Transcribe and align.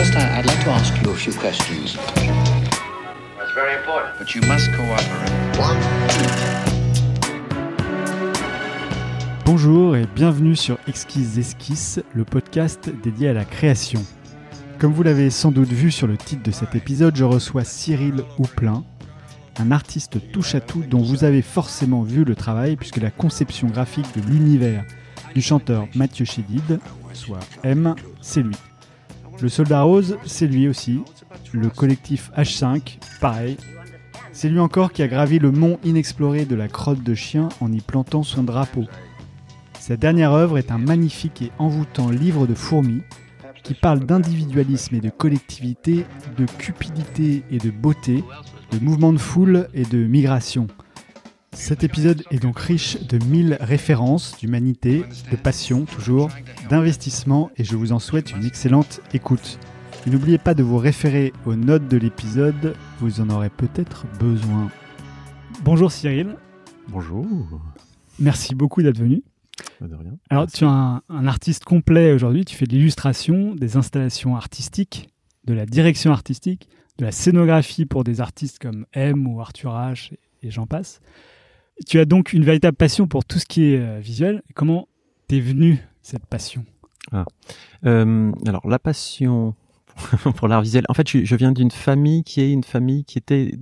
First, 0.00 0.16
I- 0.16 0.38
I'd 0.38 0.46
like 0.46 0.64
to 0.64 0.70
ask 0.70 0.94
you 1.02 1.10
a 1.10 1.14
few 1.14 1.34
questions. 1.34 1.94
That's 3.36 3.52
very 3.54 3.74
important. 3.76 4.16
But 4.18 4.34
you 4.34 4.40
must 4.48 4.70
cooperate. 4.72 5.30
Bonjour 9.44 9.96
et 9.96 10.06
bienvenue 10.16 10.56
sur 10.56 10.78
Exquises 10.88 11.38
Esquisses, 11.38 12.00
le 12.14 12.24
podcast 12.24 12.88
dédié 13.02 13.28
à 13.28 13.34
la 13.34 13.44
création. 13.44 14.02
Comme 14.78 14.94
vous 14.94 15.02
l'avez 15.02 15.28
sans 15.28 15.52
doute 15.52 15.68
vu 15.68 15.90
sur 15.90 16.06
le 16.06 16.16
titre 16.16 16.44
de 16.44 16.50
cet 16.50 16.74
épisode, 16.74 17.14
je 17.14 17.24
reçois 17.24 17.64
Cyril 17.64 18.24
Houplin, 18.38 18.84
un 19.58 19.70
artiste 19.70 20.16
touche-à-tout 20.32 20.82
dont 20.88 21.02
vous 21.02 21.24
avez 21.24 21.42
forcément 21.42 22.04
vu 22.04 22.24
le 22.24 22.34
travail 22.34 22.76
puisque 22.76 22.96
la 23.02 23.10
conception 23.10 23.68
graphique 23.68 24.08
de 24.16 24.22
l'univers 24.26 24.82
du 25.34 25.42
chanteur 25.42 25.86
Mathieu 25.94 26.24
Chédid, 26.24 26.80
soit 27.12 27.40
M, 27.64 27.94
c'est 28.22 28.40
lui. 28.42 28.56
Le 29.42 29.48
Soldat 29.48 29.82
Rose, 29.82 30.18
c'est 30.26 30.46
lui 30.46 30.68
aussi. 30.68 31.00
Le 31.52 31.70
collectif 31.70 32.30
H5, 32.36 32.98
pareil. 33.20 33.56
C'est 34.32 34.50
lui 34.50 34.60
encore 34.60 34.92
qui 34.92 35.02
a 35.02 35.08
gravi 35.08 35.38
le 35.38 35.50
mont 35.50 35.78
inexploré 35.82 36.44
de 36.44 36.54
la 36.54 36.68
crotte 36.68 37.02
de 37.02 37.14
chien 37.14 37.48
en 37.60 37.72
y 37.72 37.80
plantant 37.80 38.22
son 38.22 38.42
drapeau. 38.42 38.84
Sa 39.78 39.96
dernière 39.96 40.32
œuvre 40.32 40.58
est 40.58 40.70
un 40.70 40.78
magnifique 40.78 41.42
et 41.42 41.52
envoûtant 41.58 42.10
livre 42.10 42.46
de 42.46 42.54
fourmis 42.54 43.02
qui 43.62 43.74
parle 43.74 44.00
d'individualisme 44.00 44.96
et 44.96 45.00
de 45.00 45.10
collectivité, 45.10 46.04
de 46.36 46.44
cupidité 46.44 47.42
et 47.50 47.58
de 47.58 47.70
beauté, 47.70 48.22
de 48.72 48.78
mouvement 48.78 49.12
de 49.12 49.18
foule 49.18 49.68
et 49.74 49.84
de 49.84 50.04
migration. 50.04 50.66
Cet 51.52 51.82
épisode 51.82 52.22
est 52.30 52.38
donc 52.38 52.58
riche 52.60 53.02
de 53.02 53.18
mille 53.24 53.56
références, 53.60 54.36
d'humanité, 54.38 55.04
de 55.30 55.36
passion 55.36 55.84
toujours, 55.84 56.30
d'investissement 56.68 57.50
et 57.56 57.64
je 57.64 57.74
vous 57.76 57.92
en 57.92 57.98
souhaite 57.98 58.30
une 58.32 58.44
excellente 58.44 59.00
écoute. 59.12 59.58
Et 60.06 60.10
n'oubliez 60.10 60.38
pas 60.38 60.54
de 60.54 60.62
vous 60.62 60.78
référer 60.78 61.32
aux 61.44 61.56
notes 61.56 61.88
de 61.88 61.96
l'épisode, 61.96 62.74
vous 63.00 63.20
en 63.20 63.28
aurez 63.30 63.50
peut-être 63.50 64.06
besoin. 64.18 64.70
Bonjour 65.64 65.90
Cyril, 65.90 66.36
Bonjour. 66.88 67.26
merci 68.20 68.54
beaucoup 68.54 68.82
d'être 68.82 68.98
venu. 68.98 69.22
Pas 69.80 69.88
de 69.88 69.94
rien. 69.94 70.16
Alors, 70.30 70.46
tu 70.46 70.64
es 70.64 70.66
un, 70.68 71.02
un 71.08 71.26
artiste 71.26 71.64
complet 71.64 72.12
aujourd'hui. 72.12 72.44
Tu 72.44 72.54
fais 72.54 72.66
de 72.66 72.72
l'illustration, 72.72 73.54
des 73.54 73.76
installations 73.76 74.36
artistiques, 74.36 75.08
de 75.44 75.52
la 75.52 75.66
direction 75.66 76.12
artistique, 76.12 76.68
de 76.98 77.04
la 77.04 77.12
scénographie 77.12 77.86
pour 77.86 78.04
des 78.04 78.20
artistes 78.20 78.58
comme 78.58 78.86
M 78.92 79.26
ou 79.26 79.40
Arthur 79.40 79.72
H. 79.72 80.12
et, 80.12 80.46
et 80.46 80.50
j'en 80.50 80.66
passe. 80.66 81.00
Tu 81.86 81.98
as 81.98 82.04
donc 82.04 82.32
une 82.32 82.44
véritable 82.44 82.76
passion 82.76 83.06
pour 83.06 83.24
tout 83.24 83.38
ce 83.38 83.46
qui 83.46 83.72
est 83.72 83.78
euh, 83.78 83.98
visuel. 84.00 84.42
Comment 84.54 84.88
t'es 85.28 85.40
venu 85.40 85.78
cette 86.02 86.26
passion? 86.26 86.64
Euh, 87.86 88.32
alors, 88.46 88.68
la 88.68 88.78
passion 88.78 89.54
pour 90.36 90.48
l'art 90.48 90.62
visuel. 90.62 90.84
En 90.88 90.94
fait, 90.94 91.08
je, 91.08 91.36
viens 91.36 91.52
d'une 91.52 91.70
famille 91.70 92.22
qui 92.22 92.40
est 92.40 92.52
une 92.52 92.64
famille 92.64 93.04
qui 93.04 93.18
était 93.18 93.52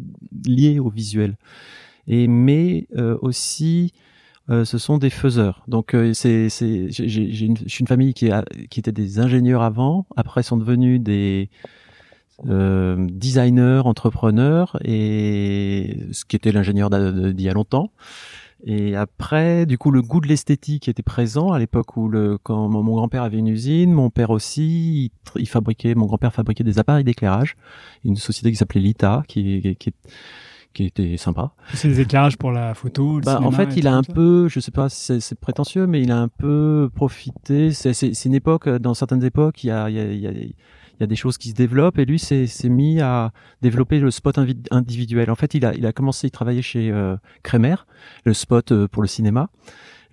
liée 0.44 0.78
au 0.78 0.90
visuel. 0.90 1.36
Et 2.06 2.26
mais 2.26 2.88
euh, 2.96 3.18
aussi, 3.22 3.92
ce 4.48 4.78
sont 4.78 4.96
des 4.96 5.10
faiseurs. 5.10 5.62
Donc, 5.68 5.94
c'est, 6.14 6.48
c'est, 6.48 6.90
j'ai, 6.90 7.44
une, 7.44 7.58
je 7.58 7.68
suis 7.68 7.82
une 7.82 7.86
famille 7.86 8.14
qui, 8.14 8.30
qui 8.70 8.80
était 8.80 8.92
des 8.92 9.18
ingénieurs 9.18 9.62
avant. 9.62 10.06
Après, 10.16 10.42
sont 10.42 10.56
devenus 10.56 11.02
des 11.02 11.50
euh, 12.46 12.96
designers, 13.10 13.82
entrepreneurs, 13.84 14.78
et 14.84 16.06
ce 16.12 16.24
qui 16.24 16.36
était 16.36 16.52
l'ingénieur 16.52 16.90
d'il 16.90 17.40
y 17.40 17.48
a 17.48 17.52
longtemps. 17.52 17.90
Et 18.64 18.96
après, 18.96 19.66
du 19.66 19.78
coup, 19.78 19.92
le 19.92 20.02
goût 20.02 20.20
de 20.20 20.26
l'esthétique 20.26 20.88
était 20.88 21.02
présent 21.02 21.52
à 21.52 21.60
l'époque 21.60 21.96
où 21.96 22.08
le, 22.08 22.38
quand 22.42 22.68
mon 22.68 22.82
grand-père 22.82 23.22
avait 23.22 23.38
une 23.38 23.46
usine, 23.46 23.92
mon 23.92 24.10
père 24.10 24.30
aussi, 24.30 25.12
il, 25.36 25.48
fabriquait, 25.48 25.94
mon 25.94 26.06
grand-père 26.06 26.32
fabriquait 26.32 26.64
des 26.64 26.80
appareils 26.80 27.04
d'éclairage, 27.04 27.56
une 28.04 28.16
société 28.16 28.50
qui 28.50 28.56
s'appelait 28.56 28.80
Lita, 28.80 29.22
qui, 29.28 29.60
qui, 29.62 29.76
qui, 29.76 29.92
qui 30.74 30.84
était 30.86 31.16
sympa. 31.16 31.52
C'est 31.72 31.88
des 31.88 32.00
éclairages 32.00 32.36
pour 32.36 32.50
la 32.50 32.74
photo, 32.74 33.18
le 33.20 33.24
Bah, 33.24 33.40
en 33.40 33.52
fait, 33.52 33.76
il 33.76 33.86
a 33.86 33.94
un 33.94 34.02
peu, 34.02 34.48
je 34.48 34.58
sais 34.58 34.72
pas 34.72 34.88
si 34.88 35.20
c'est- 35.20 35.38
prétentieux, 35.38 35.86
mais 35.86 36.02
il 36.02 36.10
a 36.10 36.18
un 36.18 36.28
peu 36.28 36.90
profité. 36.94 37.70
C'est 37.70 38.24
une 38.24 38.34
époque, 38.34 38.68
dans 38.68 38.94
certaines 38.94 39.22
époques, 39.22 39.62
il 39.62 39.68
y 39.68 39.70
a, 39.70 39.88
il 39.88 39.96
y 39.96 40.00
a, 40.00 40.04
il 40.12 40.20
y 40.20 40.26
a, 40.26 40.32
il 40.98 41.02
y 41.02 41.04
a 41.04 41.06
des 41.06 41.16
choses 41.16 41.38
qui 41.38 41.50
se 41.50 41.54
développent 41.54 41.98
et 41.98 42.04
lui 42.04 42.18
s'est 42.18 42.48
mis 42.68 43.00
à 43.00 43.32
développer 43.62 44.00
le 44.00 44.10
spot 44.10 44.38
individuel. 44.70 45.30
En 45.30 45.36
fait, 45.36 45.54
il 45.54 45.64
a, 45.64 45.74
il 45.74 45.86
a 45.86 45.92
commencé 45.92 46.26
à 46.26 46.30
travailler 46.30 46.62
chez 46.62 46.90
euh, 46.90 47.16
Kremer, 47.44 47.86
le 48.24 48.34
spot 48.34 48.72
euh, 48.72 48.88
pour 48.88 49.02
le 49.02 49.08
cinéma. 49.08 49.48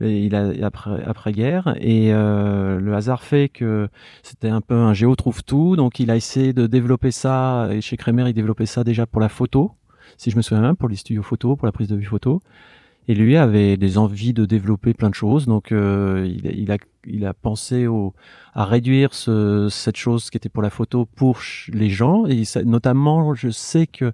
Et 0.02 0.26
il 0.26 0.36
a 0.36 0.52
après 0.66 1.02
après 1.06 1.32
guerre 1.32 1.74
et 1.80 2.14
euh, 2.14 2.82
le 2.82 2.96
hasard 2.96 3.24
fait 3.24 3.48
que 3.48 3.88
c'était 4.24 4.50
un 4.50 4.60
peu 4.60 4.76
un 4.76 4.94
géo 4.94 5.16
trouve 5.16 5.42
tout 5.42 5.78
donc 5.78 6.02
il 6.02 6.12
a 6.12 6.18
essayé 6.18 6.52
de 6.52 6.68
développer 6.68 7.12
ça 7.12 7.70
et 7.72 7.80
chez 7.80 7.96
Kremer 7.96 8.28
il 8.28 8.34
développait 8.34 8.66
ça 8.66 8.84
déjà 8.84 9.06
pour 9.06 9.22
la 9.22 9.30
photo 9.30 9.72
si 10.18 10.32
je 10.32 10.36
me 10.36 10.42
souviens 10.42 10.64
bien 10.64 10.76
pour 10.76 10.90
les 10.90 10.98
studios 10.98 11.24
photo 11.24 11.56
pour 11.56 11.66
la 11.66 11.72
prise 11.72 11.88
de 11.88 11.96
vue 11.96 12.04
photo 12.04 12.42
et 13.08 13.16
lui 13.16 13.38
avait 13.38 13.78
des 13.78 13.98
envies 13.98 14.34
de 14.34 14.46
développer 14.46 14.94
plein 14.94 15.10
de 15.10 15.16
choses. 15.16 15.46
Donc 15.46 15.72
euh, 15.72 16.32
il, 16.44 16.72
a 16.72 16.78
il 17.06 17.26
a 17.26 17.34
pensé 17.34 17.88
au 17.88 18.14
à 18.54 18.66
réduire 18.66 19.14
ce, 19.14 19.68
cette 19.70 19.98
chose 19.98 20.30
qui 20.30 20.38
était 20.38 20.50
pour 20.50 20.64
la 20.64 20.70
photo 20.70 21.06
pour 21.06 21.40
les 21.72 21.90
gens. 21.90 22.26
Et 22.26 22.44
notamment 22.66 23.34
je 23.34 23.50
sais 23.50 23.88
que 23.88 24.14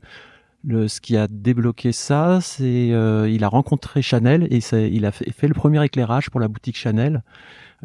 le, 0.63 0.87
ce 0.87 1.01
qui 1.01 1.17
a 1.17 1.27
débloqué 1.27 1.91
ça, 1.91 2.39
c'est 2.41 2.91
euh, 2.91 3.29
il 3.29 3.43
a 3.43 3.47
rencontré 3.47 4.01
Chanel 4.01 4.47
et 4.51 4.59
il 4.89 5.05
a 5.05 5.11
fait 5.11 5.47
le 5.47 5.53
premier 5.53 5.83
éclairage 5.83 6.29
pour 6.29 6.39
la 6.39 6.47
boutique 6.47 6.77
Chanel 6.77 7.23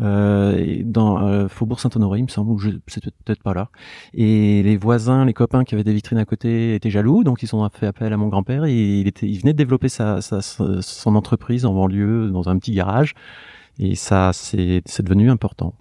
euh, 0.00 0.82
dans 0.84 1.26
euh, 1.26 1.48
Faubourg 1.48 1.80
Saint-Honoré, 1.80 2.18
il 2.18 2.24
me 2.24 2.28
semble, 2.28 2.50
ou 2.50 2.58
c'était 2.86 3.10
peut-être 3.24 3.42
pas 3.42 3.54
là. 3.54 3.70
Et 4.14 4.62
les 4.62 4.76
voisins, 4.76 5.24
les 5.24 5.32
copains 5.32 5.64
qui 5.64 5.74
avaient 5.74 5.84
des 5.84 5.94
vitrines 5.94 6.18
à 6.18 6.24
côté 6.24 6.74
étaient 6.74 6.90
jaloux, 6.90 7.24
donc 7.24 7.42
ils 7.42 7.54
ont 7.54 7.68
fait 7.70 7.86
appel 7.86 8.12
à 8.12 8.16
mon 8.16 8.28
grand-père 8.28 8.64
et 8.64 8.74
il 9.00 9.06
était, 9.08 9.26
il 9.26 9.38
venait 9.40 9.52
de 9.52 9.58
développer 9.58 9.88
sa, 9.88 10.20
sa- 10.20 10.40
son 10.42 11.16
entreprise 11.16 11.64
en 11.66 11.72
banlieue 11.74 12.30
dans 12.30 12.48
un 12.48 12.58
petit 12.58 12.72
garage 12.72 13.14
et 13.78 13.94
ça 13.94 14.30
c'est 14.32 14.82
c'est 14.86 15.02
devenu 15.02 15.30
important. 15.30 15.74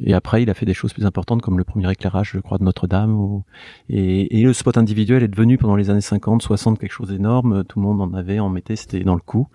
Et 0.00 0.14
après, 0.14 0.44
il 0.44 0.48
a 0.50 0.54
fait 0.54 0.64
des 0.64 0.74
choses 0.74 0.92
plus 0.92 1.04
importantes 1.06 1.42
comme 1.42 1.58
le 1.58 1.64
premier 1.64 1.90
éclairage, 1.90 2.30
je 2.32 2.38
crois, 2.38 2.58
de 2.58 2.62
Notre-Dame. 2.62 3.18
ou- 3.18 3.42
Et, 3.88 4.38
et 4.38 4.44
le 4.44 4.52
spot 4.52 4.78
individuel 4.78 5.24
est 5.24 5.28
devenu 5.28 5.58
pendant 5.58 5.74
les 5.74 5.90
années 5.90 6.00
50, 6.00 6.40
60 6.40 6.78
quelque 6.78 6.92
chose 6.92 7.08
d'énorme. 7.08 7.64
Tout 7.64 7.80
le 7.80 7.84
monde 7.86 8.00
en 8.00 8.14
avait, 8.14 8.38
en 8.38 8.48
mettait, 8.48 8.76
c'était 8.76 9.00
dans 9.02 9.16
le 9.16 9.20
coup. 9.20 9.48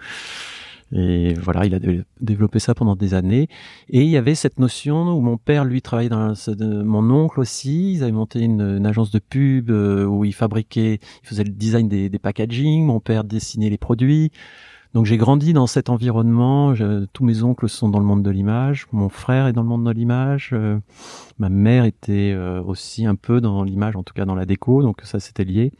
Et 0.93 1.33
voilà, 1.33 1.65
il 1.65 1.73
a 1.73 1.79
dé- 1.79 2.03
développé 2.21 2.59
ça 2.59 2.75
pendant 2.75 2.95
des 2.95 3.13
années. 3.13 3.47
Et 3.89 4.01
il 4.03 4.09
y 4.09 4.17
avait 4.17 4.35
cette 4.35 4.59
notion 4.59 5.11
où 5.13 5.21
mon 5.21 5.37
père, 5.37 5.65
lui, 5.65 5.81
travaillait 5.81 6.09
dans 6.09 6.33
mon 6.85 7.09
oncle 7.09 7.39
aussi. 7.39 7.93
Ils 7.93 8.03
avaient 8.03 8.11
monté 8.11 8.41
une, 8.41 8.85
agence 8.85 9.11
de 9.11 9.19
pub 9.19 9.71
euh, 9.71 10.05
où 10.05 10.23
il 10.23 10.33
fabriquait, 10.33 10.99
il 11.23 11.27
faisait 11.27 11.43
le 11.43 11.49
design 11.51 11.87
des, 11.87 12.09
packaging. 12.19 12.85
Mon 12.85 12.99
père 12.99 13.23
dessinait 13.23 13.69
les 13.69 13.77
produits. 13.77 14.31
Donc 14.93 15.07
j'ai 15.07 15.17
grandi 15.17 15.53
dans 15.53 15.65
cet 15.65 15.89
environnement. 15.89 16.75
Tous 17.13 17.25
mes 17.25 17.41
oncles 17.41 17.67
sont 17.67 17.89
dans 17.89 17.99
le 17.99 18.05
monde 18.05 18.21
de 18.21 18.29
l'image. 18.29 18.85
Mon 18.91 19.09
frère 19.09 19.47
est 19.47 19.53
dans 19.53 19.63
le 19.63 19.67
monde 19.67 19.85
de 19.85 19.91
l'image. 19.91 20.51
euh, 20.53 20.77
ma 21.39 21.49
mère 21.49 21.85
était 21.85 22.31
euh, 22.31 22.61
aussi 22.61 23.07
un 23.07 23.15
peu 23.15 23.41
dans 23.41 23.63
l'image, 23.63 23.95
en 23.95 24.03
tout 24.03 24.13
cas 24.13 24.25
dans 24.25 24.35
la 24.35 24.45
déco. 24.45 24.83
Donc 24.83 25.01
ça, 25.03 25.19
c'était 25.19 25.45
lié. 25.45 25.71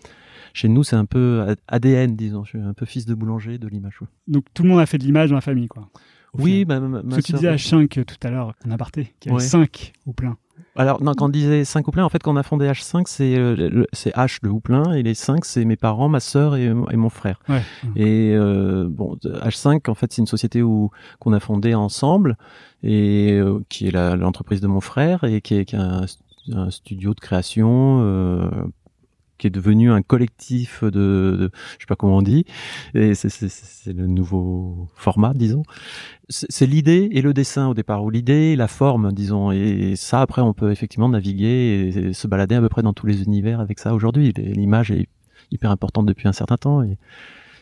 Chez 0.53 0.69
nous, 0.69 0.83
c'est 0.83 0.95
un 0.95 1.05
peu 1.05 1.45
ADN, 1.67 2.15
disons. 2.15 2.43
Je 2.43 2.49
suis 2.49 2.59
un 2.59 2.73
peu 2.73 2.85
fils 2.85 3.05
de 3.05 3.13
boulanger 3.15 3.57
de 3.57 3.67
l'image. 3.67 3.99
Donc, 4.27 4.45
tout 4.53 4.63
le 4.63 4.69
monde 4.69 4.79
a 4.79 4.85
fait 4.85 4.97
de 4.99 5.03
l'image 5.03 5.29
dans 5.29 5.35
la 5.35 5.41
famille, 5.41 5.67
quoi. 5.67 5.89
au 6.33 6.41
Oui, 6.41 6.59
final. 6.61 6.87
ma, 6.87 7.01
Parce 7.01 7.17
que 7.17 7.21
tu 7.21 7.31
disais 7.33 7.51
H5 7.55 8.05
tout 8.05 8.27
à 8.27 8.29
l'heure, 8.29 8.53
en 8.65 8.71
aparté, 8.71 9.13
qu'il 9.19 9.31
y 9.31 9.35
avait 9.35 9.41
Ouais. 9.43 9.47
5 9.49 9.93
ou 10.05 10.13
plein. 10.13 10.37
Alors, 10.75 11.03
non, 11.03 11.13
quand 11.13 11.25
on 11.25 11.29
disait 11.29 11.65
5 11.65 11.87
Houplin, 11.87 12.03
en 12.03 12.09
fait, 12.09 12.21
quand 12.23 12.33
on 12.33 12.35
a 12.35 12.41
fondé 12.43 12.65
H5, 12.67 13.03
c'est 13.07 13.35
euh, 13.37 13.85
H 13.95 14.39
de 14.43 14.49
Houplin, 14.49 14.93
et 14.93 15.03
les 15.03 15.13
5, 15.13 15.45
c'est 15.45 15.65
mes 15.65 15.75
parents, 15.75 16.09
ma 16.09 16.19
sœur 16.19 16.55
et, 16.55 16.65
et 16.65 16.95
mon 16.95 17.09
frère. 17.09 17.39
Ouais. 17.49 17.61
Et 17.95 18.31
euh, 18.35 18.87
bon, 18.89 19.15
H5, 19.23 19.87
en 19.89 19.93
fait, 19.95 20.11
c'est 20.13 20.21
une 20.21 20.27
société 20.27 20.63
où 20.63 20.89
qu'on 21.19 21.33
a 21.33 21.39
fondée 21.39 21.75
ensemble, 21.75 22.37
et 22.81 23.33
euh, 23.33 23.59
qui 23.69 23.87
est 23.87 23.91
l'entreprise 23.91 24.61
de 24.61 24.67
mon 24.67 24.81
frère, 24.81 25.23
et 25.25 25.41
qui 25.41 25.55
est, 25.55 25.65
qui 25.65 25.75
est 25.75 25.79
un, 25.79 26.05
un 26.53 26.69
studio 26.71 27.13
de 27.13 27.19
création 27.19 27.99
euh, 28.01 28.49
qui 29.43 29.47
est 29.47 29.49
devenu 29.49 29.91
un 29.91 30.01
collectif 30.01 30.85
de, 30.85 30.89
de 30.89 31.51
je 31.73 31.79
sais 31.83 31.85
pas 31.85 31.97
comment 31.97 32.19
on 32.19 32.21
dit, 32.21 32.45
et 32.93 33.13
c'est- 33.13 33.91
le 33.91 34.07
nouveau 34.07 34.87
format, 34.95 35.33
disons. 35.33 35.63
C'est 36.29 36.65
l'idée 36.65 37.09
et 37.11 37.21
le 37.21 37.33
dessin 37.33 37.67
au 37.67 37.73
départ, 37.73 38.05
ou 38.05 38.09
l'idée 38.09 38.55
la 38.55 38.69
forme, 38.69 39.11
disons, 39.11 39.51
et 39.51 39.95
ça 39.97 40.21
après 40.21 40.41
on 40.41 40.53
peut 40.53 40.71
effectivement 40.71 41.09
naviguer 41.09 41.91
et, 41.93 41.97
et 42.09 42.13
se 42.13 42.25
balader 42.27 42.55
à 42.55 42.61
peu 42.61 42.69
près 42.69 42.83
dans 42.83 42.93
tous 42.93 43.05
les 43.05 43.23
univers 43.23 43.59
avec 43.59 43.79
ça 43.79 43.93
aujourd'hui. 43.93 44.31
L'image 44.37 44.91
est 44.91 45.07
hyper 45.51 45.71
importante 45.71 46.05
depuis 46.05 46.29
un 46.29 46.33
certain 46.33 46.55
temps 46.55 46.81
et, 46.81 46.97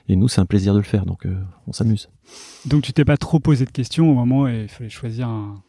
et 0.07 0.15
nous 0.15 0.27
c'est 0.27 0.39
un 0.41 0.45
plaisir 0.45 0.73
de 0.73 0.77
le 0.77 0.83
faire, 0.85 1.07
donc 1.07 1.25
euh, 1.25 1.35
on 1.65 1.73
s'amuse. 1.73 2.09
Donc, 2.67 2.83
tu 2.83 2.93
t'es 2.93 3.05
pas 3.05 3.17
trop 3.17 3.39
posé 3.39 3.65
de 3.65 3.71
questions 3.71 4.07
au 4.11 4.13
moment 4.13 4.41
où 4.43 4.47
il 4.47 4.67
fallait 4.67 4.89
choisir 4.91 5.27
un- 5.29 5.63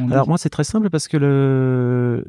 dit. 0.00 0.12
Alors 0.12 0.28
moi 0.28 0.38
c'est 0.38 0.48
très 0.50 0.64
simple 0.64 0.90
parce 0.90 1.08
que 1.08 1.16
le 1.16 2.24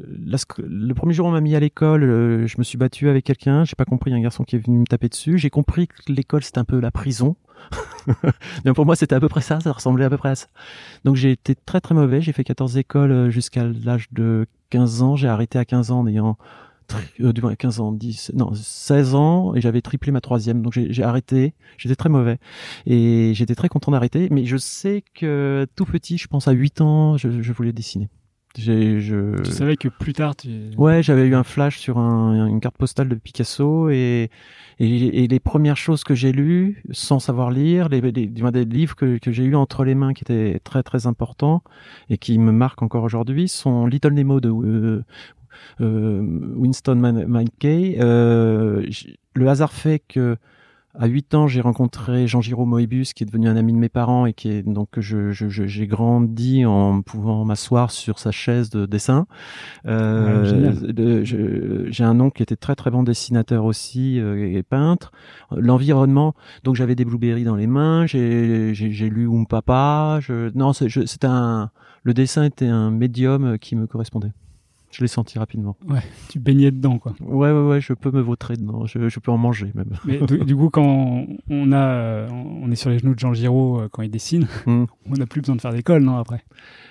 le 0.58 0.94
premier 0.94 1.14
jour 1.14 1.28
on 1.28 1.32
m'a 1.32 1.42
mis 1.42 1.56
à 1.56 1.60
l'école, 1.60 2.04
euh, 2.04 2.48
je 2.48 2.58
me 2.58 2.64
suis 2.64 2.78
battu 2.78 3.10
avec 3.10 3.26
quelqu'un, 3.26 3.64
j'ai 3.64 3.76
pas 3.76 3.86
compris 3.86 4.14
un 4.14 4.20
garçon 4.20 4.44
qui 4.44 4.56
est 4.56 4.60
venu 4.60 4.80
me 4.80 4.86
taper 4.86 5.10
dessus, 5.10 5.38
j'ai 5.38 5.50
compris 5.50 5.88
que 5.88 5.96
l'école 6.08 6.44
c'était 6.44 6.60
un 6.60 6.66
peu 6.66 6.80
la 6.80 6.92
prison. 6.92 7.36
Donc 8.66 8.76
pour 8.76 8.86
moi 8.86 8.96
c'était 8.96 9.16
à 9.16 9.20
peu 9.20 9.30
près 9.30 9.42
ça, 9.42 9.60
ça 9.60 9.72
ressemblait 9.72 10.06
à 10.06 10.10
peu 10.10 10.18
près 10.18 10.30
à 10.30 10.36
ça. 10.36 10.48
Donc 11.06 11.16
j'ai 11.16 11.32
été 11.32 11.56
très 11.56 11.82
très 11.82 11.94
mauvais, 11.94 12.22
j'ai 12.22 12.32
fait 12.32 12.44
14 12.44 12.78
écoles 12.78 13.12
euh, 13.12 13.30
jusqu'à 13.30 13.66
l'âge 13.66 14.08
de 14.12 14.48
15 14.70 15.02
ans. 15.02 15.16
J'ai 15.16 15.28
arrêté 15.28 15.60
à 15.60 15.66
15 15.66 15.92
ans 15.92 16.00
en 16.00 16.08
ayant 16.08 16.38
euh, 17.22 17.34
du 17.34 17.42
moins 17.42 17.56
15 17.56 17.80
ans, 17.80 17.92
10, 17.92 18.32
non, 18.36 18.52
16 18.54 19.16
ans, 19.16 19.56
et 19.56 19.62
j'avais 19.62 19.82
triplé 19.82 20.12
ma 20.12 20.22
troisième. 20.22 20.62
Donc 20.62 20.74
j'ai 20.74 21.04
arrêté. 21.04 21.54
J'étais 21.78 21.96
très 21.96 22.10
mauvais. 22.10 22.38
Et 22.86 23.34
j'étais 23.34 23.56
très 23.56 23.70
content 23.70 23.92
d'arrêter. 23.92 24.28
Mais 24.32 24.46
je 24.46 24.58
sais 24.58 25.04
que 25.14 25.68
tout 25.76 25.86
petit, 25.86 26.18
je 26.18 26.28
pense 26.28 26.48
à 26.48 26.52
8 26.52 26.82
ans, 26.82 27.18
je, 27.18 27.42
je 27.42 27.54
voulais 27.54 27.74
dessiner. 27.74 28.10
Je... 28.58 29.42
Tu 29.44 29.52
savais 29.52 29.78
que 29.78 29.88
plus 29.88 30.14
tard, 30.14 30.36
tu... 30.36 30.50
Ouais, 30.78 31.04
j'avais 31.04 31.26
eu 31.28 31.36
un 31.36 31.44
flash 31.44 31.78
sur 31.78 32.00
un, 32.00 32.48
une 32.48 32.60
carte 32.60 32.78
postale 32.78 33.08
de 33.08 33.16
Picasso 33.16 33.90
et, 33.90 34.30
et, 34.80 35.24
et 35.24 35.28
les 35.28 35.40
premières 35.40 35.78
choses 35.78 36.04
que 36.04 36.16
j'ai 36.16 36.32
lues, 36.32 36.84
sans 36.92 37.20
savoir 37.20 37.52
lire, 37.52 37.90
les, 37.90 38.02
les, 38.02 38.28
des 38.28 38.66
livres 38.66 38.96
que, 38.96 39.18
que 39.20 39.32
j'ai 39.32 39.44
eu 39.44 39.56
entre 39.56 39.84
les 39.84 39.96
mains 39.96 40.14
qui 40.14 40.24
étaient 40.24 40.60
très 40.64 40.84
très 40.84 41.06
importants 41.06 41.62
et 42.10 42.18
qui 42.18 42.40
me 42.40 42.52
marquent 42.52 42.82
encore 42.82 43.04
aujourd'hui, 43.04 43.48
sont 43.48 43.86
Little 43.86 44.14
Nemo 44.14 44.40
de 44.40 44.50
euh, 44.50 44.54
euh, 44.66 45.06
Winston 45.80 46.96
McKay. 47.28 47.98
Euh, 48.00 48.86
le 49.34 49.50
hasard 49.50 49.72
fait 49.72 50.02
que 50.08 50.38
à 50.98 51.06
8 51.06 51.36
ans, 51.36 51.48
j'ai 51.48 51.62
rencontré 51.62 52.28
Jean-Giraud 52.28 52.66
Moebius, 52.66 53.14
qui 53.14 53.24
est 53.24 53.26
devenu 53.28 53.48
un 53.48 53.56
ami 53.56 53.74
de 53.74 53.78
mes 53.78 53.90
parents 53.90 54.26
et 54.26 54.34
qui 54.34 54.50
est 54.50 54.64
donc 54.64 54.90
je, 54.98 55.32
je, 55.32 55.48
j'ai 55.48 55.88
grandi 55.88 56.66
en 56.66 57.04
pouvant 57.04 57.46
m'asseoir 57.46 57.92
sur 57.92 58.18
sa 58.18 58.32
chaise 58.32 58.72
de 58.72 58.88
dessin. 58.88 59.28
Euh, 59.86 61.14
j'ai 61.92 62.04
un 62.04 62.20
oncle 62.20 62.38
qui 62.38 62.44
était 62.44 62.56
très 62.56 62.76
très 62.76 62.90
bon 62.90 63.04
dessinateur 63.04 63.66
aussi 63.66 64.20
euh, 64.20 64.58
et 64.58 64.64
peintre. 64.64 65.12
L'environnement, 65.56 66.34
donc 66.64 66.76
j'avais 66.76 66.96
des 66.96 67.06
blueberries 67.06 67.44
dans 67.44 67.56
les 67.56 67.68
mains. 67.68 68.08
J'ai, 68.08 68.74
j'ai, 68.74 69.10
lu 69.10 69.28
Um 69.28 69.46
Papa. 69.46 70.20
Je, 70.22 70.52
non, 70.58 70.74
c'était 70.74 71.28
un, 71.28 71.70
le 72.04 72.14
dessin 72.16 72.44
était 72.44 72.68
un 72.68 72.90
médium 72.90 73.60
qui 73.60 73.76
me 73.76 73.86
correspondait. 73.86 74.32
Je 74.92 75.02
l'ai 75.02 75.08
senti 75.08 75.38
rapidement. 75.38 75.78
Ouais, 75.88 76.02
tu 76.30 76.40
baignais 76.40 76.72
dedans, 76.72 76.98
quoi. 76.98 77.14
Ouais, 77.22 77.52
ouais, 77.52 77.68
ouais, 77.68 77.82
je 77.82 77.94
peux 77.94 78.12
me 78.12 78.22
vautrer 78.22 78.56
dedans. 78.56 78.86
Je, 78.86 79.08
je 79.08 79.20
peux 79.20 79.32
en 79.32 79.38
manger, 79.38 79.72
même. 79.76 79.92
Mais 80.06 80.20
du, 80.20 80.56
coup, 80.56 80.70
quand 80.70 81.26
on 81.50 81.72
a, 81.72 82.28
on 82.30 82.72
est 82.72 82.76
sur 82.76 82.90
les 82.90 83.00
genoux 83.00 83.14
de 83.14 83.20
Jean 83.20 83.34
Giraud 83.34 83.82
euh, 83.82 83.90
quand 83.92 84.02
il 84.02 84.10
dessine, 84.10 84.48
hmm. 84.66 84.86
on 85.06 85.14
n'a 85.14 85.28
plus 85.28 85.42
besoin 85.42 85.56
de 85.56 85.62
faire 85.62 85.74
d'école, 85.74 86.04
non, 86.04 86.18
après? 86.18 86.44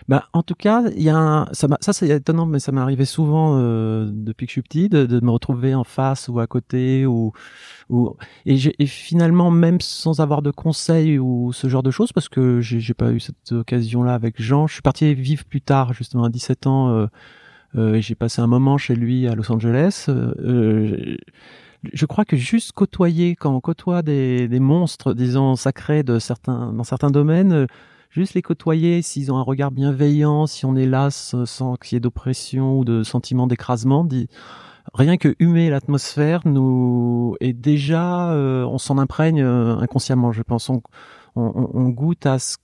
Bah, 0.09 0.27
en 0.33 0.43
tout 0.43 0.55
cas, 0.55 0.85
il 0.97 1.03
y 1.03 1.11
a 1.11 1.17
un, 1.17 1.47
ça, 1.53 1.69
ça 1.81 1.93
c'est 1.93 2.09
étonnant, 2.09 2.47
mais 2.47 2.61
ça 2.61 2.73
m'est 2.73 2.81
arrivé 2.81 3.05
souvent 3.05 3.59
euh, 3.59 4.09
depuis 4.11 4.47
que 4.47 4.51
je 4.51 4.55
suis 4.55 4.62
petit 4.62 4.89
de, 4.89 5.05
de, 5.05 5.21
me 5.21 5.31
retrouver 5.31 5.75
en 5.75 5.85
face 5.85 6.29
ou 6.29 6.41
à 6.41 6.47
côté 6.47 7.05
ou, 7.05 7.33
ou 7.91 8.17
et, 8.47 8.56
et 8.79 8.87
finalement 8.87 9.51
même 9.51 9.83
sans 9.83 10.21
avoir 10.21 10.41
de 10.41 10.51
conseils 10.51 11.19
ou 11.19 11.53
ce 11.53 11.69
genre 11.69 11.83
de 11.83 11.91
choses 11.91 12.12
parce 12.12 12.31
que 12.31 12.61
j'ai 12.61 12.94
pas 12.94 13.12
eu 13.12 13.21
cette 13.21 13.53
occasion-là 13.53 14.15
avec 14.15 14.41
Jean. 14.41 14.67
Je 14.67 14.73
suis 14.75 14.83
parti 14.83 15.15
vivre 15.15 15.44
plus 15.44 15.61
tard, 15.61 15.93
justement 15.93 16.25
à 16.25 16.31
17 16.31 16.67
ans. 16.67 16.89
Euh, 16.89 17.06
euh, 17.76 18.00
j'ai 18.00 18.15
passé 18.15 18.41
un 18.41 18.47
moment 18.47 18.79
chez 18.79 18.94
lui 18.94 19.26
à 19.26 19.35
Los 19.35 19.50
Angeles. 19.53 20.06
Euh, 20.09 21.17
je 21.93 22.06
crois 22.06 22.25
que 22.25 22.37
juste 22.37 22.73
côtoyer, 22.73 23.37
quand 23.37 23.55
on 23.55 23.61
côtoie 23.61 24.03
des, 24.03 24.49
des 24.49 24.61
monstres, 24.61 25.15
disons 25.15 25.56
sacrés 25.56 26.03
de 26.03 26.19
certains, 26.19 26.73
dans 26.73 26.85
certains 26.85 27.11
domaines, 27.11 27.53
euh, 27.53 27.67
juste 28.11 28.35
les 28.35 28.43
côtoyer, 28.43 29.03
s'ils 29.03 29.32
ont 29.32 29.37
un 29.37 29.43
regard 29.43 29.70
bienveillant, 29.70 30.47
si 30.47 30.65
on 30.65 30.76
est 30.76 30.87
là 30.87 31.11
sans 31.11 31.76
qu'il 31.76 31.94
y 31.94 31.97
ait 31.97 32.00
d'oppression 32.00 32.79
ou 32.79 32.85
de 32.85 33.03
sentiment 33.03 33.47
d'écrasement, 33.47 34.05
dit, 34.05 34.29
rien 34.94 35.17
que 35.19 35.35
humer 35.38 35.70
l'atmosphère 35.70 36.41
nous 36.47 37.37
est 37.41 37.53
déjà, 37.53 38.32
on 38.35 38.79
s'en 38.79 38.97
imprègne 38.97 39.43
inconsciemment. 39.43 40.32
Je 40.32 40.43
pense, 40.43 40.70
on, 40.70 40.81
on, 41.37 41.70
on 41.75 41.88
goûte 41.91 42.25
à 42.25 42.38
ce 42.38 42.56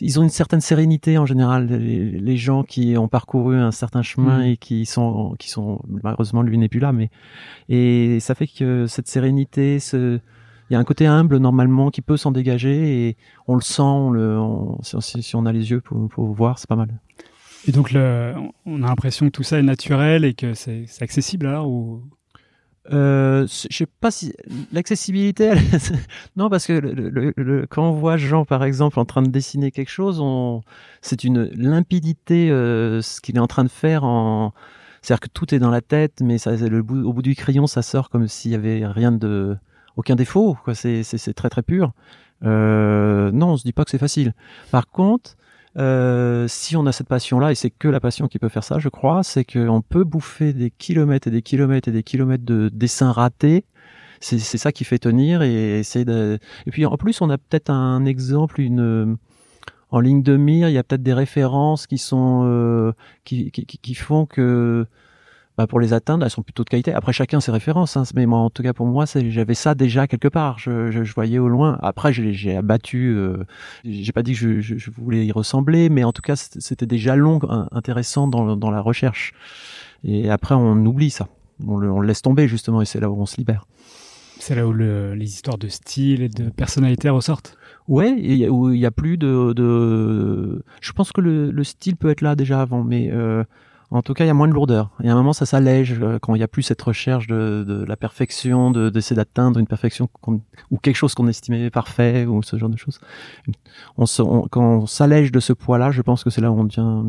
ils 0.00 0.18
ont 0.18 0.22
une 0.22 0.30
certaine 0.30 0.60
sérénité 0.60 1.18
en 1.18 1.26
général 1.26 1.66
les, 1.66 2.36
gens 2.36 2.62
qui 2.62 2.96
ont 2.96 3.08
parcouru 3.08 3.56
un 3.56 3.70
certain 3.70 4.02
chemin 4.02 4.40
mm. 4.40 4.44
et 4.44 4.56
qui 4.56 4.86
sont 4.86 5.34
qui 5.38 5.50
sont 5.50 5.80
malheureusement 6.02 6.42
lui 6.42 6.56
n'est 6.58 6.68
plus 6.68 6.80
là 6.80 6.92
mais 6.92 7.10
et 7.68 8.18
ça 8.20 8.34
fait 8.34 8.46
que 8.46 8.86
cette 8.86 9.08
sérénité 9.08 9.78
ce 9.78 10.20
il 10.70 10.74
y 10.74 10.76
a 10.76 10.78
un 10.78 10.84
côté 10.84 11.06
humble 11.06 11.38
normalement 11.38 11.90
qui 11.90 12.00
peut 12.00 12.16
s'en 12.16 12.30
dégager 12.30 13.08
et 13.08 13.16
on 13.48 13.56
le 13.56 13.60
sent 13.60 13.82
on 13.82 14.10
le 14.10 14.38
si, 14.82 15.34
on 15.34 15.44
a 15.44 15.52
les 15.52 15.70
yeux 15.70 15.80
pour, 15.80 16.08
pour 16.08 16.32
voir 16.32 16.58
c'est 16.58 16.68
pas 16.68 16.76
mal 16.76 17.00
et 17.66 17.72
donc 17.72 17.92
le, 17.92 18.34
on 18.64 18.82
a 18.82 18.86
l'impression 18.86 19.26
que 19.26 19.32
tout 19.32 19.42
ça 19.42 19.58
est 19.58 19.62
naturel 19.62 20.24
et 20.24 20.34
que 20.34 20.54
c'est 20.54 20.86
accessible 21.00 21.46
alors 21.46 21.68
ou 21.68 22.02
euh, 22.92 23.46
je 23.46 23.76
sais 23.76 23.86
pas 23.86 24.10
si 24.10 24.32
l'accessibilité. 24.72 25.52
non, 26.36 26.48
parce 26.48 26.66
que 26.66 26.72
le, 26.72 27.66
quand 27.68 27.88
on 27.88 27.92
voit 27.92 28.16
Jean, 28.16 28.44
par 28.44 28.64
exemple, 28.64 28.98
en 28.98 29.04
train 29.04 29.22
de 29.22 29.28
dessiner 29.28 29.70
quelque 29.70 29.90
chose, 29.90 30.18
on... 30.20 30.62
c'est 31.02 31.24
une 31.24 31.44
limpidité 31.54 32.50
euh, 32.50 33.02
ce 33.02 33.20
qu'il 33.20 33.36
est 33.36 33.40
en 33.40 33.46
train 33.46 33.64
de 33.64 33.70
faire. 33.70 34.04
En... 34.04 34.52
C'est-à-dire 35.02 35.20
que 35.20 35.28
tout 35.28 35.54
est 35.54 35.58
dans 35.58 35.70
la 35.70 35.82
tête, 35.82 36.20
mais 36.22 36.38
ça, 36.38 36.56
le 36.56 36.80
au 36.80 37.12
bout 37.12 37.22
du 37.22 37.34
crayon, 37.34 37.66
ça 37.66 37.82
sort 37.82 38.10
comme 38.10 38.28
s'il 38.28 38.50
y 38.50 38.54
avait 38.54 38.86
rien 38.86 39.12
de, 39.12 39.56
aucun 39.96 40.16
défaut. 40.16 40.56
C'est, 40.74 41.34
très 41.34 41.50
très 41.50 41.62
pur. 41.62 41.92
Euh, 42.44 43.30
non, 43.32 43.50
on 43.50 43.56
se 43.56 43.62
dit 43.62 43.72
pas 43.72 43.84
que 43.84 43.90
c'est 43.90 43.98
facile. 43.98 44.34
Par 44.70 44.88
contre, 44.88 45.36
euh, 45.78 46.46
si 46.48 46.76
on 46.76 46.86
a 46.86 46.92
cette 46.92 47.08
passion-là, 47.08 47.52
et 47.52 47.54
c'est 47.54 47.70
que 47.70 47.88
la 47.88 48.00
passion 48.00 48.28
qui 48.28 48.38
peut 48.38 48.48
faire 48.48 48.64
ça, 48.64 48.78
je 48.78 48.88
crois, 48.88 49.22
c'est 49.22 49.44
qu'on 49.44 49.82
peut 49.82 50.04
bouffer 50.04 50.52
des 50.52 50.70
kilomètres 50.70 51.28
et 51.28 51.30
des 51.30 51.42
kilomètres 51.42 51.88
et 51.88 51.92
des 51.92 52.02
kilomètres 52.02 52.44
de 52.44 52.68
dessins 52.72 53.12
ratés. 53.12 53.64
C'est 54.22 54.38
ça 54.38 54.70
qui 54.70 54.84
fait 54.84 54.98
tenir 54.98 55.40
et 55.40 55.78
essayer 55.78 56.04
de. 56.04 56.38
Et 56.66 56.70
puis 56.70 56.84
en 56.84 56.98
plus, 56.98 57.22
on 57.22 57.30
a 57.30 57.38
peut-être 57.38 57.70
un 57.70 58.04
exemple, 58.04 58.60
une 58.60 59.16
en 59.90 60.00
ligne 60.00 60.22
de 60.22 60.36
mire, 60.36 60.68
il 60.68 60.72
y 60.72 60.78
a 60.78 60.84
peut-être 60.84 61.02
des 61.02 61.14
références 61.14 61.86
qui 61.86 61.98
sont 61.98 62.42
euh, 62.44 62.92
qui, 63.24 63.50
qui, 63.50 63.64
qui, 63.66 63.94
font 63.94 64.26
que 64.26 64.86
bah, 65.60 65.66
pour 65.66 65.78
les 65.78 65.92
atteindre, 65.92 66.24
elles 66.24 66.30
sont 66.30 66.42
plutôt 66.42 66.64
de 66.64 66.70
qualité. 66.70 66.94
Après, 66.94 67.12
chacun 67.12 67.38
ses 67.38 67.52
références, 67.52 67.94
hein, 67.94 68.04
mais 68.14 68.24
moi, 68.24 68.38
en 68.38 68.48
tout 68.48 68.62
cas 68.62 68.72
pour 68.72 68.86
moi, 68.86 69.04
j'avais 69.04 69.52
ça 69.52 69.74
déjà 69.74 70.06
quelque 70.06 70.28
part. 70.28 70.58
Je, 70.58 70.90
je, 70.90 71.04
je 71.04 71.12
voyais 71.12 71.38
au 71.38 71.48
loin. 71.48 71.78
Après, 71.82 72.14
j'ai 72.14 72.56
abattu. 72.56 73.14
Euh, 73.14 73.44
j'ai 73.84 74.12
pas 74.12 74.22
dit 74.22 74.32
que 74.32 74.38
je, 74.38 74.78
je, 74.78 74.90
voulais 74.90 75.26
y 75.26 75.32
ressembler, 75.32 75.90
mais 75.90 76.02
en 76.02 76.12
tout 76.12 76.22
cas, 76.22 76.34
c'était 76.36 76.86
déjà 76.86 77.14
long, 77.14 77.40
intéressant 77.72 78.26
dans, 78.26 78.56
dans 78.56 78.70
la 78.70 78.80
recherche. 78.80 79.34
Et 80.02 80.30
après, 80.30 80.54
on 80.54 80.76
oublie 80.86 81.10
ça. 81.10 81.28
On 81.68 81.76
le, 81.76 81.92
on 81.92 82.00
le 82.00 82.06
laisse 82.06 82.22
tomber 82.22 82.48
justement, 82.48 82.80
et 82.80 82.86
c'est 82.86 82.98
là 83.00 83.10
où 83.10 83.20
on 83.20 83.26
se 83.26 83.36
libère. 83.36 83.66
C'est 84.38 84.54
là 84.54 84.66
où 84.66 84.72
le, 84.72 85.14
les 85.14 85.26
histoires 85.26 85.58
de 85.58 85.68
style 85.68 86.22
et 86.22 86.30
de 86.30 86.48
personnalité 86.48 87.10
ressortent? 87.10 87.58
Ouais, 87.86 88.48
où 88.48 88.70
il 88.70 88.80
y 88.80 88.86
a 88.86 88.90
plus 88.90 89.18
de, 89.18 89.52
de. 89.52 90.62
Je 90.80 90.92
pense 90.92 91.12
que 91.12 91.20
le, 91.20 91.50
le, 91.50 91.64
style 91.64 91.96
peut 91.96 92.08
être 92.08 92.22
là 92.22 92.34
déjà 92.34 92.62
avant, 92.62 92.82
mais 92.82 93.10
euh, 93.12 93.44
en 93.92 94.02
tout 94.02 94.14
cas, 94.14 94.24
il 94.24 94.28
y 94.28 94.30
a 94.30 94.34
moins 94.34 94.46
de 94.46 94.52
lourdeur. 94.52 94.90
Il 95.00 95.06
y 95.06 95.08
a 95.08 95.12
un 95.12 95.16
moment, 95.16 95.32
ça 95.32 95.46
s'allège 95.46 95.98
euh, 96.00 96.18
quand 96.20 96.34
il 96.36 96.38
n'y 96.38 96.44
a 96.44 96.48
plus 96.48 96.62
cette 96.62 96.80
recherche 96.80 97.26
de, 97.26 97.64
de 97.66 97.84
la 97.84 97.96
perfection, 97.96 98.70
d'essayer 98.70 99.16
d'atteindre 99.16 99.58
une 99.58 99.66
perfection 99.66 100.08
ou 100.70 100.78
quelque 100.78 100.94
chose 100.94 101.14
qu'on 101.14 101.26
estimait 101.26 101.70
parfait 101.70 102.24
ou 102.24 102.42
ce 102.42 102.56
genre 102.56 102.68
de 102.68 102.76
choses. 102.76 103.00
On 103.96 104.06
se, 104.06 104.22
quand 104.48 104.78
on 104.82 104.86
s'allège 104.86 105.32
de 105.32 105.40
ce 105.40 105.52
poids-là, 105.52 105.90
je 105.90 106.02
pense 106.02 106.22
que 106.22 106.30
c'est 106.30 106.40
là 106.40 106.52
où 106.52 106.60
on 106.60 106.64
devient 106.64 107.02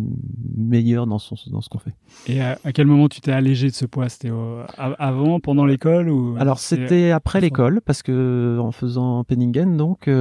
meilleur 0.55 1.05
dans, 1.05 1.19
son, 1.19 1.35
dans 1.51 1.61
ce 1.61 1.69
qu'on 1.69 1.77
fait. 1.77 1.93
Et 2.27 2.41
à, 2.41 2.57
quel 2.73 2.87
moment 2.87 3.07
tu 3.09 3.21
t'es 3.21 3.31
allégé 3.31 3.67
de 3.67 3.75
ce 3.75 3.85
poids? 3.85 4.09
C'était 4.09 4.31
avant, 4.77 5.39
pendant 5.39 5.65
l'école 5.65 6.09
ou 6.09 6.35
Alors 6.39 6.59
c'était 6.59 7.11
après 7.11 7.41
l'école 7.41 7.81
parce 7.81 8.01
que 8.01 8.57
en 8.59 8.71
faisant 8.71 9.23
Penningen, 9.23 9.77
donc 9.77 10.07
euh, 10.07 10.11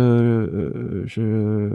euh 0.53 1.05
je 1.07 1.71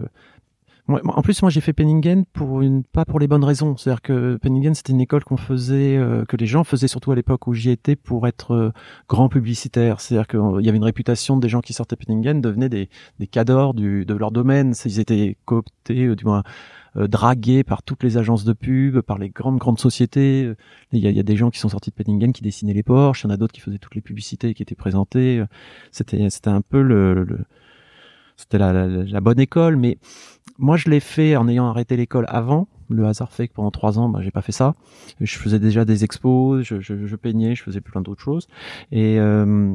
en 0.88 1.22
plus, 1.24 1.42
moi, 1.42 1.50
j'ai 1.50 1.62
fait 1.62 1.74
Penningen 1.74 2.26
pour 2.32 2.62
une, 2.62 2.84
pas 2.84 3.06
pour 3.06 3.20
les 3.20 3.28
bonnes 3.28 3.44
raisons. 3.44 3.76
C'est-à-dire 3.76 4.04
que 4.04 4.38
Penningen, 4.38 4.76
c'était 4.76 4.94
une 4.94 5.02
école 5.02 5.24
qu'on 5.24 5.38
faisait, 5.38 5.98
euh, 5.98 6.26
que 6.26 6.38
les 6.38 6.46
gens 6.46 6.64
faisaient 6.64 6.88
surtout 6.88 7.12
à 7.12 7.16
l'époque 7.16 7.48
où 7.48 7.54
j'y 7.54 7.72
étais 7.72 7.96
pour 7.96 8.28
être 8.28 8.52
euh, 8.52 8.72
grand 9.10 9.28
publicitaire. 9.28 10.00
C'est-à-dire 10.00 10.28
qu'il 10.28 10.64
y 10.64 10.70
avait 10.70 10.78
une 10.78 10.84
réputation 10.84 11.38
des 11.38 11.50
gens 11.50 11.62
qui 11.62 11.74
sortaient 11.74 11.96
Penningen 11.96 12.40
devenaient 12.40 12.70
des, 12.70 12.90
des 13.20 13.26
cadors 13.26 13.74
du, 13.74 14.06
de 14.06 14.14
leur 14.14 14.30
domaine. 14.30 14.76
Ils 14.86 15.00
étaient 15.00 15.38
cooptés, 15.46 16.06
euh, 16.06 16.16
du 16.16 16.26
moins, 16.26 16.44
dragués 16.96 17.66
par 17.66 17.84
toutes 17.84 18.04
les 18.04 18.18
agences 18.18 18.46
de 18.46 18.54
pub, 18.54 19.02
par 19.02 19.18
les 19.18 19.30
grandes 19.30 19.58
grandes 19.58 19.80
sociétés. 19.80 20.54
Il 20.94 21.00
y 21.00 21.08
a, 21.08 21.12
y 21.12 21.20
a 21.20 21.24
des 21.24 21.36
gens 21.36 21.50
qui 21.50 21.60
sont 21.60 21.68
sortis 21.68 21.90
de 21.90 21.96
Penningen 21.96 22.32
qui 22.32 22.42
dessinaient 22.42 22.74
les 22.74 22.84
Porsche. 22.84 23.24
Il 23.24 23.28
y 23.28 23.32
en 23.32 23.34
a 23.34 23.38
d'autres 23.38 23.54
qui 23.54 23.60
faisaient 23.60 23.80
toutes 23.80 23.96
les 23.96 24.02
publicités 24.02 24.54
qui 24.54 24.64
étaient 24.64 24.76
présentées. 24.76 25.44
C'était, 25.92 26.30
c'était 26.30 26.52
un 26.52 26.62
peu 26.62 26.82
le, 26.82 27.26
le 27.26 27.40
c'était 28.38 28.58
la, 28.58 28.74
la, 28.74 28.88
la, 28.88 29.22
bonne 29.22 29.40
école, 29.40 29.76
mais 29.76 29.98
moi, 30.58 30.78
je 30.78 30.90
l'ai 30.90 31.00
fait 31.00 31.36
en 31.36 31.48
ayant 31.48 31.68
arrêté 31.68 31.98
l'école 31.98 32.26
avant. 32.28 32.68
Le 32.90 33.06
hasard 33.06 33.32
fait 33.32 33.48
que 33.48 33.54
pendant 33.54 33.72
trois 33.72 33.98
ans, 33.98 34.10
bah, 34.10 34.20
j'ai 34.22 34.32
pas 34.32 34.42
fait 34.42 34.52
ça. 34.52 34.76
Je 35.20 35.38
faisais 35.38 35.60
déjà 35.60 35.86
des 35.86 36.04
expos, 36.04 36.64
je, 36.64 36.80
je, 36.80 37.06
je 37.06 37.16
peignais, 37.16 37.56
je 37.56 37.64
faisais 37.64 37.82
plein 37.82 38.02
d'autres 38.02 38.22
choses. 38.22 38.48
Et 38.92 39.20
euh, 39.20 39.74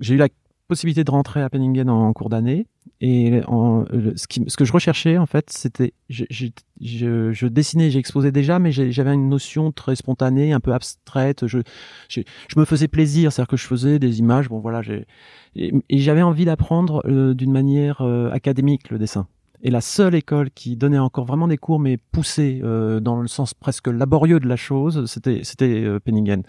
j'ai 0.00 0.14
eu 0.14 0.18
la 0.18 0.28
possibilité 0.68 1.04
de 1.04 1.10
rentrer 1.10 1.42
à 1.42 1.50
Penningen 1.50 1.90
en, 1.90 2.12
cours 2.12 2.28
d'année. 2.28 2.66
Et 3.00 3.40
en, 3.46 3.84
ce, 4.16 4.26
qui, 4.26 4.42
ce 4.46 4.56
que 4.56 4.64
je 4.64 4.72
recherchais, 4.72 5.18
en 5.18 5.26
fait, 5.26 5.50
c'était, 5.50 5.92
je, 6.08 6.24
je, 6.30 7.32
je, 7.32 7.46
dessinais, 7.46 7.90
j'exposais 7.90 8.32
déjà, 8.32 8.58
mais 8.58 8.72
j'avais 8.72 9.12
une 9.12 9.28
notion 9.28 9.72
très 9.72 9.96
spontanée, 9.96 10.52
un 10.52 10.60
peu 10.60 10.72
abstraite. 10.72 11.46
Je, 11.46 11.58
je, 12.08 12.22
me 12.56 12.64
faisais 12.64 12.88
plaisir, 12.88 13.32
c'est-à-dire 13.32 13.48
que 13.48 13.56
je 13.56 13.66
faisais 13.66 13.98
des 13.98 14.20
images. 14.20 14.48
Bon, 14.48 14.60
voilà, 14.60 14.80
j'ai 14.80 15.06
et, 15.56 15.72
j'avais 15.90 16.22
envie 16.22 16.44
d'apprendre 16.44 17.02
euh, 17.06 17.34
d'une 17.34 17.52
manière 17.52 18.00
euh, 18.00 18.30
académique 18.30 18.90
le 18.90 18.98
dessin. 18.98 19.26
Et 19.66 19.70
la 19.70 19.80
seule 19.80 20.14
école 20.14 20.50
qui 20.50 20.76
donnait 20.76 20.98
encore 20.98 21.24
vraiment 21.24 21.48
des 21.48 21.56
cours, 21.56 21.80
mais 21.80 21.96
poussés 21.96 22.60
euh, 22.62 23.00
dans 23.00 23.16
le 23.16 23.26
sens 23.26 23.54
presque 23.54 23.88
laborieux 23.88 24.38
de 24.38 24.46
la 24.46 24.56
chose, 24.56 25.06
c'était 25.06 25.40
c'était 25.42 25.82
euh, 25.82 25.98
Penningen. 25.98 26.42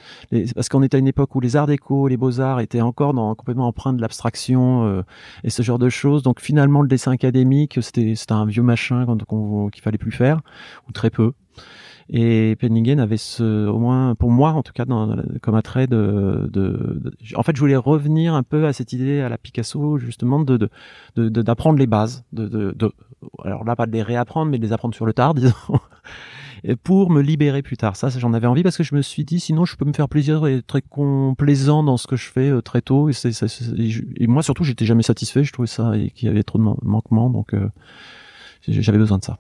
Parce 0.54 0.68
qu'on 0.68 0.84
était 0.84 0.98
à 0.98 1.00
une 1.00 1.08
époque 1.08 1.34
où 1.34 1.40
les 1.40 1.56
arts 1.56 1.68
déco, 1.68 2.10
les 2.10 2.18
beaux 2.18 2.42
arts 2.42 2.60
étaient 2.60 2.82
encore 2.82 3.14
complètement 3.38 3.68
empreints 3.68 3.94
de 3.94 4.02
l'abstraction 4.02 4.86
euh, 4.86 5.02
et 5.46 5.50
ce 5.50 5.62
genre 5.62 5.80
de 5.80 5.88
choses. 5.88 6.24
Donc 6.24 6.42
finalement, 6.42 6.82
le 6.82 6.90
dessin 6.90 7.14
académique, 7.14 7.80
c'était 7.82 8.16
un 8.32 8.46
vieux 8.46 8.64
machin 8.64 9.06
qu'il 9.72 9.82
fallait 9.82 9.98
plus 9.98 10.12
faire 10.12 10.42
ou 10.90 10.92
très 10.92 11.10
peu. 11.10 11.32
Et 12.10 12.56
Penningen 12.60 13.00
avait 13.00 13.18
ce, 13.18 13.68
au 13.68 13.80
moins 13.80 14.14
pour 14.14 14.30
moi 14.30 14.52
en 14.52 14.62
tout 14.62 14.74
cas, 14.74 14.86
comme 15.42 15.56
attrait 15.56 15.88
de, 15.88 16.48
de, 16.54 17.00
de- 17.04 17.14
En 17.36 17.42
fait, 17.44 17.56
je 17.56 17.60
voulais 17.62 17.76
revenir 17.76 18.36
un 18.36 18.44
peu 18.44 18.68
à 18.68 18.74
cette 18.74 18.94
idée 18.94 19.22
à 19.22 19.30
la 19.30 19.38
Picasso 19.40 19.98
justement 19.98 20.40
de 20.40 20.58
de- 20.58 20.70
de- 21.16 21.42
d'apprendre 21.42 21.80
les 21.80 21.88
bases, 21.88 22.24
de, 22.32 22.48
de, 22.48 22.92
alors 23.44 23.64
là 23.64 23.76
pas 23.76 23.88
de 23.88 23.92
les 23.92 24.04
réapprendre, 24.04 24.52
mais 24.52 24.60
de 24.60 24.64
les 24.64 24.72
apprendre 24.72 24.94
sur 24.94 25.08
le 25.08 25.14
tard, 25.14 25.34
disons, 25.36 25.54
et 26.64 26.76
pour 26.76 27.10
me 27.10 27.22
libérer 27.22 27.64
plus 27.64 27.78
tard. 27.78 27.96
Ça, 27.96 28.10
j'en 28.10 28.34
avais 28.34 28.48
envie 28.48 28.62
parce 28.64 28.78
que 28.78 28.84
je 28.84 28.94
me 28.94 29.02
suis 29.02 29.26
dit 29.26 29.40
sinon 29.40 29.66
je 29.66 29.76
peux 29.76 29.86
me 29.86 29.94
faire 29.94 30.08
plaisir 30.10 30.46
et 30.46 30.58
être 30.58 30.68
très 30.68 30.82
complaisant 30.84 31.82
dans 31.84 31.98
ce 31.98 32.06
que 32.06 32.16
je 32.18 32.30
fais 32.30 32.50
euh, 32.52 32.62
très 32.62 32.82
tôt. 32.82 33.10
Et, 33.10 33.14
c'est- 33.14 33.32
et, 34.20 34.28
moi 34.28 34.44
surtout, 34.44 34.64
j'étais 34.64 34.86
jamais 34.86 35.04
satisfait. 35.04 35.44
Je 35.44 35.52
trouvais 35.54 35.68
ça 35.68 35.98
et 35.98 36.12
qu'il 36.12 36.28
y 36.28 36.32
avait 36.32 36.44
trop 36.44 36.60
de 36.60 36.64
man- 36.64 36.78
manquements, 36.84 37.32
donc 37.32 37.56
euh, 37.56 37.68
j'avais 38.68 38.98
besoin 39.00 39.18
de 39.18 39.24
ça. 39.24 39.38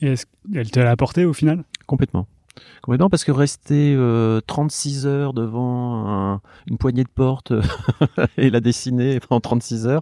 Et 0.00 0.08
est-ce 0.12 0.26
qu'elle 0.52 0.70
te 0.70 0.80
l'a 0.80 0.90
apporté 0.90 1.24
au 1.24 1.32
final? 1.32 1.64
Complètement. 1.86 2.26
Complètement, 2.82 3.08
parce 3.08 3.22
que 3.22 3.30
rester 3.30 3.94
euh, 3.96 4.40
36 4.44 5.06
heures 5.06 5.32
devant 5.32 6.08
un- 6.08 6.40
une 6.68 6.76
poignée 6.76 7.04
de 7.04 7.08
porte 7.08 7.52
et 8.36 8.50
la 8.50 8.58
dessiner 8.58 9.20
pendant 9.20 9.40
36 9.40 9.86
heures. 9.86 10.00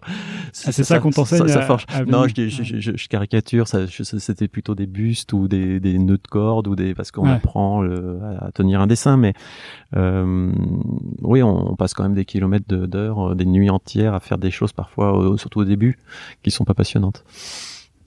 Ah, 0.64 0.72
c'est 0.72 0.82
ça 0.84 0.98
qu'on 0.98 1.10
t'enseigne 1.10 1.48
ça 1.48 1.60
forge. 1.62 1.84
à 1.92 2.04
Non, 2.06 2.26
je, 2.26 2.48
je, 2.48 2.62
je- 2.62 2.96
je- 2.96 3.08
caricature, 3.08 3.68
ça, 3.68 3.80
c'était 3.86 4.48
plutôt 4.48 4.74
des 4.74 4.86
bustes 4.86 5.34
ou 5.34 5.48
des, 5.48 5.80
des 5.80 5.98
nœuds 5.98 6.16
de 6.16 6.28
corde 6.28 6.66
ou 6.68 6.76
des 6.76 6.94
parce 6.94 7.10
qu'on 7.10 7.24
Ouais. 7.26 7.32
apprend 7.34 7.82
le- 7.82 8.20
à 8.40 8.50
tenir 8.52 8.80
un 8.80 8.86
dessin, 8.86 9.18
mais 9.18 9.34
euh, 9.94 10.50
oui, 11.22 11.42
on, 11.42 11.72
on 11.72 11.76
passe 11.76 11.92
quand 11.92 12.04
même 12.04 12.14
des 12.14 12.24
kilomètres 12.24 12.66
de- 12.68 12.86
d'heures, 12.86 13.32
euh, 13.32 13.34
des 13.34 13.44
nuits 13.46 13.70
entières 13.70 14.14
à 14.14 14.20
faire 14.20 14.38
des 14.38 14.50
choses 14.50 14.72
parfois, 14.72 15.18
euh, 15.32 15.36
surtout 15.36 15.60
au 15.60 15.64
début, 15.64 15.98
qui 16.42 16.50
sont 16.50 16.64
pas 16.64 16.74
passionnantes. 16.74 17.22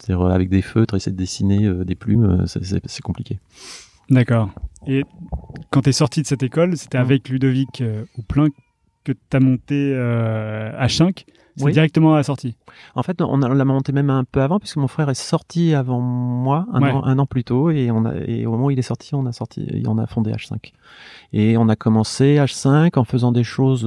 C'est-à-dire 0.02 0.26
euh, 0.26 0.32
avec 0.32 0.50
des 0.50 0.62
feutres, 0.62 0.96
essayer 0.96 1.12
de 1.12 1.18
dessiner 1.18 1.66
euh, 1.66 1.84
des 1.86 1.96
plumes, 1.96 2.42
euh, 2.44 2.46
c'est- 2.46 3.02
compliqué. 3.02 3.40
D'accord. 4.10 4.50
Et 4.88 5.04
quand 5.72 5.82
tu 5.82 5.90
es 5.90 5.94
sorti 5.94 6.22
de 6.22 6.28
cette 6.28 6.44
école, 6.44 6.76
c'était 6.78 6.98
Mm. 6.98 7.02
avec 7.02 7.30
Ludovic 7.30 7.82
euh, 7.82 8.06
Houplin 8.18 8.48
que 9.04 9.12
tu 9.12 9.38
as 9.38 9.40
monté 9.40 9.92
euh, 9.96 10.72
H5 10.80 11.26
C'est 11.56 11.66
Oui. 11.66 11.72
directement 11.74 12.14
à 12.14 12.18
la 12.18 12.24
sortie? 12.24 12.56
En 12.96 13.04
fait, 13.04 13.22
on 13.22 13.36
l'a 13.38 13.66
monté 13.66 13.92
même 13.92 14.10
un 14.10 14.24
peu 14.24 14.42
avant, 14.42 14.60
puisque 14.60 14.78
mon 14.78 14.88
frère 14.88 15.10
est 15.10 15.14
sorti 15.14 15.74
avant 15.74 16.00
moi, 16.00 16.66
un, 16.72 16.82
Ouais. 16.82 16.92
an, 16.92 17.04
un 17.04 17.20
an 17.20 17.26
plus 17.26 17.44
tôt, 17.44 17.70
et, 17.70 17.92
on 17.92 18.06
a, 18.06 18.16
et 18.16 18.46
au 18.46 18.52
moment 18.52 18.66
où 18.68 18.72
il 18.72 18.80
est 18.80 18.84
sorti, 18.84 19.14
on 19.14 19.26
a 19.26 19.34
sorti, 19.34 19.84
on 19.86 19.98
a 19.98 20.08
fondé 20.08 20.32
H5. 20.32 20.72
Et 21.34 21.58
on 21.58 21.68
a 21.68 21.76
commencé 21.76 22.38
H5 22.38 22.98
en 22.98 23.04
faisant 23.04 23.32
des 23.34 23.44
choses 23.44 23.86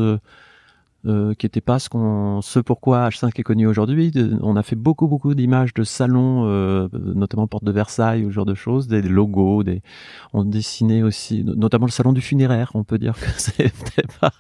euh, 1.07 1.35
qui 1.35 1.47
n'étaient 1.47 1.61
pas 1.61 1.79
ce 1.79 1.89
qu'on, 1.89 2.41
ce 2.43 2.61
pourquoi 2.61 3.09
H5 3.09 3.31
est 3.39 3.43
connu 3.43 3.67
aujourd'hui. 3.67 4.13
On 4.43 4.57
a 4.57 4.63
fait 4.63 4.77
beaucoup, 4.77 5.09
beaucoup 5.09 5.35
d'images 5.35 5.75
de 5.75 5.83
salons, 5.85 6.45
euh, 6.47 6.89
notamment 6.93 7.47
Porte 7.47 7.65
de 7.65 7.73
Versailles, 7.73 8.25
ou 8.25 8.31
ce 8.31 8.35
genre 8.35 8.47
de 8.47 8.55
choses, 8.55 8.87
des 8.89 9.03
logos, 9.03 9.63
des, 9.65 9.83
on 10.33 10.45
dessinait 10.45 11.03
aussi, 11.03 11.43
notamment 11.45 11.87
le 11.87 11.91
salon 11.93 12.13
du 12.13 12.21
funéraire. 12.21 12.71
On 12.75 12.85
peut 12.85 12.99
dire 12.99 13.15
que 13.15 13.63
pas, 14.21 14.31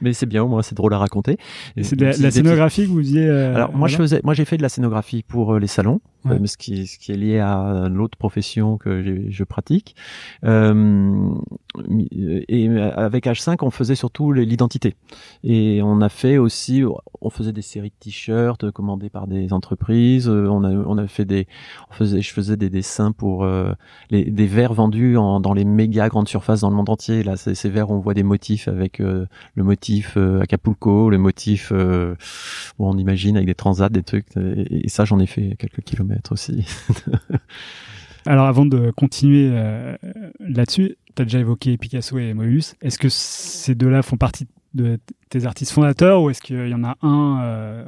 mais 0.00 0.12
c'est 0.12 0.26
bien, 0.26 0.42
au 0.42 0.48
moins 0.48 0.62
c'est 0.62 0.74
drôle 0.74 0.94
à 0.94 0.98
raconter. 0.98 1.36
Et 1.76 1.82
c'est 1.82 1.96
de 1.96 2.04
la, 2.06 2.12
petits- 2.12 2.30
scénographie 2.32 2.84
que 2.84 2.90
vous 2.90 3.02
disiez 3.02 3.26
euh, 3.26 3.54
alors 3.54 3.74
moi 3.76 3.88
je 3.88 3.96
faisais, 3.96 4.20
moi 4.24 4.34
j'ai 4.34 4.44
fait 4.44 4.56
de 4.56 4.62
la 4.62 4.68
scénographie 4.68 5.22
pour 5.22 5.54
euh, 5.54 5.58
les 5.58 5.66
salons, 5.66 6.00
Ouais. 6.24 6.40
euh, 6.40 6.46
ce 6.46 6.56
qui 6.56 6.80
est 6.82 6.86
ce 6.86 6.98
qui 6.98 7.12
est 7.12 7.16
lié 7.16 7.38
à 7.38 7.88
l'autre 7.88 8.18
profession 8.18 8.78
que 8.78 9.00
j'ai- 9.02 9.30
je 9.30 9.44
pratique. 9.44 9.94
Euh, 10.44 11.30
et 12.48 12.68
avec 12.78 13.26
H5 13.26 13.56
on 13.62 13.70
faisait 13.70 13.94
surtout 13.94 14.32
l'identité 14.32 14.94
et 15.44 15.80
on 15.82 16.00
a 16.00 16.05
fait 16.08 16.38
aussi, 16.38 16.82
on 17.20 17.30
faisait 17.30 17.52
des 17.52 17.62
séries 17.62 17.90
de 17.90 17.94
t-shirts 17.98 18.70
commandées 18.70 19.10
par 19.10 19.26
des 19.26 19.52
entreprises. 19.52 20.28
euh, 20.28 20.46
On 20.48 20.64
a 20.64 20.70
on 20.70 20.98
a 20.98 21.06
fait 21.06 21.24
des, 21.24 21.46
on 21.90 21.94
faisait, 21.94 22.22
je 22.22 22.32
faisais 22.32 22.56
des 22.56 22.70
dessins 22.70 23.12
pour 23.12 23.44
euh, 23.44 23.72
les, 24.10 24.24
des 24.24 24.46
verres 24.46 24.74
vendus 24.74 25.16
en, 25.16 25.40
dans 25.40 25.54
les 25.54 25.64
méga 25.64 26.08
grandes 26.08 26.28
surfaces 26.28 26.60
dans 26.60 26.70
le 26.70 26.76
monde 26.76 26.90
entier. 26.90 27.22
Là 27.22 27.36
ces 27.36 27.68
verres 27.68 27.90
on 27.90 27.98
voit 27.98 28.14
des 28.14 28.22
motifs 28.22 28.68
avec 28.68 29.00
euh, 29.00 29.26
le 29.54 29.64
motif 29.64 30.14
euh, 30.16 30.40
Acapulco, 30.40 31.10
le 31.10 31.18
motif 31.18 31.70
euh, 31.72 32.14
où 32.78 32.86
on 32.88 32.96
imagine 32.98 33.36
avec 33.36 33.46
des 33.46 33.54
transats, 33.54 33.88
des 33.88 34.02
trucs. 34.02 34.26
Et, 34.36 34.86
et 34.86 34.88
ça, 34.88 35.04
j'en 35.04 35.18
ai 35.18 35.26
fait 35.26 35.56
quelques 35.58 35.82
kilomètres 35.82 36.32
aussi. 36.32 36.66
Alors 38.26 38.46
avant 38.46 38.66
de 38.66 38.90
continuer 38.90 39.50
euh, 39.52 39.96
là-dessus, 40.40 40.96
tu 41.14 41.22
as 41.22 41.24
déjà 41.24 41.38
évoqué 41.38 41.76
Picasso 41.78 42.18
et 42.18 42.34
Moebius. 42.34 42.74
Est-ce 42.82 42.98
que 42.98 43.08
ces 43.08 43.76
deux-là 43.76 44.02
font 44.02 44.16
partie 44.16 44.44
de 44.44 44.50
tes 45.30 45.44
artistes 45.46 45.72
fondateurs 45.72 46.22
ou 46.22 46.30
est-ce 46.30 46.40
qu'il 46.42 46.68
y 46.68 46.74
en 46.74 46.84
a 46.84 46.96
un 47.02 47.40
euh, 47.42 47.84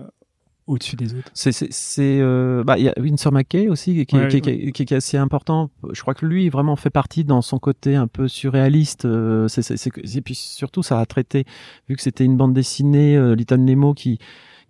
au-dessus 0.66 0.96
des 0.96 1.14
autres? 1.14 1.30
C'est, 1.34 1.52
c'est, 1.52 2.18
euh, 2.20 2.62
bah, 2.64 2.76
il 2.78 2.84
y 2.84 2.88
a 2.88 2.94
Winsor 2.98 3.32
McKay 3.32 3.68
aussi 3.68 4.04
qui, 4.06 4.16
est- 4.16 4.18
Ouais, 4.20 4.28
qui, 4.28 4.36
est- 4.38 4.72
qui 4.72 4.82
est- 4.82 4.86
qui 4.86 4.94
assez 4.94 5.16
important. 5.16 5.70
Je 5.92 6.00
crois 6.02 6.14
que 6.14 6.26
lui 6.26 6.48
vraiment 6.48 6.76
fait 6.76 6.90
partie 6.90 7.24
dans 7.24 7.42
son 7.42 7.58
côté 7.58 7.94
un 7.96 8.06
peu 8.06 8.28
surréaliste. 8.28 9.04
euh, 9.04 9.48
c'est, 9.48 9.70
et 10.16 10.20
puis 10.20 10.34
surtout, 10.34 10.82
ça 10.82 11.00
a 11.00 11.06
traité, 11.06 11.44
vu 11.88 11.96
que 11.96 12.02
c'était 12.02 12.24
une 12.24 12.36
bande 12.36 12.52
dessinée, 12.54 13.16
euh, 13.16 13.34
Little 13.34 13.56
Nemo 13.60 13.94
qui 13.94 14.18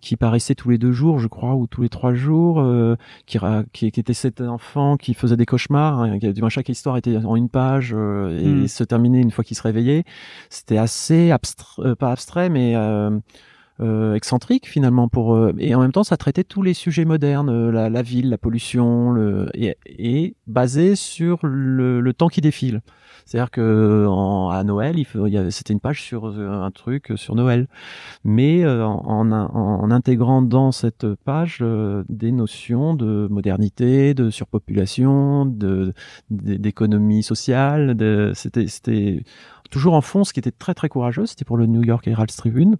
qui 0.01 0.15
paraissait 0.15 0.55
tous 0.55 0.69
les 0.69 0.77
deux 0.77 0.91
jours, 0.91 1.19
je 1.19 1.27
crois, 1.27 1.55
ou 1.55 1.67
tous 1.67 1.81
les 1.81 1.89
trois 1.89 2.13
jours, 2.13 2.59
euh, 2.61 2.95
qui, 3.25 3.37
qui, 3.73 3.91
qui 3.91 3.99
était 3.99 4.13
cet 4.13 4.41
enfant 4.41 4.95
qui 4.97 5.13
faisait 5.13 5.35
des 5.37 5.45
cauchemars. 5.45 5.99
hein, 5.99 6.19
qui- 6.19 6.31
du 6.33 6.39
moins, 6.41 6.49
chaque 6.49 6.69
histoire 6.69 6.95
était 6.97 7.17
en 7.17 7.35
une 7.35 7.49
page 7.49 7.93
euh, 7.95 8.39
et 8.39 8.63
Mm. 8.63 8.67
se 8.67 8.83
terminait 8.83 9.21
une 9.21 9.31
fois 9.31 9.43
qu'il 9.43 9.57
se 9.57 9.61
réveillait. 9.63 10.03
C'était 10.49 10.77
assez 10.77 11.31
abstrait, 11.31 11.83
euh, 11.87 11.95
pas 11.95 12.11
abstrait, 12.11 12.49
mais 12.49 12.75
euh, 13.81 14.13
excentrique 14.13 14.67
finalement 14.67 15.07
pour 15.07 15.35
euh, 15.35 15.53
et 15.57 15.73
en 15.73 15.79
même 15.79 15.91
temps 15.91 16.03
ça 16.03 16.17
traitait 16.17 16.43
tous 16.43 16.61
les 16.61 16.73
sujets 16.73 17.05
modernes 17.05 17.49
euh, 17.49 17.71
la, 17.71 17.89
la 17.89 18.01
ville 18.01 18.29
la 18.29 18.37
pollution 18.37 19.11
le 19.11 19.49
et, 19.53 19.77
et 19.85 20.35
basé 20.47 20.95
sur 20.95 21.39
le, 21.43 22.01
le 22.01 22.13
temps 22.13 22.27
qui 22.27 22.41
défile. 22.41 22.81
C'est-à-dire 23.25 23.51
que 23.51 24.05
en, 24.07 24.49
à 24.49 24.63
Noël 24.63 24.97
il, 24.97 25.07
il 25.27 25.51
c'était 25.51 25.73
une 25.73 25.79
page 25.79 26.01
sur 26.01 26.27
euh, 26.27 26.61
un 26.61 26.71
truc 26.71 27.13
sur 27.15 27.35
Noël. 27.35 27.67
Mais 28.23 28.67
en, 28.67 29.01
en, 29.05 29.31
en 29.31 29.91
intégrant 29.91 30.41
dans 30.41 30.71
cette 30.71 31.07
page 31.25 31.63
des 32.09 32.31
notions 32.31 32.93
de 32.93 33.27
modernité 33.29 34.13
de 34.13 34.29
surpopulation 34.29 35.45
de 35.45 35.93
d'économie 36.29 37.23
sociale 37.23 37.95
c'était 38.35 39.23
toujours 39.69 39.93
en 39.93 40.01
fond 40.01 40.23
ce 40.23 40.33
qui 40.33 40.39
était 40.39 40.51
très 40.51 40.73
très 40.73 40.89
courageux 40.89 41.25
c'était 41.25 41.45
pour 41.45 41.57
le 41.57 41.65
New 41.65 41.83
York 41.83 42.07
Herald 42.07 42.31
Tribune 42.35 42.77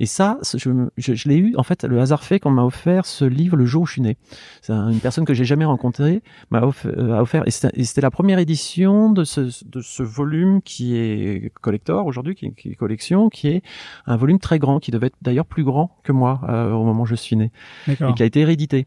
et 0.00 0.06
ça, 0.06 0.38
je, 0.56 0.70
je, 0.96 1.14
je 1.14 1.28
l'ai 1.28 1.36
eu, 1.36 1.54
en 1.56 1.62
fait, 1.62 1.84
le 1.84 2.00
hasard 2.00 2.22
fait 2.24 2.38
qu'on 2.40 2.50
m'a 2.50 2.64
offert 2.64 3.06
ce 3.06 3.24
livre 3.24 3.56
le 3.56 3.66
jour 3.66 3.82
où 3.82 3.86
je 3.86 3.92
suis 3.92 4.02
né. 4.02 4.16
C'est 4.62 4.72
un- 4.72 4.90
une 4.90 5.00
personne 5.00 5.24
que 5.24 5.34
j'ai 5.34 5.44
jamais 5.44 5.64
rencontrée 5.64 6.22
m'a 6.50 6.60
euh, 6.86 7.12
a 7.14 7.22
offert, 7.22 7.42
et 7.46 7.50
c'était 7.50 8.00
la 8.00 8.10
première 8.10 8.38
édition 8.38 9.10
de 9.10 9.24
ce, 9.24 9.40
de 9.66 9.80
ce 9.80 10.02
volume 10.02 10.62
qui 10.62 10.96
est 10.96 11.52
collector 11.60 12.06
aujourd'hui, 12.06 12.34
qui, 12.34 12.46
est- 12.46 12.52
qui 12.52 12.68
est 12.70 12.74
collection, 12.74 13.28
qui 13.28 13.48
est 13.48 13.62
un 14.06 14.16
volume 14.16 14.38
très 14.38 14.58
grand, 14.58 14.78
qui 14.78 14.90
devait 14.90 15.08
être 15.08 15.16
d'ailleurs 15.22 15.46
plus 15.46 15.64
grand 15.64 15.96
que 16.04 16.12
moi 16.12 16.40
euh, 16.48 16.72
au 16.72 16.84
moment 16.84 17.02
où 17.02 17.06
je 17.06 17.14
suis 17.16 17.36
né, 17.36 17.50
et 18.10 18.14
qui 18.14 18.22
a 18.22 18.26
été 18.26 18.44
réédité. 18.44 18.86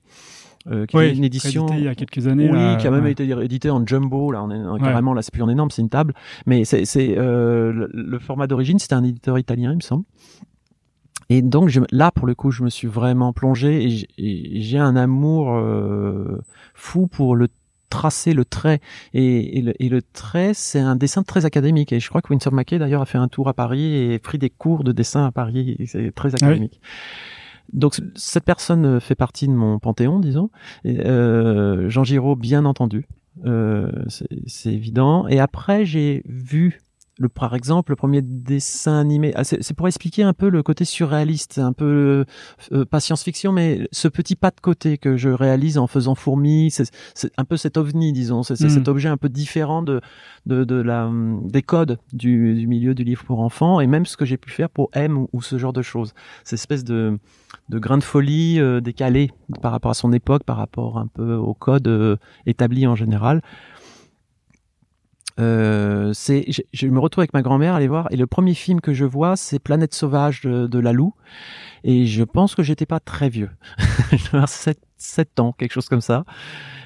Euh, 0.68 0.86
qui 0.86 0.96
Oui, 0.96 1.06
est 1.06 1.16
une 1.16 1.24
édition 1.24 1.66
il 1.74 1.84
y 1.84 1.88
a 1.88 1.96
quelques 1.96 2.28
années. 2.28 2.50
oui, 2.52 2.78
qui 2.78 2.86
a 2.88 2.92
même 2.92 3.04
ouais. 3.06 3.12
été 3.12 3.28
édité 3.28 3.70
en 3.72 3.86
jumbo. 3.86 4.32
Là, 4.32 4.44
on 4.44 4.76
est 4.78 4.80
carrément 4.80 5.14
là, 5.14 5.22
c'est 5.24 5.34
plus 5.34 5.42
en 5.42 5.50
énorme, 5.50 5.72
c'est 5.72 5.82
une 5.82 5.90
table. 5.90 6.14
Mais 6.46 6.66
c'est 6.66 6.86
euh, 7.18 7.72
le, 7.72 7.90
le 7.92 8.20
format 8.20 8.46
d'origine, 8.48 8.78
c'était 8.78 8.94
un 8.96 9.04
éditeur 9.04 9.40
italien, 9.40 9.72
il 9.72 9.78
me 9.78 9.82
semble. 9.82 10.04
Et 11.30 11.42
donc 11.42 11.70
je, 11.70 11.80
là, 11.92 12.12
pour 12.12 12.28
le 12.28 12.36
coup, 12.36 12.52
je 12.52 12.64
me 12.64 12.70
suis 12.70 12.88
vraiment 12.88 13.32
plongé 13.34 13.86
et 14.18 14.62
j'ai- 14.62 14.78
un 14.78 14.96
amour 14.96 15.56
euh, 15.56 16.42
fou 16.76 17.08
pour 17.08 17.36
le 17.36 17.48
tracer 17.90 18.34
le 18.34 18.46
trait 18.46 18.80
et, 19.14 19.58
et 19.58 19.62
le, 19.62 19.74
et 19.84 19.90
le 19.90 20.02
trait 20.02 20.52
c'est 20.54 20.80
un 20.80 20.96
dessin 20.96 21.24
très 21.24 21.44
académique 21.44 21.92
et 21.92 22.00
je 22.00 22.08
crois 22.08 22.22
que 22.22 22.30
Winsor 22.32 22.54
McKay 22.54 22.80
d'ailleurs 22.80 23.02
a 23.02 23.06
fait 23.06 23.18
un 23.18 23.28
tour 23.28 23.50
à 23.50 23.54
Paris 23.54 23.94
et 24.14 24.18
pris 24.18 24.38
des 24.38 24.50
cours 24.50 24.86
de 24.86 24.94
dessin 24.94 25.26
à 25.26 25.32
Paris 25.34 25.76
c'est 25.88 26.16
très 26.16 26.34
académique 26.34 26.80
donc 27.74 28.00
cette 28.16 28.44
personne 28.44 28.86
euh, 28.86 29.00
fait 29.00 29.16
partie 29.16 29.48
de 29.48 29.54
mon 29.54 29.80
panthéon, 29.80 30.20
disons. 30.20 30.50
Euh, 30.86 31.90
Jean 31.90 32.04
Giraud, 32.04 32.36
bien 32.36 32.66
entendu, 32.66 33.08
euh, 33.46 33.92
c'est 34.08 34.74
évident. 34.74 35.28
Et 35.28 35.40
après, 35.40 35.86
j'ai 35.86 36.24
vu 36.26 36.82
le 37.22 37.30
par 37.30 37.54
exemple 37.56 37.92
le 37.92 37.96
premier 37.96 38.22
dessin 38.22 39.00
animé. 39.00 39.32
Ah, 39.36 39.44
c'est 39.44 39.74
pour 39.76 39.88
expliquer 39.88 40.24
un 40.24 40.34
peu 40.34 40.50
le 40.50 40.64
côté 40.64 40.86
surréaliste 40.86 41.60
un 41.60 41.74
peu 41.74 42.26
euh, 42.72 42.86
pas 42.86 43.00
science-fiction 43.00 43.52
mais 43.52 43.88
ce 43.92 44.08
petit 44.08 44.36
pas 44.36 44.50
de 44.52 44.60
côté 44.62 44.98
que 44.98 45.18
je 45.18 45.30
réalise 45.30 45.78
en 45.78 45.88
faisant 45.88 46.16
fourmi 46.16 46.72
c'est 46.72 46.90
un 47.38 47.46
peu 47.46 47.58
cet 47.58 47.78
ovni 47.78 48.12
disons. 48.14 48.44
C'est 48.44 48.56
c'est 48.56 48.66
Mm. 48.68 48.70
cet 48.70 48.88
objet 48.88 49.10
un 49.10 49.18
peu 49.18 49.30
différent 49.30 49.82
de 49.84 50.02
de, 50.46 50.64
de 50.64 50.76
la 50.76 51.10
des 51.44 51.62
codes 51.62 52.00
du, 52.14 52.56
du 52.56 52.68
milieu 52.68 52.94
du 52.96 53.04
livre 53.04 53.24
pour 53.24 53.40
enfants 53.42 53.80
et 53.82 53.88
même 53.88 54.06
ce 54.06 54.18
que 54.18 54.26
j'ai 54.26 54.38
pu 54.38 54.50
faire 54.50 54.70
pour 54.70 54.90
M 54.94 55.18
ou, 55.18 55.30
ou 55.34 55.42
ce 55.42 55.58
genre 55.58 55.74
de 55.74 55.82
choses. 55.82 56.14
Cette 56.44 56.60
espèce 56.60 56.84
de 56.84 57.20
de 57.70 57.80
grain 57.80 57.98
de 57.98 58.04
folie 58.04 58.60
euh, 58.60 58.80
décalé 58.82 59.30
par 59.62 59.72
rapport 59.72 59.92
à 59.92 59.94
son 59.94 60.12
époque 60.14 60.44
par 60.44 60.58
rapport 60.58 60.98
un 60.98 61.08
peu 61.08 61.36
aux 61.36 61.54
codes 61.54 61.88
euh, 61.88 62.16
établis 62.46 62.88
en 62.88 62.96
général 62.96 63.42
euh, 65.42 66.14
c'est, 66.14 66.46
je, 66.52 66.62
je 66.72 66.88
me 66.88 67.00
retrouve 67.00 67.22
avec 67.22 67.34
ma 67.34 67.42
grand-mère 67.42 67.74
aller 67.74 67.88
voir, 67.88 68.08
et 68.12 68.18
le 68.18 68.28
premier 68.28 68.54
film 68.54 68.80
que 68.80 68.94
je 68.94 69.06
vois, 69.06 69.36
c'est 69.36 69.60
Planète 69.60 69.94
sauvage 69.94 70.42
de, 70.42 70.68
de 70.68 70.92
et 71.84 72.06
je 72.06 72.24
pense 72.24 72.56
que 72.56 72.64
j'étais 72.64 72.86
pas 72.86 73.00
très 73.00 73.30
vieux, 73.30 73.50
je 74.12 74.18
devais 74.18 74.30
avoir 74.34 74.50
7, 74.50 74.80
7 74.98 75.40
ans, 75.40 75.54
quelque 75.54 75.72
chose 75.72 75.90
comme 75.90 76.02
ça. 76.02 76.26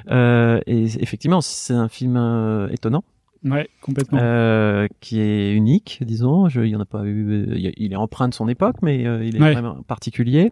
Euh, 0.09 0.59
et 0.67 0.83
effectivement, 1.01 1.41
c'est 1.41 1.73
un 1.73 1.89
film 1.89 2.15
euh, 2.17 2.69
étonnant, 2.69 3.03
Ouais, 3.45 3.69
complètement. 3.81 4.17
euh, 4.21 4.87
qui 5.01 5.19
est 5.19 5.53
unique, 5.53 5.99
disons. 6.01 6.49
Je, 6.49 6.61
il 6.61 6.69
y 6.71 6.75
en 6.75 6.79
a 6.81 6.85
pas 6.85 7.03
eu. 7.05 7.45
il 7.55 7.67
a- 7.67 7.71
Il 7.77 7.93
est 7.93 7.95
empreint 7.95 8.27
de 8.27 8.33
son 8.33 8.47
époque, 8.47 8.77
mais 8.81 9.05
euh, 9.05 9.23
il 9.23 9.35
est 9.37 9.41
Ouais. 9.41 9.53
vraiment 9.53 9.81
particulier. 9.87 10.51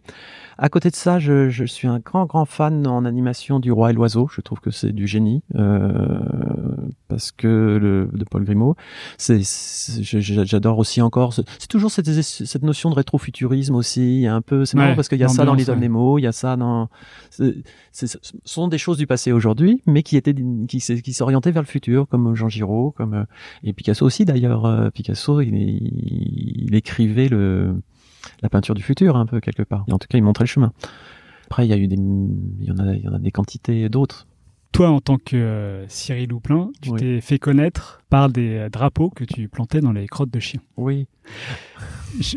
À 0.60 0.70
côté 0.70 0.90
de 0.92 0.96
ça, 0.96 1.18
je, 1.18 1.50
je 1.50 1.66
suis 1.66 1.88
un 1.88 1.98
grand 2.00 2.26
grand 2.26 2.46
fan 2.46 2.86
en 2.86 3.06
animation 3.06 3.60
du 3.60 3.72
Roi 3.72 3.90
et 3.90 3.94
l'Oiseau. 3.94 4.28
Je 4.32 4.42
trouve 4.42 4.60
que 4.60 4.70
c'est 4.70 4.92
du 4.92 5.08
génie 5.08 5.42
euh, 5.56 6.20
parce 7.08 7.32
que 7.32 7.80
le 7.82 8.10
de 8.14 8.24
Paul 8.24 8.44
Grimaud. 8.44 8.76
C'est, 9.18 9.42
j'adore 10.04 10.78
aussi 10.78 11.02
encore. 11.02 11.34
C'est 11.34 11.68
toujours 11.68 11.90
cette, 11.92 12.06
cette 12.22 12.64
notion 12.64 12.90
de 12.92 12.96
rétrofuturisme 12.96 13.76
aussi. 13.76 14.18
Il 14.18 14.22
y 14.22 14.28
a 14.28 14.36
un 14.36 14.42
peu. 14.42 14.66
C'est 14.66 14.78
marrant 14.78 14.90
Ouais, 14.92 14.96
parce 14.96 15.08
qu'il 15.10 15.20
y 15.20 15.24
a 15.24 15.28
ça 15.30 15.46
dans 15.46 15.56
Little. 15.56 15.80
Nemo. 15.80 16.20
Il 16.20 16.24
y 16.24 16.28
a 16.28 16.32
ça 16.32 16.56
dans. 16.56 16.90
ce 17.32 17.54
sont 18.46 18.68
des 18.68 18.78
choses 18.78 18.98
du 18.98 19.08
passé 19.08 19.32
aujourd'hui, 19.32 19.82
mais 19.88 20.04
qui 20.04 20.18
étaient 20.18 20.36
qui 20.68 20.80
s'orientaient 20.80 21.52
vers 21.52 21.62
le 21.64 21.68
futur, 21.68 22.08
comme 22.08 22.36
Jean 22.36 22.50
Giraud, 22.50 22.83
comme 22.92 23.14
euh, 23.14 23.24
et 23.64 23.74
Picasso 23.74 24.06
aussi 24.06 24.26
d'ailleurs. 24.26 24.66
Euh, 24.66 24.90
Picasso, 24.90 25.42
il, 25.42 25.54
il 25.56 26.76
écrivait 26.76 27.30
le 27.30 27.76
la 28.42 28.50
peinture 28.50 28.76
du 28.76 28.84
futur 28.84 29.16
un 29.18 29.26
peu 29.26 29.40
quelque 29.40 29.64
part. 29.64 29.86
Et 29.88 29.94
en 29.94 30.00
tout 30.00 30.08
cas, 30.08 30.18
il 30.18 30.24
montrait 30.24 30.46
le 30.46 30.50
chemin. 30.50 30.74
Après, 31.46 31.66
il 31.66 31.70
y 31.70 31.74
a 31.74 31.78
eu 31.78 31.88
des, 31.88 31.98
il 31.98 32.66
y 32.66 32.72
en 32.72 32.78
a, 32.78 32.94
il 32.94 33.02
y 33.02 33.08
en 33.08 33.14
a 33.14 33.20
des 33.20 33.32
quantités 33.32 33.90
d'autres. 33.90 34.28
Toi, 34.74 34.90
en 34.90 35.00
tant 35.02 35.18
que 35.18 35.36
euh, 35.36 35.86
Cyril 35.88 36.34
Houplin, 36.34 36.72
tu 36.82 36.90
Oui. 36.90 37.00
t'es 37.00 37.22
fait 37.22 37.38
connaître 37.38 38.02
par 38.10 38.30
des 38.30 38.58
euh, 38.58 38.70
drapeaux 38.70 39.10
que 39.12 39.24
tu 39.24 39.48
plantais 39.48 39.82
dans 39.82 39.92
les 39.92 40.08
crottes 40.08 40.32
de 40.32 40.40
chiens. 40.40 40.62
Oui. 40.78 41.08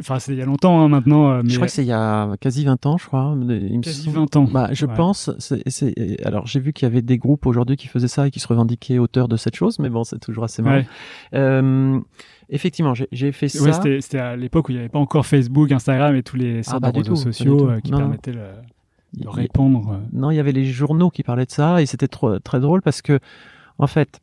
Enfin, 0.01 0.19
c'est 0.19 0.33
il 0.33 0.39
y 0.39 0.43
a 0.43 0.47
longtemps 0.47 0.81
hein, 0.81 0.89
maintenant, 0.89 1.31
euh, 1.31 1.41
mais 1.43 1.49
Je 1.51 1.57
crois 1.57 1.67
que 1.67 1.73
c'est 1.73 1.83
il 1.83 1.89
y 1.89 1.93
a 1.93 2.31
quasi 2.41 2.65
20 2.65 2.85
ans, 2.87 2.99
je 2.99 3.07
crois. 3.07 3.35
Il 3.39 3.79
me 3.79 3.83
quasi 3.83 4.03
semble. 4.05 4.17
20 4.19 4.37
ans. 4.37 4.45
Bah, 4.45 4.69
je 4.73 4.85
Ouais. 4.87 4.95
pense. 4.95 5.31
alors, 6.25 6.47
j'ai 6.47 6.61
vu 6.61 6.73
qu'il 6.75 6.87
y 6.87 6.91
avait 6.91 7.03
des 7.03 7.17
groupes 7.19 7.47
aujourd'hui 7.47 7.77
qui 7.77 7.89
faisaient 7.89 8.07
ça 8.09 8.27
et 8.27 8.31
qui 8.31 8.39
se 8.41 8.49
revendiquaient 8.49 8.99
auteurs 8.99 9.29
de 9.29 9.37
cette 9.37 9.57
chose, 9.57 9.79
mais 9.79 9.89
bon, 9.89 10.05
c'est 10.05 10.19
toujours 10.19 10.45
assez 10.45 10.61
marrant. 10.63 10.77
Ouais. 10.77 10.87
Euh, 11.35 11.99
effectivement, 12.51 12.93
j'ai- 12.95 13.33
fait 13.33 13.49
ça. 13.49 13.63
Ouais, 13.81 14.01
c'était 14.03 14.19
à 14.19 14.37
l'époque 14.37 14.69
où 14.69 14.73
il 14.73 14.77
n'y 14.77 14.81
avait 14.81 14.89
pas 14.91 14.99
encore 14.99 15.25
Facebook, 15.27 15.73
Instagram 15.73 16.15
et 16.17 16.23
tous 16.23 16.37
les 16.37 16.63
sortes 16.63 16.83
bah, 16.83 16.91
réseaux 16.95 17.15
tout, 17.15 17.17
sociaux 17.17 17.71
qui 17.83 17.91
Non, 17.93 17.99
permettaient 17.99 18.33
le- 18.33 18.41
de 19.15 19.23
il- 19.23 19.29
répondre. 19.29 19.93
euh. 19.93 19.99
Non, 20.13 20.31
il 20.31 20.37
y 20.37 20.41
avait 20.41 20.53
les 20.53 20.65
journaux 20.65 21.11
qui 21.11 21.23
parlaient 21.23 21.47
de 21.47 21.51
ça 21.51 21.81
et 21.83 21.87
c'était 21.87 22.09
très 22.09 22.61
drôle 22.61 22.83
parce 22.83 23.03
que, 23.03 23.19
en 23.79 23.87
fait, 23.87 24.21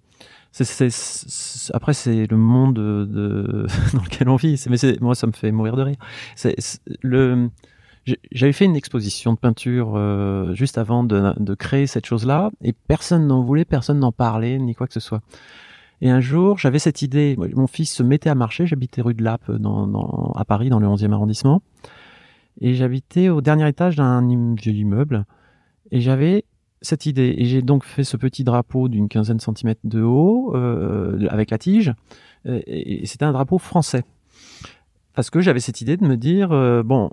c'est, 0.51 0.63
c'est- 0.65 0.89
c'est- 0.91 1.73
après 1.75 1.93
c'est 1.93 2.27
le 2.29 2.37
monde 2.37 2.75
de, 2.75 3.05
de- 3.05 3.67
dans 3.93 4.03
lequel 4.03 4.29
on 4.29 4.35
vit. 4.35 4.63
Mais 4.69 4.77
c'est, 4.77 4.99
moi, 5.01 5.15
ça 5.15 5.27
me 5.27 5.31
fait 5.31 5.51
mourir 5.51 5.75
de 5.75 5.81
rire. 5.83 5.97
C'est, 6.35 6.55
le, 7.01 7.49
j'avais 8.31 8.51
fait 8.53 8.65
une 8.65 8.75
exposition 8.75 9.33
de 9.33 9.37
peinture 9.39 9.93
euh, 9.95 10.53
juste 10.53 10.77
avant 10.77 11.03
de, 11.03 11.33
de 11.39 11.53
créer 11.55 11.87
cette 11.87 12.05
chose-là 12.05 12.51
et 12.61 12.73
personne 12.73 13.25
n'en 13.27 13.41
voulait, 13.41 13.65
personne 13.65 13.99
n'en 13.99 14.11
parlait 14.11 14.59
ni 14.59 14.75
quoi 14.75 14.87
que 14.87 14.93
ce 14.93 14.99
soit. 14.99 15.21
Et 16.01 16.09
un 16.09 16.19
jour, 16.19 16.57
j'avais 16.57 16.79
cette 16.79 17.01
idée. 17.01 17.37
Mon 17.55 17.65
fils 17.67 17.93
se 17.93 18.03
mettait 18.03 18.29
à 18.29 18.35
marcher. 18.35 18.67
J'habitais 18.67 19.01
rue 19.01 19.13
de 19.13 19.23
Lappe 19.23 19.49
dans, 19.49 19.87
dans, 19.87 20.33
à 20.35 20.43
Paris, 20.43 20.69
dans 20.69 20.79
le 20.79 20.87
11e 20.87 21.13
arrondissement. 21.13 21.61
Et 22.61 22.75
j'habitais 22.75 23.29
au 23.29 23.41
dernier 23.41 23.67
étage 23.67 23.95
d'un 23.95 24.25
vieux 24.55 24.73
immeuble. 24.73 25.25
Et 25.91 26.01
j'avais 26.01 26.45
cette 26.81 27.05
idée. 27.05 27.33
Et 27.37 27.45
j'ai 27.45 27.61
donc 27.61 27.83
fait 27.83 28.03
ce 28.03 28.17
petit 28.17 28.43
drapeau 28.43 28.89
d'une 28.89 29.09
quinzaine 29.09 29.37
de 29.37 29.41
centimètres 29.41 29.81
de 29.83 30.01
haut, 30.01 30.55
euh, 30.55 31.27
avec 31.29 31.49
la 31.49 31.57
tige. 31.57 31.93
Et, 32.45 33.05
c'était 33.05 33.25
un 33.25 33.31
drapeau 33.31 33.57
français. 33.57 34.03
Parce 35.13 35.29
que 35.29 35.41
j'avais 35.41 35.59
cette 35.59 35.81
idée 35.81 35.97
de 35.97 36.05
me 36.05 36.17
dire, 36.17 36.51
euh, 36.51 36.83
bon, 36.83 37.09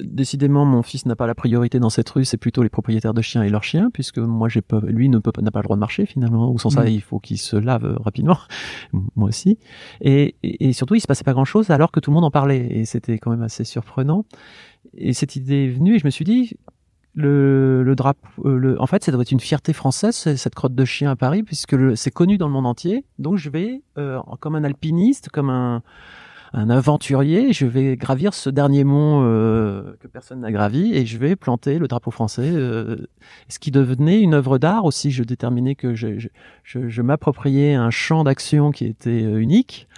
décidément, 0.00 0.64
mon 0.64 0.82
fils 0.82 1.06
n'a 1.06 1.16
pas 1.16 1.26
la 1.26 1.34
priorité 1.34 1.78
dans 1.80 1.90
cette 1.90 2.08
rue, 2.10 2.24
c'est 2.24 2.36
plutôt 2.36 2.62
les 2.62 2.68
propriétaires 2.68 3.14
de 3.14 3.22
chiens 3.22 3.42
et 3.42 3.48
leurs 3.48 3.64
chiens, 3.64 3.90
puisque 3.92 4.18
moi, 4.18 4.48
j'ai 4.48 4.62
pas, 4.62 4.80
lui 4.86 5.08
ne 5.08 5.18
peut 5.18 5.32
pas, 5.32 5.42
n'a 5.42 5.50
pas 5.50 5.60
le 5.60 5.64
droit 5.64 5.76
de 5.76 5.80
marcher 5.80 6.06
finalement, 6.06 6.50
ou 6.50 6.58
sans 6.58 6.70
ça, 6.70 6.84
Mm. 6.84 6.88
il 6.88 7.00
faut 7.02 7.18
qu'il 7.18 7.38
se 7.38 7.56
lave 7.56 7.84
euh, 7.84 7.96
rapidement, 8.00 8.38
moi 9.16 9.28
aussi. 9.28 9.58
Et, 10.00 10.34
et, 10.42 10.68
et 10.68 10.72
surtout, 10.72 10.94
il 10.94 11.00
se 11.00 11.06
passait 11.06 11.24
pas 11.24 11.32
grand-chose 11.34 11.70
alors 11.70 11.92
que 11.92 12.00
tout 12.00 12.10
le 12.10 12.14
monde 12.14 12.24
en 12.24 12.30
parlait, 12.30 12.66
et 12.70 12.84
c'était 12.84 13.18
quand 13.18 13.30
même 13.30 13.42
assez 13.42 13.64
surprenant. 13.64 14.24
Et 14.94 15.12
cette 15.12 15.36
idée 15.36 15.64
est 15.64 15.68
venue, 15.70 15.96
et 15.96 15.98
je 15.98 16.04
me 16.06 16.10
suis 16.10 16.24
dit, 16.24 16.56
le, 17.14 17.82
le 17.82 17.94
drapeau, 17.94 18.26
euh, 18.46 18.56
le, 18.56 18.80
en 18.80 18.86
fait, 18.86 19.04
ça 19.04 19.12
doit 19.12 19.20
être 19.22 19.32
une 19.32 19.40
fierté 19.40 19.72
française, 19.74 20.14
cette 20.16 20.54
crotte 20.54 20.74
de 20.74 20.84
chien 20.86 21.10
à 21.10 21.16
Paris, 21.16 21.42
puisque 21.42 21.72
le- 21.72 21.94
c'est 21.96 22.10
connu 22.10 22.38
dans 22.38 22.46
le 22.46 22.52
monde 22.54 22.66
entier. 22.66 23.04
Donc, 23.18 23.36
je 23.36 23.50
vais, 23.50 23.82
euh, 23.98 24.18
comme 24.40 24.54
un 24.54 24.64
alpiniste, 24.64 25.28
comme 25.28 25.50
un, 25.50 25.82
un 26.54 26.68
aventurier, 26.70 27.52
je 27.52 27.64
vais 27.66 27.96
gravir 27.96 28.34
ce 28.34 28.50
dernier 28.50 28.84
mont 28.84 29.22
euh, 29.24 29.94
que 30.00 30.06
personne 30.06 30.40
n'a 30.40 30.52
gravi, 30.52 30.92
et 30.94 31.06
je 31.06 31.16
vais 31.16 31.34
planter 31.36 31.78
le 31.78 31.88
drapeau 31.88 32.10
français, 32.10 32.50
euh, 32.52 33.06
ce 33.48 33.58
qui 33.58 33.70
devenait 33.70 34.20
une 34.20 34.34
œuvre 34.34 34.58
d'art 34.58 34.84
aussi. 34.84 35.10
Je 35.10 35.22
déterminais 35.24 35.74
que 35.74 35.94
je, 35.94 36.18
je, 36.18 36.28
je, 36.88 37.02
m'appropriais 37.02 37.74
un 37.74 37.90
champ 37.90 38.24
d'action 38.24 38.70
qui 38.70 38.84
était 38.84 39.22
euh, 39.22 39.40
unique, 39.40 39.88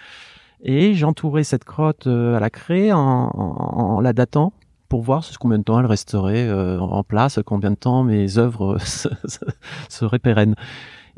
et 0.62 0.94
j'entourais 0.94 1.44
cette 1.44 1.64
crotte 1.64 2.06
euh, 2.06 2.36
à 2.36 2.40
la 2.40 2.50
craie 2.50 2.92
en, 2.92 2.98
en- 3.00 3.96
en 3.96 4.00
la 4.00 4.12
datant 4.12 4.52
pour 4.88 5.02
voir 5.02 5.24
combien 5.40 5.58
de 5.58 5.64
temps 5.64 5.80
elle 5.80 5.86
resterait 5.86 6.46
euh, 6.48 6.78
en 6.78 7.02
place, 7.02 7.40
combien 7.44 7.72
de 7.72 7.76
temps 7.76 8.04
mes 8.04 8.38
œuvres 8.38 8.78
se- 8.84 9.08
se- 9.24 9.44
seraient 9.88 10.20
pérennes. 10.20 10.54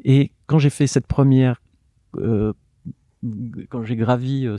Et 0.04 0.32
quand 0.46 0.58
j'ai 0.58 0.70
fait 0.70 0.86
cette 0.86 1.06
première, 1.06 1.60
euh, 2.16 2.54
quand 3.68 3.84
j'ai 3.84 3.96
gravi 3.96 4.46
euh, 4.46 4.56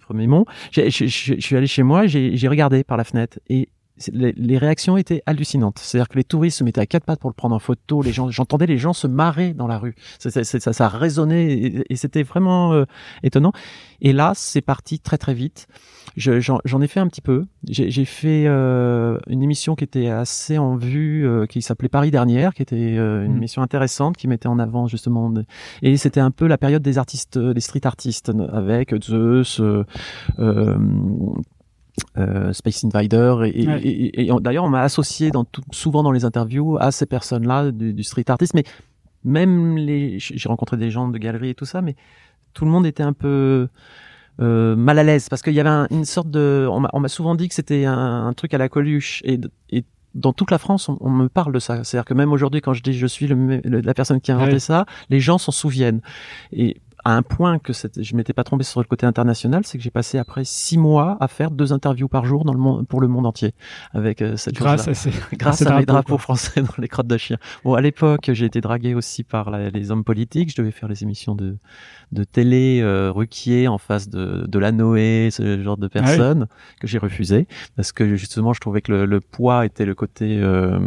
premier 0.00 0.26
mont, 0.26 0.44
je 0.72 0.90
suis 0.90 1.56
allé 1.56 1.66
chez 1.66 1.82
moi, 1.82 2.06
j'ai 2.06 2.48
regardé 2.48 2.84
par 2.84 2.96
la 2.96 3.04
fenêtre 3.04 3.38
et 3.48 3.68
les, 4.12 4.32
les 4.32 4.58
réactions 4.58 4.96
étaient 4.96 5.22
hallucinantes. 5.26 5.78
C'est-à-dire 5.78 6.08
que 6.08 6.16
les 6.16 6.24
touristes 6.24 6.58
se 6.58 6.64
mettaient 6.64 6.80
à 6.80 6.86
quatre 6.86 7.04
pattes 7.04 7.20
pour 7.20 7.30
le 7.30 7.34
prendre 7.34 7.54
en 7.54 7.58
photo. 7.58 8.02
Les 8.02 8.12
gens, 8.12 8.30
j'entendais 8.30 8.66
les 8.66 8.78
gens 8.78 8.92
se 8.92 9.06
marrer 9.06 9.54
dans 9.54 9.66
la 9.66 9.78
rue. 9.78 9.94
C'est- 10.18 10.44
c'est- 10.44 10.60
ça, 10.60 10.72
ça 10.72 10.88
résonnait 10.88 11.52
et, 11.52 11.84
et 11.92 11.96
c'était 11.96 12.22
vraiment 12.22 12.72
euh, 12.72 12.84
étonnant. 13.22 13.52
Et 14.00 14.12
là, 14.12 14.32
c'est 14.34 14.60
parti 14.60 15.00
très 15.00 15.18
très 15.18 15.34
vite. 15.34 15.66
Je- 16.16 16.40
J'en 16.40 16.58
j'en 16.64 16.80
ai 16.80 16.86
fait 16.88 17.00
un 17.00 17.06
petit 17.08 17.20
peu. 17.20 17.44
J'ai 17.68 18.04
fait 18.04 18.44
euh, 18.46 19.18
une 19.28 19.42
émission 19.42 19.74
qui 19.76 19.84
était 19.84 20.08
assez 20.08 20.56
en 20.58 20.76
vue, 20.76 21.26
euh, 21.26 21.46
qui 21.46 21.62
s'appelait 21.62 21.88
Paris 21.88 22.10
dernière, 22.10 22.54
qui 22.54 22.62
était 22.62 22.94
une 22.96 23.28
Mhm. 23.32 23.36
émission 23.36 23.62
intéressante, 23.62 24.16
qui 24.16 24.26
mettait 24.28 24.48
en 24.48 24.58
avant 24.58 24.86
justement. 24.88 25.32
Et 25.82 25.96
c'était 25.96 26.20
un 26.20 26.30
peu 26.30 26.46
la 26.46 26.58
période 26.58 26.82
des 26.82 26.98
artistes, 26.98 27.38
des 27.38 27.60
street 27.60 27.86
artistes, 27.86 28.32
avec 28.52 28.94
Zeus. 29.04 29.60
Euh, 32.16 32.52
Space 32.52 32.84
Invader 32.84 33.36
et, 33.46 33.62
et- 33.62 33.66
Ouais. 33.68 33.80
et- 33.82 34.20
et- 34.22 34.28
et 34.28 34.32
d'ailleurs 34.40 34.64
on 34.64 34.68
m'a 34.68 34.82
associé 34.82 35.30
dans 35.30 35.44
tout- 35.44 35.62
souvent 35.72 36.02
dans 36.02 36.12
les 36.12 36.24
interviews 36.24 36.76
à 36.80 36.90
ces 36.90 37.06
personnes-là 37.06 37.70
du, 37.70 37.92
du 37.92 38.02
street 38.02 38.24
artist 38.28 38.54
mais 38.54 38.64
même 39.24 39.76
les 39.76 40.18
j'ai 40.18 40.48
rencontré 40.48 40.76
des 40.76 40.90
gens 40.90 41.08
de 41.08 41.18
galeries 41.18 41.50
et 41.50 41.54
tout 41.54 41.64
ça 41.64 41.82
mais 41.82 41.96
tout 42.54 42.64
le 42.64 42.70
monde 42.70 42.86
était 42.86 43.02
un 43.02 43.12
peu 43.12 43.68
euh, 44.40 44.76
mal 44.76 44.98
à 44.98 45.04
l'aise 45.04 45.28
parce 45.28 45.42
qu'il 45.42 45.54
y 45.54 45.60
avait 45.60 45.68
un- 45.68 45.88
une 45.90 46.04
sorte 46.04 46.30
de 46.30 46.68
on 46.70 47.00
m'a 47.00 47.08
souvent 47.08 47.34
dit 47.34 47.48
que 47.48 47.54
c'était 47.54 47.84
un, 47.84 48.26
un 48.26 48.32
truc 48.34 48.54
à 48.54 48.58
la 48.58 48.68
Coluche 48.68 49.20
et, 49.24 49.40
et 49.70 49.84
dans 50.14 50.32
toute 50.32 50.50
la 50.50 50.58
France, 50.58 50.88
on, 50.88 50.96
on 51.00 51.10
me 51.10 51.28
parle 51.28 51.52
de 51.52 51.58
ça. 51.58 51.84
C'est-à-dire 51.84 52.06
que 52.06 52.14
même 52.14 52.32
aujourd'hui, 52.32 52.60
quand 52.60 52.72
je 52.72 52.82
dis 52.82 52.92
je 52.94 53.06
suis 53.06 53.26
le, 53.26 53.60
le- 53.62 53.80
la 53.80 53.94
personne 53.94 54.20
qui 54.20 54.32
a 54.32 54.36
inventé 54.36 54.54
Ouais. 54.54 54.58
ça, 54.58 54.86
les 55.10 55.20
gens 55.20 55.38
s'en 55.38 55.52
souviennent. 55.52 56.00
Et 56.52 56.76
à 57.04 57.14
un 57.16 57.22
point 57.22 57.58
que 57.58 57.72
je 57.72 58.16
m'étais 58.16 58.32
pas 58.32 58.44
trompé 58.44 58.64
sur 58.64 58.80
le 58.80 58.86
côté 58.86 59.06
international, 59.06 59.62
c'est 59.64 59.78
que 59.78 59.84
j'ai 59.84 59.90
passé 59.90 60.18
après 60.18 60.44
six 60.44 60.78
mois 60.78 61.16
à 61.20 61.28
faire 61.28 61.50
deux 61.50 61.72
interviews 61.72 62.08
par 62.08 62.24
jour 62.24 62.44
dans 62.44 62.52
le 62.52 62.58
monde, 62.58 62.86
pour 62.86 63.00
le 63.00 63.08
monde 63.08 63.24
entier 63.26 63.54
avec 63.92 64.20
euh, 64.20 64.36
cette 64.36 64.54
Grâce 64.54 64.88
à 64.88 64.94
ces. 64.94 65.10
Grâce 65.34 65.62
à 65.62 65.78
mes 65.78 65.86
drapeaux, 65.86 66.14
quoi. 66.16 66.18
français 66.18 66.60
dans 66.62 66.74
les 66.78 66.88
crottes 66.88 67.06
de 67.06 67.16
chien. 67.16 67.36
Bon, 67.64 67.74
à 67.74 67.80
l'époque, 67.80 68.30
j'ai 68.32 68.46
été 68.46 68.60
dragué 68.60 68.94
aussi 68.94 69.22
par 69.24 69.50
la- 69.50 69.70
les 69.70 69.90
hommes 69.90 70.04
politiques. 70.04 70.50
Je 70.50 70.56
devais 70.60 70.70
faire 70.72 70.88
les 70.88 71.02
émissions 71.02 71.34
de, 71.34 71.56
de 72.12 72.24
télé 72.24 72.80
euh, 72.82 73.10
Ruquier 73.12 73.68
en 73.68 73.78
face 73.78 74.08
de, 74.08 74.44
de 74.48 74.58
la 74.58 74.72
Noé, 74.72 75.28
ce 75.30 75.62
genre 75.62 75.76
de 75.76 75.86
Ah 75.86 75.98
oui. 75.98 76.02
personnes 76.04 76.46
que 76.80 76.86
j'ai 76.86 76.98
refusé 76.98 77.46
parce 77.76 77.92
que 77.92 78.16
justement, 78.16 78.52
je 78.52 78.60
trouvais 78.60 78.80
que 78.82 78.92
le, 78.92 79.06
le 79.06 79.20
poids 79.20 79.64
était 79.66 79.84
le 79.86 79.94
côté 79.94 80.38
euh, 80.42 80.78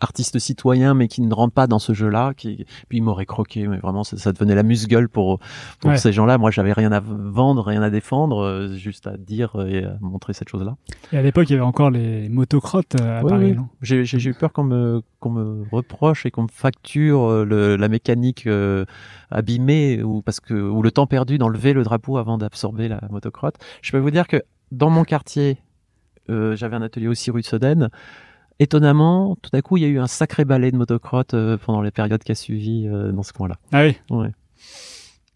artiste 0.00 0.38
citoyen 0.38 0.94
mais 0.94 1.08
qui 1.08 1.22
ne 1.22 1.32
rentre 1.34 1.54
pas 1.54 1.66
dans 1.66 1.78
ce 1.78 1.92
jeu-là. 1.92 2.32
Qui 2.36 2.66
puis 2.88 2.98
il 2.98 3.02
m'aurait 3.02 3.26
croqué, 3.26 3.66
mais 3.66 3.78
vraiment 3.78 4.04
ça, 4.04 4.16
ça 4.16 4.32
devenait 4.32 4.54
la 4.54 4.62
musgueule 4.62 5.08
pour 5.08 5.38
pour 5.80 5.90
Ouais. 5.90 5.96
ces 5.98 6.12
gens-là. 6.12 6.38
Moi, 6.38 6.50
j'avais 6.50 6.72
rien 6.72 6.92
à 6.92 7.00
vendre, 7.00 7.64
rien 7.64 7.82
à 7.82 7.90
défendre, 7.90 8.38
euh, 8.42 8.74
juste 8.74 9.06
à 9.06 9.16
dire 9.16 9.54
et 9.66 9.84
à 9.84 9.96
montrer 10.00 10.32
cette 10.32 10.48
chose-là. 10.48 10.76
Et 11.12 11.18
à 11.18 11.22
l'époque, 11.22 11.48
il 11.48 11.52
y 11.52 11.56
avait 11.56 11.64
encore 11.64 11.90
les 11.90 12.28
motocrottes 12.28 13.00
euh, 13.00 13.20
à 13.20 13.22
Ouais, 13.24 13.30
Paris, 13.30 13.52
non? 13.54 13.68
J'ai 13.82 14.02
eu 14.28 14.34
peur 14.34 14.52
qu'on 14.52 14.64
me 14.64 15.02
qu'on 15.18 15.30
me 15.30 15.64
reproche 15.72 16.26
et 16.26 16.30
qu'on 16.30 16.42
me 16.42 16.48
facture 16.52 17.22
euh, 17.24 17.44
le, 17.44 17.76
la 17.76 17.88
mécanique 17.88 18.46
euh, 18.46 18.84
abîmée 19.30 20.02
ou 20.02 20.22
parce 20.22 20.40
que 20.40 20.54
ou 20.54 20.82
le 20.82 20.90
temps 20.90 21.06
perdu 21.06 21.38
d'enlever 21.38 21.72
le 21.72 21.82
drapeau 21.82 22.18
avant 22.18 22.38
d'absorber 22.38 22.88
la 22.88 23.00
motocrotte. 23.10 23.56
Je 23.82 23.92
peux 23.92 23.98
vous 23.98 24.10
dire 24.10 24.26
que 24.28 24.42
dans 24.72 24.90
mon 24.90 25.04
quartier, 25.04 25.58
euh, 26.28 26.54
j'avais 26.56 26.76
un 26.76 26.82
atelier 26.82 27.08
aussi 27.08 27.30
rue 27.30 27.40
de 27.40 27.46
Soden. 27.46 27.88
Étonnamment, 28.58 29.36
tout 29.42 29.50
à 29.54 29.60
coup, 29.62 29.76
il 29.76 29.82
y 29.82 29.86
a 29.86 29.88
eu 29.88 29.98
un 29.98 30.06
sacré 30.06 30.44
balai 30.44 30.70
de 30.70 30.76
motocrotte 30.76 31.34
euh, 31.34 31.58
pendant 31.58 31.82
les 31.82 31.90
périodes 31.90 32.22
qui 32.22 32.32
a 32.32 32.34
suivi 32.34 32.86
euh, 32.88 33.12
dans 33.12 33.22
ce 33.22 33.32
coin-là. 33.34 33.56
Ah 33.72 33.82
oui, 33.84 33.96
Ouais. 34.10 34.30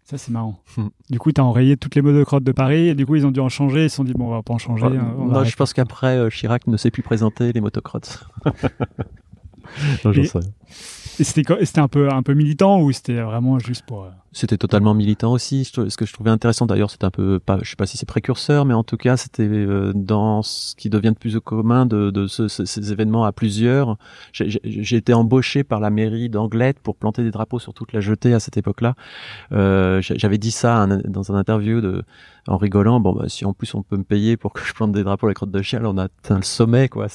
ça 0.05 0.17
c'est 0.17 0.31
marrant. 0.31 0.59
Hmm. 0.77 0.89
Du 1.11 1.19
coup, 1.19 1.31
t'as 1.31 1.43
enrayé 1.43 1.77
toutes 1.77 1.95
les 1.97 2.03
motocrottes 2.03 2.45
de 2.45 2.53
Paris 2.53 2.89
et 2.89 2.95
du 2.95 3.05
coup, 3.05 3.17
ils 3.17 3.27
ont 3.27 3.31
dû 3.31 3.41
en 3.41 3.51
changer. 3.51 3.85
Ils 3.85 3.91
se 3.91 3.97
sont 3.97 4.05
dit, 4.05 4.15
bon, 4.15 4.29
on 4.29 4.31
va 4.31 4.43
pas 4.43 4.55
en 4.55 4.59
changer. 4.59 4.87
Euh, 4.87 4.99
hein, 4.99 5.15
on 5.19 5.27
non, 5.27 5.45
je 5.45 5.55
pense 5.55 5.75
qu'après, 5.75 6.17
euh, 6.17 6.31
Chirac 6.31 6.67
ne 6.67 6.77
sait 6.79 6.91
plus 6.91 7.03
présenter 7.03 7.53
les 7.53 7.61
motocrottes. 7.61 8.25
non, 10.05 10.13
j'en 10.13 10.23
Et- 10.23 10.25
sais 10.27 10.39
rien. 10.39 10.49
Et 11.19 11.25
c'était 11.25 11.81
un 11.81 11.89
peu, 11.89 12.11
un 12.11 12.23
peu 12.23 12.33
militant 12.33 12.81
ou 12.81 12.93
c'était 12.93 13.21
vraiment 13.21 13.59
juste 13.59 13.85
pour. 13.85 14.09
C'était 14.33 14.59
totalement 14.59 14.95
militant 14.95 15.33
aussi. 15.33 15.65
Ce 15.65 15.97
que 15.97 16.07
je 16.07 16.13
trouvais 16.13 16.31
intéressant 16.31 16.65
d'ailleurs, 16.67 16.91
c'était 16.91 17.05
un 17.05 17.11
peu, 17.11 17.41
pas, 17.41 17.59
je 17.63 17.71
sais 17.71 17.75
pas 17.77 17.87
si 17.87 17.97
c'est 17.97 18.07
précurseur, 18.07 18.65
mais 18.65 18.75
en 18.75 18.85
tout 18.85 18.97
cas, 18.97 19.17
c'était 19.17 19.43
euh, 19.43 19.91
dans 19.93 20.43
ce 20.43 20.77
qui 20.77 20.89
devient 20.89 21.11
de 21.11 21.19
plus 21.19 21.41
commun 21.41 21.85
de, 21.85 22.11
de 22.11 22.29
ce- 22.29 22.47
ce- 22.47 22.65
ces 22.65 22.93
événements 22.93 23.25
à 23.25 23.33
plusieurs. 23.33 23.97
J'ai- 24.33 24.97
été 24.97 25.13
embauché 25.15 25.65
par 25.65 25.81
la 25.81 25.91
mairie 25.91 26.29
d'Anglette 26.29 26.79
pour 26.79 26.95
planter 26.95 27.25
des 27.25 27.33
drapeaux 27.33 27.59
sur 27.59 27.75
toute 27.75 27.93
la 27.93 28.01
jetée 28.01 28.33
à 28.33 28.39
cette 28.39 28.57
époque-là. 28.57 28.95
Euh, 29.51 30.01
J'avais 30.01 30.39
dit 30.39 30.53
ça 30.53 30.87
dans 31.07 31.33
un 31.33 31.35
interview 31.35 31.81
de, 31.81 32.05
en 32.47 32.57
rigolant. 32.57 33.01
Bon, 33.01 33.13
bah, 33.13 33.25
si 33.29 33.45
en 33.45 33.53
plus 33.53 33.75
on 33.75 33.83
peut 33.83 33.97
me 33.97 34.05
payer 34.05 34.37
pour 34.37 34.53
que 34.53 34.61
je 34.65 34.73
plante 34.75 34.93
des 34.93 35.03
drapeaux 35.03 35.27
à 35.27 35.31
la 35.31 35.35
crotte 35.35 35.51
de 35.51 35.63
chien, 35.63 35.81
on 35.85 35.99
a 35.99 36.05
atteint 36.05 36.37
le 36.37 36.43
sommet, 36.43 36.89
quoi. 36.89 37.09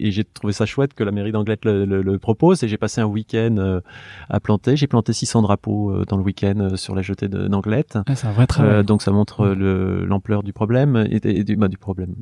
Et 0.00 0.10
j'ai 0.10 0.24
trouvé 0.24 0.52
ça 0.52 0.64
chouette 0.66 0.94
que 0.94 1.04
la 1.04 1.10
mairie 1.12 1.32
d'Anglette 1.32 1.64
le, 1.64 1.84
le- 1.84 2.02
le 2.02 2.18
propose. 2.18 2.62
Et 2.62 2.68
j'ai 2.68 2.78
passé 2.78 3.00
un 3.02 3.06
week-end 3.06 3.56
euh, 3.58 3.80
à 4.28 4.40
planter. 4.40 4.76
J'ai 4.76 4.86
planté 4.86 5.12
600 5.12 5.42
drapeaux 5.42 5.89
euh, 5.90 6.04
dans 6.06 6.16
le 6.16 6.22
week-end 6.22 6.54
euh, 6.58 6.76
sur 6.76 6.94
la 6.94 7.02
jetée 7.02 7.28
d'Anglette. 7.28 7.98
Ah, 8.06 8.14
c'est 8.14 8.26
un 8.26 8.32
vrai 8.32 8.46
travail. 8.46 8.72
Euh, 8.76 8.82
donc 8.82 9.02
ça 9.02 9.10
montre 9.12 9.46
le- 9.48 10.04
l'ampleur 10.04 10.42
du 10.42 10.52
problème 10.52 10.96
et, 11.10 11.20
et 11.24 11.44
du, 11.44 11.56
bah, 11.56 11.68
du 11.68 11.78
problème. 11.78 12.14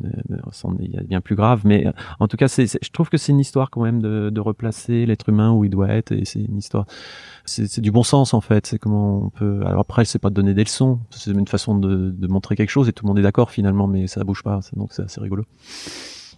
Il 0.81 0.91
y 0.91 0.97
a 0.99 1.03
bien 1.03 1.21
plus 1.21 1.37
grave, 1.37 1.63
mais 1.65 1.87
en 2.21 2.29
tout 2.29 2.37
cas, 2.37 2.49
c'est, 2.49 2.67
je 2.67 2.91
trouve 2.91 3.09
que 3.09 3.17
c'est 3.17 3.33
une 3.33 3.41
histoire 3.41 3.71
quand 3.71 3.83
même 3.83 4.01
de, 4.03 4.31
de 4.31 4.41
replacer 4.41 5.07
l'être 5.07 5.29
humain 5.29 5.53
où 5.53 5.65
il 5.65 5.71
doit 5.71 5.89
être 5.89 6.13
et 6.13 6.25
c'est 6.25 6.41
une 6.41 6.59
histoire. 6.59 6.87
C'est, 7.45 7.81
du 7.81 7.91
bon 7.91 8.03
sens 8.03 8.35
en 8.35 8.41
fait. 8.41 8.67
C'est 8.67 8.79
comment 8.79 9.25
on 9.25 9.31
peut. 9.31 9.63
Alors 9.65 9.81
après, 9.81 10.05
c'est 10.05 10.19
pas 10.19 10.31
de 10.31 10.35
donner 10.35 10.55
des 10.55 10.65
leçons. 10.65 11.01
C'est 11.11 11.31
une 11.31 11.47
façon 11.49 11.77
de, 11.79 12.11
de 12.11 12.27
montrer 12.27 12.57
quelque 12.57 12.71
chose 12.71 12.89
et 12.89 12.93
tout 12.93 13.05
le 13.05 13.09
monde 13.09 13.19
est 13.19 13.23
d'accord 13.23 13.51
finalement, 13.51 13.87
mais 13.87 14.07
ça 14.07 14.25
bouge 14.25 14.43
pas. 14.43 14.61
Donc 14.77 14.93
c'est 14.93 15.03
assez 15.03 15.21
rigolo. 15.21 15.45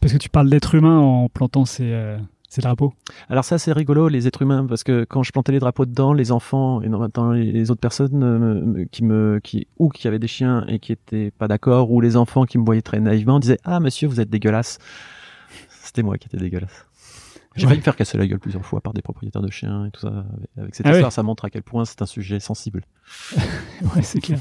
Parce 0.00 0.12
que 0.12 0.18
tu 0.18 0.28
parles 0.30 0.48
d'être 0.48 0.74
humain 0.74 0.98
en 0.98 1.28
plantant 1.28 1.64
ces, 1.64 1.92
euh, 1.92 2.16
ces 2.50 2.60
drapeaux. 2.60 2.92
Alors 3.30 3.44
ça 3.44 3.56
c'est 3.58 3.72
rigolo 3.72 4.08
les 4.08 4.26
êtres 4.26 4.42
humains 4.42 4.66
parce 4.66 4.82
que 4.84 5.04
quand 5.04 5.22
je 5.22 5.32
plantais 5.32 5.52
les 5.52 5.60
drapeaux 5.60 5.86
dedans, 5.86 6.12
les 6.12 6.32
enfants 6.32 6.82
et 6.82 6.88
maintenant 6.88 7.30
les, 7.30 7.50
les 7.52 7.70
autres 7.70 7.80
personnes 7.80 8.22
euh, 8.22 8.84
qui 8.92 9.04
me 9.04 9.40
qui 9.42 9.66
ou 9.78 9.88
qui 9.88 10.06
avaient 10.08 10.18
des 10.18 10.26
chiens 10.26 10.64
et 10.68 10.78
qui 10.80 10.92
étaient 10.92 11.30
pas 11.30 11.48
d'accord 11.48 11.90
ou 11.92 12.00
les 12.02 12.16
enfants 12.16 12.44
qui 12.44 12.58
me 12.58 12.64
voyaient 12.64 12.82
très 12.82 13.00
naïvement 13.00 13.38
disaient 13.40 13.58
ah 13.64 13.80
monsieur 13.80 14.08
vous 14.08 14.20
êtes 14.20 14.28
dégueulasse. 14.30 14.78
C'était 15.82 16.02
moi 16.02 16.18
qui 16.18 16.26
étais 16.28 16.36
dégueulasse. 16.36 16.86
J'ai 17.56 17.64
Ouais. 17.64 17.70
failli 17.70 17.78
me 17.80 17.84
faire 17.84 17.96
casser 17.96 18.16
la 18.16 18.28
gueule 18.28 18.38
plusieurs 18.38 18.64
fois 18.64 18.80
par 18.80 18.92
des 18.94 19.02
propriétaires 19.02 19.42
de 19.42 19.50
chiens 19.50 19.86
et 19.86 19.90
tout 19.90 20.00
ça. 20.02 20.08
Avec, 20.08 20.50
avec 20.56 20.74
cette 20.76 20.86
Ah 20.86 20.90
histoire, 20.90 21.08
ouais. 21.08 21.10
ça 21.14 21.22
montre 21.24 21.44
à 21.46 21.50
quel 21.50 21.64
point 21.64 21.84
c'est 21.84 22.00
un 22.00 22.06
sujet 22.06 22.38
sensible. 22.38 22.84
Ouais, 23.96 24.02
c'est 24.02 24.20
clair. 24.20 24.38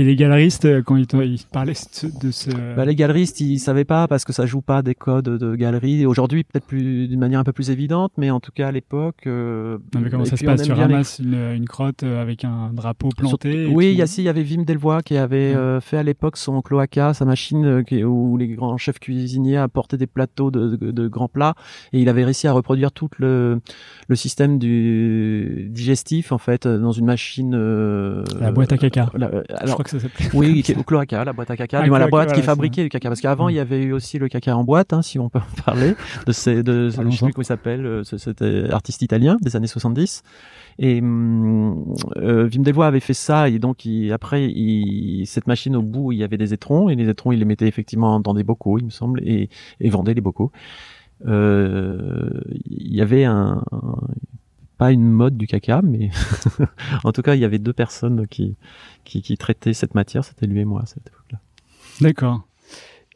Et 0.00 0.04
les 0.04 0.16
galeristes, 0.16 0.64
euh, 0.64 0.80
quand 0.82 0.96
ils, 0.96 1.06
parlaient 1.52 1.74
de 1.74 2.30
ce. 2.30 2.50
Bah, 2.74 2.86
les 2.86 2.94
galeristes, 2.94 3.38
ils 3.42 3.58
savaient 3.58 3.84
pas 3.84 4.08
parce 4.08 4.24
que 4.24 4.32
ça 4.32 4.46
joue 4.46 4.62
pas 4.62 4.80
des 4.80 4.94
codes 4.94 5.26
de 5.28 5.54
galerie. 5.54 6.00
Et 6.00 6.06
Aujourd'hui, 6.06 6.42
peut-être 6.42 6.64
plus 6.64 7.06
d'une 7.06 7.20
manière 7.20 7.38
un 7.38 7.44
peu 7.44 7.52
plus 7.52 7.68
évidente, 7.70 8.10
mais 8.16 8.30
en 8.30 8.40
tout 8.40 8.50
cas 8.50 8.68
à 8.68 8.72
l'époque. 8.72 9.26
euh, 9.26 9.76
Non, 9.94 10.00
mais 10.00 10.08
comment 10.08 10.24
et 10.24 10.26
ça 10.26 10.38
se 10.38 10.44
passe? 10.46 10.62
Tu 10.62 10.72
bien 10.72 10.86
les- 10.88 10.94
ramasses 10.94 11.18
une, 11.22 11.34
une 11.34 11.66
crotte 11.66 12.02
euh, 12.02 12.22
avec 12.22 12.46
un 12.46 12.70
drapeau 12.72 13.10
planté 13.14 13.66
Oui, 13.66 13.86
tu- 13.88 13.92
il 13.92 13.98
y 13.98 14.02
a 14.02 14.06
si, 14.06 14.22
il 14.22 14.24
y 14.24 14.30
avait 14.30 14.42
Wim 14.42 14.64
Delvoye 14.64 15.02
qui 15.02 15.18
avait 15.18 15.50
Ouais. 15.50 15.56
euh, 15.56 15.80
fait 15.82 15.98
à 15.98 16.02
l'époque 16.02 16.38
son 16.38 16.62
cloaca, 16.62 17.12
sa 17.12 17.26
machine 17.26 17.66
euh, 17.66 17.82
qui- 17.82 18.02
où 18.02 18.38
les 18.38 18.48
grands 18.48 18.78
chefs 18.78 19.00
cuisiniers 19.00 19.58
apportaient 19.58 19.98
des 19.98 20.06
plateaux 20.06 20.50
de, 20.50 20.76
de- 20.76 20.92
de 20.92 21.08
grands 21.08 21.28
plats 21.28 21.54
et 21.92 22.00
il 22.00 22.08
avait 22.08 22.24
réussi 22.24 22.46
à 22.46 22.52
reproduire 22.52 22.90
tout 22.92 23.10
le, 23.18 23.60
le 24.08 24.16
système 24.16 24.58
du 24.58 25.68
digestif 25.70 26.32
en 26.32 26.38
fait 26.38 26.66
dans 26.66 26.92
une 26.92 27.04
machine. 27.04 27.54
La 28.40 28.50
boîte 28.50 28.72
à 28.72 28.78
caca. 28.78 29.10
la- 29.14 29.30
alors, 29.58 29.82
que 29.90 29.98
ça 29.98 30.08
s'appelait. 30.08 30.28
oui, 30.34 30.62
au 30.78 30.82
cloaca, 30.82 31.24
la 31.24 31.32
boîte 31.32 31.50
à 31.50 31.56
caca, 31.56 31.80
Ah, 31.80 31.82
du 31.84 31.90
moins 31.90 31.98
la 31.98 32.08
boîte 32.08 32.28
qui 32.28 32.34
voilà, 32.40 32.46
fabriquait 32.46 32.82
du 32.82 32.88
caca. 32.88 33.08
Parce 33.08 33.20
qu'avant, 33.20 33.46
Mm. 33.46 33.50
il 33.50 33.54
y 33.56 33.58
avait 33.58 33.82
eu 33.82 33.92
aussi 33.92 34.18
le 34.18 34.28
caca 34.28 34.56
en 34.56 34.64
boîte, 34.64 34.92
hein, 34.92 35.02
si 35.02 35.18
on 35.18 35.28
peut 35.28 35.38
en 35.40 35.62
parler, 35.64 35.94
de 36.26 36.32
ces, 36.32 36.62
de, 36.62 36.88
je 36.90 36.94
sais 36.94 37.02
plus 37.02 37.32
comment 37.32 37.42
il 37.42 37.44
s'appelle, 37.44 37.84
euh, 37.86 38.04
ce- 38.04 38.18
c'était 38.18 38.70
artiste 38.70 39.02
italien 39.02 39.36
des 39.40 39.56
années 39.56 39.66
70. 39.66 40.22
Et 40.78 41.00
hum, 41.00 41.94
euh, 42.16 42.48
Wim 42.52 42.62
Delvoye 42.62 42.86
avait 42.86 43.00
fait 43.00 43.12
ça, 43.14 43.48
et 43.48 43.58
donc 43.58 43.84
il- 43.84 44.12
après, 44.12 44.44
il, 44.50 45.24
cette 45.26 45.46
machine 45.46 45.76
au 45.76 45.82
bout, 45.82 46.12
il 46.12 46.18
y 46.18 46.24
avait 46.24 46.38
des 46.38 46.54
étrons, 46.54 46.88
et 46.88 46.94
les 46.96 47.08
étrons, 47.08 47.32
il 47.32 47.38
les 47.38 47.44
mettait 47.44 47.66
effectivement 47.68 48.18
dans 48.20 48.34
des 48.34 48.44
bocaux, 48.44 48.78
il 48.78 48.84
me 48.86 48.90
semble, 48.90 49.20
et, 49.24 49.48
et 49.80 49.90
vendait 49.90 50.14
les 50.14 50.20
bocaux. 50.20 50.52
Euh, 51.26 52.30
il 52.64 52.94
y 52.94 53.02
avait 53.02 53.24
un, 53.24 53.62
un- 53.72 53.94
pas 54.80 54.92
une 54.92 55.04
mode 55.10 55.36
du 55.36 55.46
caca, 55.46 55.82
mais 55.82 56.08
en 57.04 57.12
tout 57.12 57.20
cas, 57.22 57.34
il 57.34 57.40
y 57.40 57.44
avait 57.44 57.58
deux 57.58 57.74
personnes 57.74 58.26
qui, 58.26 58.56
qui, 59.04 59.20
qui 59.20 59.36
traitaient 59.36 59.74
cette 59.74 59.94
matière, 59.94 60.24
c'était 60.24 60.46
lui 60.46 60.60
et 60.60 60.64
moi 60.64 60.80
à 60.82 60.86
cette 60.86 61.06
époque-là. 61.06 61.38
D'accord. 62.00 62.46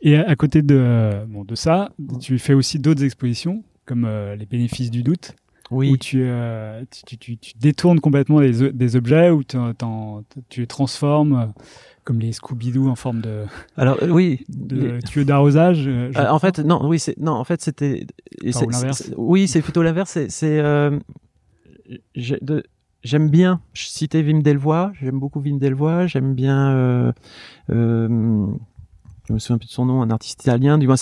Et 0.03 0.17
à, 0.17 0.29
à 0.29 0.37
côté 0.37 0.61
de, 0.61 1.25
bon, 1.27 1.43
de 1.45 1.55
ça, 1.55 1.91
tu 2.21 2.39
fais 2.39 2.53
aussi 2.53 2.79
d'autres 2.79 3.03
expositions, 3.03 3.65
comme 3.87 4.05
euh, 4.05 4.37
les 4.37 4.45
bénéfices 4.45 4.91
du 4.91 5.03
doute, 5.03 5.33
Oui. 5.71 5.91
où 5.91 5.97
tu, 5.97 6.21
euh, 6.23 6.85
tu, 7.07 7.17
tu, 7.17 7.37
tu- 7.39 7.55
détournes 7.59 8.01
complètement 8.01 8.41
des, 8.41 8.63
o- 8.63 8.71
des 8.73 8.97
objets, 8.97 9.31
où 9.31 9.43
tu, 9.43 9.57
les 10.59 10.67
transformes, 10.67 11.33
euh, 11.35 11.47
comme 12.05 12.21
les 12.21 12.33
Scooby-Doo 12.33 12.89
en 12.91 12.97
forme 12.97 13.23
de, 13.23 13.45
Alors 13.79 13.97
euh, 14.03 14.09
oui. 14.11 14.45
de 14.51 14.77
les- 14.97 14.99
tuyaux 15.03 15.25
d'arrosage. 15.25 15.85
euh, 15.89 16.13
Euh, 16.15 16.29
en 16.29 16.39
fait, 16.39 16.59
non, 16.59 16.87
oui, 16.87 16.99
c'est 16.99 17.17
non, 17.19 17.33
en 17.33 17.45
fait, 17.45 17.63
c'était. 17.63 18.07
Oui, 19.17 19.49
c'est 19.49 19.63
plutôt 19.63 19.83
l'inverse. 19.83 20.19
C'est, 20.29 20.61
j'aime 22.15 23.31
bien 23.31 23.61
citer 23.75 24.23
Wim 24.23 24.43
Delvoye. 24.43 24.93
J'aime 25.01 25.19
beaucoup 25.19 25.41
Wim 25.41 25.59
Delvoye. 25.59 26.07
J'aime 26.07 26.35
bien. 26.35 26.71
Euh, 26.71 27.13
euh, 27.71 28.47
je 29.29 29.33
me 29.33 29.39
souviens 29.39 29.57
plus 29.57 29.69
de 29.69 29.73
son 29.73 29.87
nom, 29.87 30.03
un 30.03 30.11
artiste 30.11 30.43
italien. 30.43 30.77
Du 30.77 30.87
moins, 30.87 30.97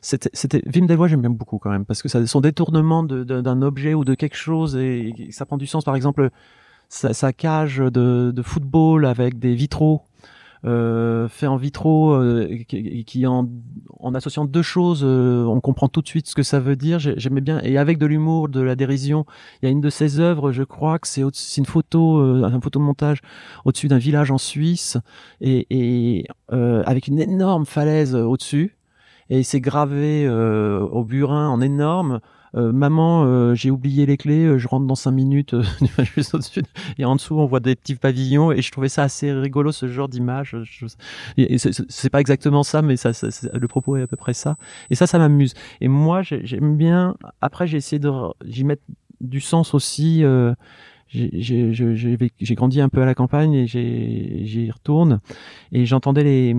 c'était, 0.00 0.62
Wim 0.74 0.86
Delvoye. 0.86 1.08
J'aime 1.08 1.20
bien 1.20 1.30
beaucoup 1.30 1.58
quand 1.58 1.70
même 1.70 1.84
parce 1.84 2.02
que 2.02 2.08
ça, 2.08 2.26
son 2.26 2.40
détournement 2.40 3.02
d'un 3.02 3.62
objet 3.62 3.94
ou 3.94 4.04
de 4.04 4.14
quelque 4.14 4.36
chose 4.36 4.76
et, 4.76 5.28
ça 5.30 5.46
prend 5.46 5.56
du 5.56 5.66
sens. 5.66 5.84
Par 5.84 5.96
exemple, 5.96 6.30
sa, 6.88 7.32
cage 7.32 7.78
de, 7.78 8.42
football 8.42 9.06
avec 9.06 9.38
des 9.38 9.54
vitraux 9.54 10.02
fait 10.64 11.46
en 11.46 11.56
vitro, 11.56 12.12
euh, 12.12 12.48
qui, 12.68 13.04
qui 13.04 13.26
en, 13.26 13.48
en 14.00 14.14
associant 14.14 14.44
deux 14.44 14.62
choses, 14.62 15.02
euh, 15.04 15.44
on 15.44 15.60
comprend 15.60 15.88
tout 15.88 16.02
de 16.02 16.08
suite 16.08 16.28
ce 16.28 16.34
que 16.34 16.42
ça 16.42 16.60
veut 16.60 16.76
dire. 16.76 16.98
J'ai- 16.98 17.14
J'aimais 17.16 17.40
bien 17.40 17.60
et 17.62 17.78
avec 17.78 17.98
de 17.98 18.06
l'humour, 18.06 18.48
de 18.48 18.60
la 18.60 18.74
dérision. 18.76 19.26
Il 19.62 19.66
y 19.66 19.68
a 19.68 19.70
une 19.70 19.80
de 19.80 19.90
ses 19.90 20.20
œuvres, 20.20 20.52
je 20.52 20.62
crois 20.62 20.98
que 20.98 21.06
c'est 21.08 21.22
une 21.58 21.66
photo, 21.66 22.18
euh, 22.20 22.44
un 22.44 22.60
photomontage 22.60 23.20
au-dessus 23.64 23.88
d'un 23.88 23.98
village 23.98 24.30
en 24.30 24.38
Suisse 24.38 24.96
et, 25.40 25.66
et 25.70 26.26
euh, 26.52 26.82
avec 26.86 27.06
une 27.08 27.18
énorme 27.18 27.66
falaise 27.66 28.14
euh, 28.14 28.24
au-dessus. 28.24 28.77
Et 29.30 29.42
c'est 29.42 29.60
gravé 29.60 30.24
euh, 30.26 30.80
au 30.80 31.04
burin 31.04 31.48
en 31.48 31.60
énorme. 31.60 32.20
Euh, 32.54 32.72
maman, 32.72 33.24
euh, 33.26 33.54
j'ai 33.54 33.70
oublié 33.70 34.06
les 34.06 34.16
clés, 34.16 34.46
euh, 34.46 34.56
je 34.58 34.66
rentre 34.68 34.86
dans 34.86 34.94
cinq 34.94 35.10
minutes, 35.10 35.52
euh, 35.52 35.62
juste 36.16 36.34
au-dessus. 36.34 36.62
Et 36.96 37.04
en 37.04 37.14
dessous, 37.16 37.38
on 37.38 37.44
voit 37.44 37.60
des 37.60 37.76
petits 37.76 37.94
pavillons, 37.94 38.52
et 38.52 38.62
je 38.62 38.72
trouvais 38.72 38.88
ça 38.88 39.02
assez 39.02 39.30
rigolo, 39.32 39.70
ce 39.70 39.86
genre 39.86 40.08
d'image. 40.08 40.56
Je- 40.62 40.86
c'est- 41.58 42.08
pas 42.10 42.20
exactement 42.20 42.62
ça, 42.62 42.80
mais 42.80 42.96
ça, 42.96 43.12
ça- 43.12 43.28
le 43.52 43.68
propos 43.68 43.96
est 43.96 44.02
à 44.02 44.06
peu 44.06 44.16
près 44.16 44.32
ça. 44.32 44.56
Et 44.88 44.94
ça, 44.94 45.06
ça 45.06 45.18
m'amuse. 45.18 45.52
Et 45.82 45.88
moi, 45.88 46.22
j'ai- 46.22 46.40
j'aime 46.46 46.78
bien. 46.78 47.16
Après, 47.42 47.66
j'ai 47.66 47.76
essayé 47.76 48.00
de 48.00 48.10
j'y 48.46 48.64
mettre 48.64 48.82
du 49.20 49.40
sens 49.40 49.74
aussi. 49.74 50.24
euh, 50.24 50.54
j'ai- 51.08 52.54
grandi 52.54 52.80
un 52.80 52.88
peu 52.88 53.02
à 53.02 53.06
la 53.06 53.14
campagne 53.14 53.52
et 53.54 53.66
j'y 53.66 54.70
retourne. 54.70 55.20
Et 55.72 55.84
j'entendais 55.86 56.24
les, 56.24 56.56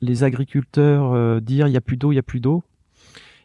les 0.00 0.24
agriculteurs 0.24 1.12
euh, 1.12 1.40
dire 1.40 1.68
il 1.68 1.72
y 1.72 1.76
a 1.76 1.80
plus 1.80 1.96
d'eau, 1.96 2.12
il 2.12 2.16
y 2.16 2.20
a 2.20 2.22
plus 2.22 2.40
d'eau. 2.40 2.62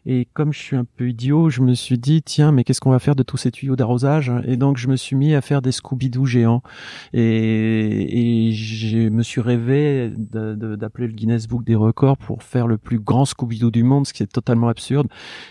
Et 0.05 0.27
comme 0.33 0.51
je 0.51 0.59
suis 0.59 0.75
un 0.75 0.85
peu 0.85 1.09
idiot, 1.09 1.49
je 1.49 1.61
me 1.61 1.73
suis 1.73 1.97
dit 1.97 2.21
tiens 2.23 2.51
mais 2.51 2.63
qu'est-ce 2.63 2.81
qu'on 2.81 2.91
va 2.91 2.99
faire 2.99 3.15
de 3.15 3.23
tous 3.23 3.37
ces 3.37 3.51
tuyaux 3.51 3.75
d'arrosage? 3.75 4.31
Et 4.45 4.57
donc 4.57 4.77
je 4.77 4.87
me 4.89 4.95
suis 4.97 5.15
mis 5.15 5.33
à 5.33 5.41
faire 5.41 5.61
des 5.61 5.71
Scooby-Doo 5.71 6.25
géants. 6.25 6.61
Et, 7.13 8.47
et 8.49 8.51
je 8.51 9.09
me 9.09 9.23
suis 9.23 9.41
rêvé 9.41 10.11
d'appeler 10.17 11.07
le 11.07 11.13
Guinness 11.13 11.47
Book 11.47 11.63
des 11.63 11.75
records 11.75 12.17
pour 12.17 12.43
faire 12.43 12.67
le 12.67 12.77
plus 12.77 12.99
grand 12.99 13.25
Scooby-Doo 13.25 13.71
du 13.71 13.83
monde, 13.83 14.05
ce 14.07 14.13
qui 14.13 14.23
est 14.23 14.27
totalement 14.31 14.67
absurde. 14.67 15.07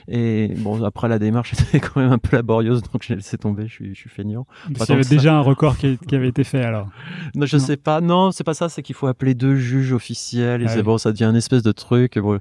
Et 0.09 0.53
bon, 0.59 0.83
après 0.85 1.09
la 1.09 1.19
démarche 1.19 1.53
était 1.61 1.81
quand 1.81 2.01
même 2.01 2.13
un 2.13 2.19
peu 2.19 2.37
laborieuse, 2.37 2.83
donc 2.83 3.03
j'ai 3.03 3.15
laissé 3.15 3.39
tomber. 3.39 3.67
Je 3.69 3.73
suis, 3.73 3.95
je 3.95 3.99
suis 4.01 4.11
feignant. 4.11 4.47
Parce 4.75 4.87
qu'il 4.87 4.91
y 4.91 4.95
avait 4.95 5.03
ça. 5.03 5.15
déjà 5.15 5.37
un 5.37 5.41
record 5.41 5.77
qui, 5.77 5.99
qui 5.99 6.15
avait 6.15 6.29
été 6.29 6.45
fait 6.45 6.63
alors. 6.63 6.89
Non, 7.35 7.47
je 7.47 7.57
Non. 7.57 7.63
sais 7.63 7.77
pas. 7.77 8.01
Non, 8.01 8.31
c'est 8.33 8.45
pas 8.45 8.53
ça. 8.55 8.69
C'est 8.69 8.83
qu'il 8.83 8.95
faut 8.95 9.07
appeler 9.07 9.35
deux 9.35 9.57
juges 9.57 9.93
officiels. 9.93 10.63
Et 10.63 10.67
Ah 10.69 10.75
oui. 10.77 10.83
bon, 10.83 10.99
ça 10.99 11.13
devient 11.13 11.25
une 11.25 11.37
espèce 11.37 11.63
de 11.63 11.73
truc. 11.73 12.19
Bon, 12.19 12.39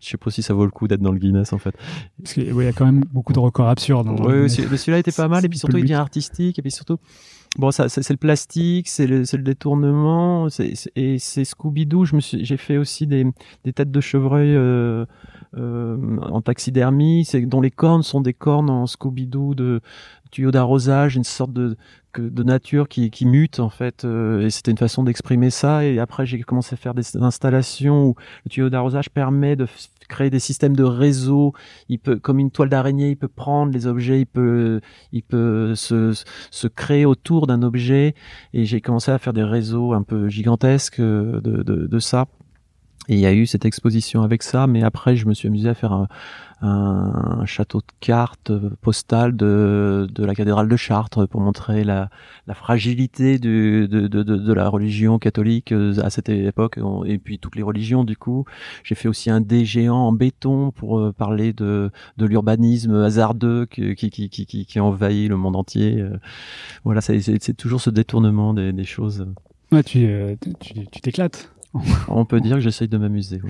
je 0.00 0.08
sais 0.08 0.16
pas 0.16 0.30
si 0.30 0.42
ça 0.42 0.54
vaut 0.54 0.64
le 0.64 0.70
coup 0.70 0.88
d'être 0.88 1.00
dans 1.00 1.12
le 1.12 1.18
Guinness 1.18 1.51
en 1.52 1.58
fait. 1.58 1.74
Parce 2.22 2.34
qu'il 2.34 2.46
y 2.54 2.66
a 2.66 2.72
quand 2.72 2.86
même 2.86 3.04
beaucoup 3.12 3.32
de 3.32 3.38
records 3.38 3.68
absurdes. 3.68 4.08
hein, 4.08 4.16
Oui, 4.24 4.50
celui-là 4.50 4.98
était 4.98 5.12
pas 5.12 5.28
mal. 5.28 5.44
Et 5.44 5.48
puis 5.48 5.58
surtout, 5.58 5.76
il 5.78 5.82
devient 5.82 5.94
artistique. 5.94 6.58
Et 6.58 6.62
puis 6.62 6.70
surtout, 6.70 6.98
bon, 7.58 7.70
ça, 7.70 7.88
c'est 7.88 8.08
le 8.10 8.16
plastique, 8.16 8.88
c'est 8.88 9.06
le, 9.06 9.24
détournement. 9.38 10.48
Et 10.96 11.18
c'est 11.18 11.44
Scooby-Doo. 11.44 12.04
J'ai 12.20 12.56
fait 12.56 12.76
aussi 12.76 13.06
des, 13.06 13.26
des 13.64 13.72
têtes 13.72 13.90
de 13.90 14.00
chevreuil 14.00 14.54
euh, 14.54 15.04
euh, 15.56 16.16
en 16.22 16.40
taxidermie, 16.40 17.28
dont 17.44 17.60
les 17.60 17.70
cornes 17.70 18.02
sont 18.02 18.20
des 18.20 18.34
cornes 18.34 18.70
en 18.70 18.86
Scooby-Doo 18.86 19.54
de 19.54 19.80
tuyaux 20.30 20.50
d'arrosage, 20.50 21.16
une 21.16 21.24
sorte 21.24 21.52
de 21.52 21.76
nature 22.42 22.88
qui, 22.88 23.10
qui 23.10 23.26
mute 23.26 23.60
en 23.60 23.68
fait. 23.68 24.04
euh, 24.04 24.46
et 24.46 24.50
c'était 24.50 24.70
une 24.70 24.78
façon 24.78 25.02
d'exprimer 25.02 25.50
ça. 25.50 25.84
Et 25.84 25.98
après, 25.98 26.24
j'ai 26.24 26.40
commencé 26.40 26.72
à 26.74 26.76
faire 26.76 26.94
des 26.94 27.16
installations 27.18 28.06
où 28.06 28.14
le 28.46 28.50
tuyau 28.50 28.70
d'arrosage 28.70 29.10
permet 29.10 29.56
de 29.56 29.66
créer 30.12 30.30
des 30.30 30.38
systèmes 30.40 30.76
de 30.76 30.84
réseau. 30.84 31.54
Il 31.88 31.98
peut, 31.98 32.16
comme 32.16 32.38
une 32.38 32.50
toile 32.50 32.68
d'araignée, 32.68 33.10
il 33.10 33.16
peut 33.16 33.28
prendre 33.28 33.72
les 33.72 33.86
objets, 33.86 34.20
il 34.20 34.26
peut, 34.26 34.80
il 35.12 35.22
peut 35.22 35.74
se, 35.74 36.12
se 36.50 36.68
créer 36.68 37.06
autour 37.06 37.46
d'un 37.46 37.62
objet. 37.62 38.14
Et 38.52 38.64
j'ai 38.64 38.80
commencé 38.80 39.10
à 39.10 39.18
faire 39.18 39.32
des 39.32 39.42
réseaux 39.42 39.92
un 39.94 40.02
peu 40.02 40.28
gigantesques 40.28 41.00
euh, 41.00 41.40
de, 41.40 41.62
de, 41.62 41.86
de 41.86 41.98
ça. 41.98 42.26
Et 43.08 43.14
il 43.14 43.20
y 43.20 43.26
a 43.26 43.32
eu 43.32 43.46
cette 43.46 43.64
exposition 43.64 44.22
avec 44.22 44.42
ça, 44.42 44.66
mais 44.66 44.82
après 44.82 45.16
je 45.16 45.26
me 45.26 45.34
suis 45.34 45.48
amusé 45.48 45.68
à 45.68 45.74
faire 45.74 45.92
un, 45.92 46.06
un, 46.60 47.44
château 47.44 47.78
de 47.78 47.92
cartes 47.98 48.50
euh, 48.50 48.70
postales 48.80 49.36
de, 49.36 50.06
de 50.12 50.24
la 50.24 50.34
cathédrale 50.36 50.68
de 50.68 50.76
Chartres 50.76 51.26
pour 51.26 51.40
montrer 51.40 51.82
la, 51.82 52.10
la 52.46 52.54
fragilité 52.54 53.40
du, 53.40 53.88
de, 53.88 54.06
de, 54.06 54.22
de, 54.22 54.52
la 54.52 54.68
religion 54.68 55.18
catholique 55.18 55.72
euh, 55.72 56.00
à 56.02 56.10
cette 56.10 56.28
époque 56.28 56.78
et 57.04 57.18
puis 57.18 57.40
toutes 57.40 57.56
les 57.56 57.62
religions 57.62 58.04
du 58.04 58.16
coup. 58.16 58.44
J'ai 58.84 58.94
fait 58.94 59.08
aussi 59.08 59.30
un 59.30 59.40
dé 59.40 59.64
géant 59.64 59.96
en 59.96 60.12
béton 60.12 60.70
pour 60.70 61.00
euh, 61.00 61.12
parler 61.12 61.52
de, 61.52 61.90
de 62.18 62.26
l'urbanisme 62.26 62.94
hasardeux 62.94 63.66
qui, 63.66 63.96
qui, 63.96 64.10
qui, 64.10 64.28
qui, 64.28 64.46
qui, 64.46 64.80
envahit 64.80 65.28
le 65.28 65.36
monde 65.36 65.56
entier. 65.56 66.04
Voilà, 66.84 67.00
c'est 67.00 67.56
toujours 67.56 67.80
ce 67.80 67.90
détournement 67.90 68.54
des, 68.54 68.72
des 68.72 68.84
choses. 68.84 69.26
Ouais, 69.72 69.82
tu 69.82 70.04
euh, 70.06 70.36
tu 70.60 70.86
tu 70.86 71.00
t'éclates. 71.00 71.50
On 72.08 72.24
peut 72.24 72.40
dire 72.40 72.56
que 72.56 72.60
j'essaye 72.62 72.88
de 72.88 72.98
m'amuser. 72.98 73.40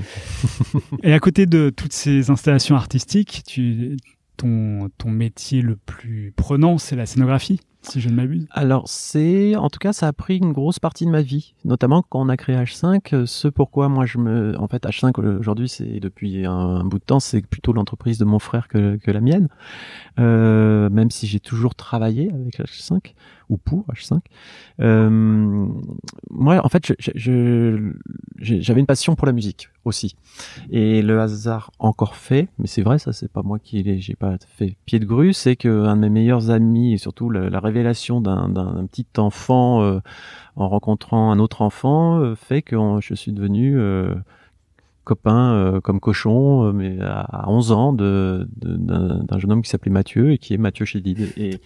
Et 1.02 1.12
à 1.12 1.18
côté 1.18 1.46
de 1.46 1.70
toutes 1.70 1.92
ces 1.92 2.30
installations 2.30 2.76
artistiques, 2.76 3.42
tu, 3.46 3.96
ton, 4.36 4.90
ton 4.98 5.10
métier 5.10 5.62
le 5.62 5.76
plus 5.76 6.32
prenant, 6.36 6.78
c'est 6.78 6.96
la 6.96 7.06
scénographie, 7.06 7.60
si 7.82 8.00
je 8.00 8.08
ne 8.08 8.14
m'abuse. 8.14 8.46
Alors, 8.50 8.84
c'est, 8.86 9.56
en 9.56 9.68
tout 9.68 9.78
cas, 9.78 9.92
ça 9.92 10.08
a 10.08 10.12
pris 10.12 10.38
une 10.38 10.52
grosse 10.52 10.78
partie 10.78 11.04
de 11.04 11.10
ma 11.10 11.22
vie, 11.22 11.54
notamment 11.64 12.02
quand 12.02 12.20
on 12.20 12.28
a 12.28 12.36
créé 12.36 12.56
H5. 12.56 13.14
euh, 13.14 13.26
Ce 13.26 13.48
pourquoi 13.48 13.88
moi 13.88 14.06
je 14.06 14.18
me, 14.18 14.58
en 14.58 14.68
fait, 14.68 14.84
H5 14.84 15.20
aujourd'hui, 15.38 15.68
c'est 15.68 16.00
depuis 16.00 16.46
un, 16.46 16.84
bout 16.84 16.98
de 16.98 17.04
temps, 17.04 17.20
c'est 17.20 17.46
plutôt 17.46 17.72
l'entreprise 17.72 18.18
de 18.18 18.24
mon 18.24 18.38
frère 18.38 18.68
que, 18.68 18.96
que 18.96 19.10
la 19.10 19.20
mienne. 19.20 19.48
Euh, 20.18 20.90
même 20.90 21.10
si 21.10 21.26
j'ai 21.26 21.40
toujours 21.40 21.74
travaillé 21.74 22.30
avec 22.32 22.58
H5 22.58 23.14
ou 23.48 23.56
pour 23.56 23.86
H5. 23.88 24.20
Euh, 24.80 25.66
moi, 26.30 26.64
en 26.64 26.68
fait, 26.68 26.92
j'avais 28.38 28.80
une 28.80 28.86
passion 28.86 29.14
pour 29.14 29.26
la 29.26 29.32
musique 29.32 29.68
aussi, 29.84 30.14
et 30.70 31.02
le 31.02 31.20
hasard 31.20 31.70
encore 31.78 32.14
fait, 32.14 32.48
mais 32.58 32.66
c'est 32.68 32.82
vrai, 32.82 32.98
ça, 32.98 33.12
c'est 33.12 33.30
pas 33.30 33.42
moi 33.42 33.58
qui 33.58 33.82
l'ai, 33.82 33.98
j'ai 34.00 34.14
pas 34.14 34.36
fait 34.46 34.76
pied 34.86 34.98
de 35.00 35.04
grue, 35.04 35.32
c'est 35.32 35.56
que 35.56 35.86
un 35.86 35.96
de 35.96 36.02
mes 36.02 36.10
meilleurs 36.10 36.50
amis 36.50 36.92
et 36.94 36.98
surtout 36.98 37.30
la, 37.30 37.50
la 37.50 37.58
révélation 37.60 38.20
d'un 38.20 38.48
d'un- 38.48 38.74
d'un 38.74 38.86
petit 38.86 39.06
enfant 39.18 39.82
euh, 39.82 39.98
en 40.56 40.68
rencontrant 40.68 41.32
un 41.32 41.38
autre 41.40 41.62
enfant 41.62 42.20
euh, 42.20 42.34
fait 42.36 42.62
que 42.62 42.76
on- 42.76 43.00
je 43.00 43.14
suis 43.14 43.32
devenu 43.32 43.78
euh, 43.78 44.14
copain 45.04 45.80
comme 45.82 45.98
cochon, 45.98 46.72
mais 46.72 47.00
à, 47.00 47.20
à 47.22 47.48
11 47.50 47.72
ans 47.72 47.92
de 47.92 48.48
de- 48.56 48.76
d'un 48.76 49.24
d'un 49.24 49.38
jeune 49.38 49.50
homme 49.50 49.62
qui 49.62 49.68
s'appelait 49.70 49.90
Mathieu 49.90 50.30
et 50.30 50.38
qui 50.38 50.54
est 50.54 50.58
Mathieu 50.58 50.84
Chédid. 50.84 51.32
Et 51.36 51.60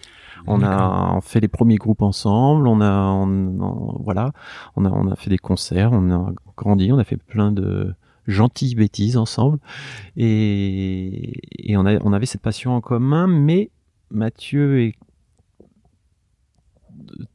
on 0.47 0.63
a 0.63 1.19
fait 1.21 1.39
les 1.39 1.47
premiers 1.47 1.75
groupes 1.75 2.01
ensemble, 2.01 2.67
on 2.67 2.81
a, 2.81 2.91
on- 3.11 3.59
on- 3.61 4.01
voilà, 4.01 4.31
on 4.75 4.85
a, 4.85 4.89
on 4.89 5.07
a 5.11 5.15
fait 5.15 5.29
des 5.29 5.37
concerts, 5.37 5.91
on 5.93 6.09
a 6.11 6.31
grandi, 6.55 6.91
on 6.91 6.97
a 6.97 7.03
fait 7.03 7.17
plein 7.17 7.51
de 7.51 7.93
gentilles 8.27 8.75
bêtises 8.75 9.17
ensemble, 9.17 9.59
et, 10.15 11.33
on, 11.75 11.85
on 11.85 12.13
avait 12.13 12.25
cette 12.25 12.41
passion 12.41 12.75
en 12.75 12.81
commun, 12.81 13.27
mais 13.27 13.71
Mathieu 14.11 14.81
est 14.81 14.95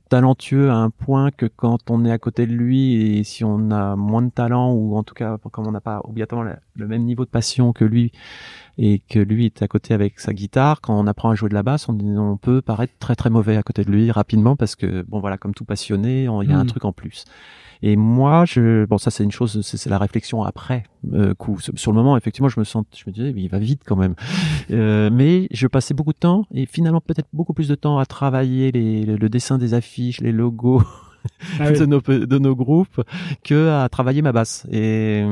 talentueux 0.09 0.71
à 0.71 0.75
un 0.75 0.91
point 0.91 1.31
que 1.31 1.47
quand 1.47 1.91
on 1.91 2.05
est 2.05 2.11
à 2.11 2.19
côté 2.19 2.47
de 2.47 2.53
lui 2.53 3.19
et 3.19 3.25
si 3.25 3.45
on 3.45 3.71
a 3.71 3.97
moins 3.97 4.23
de 4.23 4.31
talent 4.31 4.73
ou 4.73 4.97
en 4.97 5.03
tout 5.03 5.15
cas 5.15 5.39
comme 5.51 5.67
on 5.67 5.71
n'a 5.71 5.81
pas 5.81 6.01
obligatoirement 6.05 6.53
le 6.75 6.87
même 6.87 7.05
niveau 7.05 7.25
de 7.25 7.31
passion 7.31 7.73
que 7.73 7.85
lui 7.85 8.13
et 8.79 9.01
que 9.09 9.19
lui 9.19 9.47
est 9.47 9.63
à 9.63 9.69
côté 9.69 9.95
avec 9.95 10.19
sa 10.21 10.33
guitare, 10.33 10.81
quand 10.81 10.99
on 10.99 11.07
apprend 11.07 11.31
à 11.31 11.35
jouer 11.35 11.49
de 11.49 11.55
la 11.55 11.63
basse, 11.63 11.89
on, 11.89 11.99
on 11.99 12.37
peut 12.37 12.63
paraître 12.63 12.95
très 12.99 13.15
très 13.15 13.31
mauvais 13.31 13.57
à 13.57 13.63
côté 13.63 13.85
de 13.85 13.91
lui 13.91 14.11
rapidement 14.11 14.57
parce 14.57 14.77
que 14.77 15.03
bon 15.09 15.21
voilà 15.21 15.37
comme 15.39 15.55
tout 15.55 15.65
passionné, 15.65 16.29
on- 16.29 16.43
il 16.43 16.51
y 16.51 16.53
a 16.53 16.59
un 16.59 16.65
Mm. 16.65 16.69
truc 16.69 16.85
en 16.85 16.93
plus. 16.93 17.25
Et 17.85 17.97
moi, 17.97 18.45
je, 18.45 18.85
bon, 18.85 18.97
ça 18.97 19.11
c'est 19.11 19.25
une 19.25 19.33
chose, 19.33 19.61
c'est 19.63 19.91
la 19.91 19.99
réflexion 19.99 20.45
après 20.45 20.85
euh, 21.15 21.35
coup. 21.35 21.59
Sur 21.59 21.91
le 21.91 21.97
moment, 21.97 22.17
effectivement, 22.17 22.49
je 22.49 22.61
me 22.61 22.65
sens, 22.65 22.85
je 22.97 23.03
me 23.09 23.13
disais, 23.13 23.33
mais 23.33 23.43
il 23.43 23.49
va 23.49 23.59
vite 23.59 23.83
quand 23.85 23.97
même. 23.97 24.15
Euh, 24.71 25.11
mais 25.13 25.49
je 25.51 25.67
passais 25.67 25.93
beaucoup 25.93 26.13
de 26.13 26.19
temps 26.19 26.47
et 26.55 26.65
finalement 26.67 27.01
peut-être 27.01 27.29
beaucoup 27.33 27.53
plus 27.53 27.67
de 27.69 27.75
temps 27.75 27.99
à 27.99 28.07
travailler 28.07 28.71
les, 28.73 29.05
le, 29.05 29.17
le 29.17 29.29
dessin 29.29 29.59
des 29.59 29.75
affiches, 29.75 30.21
les 30.21 30.31
logos 30.33 30.83
Ah 31.59 31.67
oui. 31.73 31.79
de, 31.79 31.85
nos, 31.85 32.01
de 32.01 32.39
nos 32.39 32.55
groupes 32.57 33.03
que 33.45 33.69
à 33.71 33.89
travailler 33.89 34.23
ma 34.23 34.33
basse. 34.33 34.67
Et, 34.71 35.25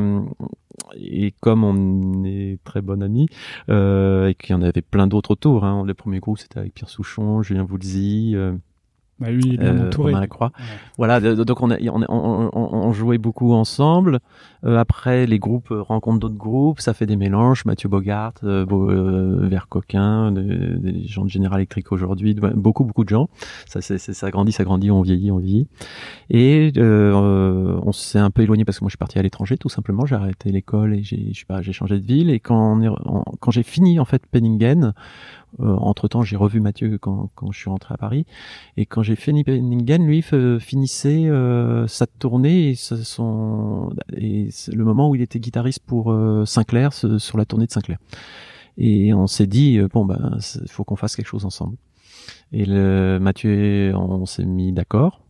et 0.95 1.33
comme 1.41 1.65
on 1.65 2.25
est 2.25 2.59
très 2.65 2.81
bon 2.83 3.03
amis 3.03 3.29
euh, 3.69 4.29
et 4.29 4.35
qu'il 4.35 4.51
y 4.51 4.55
en 4.55 4.63
avait 4.63 4.83
plein 4.83 5.07
d'autres 5.07 5.33
autour, 5.33 5.65
hein, 5.65 5.85
le 5.87 5.95
premier 5.95 6.19
groupe 6.21 6.39
c'était 6.39 6.59
avec 6.59 6.75
Pierre 6.75 6.91
Souchon, 6.91 7.43
Julien 7.43 7.65
Voulzy. 7.65 8.33
Euh, 8.35 8.53
Bah, 9.21 9.31
lui, 9.31 9.43
il 9.45 9.55
est 9.55 9.59
bien 9.59 9.77
euh, 9.77 9.87
entouré. 9.89 10.13
Romain 10.13 10.21
Lacroix. 10.23 10.53
Ouais. 10.59 10.65
Voilà, 10.97 11.21
donc 11.21 11.61
on, 11.61 11.71
a, 11.71 11.77
on, 11.79 12.03
on, 12.09 12.51
on, 12.53 12.75
on 12.75 12.93
jouait 12.93 13.19
beaucoup 13.19 13.53
ensemble. 13.53 14.21
Euh, 14.65 14.77
après, 14.79 15.27
les 15.27 15.39
groupes 15.39 15.71
euh, 15.71 15.83
rencontrent 15.83 16.19
d'autres 16.19 16.35
groupes, 16.37 16.81
ça 16.81 16.93
fait 16.95 17.07
des 17.07 17.17
mélanges. 17.17 17.65
Mathieu 17.65 17.89
Bogart, 17.89 18.35
euh, 18.45 18.67
Bo- 18.67 18.91
euh, 18.91 19.47
Vert 19.49 19.69
Coquin, 19.69 20.33
de- 20.33 20.77
des 20.77 21.07
gens 21.07 21.25
de 21.25 21.31
General 21.31 21.59
Electric 21.59 21.91
aujourd'hui, 21.93 22.35
beaucoup 22.35 22.85
beaucoup 22.85 23.05
de 23.05 23.09
gens. 23.09 23.29
Ça, 23.67 23.81
c'est, 23.81 23.99
ça 23.99 24.31
grandit, 24.31 24.53
ça 24.53 24.65
grandit, 24.65 24.91
on 24.91 25.03
vieillit, 25.03 25.31
on 25.31 25.39
vieillit. 25.39 25.67
Et 26.29 26.73
euh, 26.77 27.13
euh, 27.15 27.81
on 27.83 27.93
s'est 27.93 28.19
un 28.19 28.31
peu 28.31 28.43
éloigné 28.43 28.65
parce 28.65 28.79
que 28.79 28.85
moi 28.85 28.89
je 28.89 28.93
suis 28.93 28.99
parti 28.99 29.19
à 29.19 29.23
l'étranger, 29.23 29.57
tout 29.57 29.69
simplement. 29.69 30.05
J'ai 30.07 30.15
arrêté 30.15 30.53
l'école 30.53 30.95
et 30.95 31.03
j'ai, 31.03 31.33
changé 31.73 31.99
de 31.99 32.07
ville. 32.07 32.31
Et 32.31 32.41
quand, 32.41 32.81
quand 33.41 33.51
j'ai 33.51 33.63
fini 33.63 33.99
en 33.99 34.05
fait 34.05 34.27
Penningen, 34.27 34.93
entre 35.59 36.07
temps 36.09 36.23
j'ai 36.23 36.37
revu 36.37 36.61
Mathieu 36.61 36.99
quand, 36.99 37.31
quand 37.35 37.51
je 37.51 37.59
suis 37.59 37.71
rentré 37.71 37.95
à 37.95 37.97
Paris. 37.97 38.25
Et 38.77 38.87
quand 38.87 39.03
j'ai 39.03 39.17
fini 39.17 39.45
Penningen, 39.45 40.07
lui 40.07 40.23
finissait 40.61 41.27
euh, 41.27 41.87
sa 41.87 42.07
tournée 42.07 42.71
et, 42.71 42.75
son, 42.75 43.93
et 44.17 44.50
le 44.73 44.85
moment 44.85 45.09
où 45.09 45.15
il 45.15 45.23
était 45.23 45.41
guitariste 45.41 45.81
pour 45.87 46.13
euh, 46.13 46.45
Sinclair, 46.45 46.93
sur 46.93 47.39
la 47.39 47.45
tournée 47.45 47.67
de 47.67 47.73
Sinclair. 47.73 47.99
Et 48.79 49.13
on 49.13 49.27
s'est 49.27 49.47
dit, 49.47 49.79
euh, 49.79 49.89
bon, 49.89 50.05
ben, 50.05 50.39
il 50.63 50.71
faut 50.71 50.85
qu'on 50.85 50.97
fasse 50.97 51.17
quelque 51.17 51.27
chose 51.27 51.45
ensemble. 51.45 51.77
Et 52.53 52.65
le, 52.65 53.19
Mathieu, 53.21 53.93
on 53.95 54.27
s'est 54.27 54.45
mis 54.45 54.73
d'accord. 54.73 55.21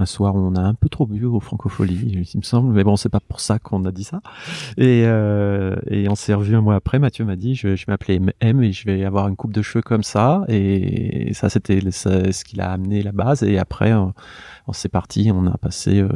Un 0.00 0.06
soir, 0.06 0.36
on 0.36 0.54
a 0.54 0.60
un 0.60 0.74
peu 0.74 0.88
trop 0.88 1.06
bu 1.06 1.24
au 1.24 1.40
Francofolie, 1.40 2.24
il 2.32 2.38
me 2.38 2.44
semble, 2.44 2.72
mais 2.72 2.84
bon, 2.84 2.94
c'est 2.94 3.08
pas 3.08 3.18
pour 3.18 3.40
ça 3.40 3.58
qu'on 3.58 3.84
a 3.84 3.90
dit 3.90 4.04
ça. 4.04 4.20
Et, 4.76 5.02
euh, 5.06 5.74
et 5.88 6.08
on 6.08 6.14
s'est 6.14 6.34
revu 6.34 6.54
un 6.54 6.60
mois 6.60 6.76
après. 6.76 7.00
Mathieu 7.00 7.24
m'a 7.24 7.34
dit, 7.34 7.56
je, 7.56 7.74
je 7.74 7.84
vais 7.86 7.92
m'appeler 7.92 8.20
M 8.40 8.62
et 8.62 8.70
je 8.72 8.84
vais 8.84 9.04
avoir 9.04 9.26
une 9.26 9.34
coupe 9.34 9.52
de 9.52 9.60
cheveux 9.60 9.82
comme 9.82 10.04
ça. 10.04 10.44
Et 10.48 11.32
ça, 11.34 11.48
c'était 11.48 11.80
ce 11.90 12.44
qui 12.44 12.54
l'a 12.56 12.70
amené 12.70 13.02
la 13.02 13.10
base. 13.10 13.42
Et 13.42 13.58
après, 13.58 13.92
on, 13.92 14.14
on 14.68 14.72
s'est 14.72 14.88
parti. 14.88 15.32
On 15.34 15.46
a 15.48 15.58
passé 15.58 15.98
euh, 16.00 16.08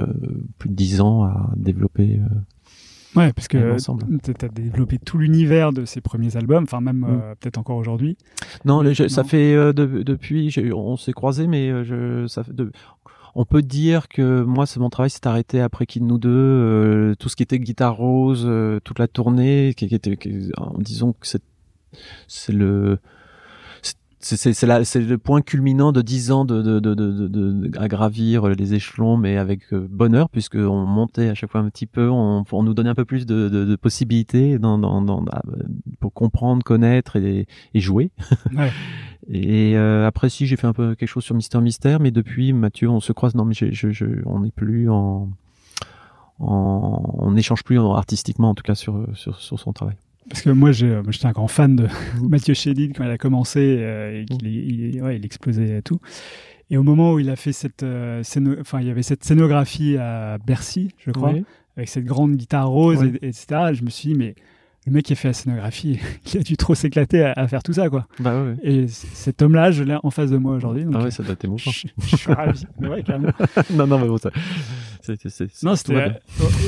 plus 0.59 0.69
de 0.69 0.75
dix 0.75 1.01
ans 1.01 1.25
à 1.25 1.51
développer. 1.57 2.21
euh, 2.21 2.29
Ouais, 3.15 3.31
parce 3.35 3.47
que 3.49 3.77
tu 4.23 4.45
as 4.45 4.49
développé 4.49 4.99
tout 4.99 5.19
l'univers 5.19 5.73
de 5.73 5.85
ses 5.85 6.01
premiers 6.01 6.37
albums, 6.37 6.63
enfin 6.65 6.81
même 6.81 7.01
Mm. 7.01 7.07
euh, 7.11 7.35
peut-être 7.41 7.59
encore 7.59 7.77
aujourd'hui. 7.77 8.17
Non, 8.65 8.83
ça 9.09 9.25
fait 9.25 9.55
euh, 9.55 9.73
de- 9.75 10.03
depuis, 10.03 10.55
on 10.73 10.97
s'est 10.97 11.13
croisés, 11.13 11.47
mais 11.47 11.85
je, 11.85 12.27
ça 12.29 12.43
fait 12.43 12.55
de, 12.55 12.71
on 13.35 13.45
peut 13.45 13.63
dire 13.63 14.09
que 14.09 14.43
moi, 14.43 14.67
c'est 14.67 14.81
mon 14.81 14.91
travail 14.91 15.11
s'est 15.11 15.27
arrêté 15.27 15.61
après 15.61 15.87
Kid 15.87 16.03
Nous 16.03 16.19
deux, 16.19 16.31
euh, 16.31 17.15
tout 17.19 17.29
ce 17.29 17.37
qui 17.37 17.43
était 17.43 17.59
guitare 17.59 17.97
rose, 17.97 18.45
euh, 18.47 18.81
toute 18.85 18.99
la 18.99 19.09
tournée, 19.09 19.75
qui, 19.75 19.87
était, 19.87 20.19
disons 20.79 21.13
que 21.13 21.27
c'est 21.27 22.53
le, 22.53 22.99
c'est- 24.25 25.01
le 25.01 25.19
point 25.19 25.43
culminant 25.43 25.93
de 25.93 26.01
dix 26.03 26.31
ans 26.31 26.45
de, 26.45 26.63
de, 26.63 26.81
de, 26.81 26.95
de, 26.95 27.11
de- 27.13 27.29
de- 27.29 27.79
à 27.79 27.89
gravir 27.89 28.47
les 28.49 28.75
échelons, 28.75 29.17
mais 29.17 29.37
avec 29.37 29.73
euh, 29.73 29.87
bonheur, 29.91 30.29
puisque 30.31 30.55
on 30.55 30.87
montait 30.87 31.29
à 31.29 31.35
chaque 31.35 31.51
fois 31.51 31.61
un 31.61 31.69
petit 31.69 31.87
peu, 31.87 32.09
on, 32.09 32.45
on 32.51 32.63
nous 32.63 32.75
donnait 32.75 32.91
un 32.91 32.95
peu 32.95 33.05
plus 33.05 33.27
de, 33.27 33.49
de, 33.49 33.65
de 33.65 33.77
possibilités 33.77 34.59
dans, 34.59 34.79
dans, 34.79 35.03
dans, 35.03 35.25
ah, 35.33 35.43
pour 36.01 36.13
comprendre, 36.13 36.63
connaître 36.63 37.17
et, 37.17 37.47
et 37.75 37.81
jouer. 37.81 38.11
Ouais. 38.57 38.71
Et 39.29 39.77
euh, 39.77 40.05
après, 40.07 40.29
si 40.29 40.47
j'ai 40.47 40.57
fait 40.57 40.67
un 40.67 40.73
peu 40.73 40.97
quelque 40.97 41.09
chose 41.09 41.23
sur 41.23 41.37
Mister 41.37 41.61
Mystère, 41.61 42.01
mais 42.01 42.11
depuis 42.11 42.53
Mathieu, 42.53 42.89
on 42.91 42.99
se 42.99 43.13
croise. 43.13 43.37
Non, 43.37 43.45
mais 43.45 43.55
je, 43.55 43.67
je, 43.71 43.93
je, 43.93 44.05
on 44.27 44.41
n'est 44.41 44.51
plus 44.51 44.91
en, 44.91 45.31
en, 46.41 47.15
on 47.19 47.31
n'échange 47.31 47.63
plus 47.63 47.79
artistiquement, 47.79 48.51
en 48.51 48.55
tout 48.55 48.65
cas 48.65 48.75
sur 48.75 49.07
sur, 49.15 49.39
sur 49.41 49.59
son 49.61 49.73
travail. 49.73 49.95
Parce 50.29 50.43
que 50.43 50.51
moi, 50.51 50.73
j'ai- 50.73 50.87
moi, 51.03 51.11
j'étais 51.11 51.27
un 51.27 51.33
grand 51.33 51.49
fan 51.49 51.77
de 51.77 51.87
Mathieu 52.23 52.55
Chédid 52.55 52.97
quand 52.97 53.05
il 53.05 53.11
a 53.11 53.19
commencé 53.19 53.77
euh, 53.81 54.23
et 54.23 54.25
qu'il 54.25 54.47
il, 54.47 55.03
ouais, 55.03 55.17
il 55.17 55.25
explosait 55.25 55.83
tout. 55.83 55.99
Et 56.71 56.77
au 56.77 56.83
moment 56.83 57.13
où 57.13 57.19
il 57.19 57.29
a 57.29 57.37
fait 57.37 57.53
cette, 57.53 57.83
euh, 57.83 58.23
scéno- 58.23 58.57
enfin, 58.61 58.81
il 58.81 58.87
y 58.87 58.91
avait 58.91 59.03
cette 59.03 59.25
scénographie 59.25 59.97
à 59.99 60.39
Bercy, 60.39 60.89
je 60.99 61.11
crois, 61.11 61.33
Oui. 61.33 61.45
avec 61.77 61.89
cette 61.89 62.05
grande 62.05 62.37
guitare 62.37 62.69
rose, 62.71 63.03
et- 63.03 63.27
etc. 63.27 63.73
Je 63.75 63.83
me 63.85 63.91
suis 63.91 64.11
dit, 64.11 64.15
mais 64.15 64.35
le 64.87 64.93
mec 64.93 65.05
qui 65.05 65.13
a 65.13 65.17
fait 65.17 65.29
la 65.29 65.35
scénographie, 65.35 65.99
il 66.35 66.39
a 66.41 66.43
dû 66.43 66.57
trop 66.57 66.75
s'éclater 66.75 67.23
à, 67.25 67.33
à 67.37 67.47
faire 67.47 67.63
tout 67.63 67.75
ça, 67.75 67.91
quoi. 67.91 68.07
Bah 68.21 68.43
ouais. 68.43 68.55
Et 68.63 68.89
cet 68.89 69.43
homme-là, 69.43 69.71
je 69.71 69.83
l'ai 69.85 69.97
en 70.03 70.11
face 70.11 70.31
de 70.31 70.39
moi 70.39 70.55
aujourd'hui. 70.55 70.87
Ah 70.95 71.03
ouais, 71.03 71.11
ça 71.11 71.23
doit 71.23 71.33
être 71.35 71.45
émouvant. 71.45 71.71
je, 71.71 71.89
je 72.07 72.17
suis 72.17 72.33
ravi. 72.33 72.65
Mais 72.81 72.89
ouais, 72.89 73.03
carrément. 73.03 73.29
non, 73.75 73.87
non, 73.87 73.99
mais 73.99 74.07
bon, 74.09 74.17
ça. 74.17 74.31
C'est, 75.03 75.21
c'est, 75.21 75.29
c'est, 75.31 75.63
Non, 75.65 75.75
c'était. 75.77 75.95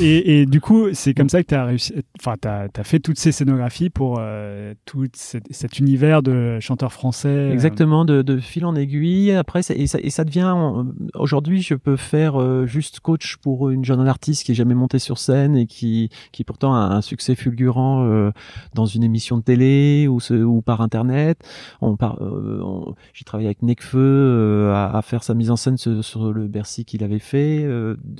Et, 0.01 0.41
et 0.41 0.45
du 0.45 0.59
coup, 0.61 0.87
c'est 0.93 1.13
comme 1.13 1.29
ça 1.29 1.41
que 1.41 1.47
tu 1.47 1.55
as 1.55 1.65
réussi. 1.65 1.93
Enfin, 2.19 2.35
tu 2.41 2.47
as, 2.47 2.83
fait 2.83 2.99
toutes 2.99 3.17
ces 3.17 3.31
scénographies 3.31 3.89
pour 3.89 4.17
euh, 4.19 4.73
tout 4.85 5.07
cet, 5.13 5.45
cet 5.51 5.79
univers 5.79 6.21
de 6.21 6.59
chanteurs 6.59 6.91
français. 6.93 7.27
euh, 7.29 7.51
Exactement, 7.53 8.05
de, 8.05 8.21
de 8.21 8.37
fil 8.37 8.65
en 8.65 8.75
aiguille. 8.75 9.31
Après, 9.31 9.63
c'est- 9.63 9.75
et 9.77 9.87
ça, 9.87 9.99
et 10.01 10.09
ça 10.09 10.23
devient. 10.23 10.43
en- 10.53 10.85
Aujourd'hui, 11.15 11.61
je 11.61 11.75
peux 11.75 11.95
faire 11.95 12.39
euh, 12.41 12.65
juste 12.65 12.99
coach 12.99 13.37
pour 13.37 13.69
une 13.69 13.85
jeune 13.85 14.05
artiste 14.07 14.43
qui 14.45 14.51
est 14.51 14.55
jamais 14.55 14.75
montée 14.75 14.99
sur 14.99 15.17
scène 15.17 15.55
et 15.55 15.65
qui, 15.65 16.09
qui 16.31 16.43
pourtant 16.43 16.75
a 16.75 16.79
un 16.79 17.01
succès 17.01 17.35
fulgurant 17.35 18.05
euh, 18.05 18.31
dans 18.73 18.85
une 18.85 19.03
émission 19.03 19.37
de 19.37 19.43
télé 19.43 20.07
ou, 20.09 20.19
ce- 20.19 20.33
ou 20.33 20.61
par 20.61 20.81
internet. 20.81 21.39
On 21.81 21.95
par, 21.95 22.21
euh, 22.21 22.59
on- 22.63 22.95
j'ai 23.13 23.23
travaillé 23.23 23.47
avec 23.47 23.61
Necfeu 23.61 23.97
euh, 23.99 24.73
à, 24.73 24.97
à 24.97 25.01
faire 25.01 25.23
sa 25.23 25.33
mise 25.33 25.51
en 25.51 25.55
scène 25.55 25.77
sur, 25.77 26.03
sur 26.03 26.33
le 26.33 26.47
Bercy 26.47 26.83
qu'il 26.85 27.03
avait 27.03 27.19
fait. 27.19 27.63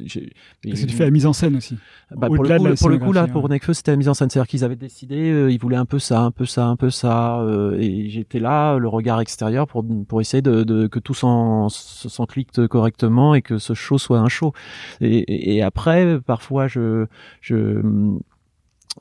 Que 0.07 0.85
tu 0.85 0.95
fais 0.95 1.03
la 1.05 1.11
mise 1.11 1.25
en 1.25 1.33
scène 1.33 1.55
aussi. 1.55 1.77
Bah, 2.11 2.27
pour, 2.27 2.35
le 2.43 2.57
coup, 2.57 2.65
la 2.65 2.75
pour 2.75 2.89
le 2.89 2.97
coup, 2.97 3.11
là, 3.13 3.27
pour 3.27 3.43
ouais. 3.45 3.49
Necfeu, 3.49 3.73
c'était 3.73 3.91
la 3.91 3.97
mise 3.97 4.09
en 4.09 4.13
scène. 4.13 4.29
C'est-à-dire 4.29 4.47
qu'ils 4.47 4.63
avaient 4.63 4.75
décidé, 4.75 5.31
euh, 5.31 5.51
ils 5.51 5.59
voulaient 5.59 5.75
un 5.75 5.85
peu 5.85 5.99
ça, 5.99 6.21
un 6.21 6.31
peu 6.31 6.45
ça, 6.45 6.67
un 6.67 6.75
peu 6.75 6.89
ça. 6.89 7.39
euh, 7.41 7.77
et 7.79 8.09
j'étais 8.09 8.39
là, 8.39 8.77
le 8.77 8.87
regard 8.87 9.19
extérieur, 9.21 9.67
pour, 9.67 9.85
pour 10.07 10.21
essayer 10.21 10.41
de, 10.41 10.63
de 10.63 10.87
que 10.87 10.99
tout 10.99 11.13
s'en- 11.13 11.69
s'enclicte 11.69 12.67
correctement 12.67 13.35
et 13.35 13.41
que 13.41 13.57
ce 13.57 13.73
show 13.73 13.97
soit 13.97 14.19
un 14.19 14.29
show. 14.29 14.53
Et, 15.01 15.17
et, 15.17 15.55
et 15.55 15.61
après, 15.63 16.19
parfois, 16.21 16.67
je... 16.67 17.05
je 17.41 17.81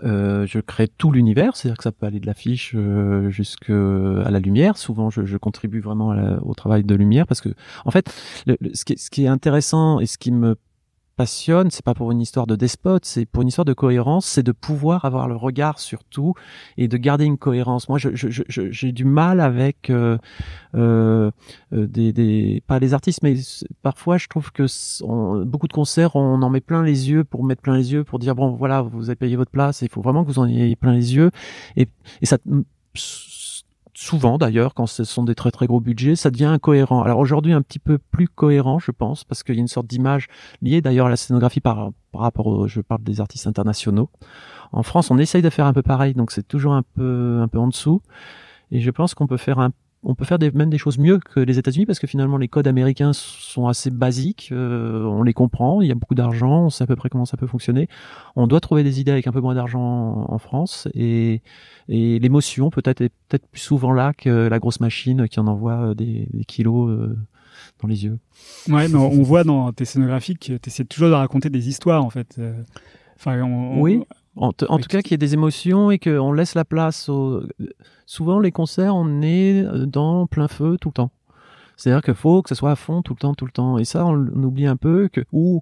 euh, 0.03 0.45
je 0.47 0.59
crée 0.59 0.89
tout 0.89 1.13
l'univers, 1.13 1.55
c'est-à-dire 1.55 1.77
que 1.77 1.85
ça 1.85 1.93
peut 1.93 2.05
aller 2.05 2.19
de 2.19 2.27
l'affiche 2.27 2.73
euh, 2.75 3.31
jusqu'à 3.31 3.73
la 3.73 4.41
lumière. 4.41 4.77
Souvent, 4.77 5.09
je, 5.09 5.25
je 5.25 5.37
contribue 5.37 5.79
vraiment 5.79 6.11
à 6.11 6.17
la- 6.17 6.43
au 6.43 6.53
travail 6.55 6.83
de 6.83 6.95
lumière 6.97 7.29
parce 7.29 7.41
que, 7.41 7.51
en 7.85 7.93
fait, 7.93 8.13
le- 8.47 8.57
le- 8.61 8.75
ce, 8.75 8.85
qui 8.85 8.95
est, 8.95 8.99
ce 8.99 9.09
qui 9.09 9.23
est 9.23 9.29
intéressant 9.29 10.01
et 10.01 10.07
ce 10.07 10.19
qui 10.19 10.33
me 10.33 10.57
passionne, 11.17 11.71
c'est 11.71 11.85
pas 11.85 11.95
pour 11.95 12.11
une 12.13 12.21
histoire 12.21 12.47
de 12.47 12.57
despote, 12.57 13.05
c'est 13.05 13.25
pour 13.27 13.43
une 13.43 13.49
histoire 13.49 13.65
de 13.65 13.73
cohérence, 13.73 14.27
c'est 14.27 14.43
de 14.43 14.53
pouvoir 14.53 15.05
avoir 15.05 15.29
le 15.29 15.37
regard 15.37 15.79
sur 15.79 16.05
tout 16.05 16.35
et 16.77 16.89
de 16.89 16.97
garder 16.97 17.25
une 17.25 17.39
cohérence. 17.39 17.89
Moi, 17.89 17.99
je- 17.99 18.15
je- 18.15 18.29
je- 18.31 18.43
je- 18.49 18.71
j'ai 18.71 18.93
du 18.93 19.05
mal 19.05 19.41
avec 19.41 19.91
euh, 19.91 20.19
euh, 20.75 21.31
euh, 21.73 21.87
des, 21.87 22.13
des, 22.13 22.63
pas 22.67 22.79
les 22.79 22.95
artistes, 22.95 23.23
mais 23.23 23.35
parfois 23.83 24.19
je 24.19 24.27
trouve 24.29 24.51
que 24.53 24.65
beaucoup 25.45 25.69
de 25.69 25.73
concerts, 25.73 26.17
on 26.17 26.43
en 26.43 26.51
met 26.51 26.61
plein 26.61 26.83
les 26.83 27.11
yeux 27.11 27.25
pour 27.25 27.45
mettre 27.45 27.63
plein 27.63 27.77
les 27.77 27.93
yeux, 27.93 28.05
pour 28.05 28.19
dire 28.19 28.35
bon 28.35 28.51
voilà, 28.53 28.83
vous 28.83 29.11
avez 29.11 29.17
payé 29.17 29.37
votre 29.37 29.51
place, 29.51 29.83
il 29.83 29.89
faut 29.89 30.03
vraiment 30.03 30.25
que 30.25 30.29
vous 30.29 30.39
en 30.39 30.47
ayez 30.47 30.77
plein 30.77 30.93
les 30.93 31.15
yeux, 31.15 31.31
et 31.77 31.89
ça 32.23 32.39
souvent 33.95 34.39
d'ailleurs, 34.39 34.75
quand 34.75 34.87
ce 34.87 35.05
sont 35.05 35.25
des 35.25 35.35
très 35.35 35.51
très 35.51 35.67
gros 35.67 35.81
budgets, 35.81 36.17
ça 36.17 36.31
devient 36.31 36.45
incohérent. 36.47 37.03
Alors 37.03 37.19
aujourd'hui, 37.19 37.53
un 37.53 37.63
petit 37.63 37.79
peu 37.79 37.99
plus 37.99 38.29
cohérent, 38.29 38.79
je 38.79 38.91
pense, 38.91 39.25
parce 39.25 39.43
qu'il 39.43 39.55
y 39.55 39.59
a 39.59 39.61
une 39.61 39.69
sorte 39.69 39.87
d'image 39.87 40.29
liée 40.61 40.81
d'ailleurs 40.81 41.07
à 41.07 41.11
la 41.11 41.17
scénographie 41.17 41.61
par, 41.61 41.91
rapport 42.13 42.47
au, 42.47 42.69
je 42.69 42.81
parle 42.81 43.03
des 43.03 43.21
artistes 43.21 43.47
internationaux. 43.47 44.11
En 44.73 44.83
France, 44.83 45.11
on 45.11 45.19
essaye 45.19 45.43
de 45.43 45.51
faire 45.51 45.67
un 45.67 45.73
peu 45.73 45.83
pareil, 45.83 46.15
donc 46.15 46.33
c'est 46.33 46.47
toujours 46.47 46.75
un 46.75 46.83
peu, 46.83 47.39
un 47.41 47.49
peu 47.49 47.59
en 47.59 47.69
dessous. 47.69 48.03
Et 48.71 48.81
je 48.81 48.91
pense 48.91 49.15
qu'on 49.15 49.27
peut 49.27 49.37
faire 49.37 49.61
un 49.61 49.71
on 50.05 50.15
peut 50.15 50.25
faire 50.25 50.39
des, 50.39 50.51
même 50.51 50.71
des 50.71 50.79
choses 50.79 50.99
mieux 50.99 51.19
que 51.19 51.41
les 51.41 51.59
États-Unis 51.59 51.87
parce 51.87 51.99
que 51.99 52.07
finalement 52.07 52.37
les 52.37 52.49
codes 52.49 52.67
américains 52.67 53.13
sont 53.15 53.67
assez 53.69 53.91
basiques, 53.91 54.51
euh, 54.53 55.03
on 55.05 55.23
les 55.23 55.33
comprend, 55.33 55.81
il 55.81 55.89
y 55.89 55.93
a 55.93 55.95
beaucoup 55.95 56.15
d'argent, 56.15 56.65
on 56.67 56.71
sait 56.71 56.85
à 56.85 56.87
peu 56.87 56.97
près 56.97 57.09
comment 57.09 57.25
ça 57.25 57.37
peut 57.37 57.47
fonctionner. 57.47 57.89
On 58.37 58.47
doit 58.47 58.61
trouver 58.61 58.83
des 58.85 59.01
idées 59.01 59.13
avec 59.13 59.27
un 59.27 59.33
peu 59.33 59.41
moins 59.41 59.55
d'argent 59.55 59.81
en, 59.81 60.33
en 60.35 60.39
France 60.39 60.89
et, 60.95 61.41
et 61.89 62.19
l'émotion 62.19 62.71
peut-être 62.71 63.01
est 63.01 63.13
peut-être 63.29 63.47
plus 63.49 63.61
souvent 63.61 63.93
là 63.93 64.13
que 64.13 64.49
la 64.49 64.59
grosse 64.59 64.81
machine 64.81 65.27
qui 65.29 65.41
en 65.41 65.47
envoie 65.47 65.73
euh, 65.91 65.95
des, 65.95 66.29
des 66.33 66.45
kilos 66.45 66.91
euh, 66.91 67.17
dans 67.81 67.89
les 67.89 68.05
yeux. 68.05 68.19
Ouais, 68.69 68.89
mais 68.89 68.97
on 68.97 69.23
voit 69.23 69.45
dans 69.45 69.73
tes 69.73 69.85
scénographies 69.85 70.35
que 70.37 70.57
tu 70.59 70.69
essaies 70.69 70.85
toujours 70.85 71.09
de 71.09 71.15
raconter 71.15 71.51
des 71.51 71.69
histoires 71.69 72.05
en 72.05 72.11
fait. 72.11 72.39
Enfin, 73.17 73.41
on- 73.43 73.79
on- 73.79 73.81
Oui. 73.81 74.03
En, 74.37 74.53
t- 74.53 74.67
en 74.69 74.77
Oui, 74.77 74.83
tout 74.83 74.89
cas, 74.89 75.01
qu'il 75.03 75.13
y 75.13 75.15
ait 75.15 75.19
des 75.19 75.35
émotions 75.35 75.91
et 75.91 75.99
qu'on 75.99 76.33
laisse 76.33 76.55
la 76.55 76.65
place 76.65 77.09
au... 77.09 77.43
Souvent, 78.07 78.41
les 78.41 78.53
concerts, 78.53 78.95
on 78.97 79.23
est 79.23 79.63
dans 79.87 80.27
plein 80.27 80.49
feu 80.49 80.77
tout 80.81 80.89
le 80.89 80.95
temps. 80.95 81.11
C'est-à-dire 81.77 82.03
qu'il 82.03 82.15
faut 82.15 82.43
que 82.43 82.49
ça 82.49 82.55
soit 82.55 82.73
à 82.73 82.77
fond 82.77 83.03
tout 83.03 83.15
le 83.15 83.19
temps, 83.19 83.35
tout 83.35 83.47
le 83.47 83.53
temps. 83.53 83.79
Et 83.79 83.85
ça, 83.85 84.05
on, 84.07 84.27
on 84.35 84.43
oublie 84.43 84.67
un 84.67 84.77
peu 84.77 85.09
que... 85.13 85.23
Ou, 85.33 85.61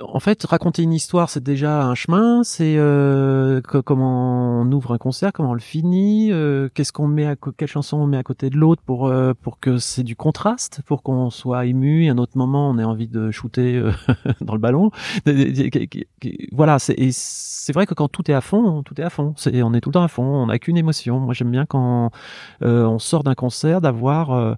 en 0.00 0.20
fait, 0.20 0.44
raconter 0.44 0.82
une 0.82 0.92
histoire, 0.92 1.30
c'est 1.30 1.42
déjà 1.42 1.82
un 1.84 1.94
chemin. 1.94 2.42
C'est 2.44 2.76
euh, 2.76 3.60
co- 3.62 3.82
comment 3.82 4.60
on 4.60 4.70
ouvre 4.72 4.92
un 4.92 4.98
concert, 4.98 5.32
comment 5.32 5.50
on 5.50 5.54
le 5.54 5.60
finit, 5.60 6.30
euh, 6.30 6.68
qu'est-ce 6.74 6.92
qu'on 6.92 7.08
met, 7.08 7.26
à 7.26 7.36
quelle 7.56 7.68
chanson 7.68 7.96
on 7.96 8.06
met 8.06 8.18
à 8.18 8.22
côté 8.22 8.50
de 8.50 8.56
l'autre 8.56 8.82
pour 8.84 9.06
euh, 9.06 9.32
pour 9.40 9.58
que 9.60 9.78
c'est 9.78 10.02
du 10.02 10.14
contraste, 10.14 10.82
pour 10.84 11.02
qu'on 11.02 11.30
soit 11.30 11.64
ému. 11.66 12.04
Et 12.04 12.10
à 12.10 12.12
un 12.12 12.18
autre 12.18 12.36
moment, 12.36 12.68
on 12.68 12.78
ait 12.78 12.84
envie 12.84 13.08
de 13.08 13.30
shooter 13.30 13.76
euh, 13.76 13.92
dans 14.42 14.52
le 14.54 14.60
ballon. 14.60 14.90
Voilà, 16.52 16.78
c'est 16.78 16.96
c'est 17.12 17.72
vrai 17.72 17.86
que 17.86 17.94
quand 17.94 18.08
tout 18.08 18.30
est 18.30 18.34
à 18.34 18.40
fond, 18.40 18.82
tout 18.82 19.00
est 19.00 19.04
à 19.04 19.10
fond. 19.10 19.32
C'est 19.36 19.62
on 19.62 19.72
est 19.74 19.80
tout 19.80 19.88
le 19.90 19.94
temps 19.94 20.02
à 20.02 20.08
fond. 20.08 20.22
On 20.24 20.46
n'a 20.46 20.58
qu'une 20.58 20.76
émotion. 20.76 21.20
Moi, 21.20 21.34
j'aime 21.34 21.50
bien 21.50 21.66
quand 21.66 22.10
euh, 22.62 22.84
on 22.86 22.98
sort 22.98 23.24
d'un 23.24 23.34
concert 23.34 23.80
d'avoir 23.80 24.32
euh, 24.32 24.54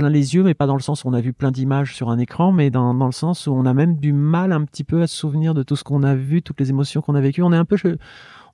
plein 0.00 0.08
les 0.08 0.34
yeux, 0.34 0.42
mais 0.42 0.54
pas 0.54 0.66
dans 0.66 0.76
le 0.76 0.80
sens 0.80 1.04
où 1.04 1.08
on 1.08 1.12
a 1.12 1.20
vu 1.20 1.34
plein 1.34 1.50
d'images 1.50 1.94
sur 1.94 2.08
un 2.08 2.18
écran, 2.18 2.52
mais 2.52 2.70
dans, 2.70 2.94
dans 2.94 3.04
le 3.06 3.12
sens 3.12 3.46
où 3.46 3.52
on 3.52 3.66
a 3.66 3.74
même 3.74 3.96
du 3.96 4.14
mal 4.14 4.50
un 4.52 4.64
petit 4.64 4.82
peu 4.82 5.02
à 5.02 5.06
se 5.06 5.14
souvenir 5.14 5.52
de 5.52 5.62
tout 5.62 5.76
ce 5.76 5.84
qu'on 5.84 6.02
a 6.02 6.14
vu, 6.14 6.40
toutes 6.40 6.58
les 6.58 6.70
émotions 6.70 7.02
qu'on 7.02 7.14
a 7.14 7.20
vécues. 7.20 7.42
On 7.42 7.52
est 7.52 7.56
un 7.56 7.66
peu, 7.66 7.76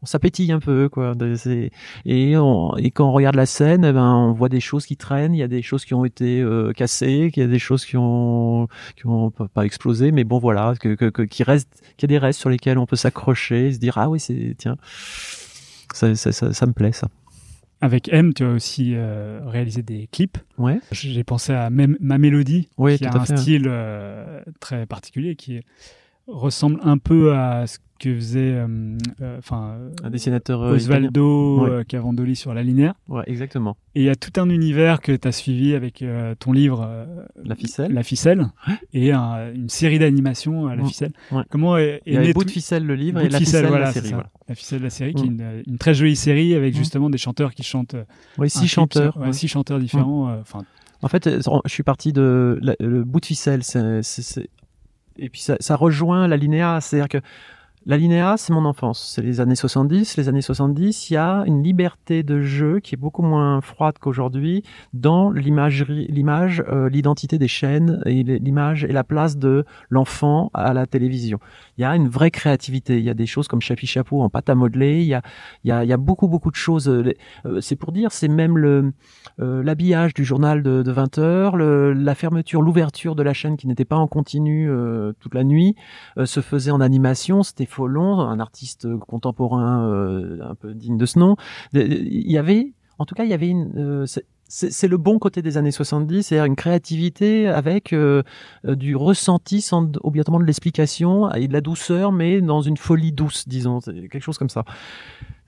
on 0.02 0.06
s'appétille 0.06 0.50
un 0.50 0.58
peu, 0.58 0.88
quoi. 0.88 1.14
Et, 2.04 2.32
et 2.32 2.90
quand 2.90 3.08
on 3.08 3.12
regarde 3.12 3.36
la 3.36 3.46
scène, 3.46 3.84
eh 3.84 3.92
ben, 3.92 4.12
on 4.12 4.32
voit 4.32 4.48
des 4.48 4.58
choses 4.58 4.86
qui 4.86 4.96
traînent. 4.96 5.34
Il 5.34 5.38
y 5.38 5.42
a 5.44 5.48
des 5.48 5.62
choses 5.62 5.84
qui 5.84 5.94
ont 5.94 6.04
été 6.04 6.40
euh, 6.40 6.72
cassées, 6.72 7.30
il 7.34 7.40
y 7.40 7.44
a 7.44 7.46
des 7.48 7.60
choses 7.60 7.84
qui 7.84 7.96
ont, 7.96 8.66
qui 8.96 9.06
ont 9.06 9.30
pas, 9.30 9.64
explosé, 9.64 10.10
mais 10.10 10.24
bon, 10.24 10.38
voilà, 10.38 10.74
que, 10.80 10.96
que, 10.96 11.10
que- 11.10 11.44
reste, 11.44 11.80
qu'il 11.96 12.10
y 12.10 12.12
a 12.12 12.18
des 12.18 12.18
restes 12.18 12.40
sur 12.40 12.50
lesquels 12.50 12.78
on 12.78 12.86
peut 12.86 12.96
s'accrocher, 12.96 13.68
et 13.68 13.72
se 13.72 13.78
dire 13.78 13.98
ah 13.98 14.08
oui, 14.10 14.18
c'est 14.18 14.56
tiens, 14.58 14.76
ça, 15.92 16.14
ça 16.16 16.66
me 16.66 16.72
plaît 16.72 16.92
ça. 16.92 17.08
Avec 17.80 18.08
M, 18.08 18.32
tu 18.32 18.44
as 18.44 18.48
aussi 18.48 18.92
euh, 18.94 19.40
réalisé 19.44 19.82
des 19.82 20.08
clips. 20.10 20.38
Ouais. 20.56 20.80
J'ai 20.92 21.24
pensé 21.24 21.52
à 21.52 21.68
Ma 21.70 22.18
Mélodie, 22.18 22.68
qui 22.96 23.04
a 23.04 23.14
un 23.14 23.24
fait. 23.24 23.36
style 23.36 23.66
euh, 23.66 24.40
très 24.60 24.86
particulier, 24.86 25.36
qui 25.36 25.60
ressemble 26.26 26.80
un 26.82 26.98
peu 26.98 27.34
à 27.34 27.66
ce 27.66 27.78
que 27.98 28.14
faisait 28.14 28.52
euh, 28.54 28.66
euh, 29.22 29.38
enfin, 29.38 29.78
Un 30.04 30.10
dessinateur 30.10 30.62
euh, 30.62 30.74
Osvaldo 30.74 31.66
Ouais. 31.78 31.84
Cavandoli 31.86 32.36
sur 32.36 32.54
la 32.54 32.62
linéaire. 32.62 32.94
Ouais, 33.08 33.22
exactement. 33.26 33.76
Et 33.94 34.00
il 34.02 34.04
y 34.04 34.10
a 34.10 34.14
tout 34.16 34.38
un 34.40 34.48
univers 34.50 35.00
que 35.00 35.12
tu 35.12 35.26
as 35.28 35.32
suivi 35.32 35.74
avec 35.74 36.04
ton 36.38 36.52
livre 36.52 37.06
La 37.44 37.54
ficelle. 37.54 37.92
La 37.92 38.02
ficelle 38.02 38.46
et 38.92 39.12
un- 39.12 39.52
une 39.54 39.68
série 39.68 39.98
d'animations 39.98 40.66
à 40.66 40.76
la 40.76 40.82
Ouais. 40.82 40.88
cidelle. 40.88 41.12
Ouais. 41.32 41.42
Comment 41.50 41.78
est, 41.78 42.02
Il 42.06 42.22
y 42.22 42.32
bout 42.32 42.44
de 42.44 42.50
ficelle 42.50 42.84
le 42.84 42.94
livre 42.94 43.18
Bout 43.20 43.24
et 43.24 43.28
de 43.28 43.32
la 43.32 43.38
ficelle, 43.38 43.60
ficelle 43.64 43.68
voilà, 43.68 43.84
la 43.86 43.92
série. 43.92 44.10
Voilà. 44.12 44.28
La 44.48 44.54
ficelle, 44.54 44.82
la 44.82 44.90
série, 44.90 45.14
qui 45.14 45.24
est 45.24 45.26
une, 45.26 45.62
une 45.66 45.78
très 45.78 45.94
jolie 45.94 46.16
série 46.16 46.54
avec 46.54 46.74
justement 46.76 47.10
des 47.10 47.18
chanteurs 47.18 47.54
qui 47.54 47.62
chantent. 47.62 47.96
Oui, 48.38 48.50
six 48.50 48.58
clip 48.60 48.68
chanteurs. 48.70 49.18
Six 49.32 49.48
chanteurs 49.48 49.78
différents. 49.78 50.30
Enfin, 50.40 50.64
En 51.02 51.08
fait, 51.08 51.28
je 51.28 51.70
suis 51.72 51.82
parti 51.82 52.12
de 52.12 52.58
la- 52.62 52.74
le 52.80 53.04
bout 53.04 53.20
de 53.20 53.26
ficelle. 53.26 53.60
Et 55.18 55.28
puis 55.30 55.40
ça, 55.40 55.56
ça 55.60 55.76
rejoint 55.76 56.28
la 56.28 56.36
linéa, 56.36 56.78
c'est-à-dire 56.80 57.08
que 57.08 57.18
L'alinéa, 57.88 58.34
c'est 58.36 58.52
mon 58.52 58.64
enfance. 58.64 59.12
C'est 59.14 59.22
les 59.22 59.40
années 59.40 59.54
70. 59.54 60.16
Les 60.16 60.28
années 60.28 60.42
70, 60.42 61.08
il 61.08 61.14
y 61.14 61.16
a 61.16 61.44
une 61.46 61.62
liberté 61.62 62.24
de 62.24 62.40
jeu 62.40 62.80
qui 62.80 62.96
est 62.96 62.98
beaucoup 62.98 63.22
moins 63.22 63.60
froide 63.60 63.94
qu'aujourd'hui 64.00 64.64
dans 64.92 65.30
l'imagerie, 65.30 66.08
l'image, 66.08 66.64
euh, 66.68 66.88
l'identité 66.88 67.38
des 67.38 67.46
chaînes 67.46 68.02
et 68.04 68.24
l'image 68.24 68.82
et 68.82 68.90
la 68.90 69.04
place 69.04 69.36
de 69.36 69.64
l'enfant 69.88 70.50
à 70.52 70.74
la 70.74 70.86
télévision. 70.86 71.38
Il 71.78 71.82
y 71.82 71.84
a 71.84 71.94
une 71.94 72.08
vraie 72.08 72.32
créativité. 72.32 72.98
Il 72.98 73.04
y 73.04 73.08
a 73.08 73.14
des 73.14 73.26
choses 73.26 73.46
comme 73.46 73.60
Chapi 73.60 73.86
Chapeau 73.86 74.20
en 74.20 74.30
pâte 74.30 74.50
à 74.50 74.56
modeler. 74.56 75.02
Il 75.02 75.06
y 75.06 75.14
a, 75.14 75.22
il 75.62 75.68
y 75.68 75.70
a, 75.70 75.84
il 75.84 75.88
y 75.88 75.92
a 75.92 75.96
beaucoup, 75.96 76.26
beaucoup 76.26 76.50
de 76.50 76.56
choses. 76.56 76.88
Euh, 76.88 77.14
c'est 77.60 77.76
pour 77.76 77.92
dire, 77.92 78.10
c'est 78.10 78.26
même 78.26 78.58
le, 78.58 78.94
l'habillage 79.38 80.12
du 80.12 80.24
journal 80.24 80.64
de, 80.64 80.82
de 80.82 80.90
20 80.90 81.18
heures, 81.18 81.56
la 81.56 82.14
fermeture, 82.16 82.62
l'ouverture 82.62 83.14
de 83.14 83.22
la 83.22 83.32
chaîne 83.32 83.56
qui 83.56 83.68
n'était 83.68 83.84
pas 83.84 83.96
en 83.96 84.08
continu 84.08 84.68
toute 85.20 85.34
la 85.34 85.44
nuit, 85.44 85.76
se 86.24 86.40
faisait 86.40 86.72
en 86.72 86.80
animation. 86.80 87.44
C'était 87.44 87.66
Follon, 87.76 88.20
un 88.20 88.40
artiste 88.40 88.88
contemporain 88.96 89.86
euh, 89.86 90.38
un 90.42 90.54
peu 90.54 90.72
digne 90.72 90.96
de 90.96 91.04
ce 91.04 91.18
nom. 91.18 91.36
Il 91.74 92.30
y 92.30 92.38
avait, 92.38 92.72
en 92.98 93.04
tout 93.04 93.14
cas, 93.14 93.24
il 93.24 93.30
y 93.30 93.34
avait 93.34 93.48
une. 93.48 93.72
Euh, 93.76 94.06
c'est 94.48 94.86
le 94.86 94.96
bon 94.96 95.18
côté 95.18 95.42
des 95.42 95.56
années 95.58 95.72
70, 95.72 96.22
c'est-à-dire 96.22 96.44
une 96.44 96.54
créativité 96.54 97.48
avec 97.48 97.92
euh, 97.92 98.22
du 98.64 98.94
ressenti 98.94 99.60
sans 99.60 99.90
obligatoirement 100.04 100.40
de 100.40 100.46
l'explication 100.46 101.30
et 101.32 101.48
de 101.48 101.52
la 101.52 101.60
douceur, 101.60 102.12
mais 102.12 102.40
dans 102.40 102.62
une 102.62 102.76
folie 102.76 103.12
douce, 103.12 103.48
disons, 103.48 103.80
quelque 103.80 104.20
chose 104.20 104.38
comme 104.38 104.48
ça. 104.48 104.64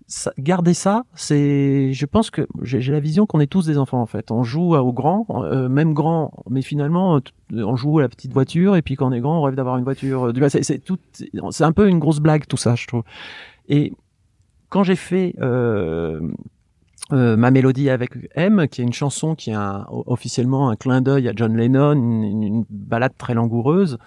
Ça 0.08 0.32
garder 0.38 0.74
ça, 0.74 1.04
c'est, 1.14 1.92
je 1.92 2.06
pense 2.06 2.30
que 2.30 2.46
j'ai 2.62 2.92
la 2.92 3.00
vision 3.00 3.26
qu'on 3.26 3.40
est 3.40 3.46
tous 3.46 3.66
des 3.66 3.78
enfants 3.78 4.00
en 4.00 4.06
fait. 4.06 4.30
On 4.30 4.42
joue 4.42 4.74
au 4.74 4.92
grand, 4.92 5.26
même 5.68 5.92
grand, 5.92 6.32
mais 6.48 6.62
finalement 6.62 7.20
on 7.52 7.76
joue 7.76 7.98
à 7.98 8.02
la 8.02 8.08
petite 8.08 8.32
voiture 8.32 8.74
et 8.74 8.82
puis 8.82 8.96
quand 8.96 9.08
on 9.08 9.12
est 9.12 9.20
grand 9.20 9.38
on 9.38 9.42
rêve 9.42 9.54
d'avoir 9.54 9.76
une 9.76 9.84
voiture 9.84 10.32
c'est 10.48 10.78
tout 10.78 10.98
c'est 11.50 11.64
un 11.64 11.72
peu 11.72 11.88
une 11.88 11.98
grosse 11.98 12.20
blague 12.20 12.46
tout 12.46 12.56
ça 12.56 12.74
je 12.74 12.86
trouve 12.86 13.02
et 13.68 13.92
quand 14.68 14.82
j'ai 14.82 14.96
fait 14.96 15.34
euh, 15.40 16.20
euh, 17.12 17.36
ma 17.36 17.50
mélodie 17.50 17.90
avec 17.90 18.12
M, 18.34 18.66
qui 18.68 18.82
est 18.82 18.84
une 18.84 18.92
chanson 18.92 19.34
qui 19.34 19.50
est 19.50 19.56
officiellement 19.88 20.68
un 20.68 20.76
clin 20.76 21.00
d'œil 21.00 21.28
à 21.28 21.32
John 21.34 21.56
Lennon, 21.56 21.92
une, 21.92 22.42
une 22.42 22.64
balade 22.68 23.12
très 23.16 23.34
langoureuse, 23.34 23.98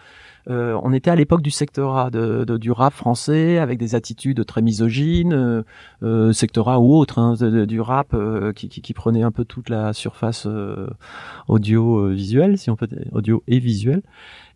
euh, 0.49 0.79
on 0.83 0.93
était 0.93 1.11
à 1.11 1.15
l'époque 1.15 1.41
du 1.41 1.51
secteur 1.51 2.11
de, 2.11 2.57
du 2.57 2.71
rap 2.71 2.93
français, 2.93 3.57
avec 3.57 3.77
des 3.77 3.95
attitudes 3.95 4.45
très 4.45 4.61
misogynes, 4.61 5.33
euh, 5.33 5.63
euh 6.03 6.33
secteur 6.33 6.69
A 6.69 6.79
ou 6.79 6.95
autre, 6.95 7.19
hein, 7.19 7.35
du 7.65 7.81
rap 7.81 8.13
euh, 8.13 8.53
qui, 8.53 8.69
qui, 8.69 8.81
qui, 8.81 8.93
prenait 8.93 9.23
un 9.23 9.31
peu 9.31 9.45
toute 9.45 9.69
la 9.69 9.93
surface 9.93 10.47
audio-visuelle, 11.47 12.57
si 12.57 12.69
on 12.69 12.75
peut 12.75 12.87
audio 13.11 13.43
et 13.47 13.59
visuel. 13.59 14.01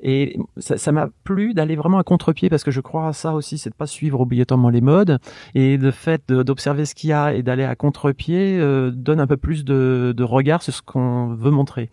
Et 0.02 0.38
ça 0.58 0.91
m'a 0.91 1.10
plu 1.24 1.54
d'aller 1.54 1.76
vraiment 1.76 1.98
à 1.98 2.04
contre-pied 2.04 2.50
parce 2.50 2.64
que 2.64 2.72
je 2.72 2.82
crois 2.82 3.08
à 3.08 3.14
ça 3.14 3.34
aussi, 3.34 3.58
c'est 3.58 3.70
de 3.70 3.76
pas 3.76 3.88
suivre 3.88 4.20
obligatoirement 4.20 4.70
les 4.70 4.82
modes 4.82 5.20
et 5.54 5.78
le 5.78 5.91
fait 5.91 6.32
d'observer 6.32 6.86
ce 6.86 6.96
qu'il 6.96 7.10
y 7.10 7.14
a 7.14 7.34
et 7.34 7.43
d'aller 7.43 7.64
à 7.64 7.76
contre-pied 7.76 8.60
donne 8.91 9.20
un 9.20 9.28
peu 9.28 9.38
plus 9.38 9.64
de, 9.66 10.14
de 10.16 10.24
regard 10.24 10.62
sur 10.62 10.74
ce 10.74 10.82
qu'on 10.82 11.34
veut 11.34 11.52
montrer. 11.52 11.89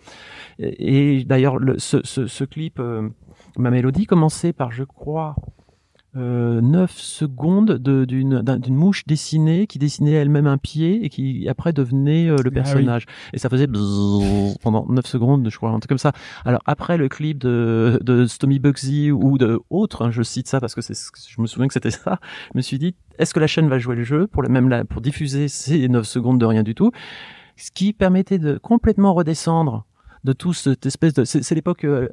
Et, 0.59 1.25
d'ailleurs, 1.25 1.59
ce, 1.79 2.01
ce, 2.05 2.27
ce, 2.27 2.45
clip 2.45 2.81
ma 3.57 3.71
mélodie 3.71 4.07
commençait 4.07 4.53
par, 4.53 4.73
je 4.73 4.85
crois, 4.85 5.35
euh, 6.15 6.61
9 6.61 6.93
secondes 6.93 7.79
d'une 7.79 8.75
mouche 8.75 9.07
dessinée 9.07 9.67
qui 9.67 9.79
dessinait 9.79 10.13
elle-même 10.13 10.47
un 10.47 10.59
pied 10.59 11.05
et 11.05 11.09
qui 11.09 11.49
après 11.49 11.73
devenait 11.73 12.29
euh, 12.29 12.37
le 12.37 12.51
ah 12.51 12.55
personnage. 12.55 13.07
Et 13.33 13.39
ça 13.39 13.49
faisait 13.49 13.67
pendant 13.67 14.87
9 14.89 15.07
secondes, 15.07 15.49
je 15.51 15.57
crois, 15.57 15.71
un 15.71 15.79
truc 15.79 15.89
comme 15.89 15.99
ça. 15.99 16.13
Alors 16.45 16.61
après 16.67 16.99
le 16.99 17.09
clip 17.09 17.39
de, 17.39 17.99
de 18.03 18.27
Stomy 18.27 18.59
Bugsy 18.59 19.11
ou 19.11 19.39
de 19.39 19.61
autres, 19.71 20.05
hein, 20.05 20.11
je 20.11 20.23
cite 20.23 20.49
ça 20.49 20.61
parce 20.61 20.75
que 20.75 20.83
c'est 20.83 20.95
je 20.95 21.41
me 21.41 21.47
souviens 21.47 21.67
que 21.67 21.75
c'était 21.75 21.91
ça, 21.91 22.19
je 22.53 22.59
me 22.59 22.63
suis 22.63 22.79
dit, 22.79 22.95
est-ce 23.19 23.33
que 23.33 23.41
la 23.41 23.47
chaîne 23.47 23.69
va 23.69 23.79
jouer 23.79 23.97
le 23.97 24.05
jeu 24.05 24.27
pour 24.27 24.43
le 24.43 24.49
même 24.49 24.69
là, 24.69 24.85
pour 24.85 25.01
diffuser 25.01 25.49
ces 25.49 25.89
9 25.89 26.07
secondes 26.07 26.39
de 26.39 26.45
rien 26.45 26.63
du 26.63 26.75
tout? 26.75 26.91
Ce 27.57 27.71
qui 27.71 27.93
permettait 27.93 28.39
de 28.39 28.59
complètement 28.59 29.15
redescendre 29.15 29.87
de 30.25 30.33
tout 30.33 30.53
cette 30.53 30.85
espèce 30.87 31.15
de... 31.15 31.25
C'est 31.25 31.55
l'époque... 31.55 31.85
Euh, 31.85 32.09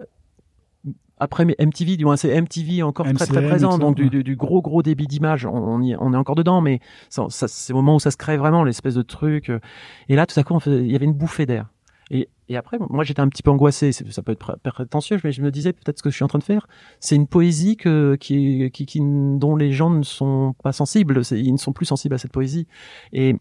après 1.20 1.46
MTV, 1.46 1.98
du 1.98 2.06
moins 2.06 2.16
c'est 2.16 2.40
MTV 2.40 2.82
encore 2.82 3.06
très 3.14 3.26
très 3.26 3.46
présent, 3.46 3.78
donc 3.78 3.96
du, 3.96 4.24
du, 4.24 4.36
gros 4.36 4.62
gros 4.62 4.82
débit 4.82 5.08
d'image, 5.08 5.46
on, 5.46 5.82
on, 5.82 6.14
est 6.14 6.18
encore 6.18 6.36
dedans, 6.36 6.62
mais 6.62 6.80
ça, 7.10 7.26
ça 7.30 7.48
c'est 7.48 7.74
le 7.74 7.78
moment 7.78 7.96
où 7.96 8.00
ça 8.00 8.12
se 8.12 8.18
crée 8.18 8.38
vraiment 8.38 8.64
l'espèce 8.64 8.96
de 8.96 9.02
truc. 9.02 9.50
Euh. 9.50 9.60
Et 10.08 10.16
là, 10.16 10.26
tout 10.26 10.40
à 10.40 10.44
coup, 10.44 10.58
il 10.66 10.90
y 10.90 10.96
avait 10.96 11.06
une 11.06 11.14
bouffée 11.14 11.46
d'air. 11.46 11.68
Et, 12.12 12.30
et 12.48 12.58
après, 12.58 12.78
moi, 12.90 13.04
j'étais 13.04 13.20
un 13.20 13.28
petit 13.28 13.44
peu 13.44 13.52
angoissé. 13.52 13.92
Ça 13.92 14.24
peut 14.24 14.32
être 14.32 14.58
prétentieux, 14.64 15.20
mais 15.24 15.32
je 15.32 15.42
me 15.42 15.52
disais 15.52 15.74
peut-être 15.74 16.00
ce 16.00 16.04
que 16.04 16.10
je 16.10 16.16
suis 16.16 16.24
en 16.24 16.28
train 16.28 16.40
de 16.40 16.44
faire, 16.44 16.68
c'est 17.00 17.16
une 17.16 17.28
poésie 17.28 17.78
que, 17.78 18.16
qui, 18.20 18.72
qui, 18.72 18.86
qui, 18.86 19.00
dont 19.02 19.56
les 19.56 19.72
gens 19.72 19.90
ne 19.90 20.04
sont 20.04 20.56
pas 20.64 20.72
sensibles. 20.72 21.22
Ils 21.32 21.52
ne 21.52 21.58
sont 21.58 21.74
plus 21.74 21.86
sensibles 21.86 22.16
à 22.16 22.18
cette 22.18 22.32
poésie. 22.32 22.66
Et 23.14 23.36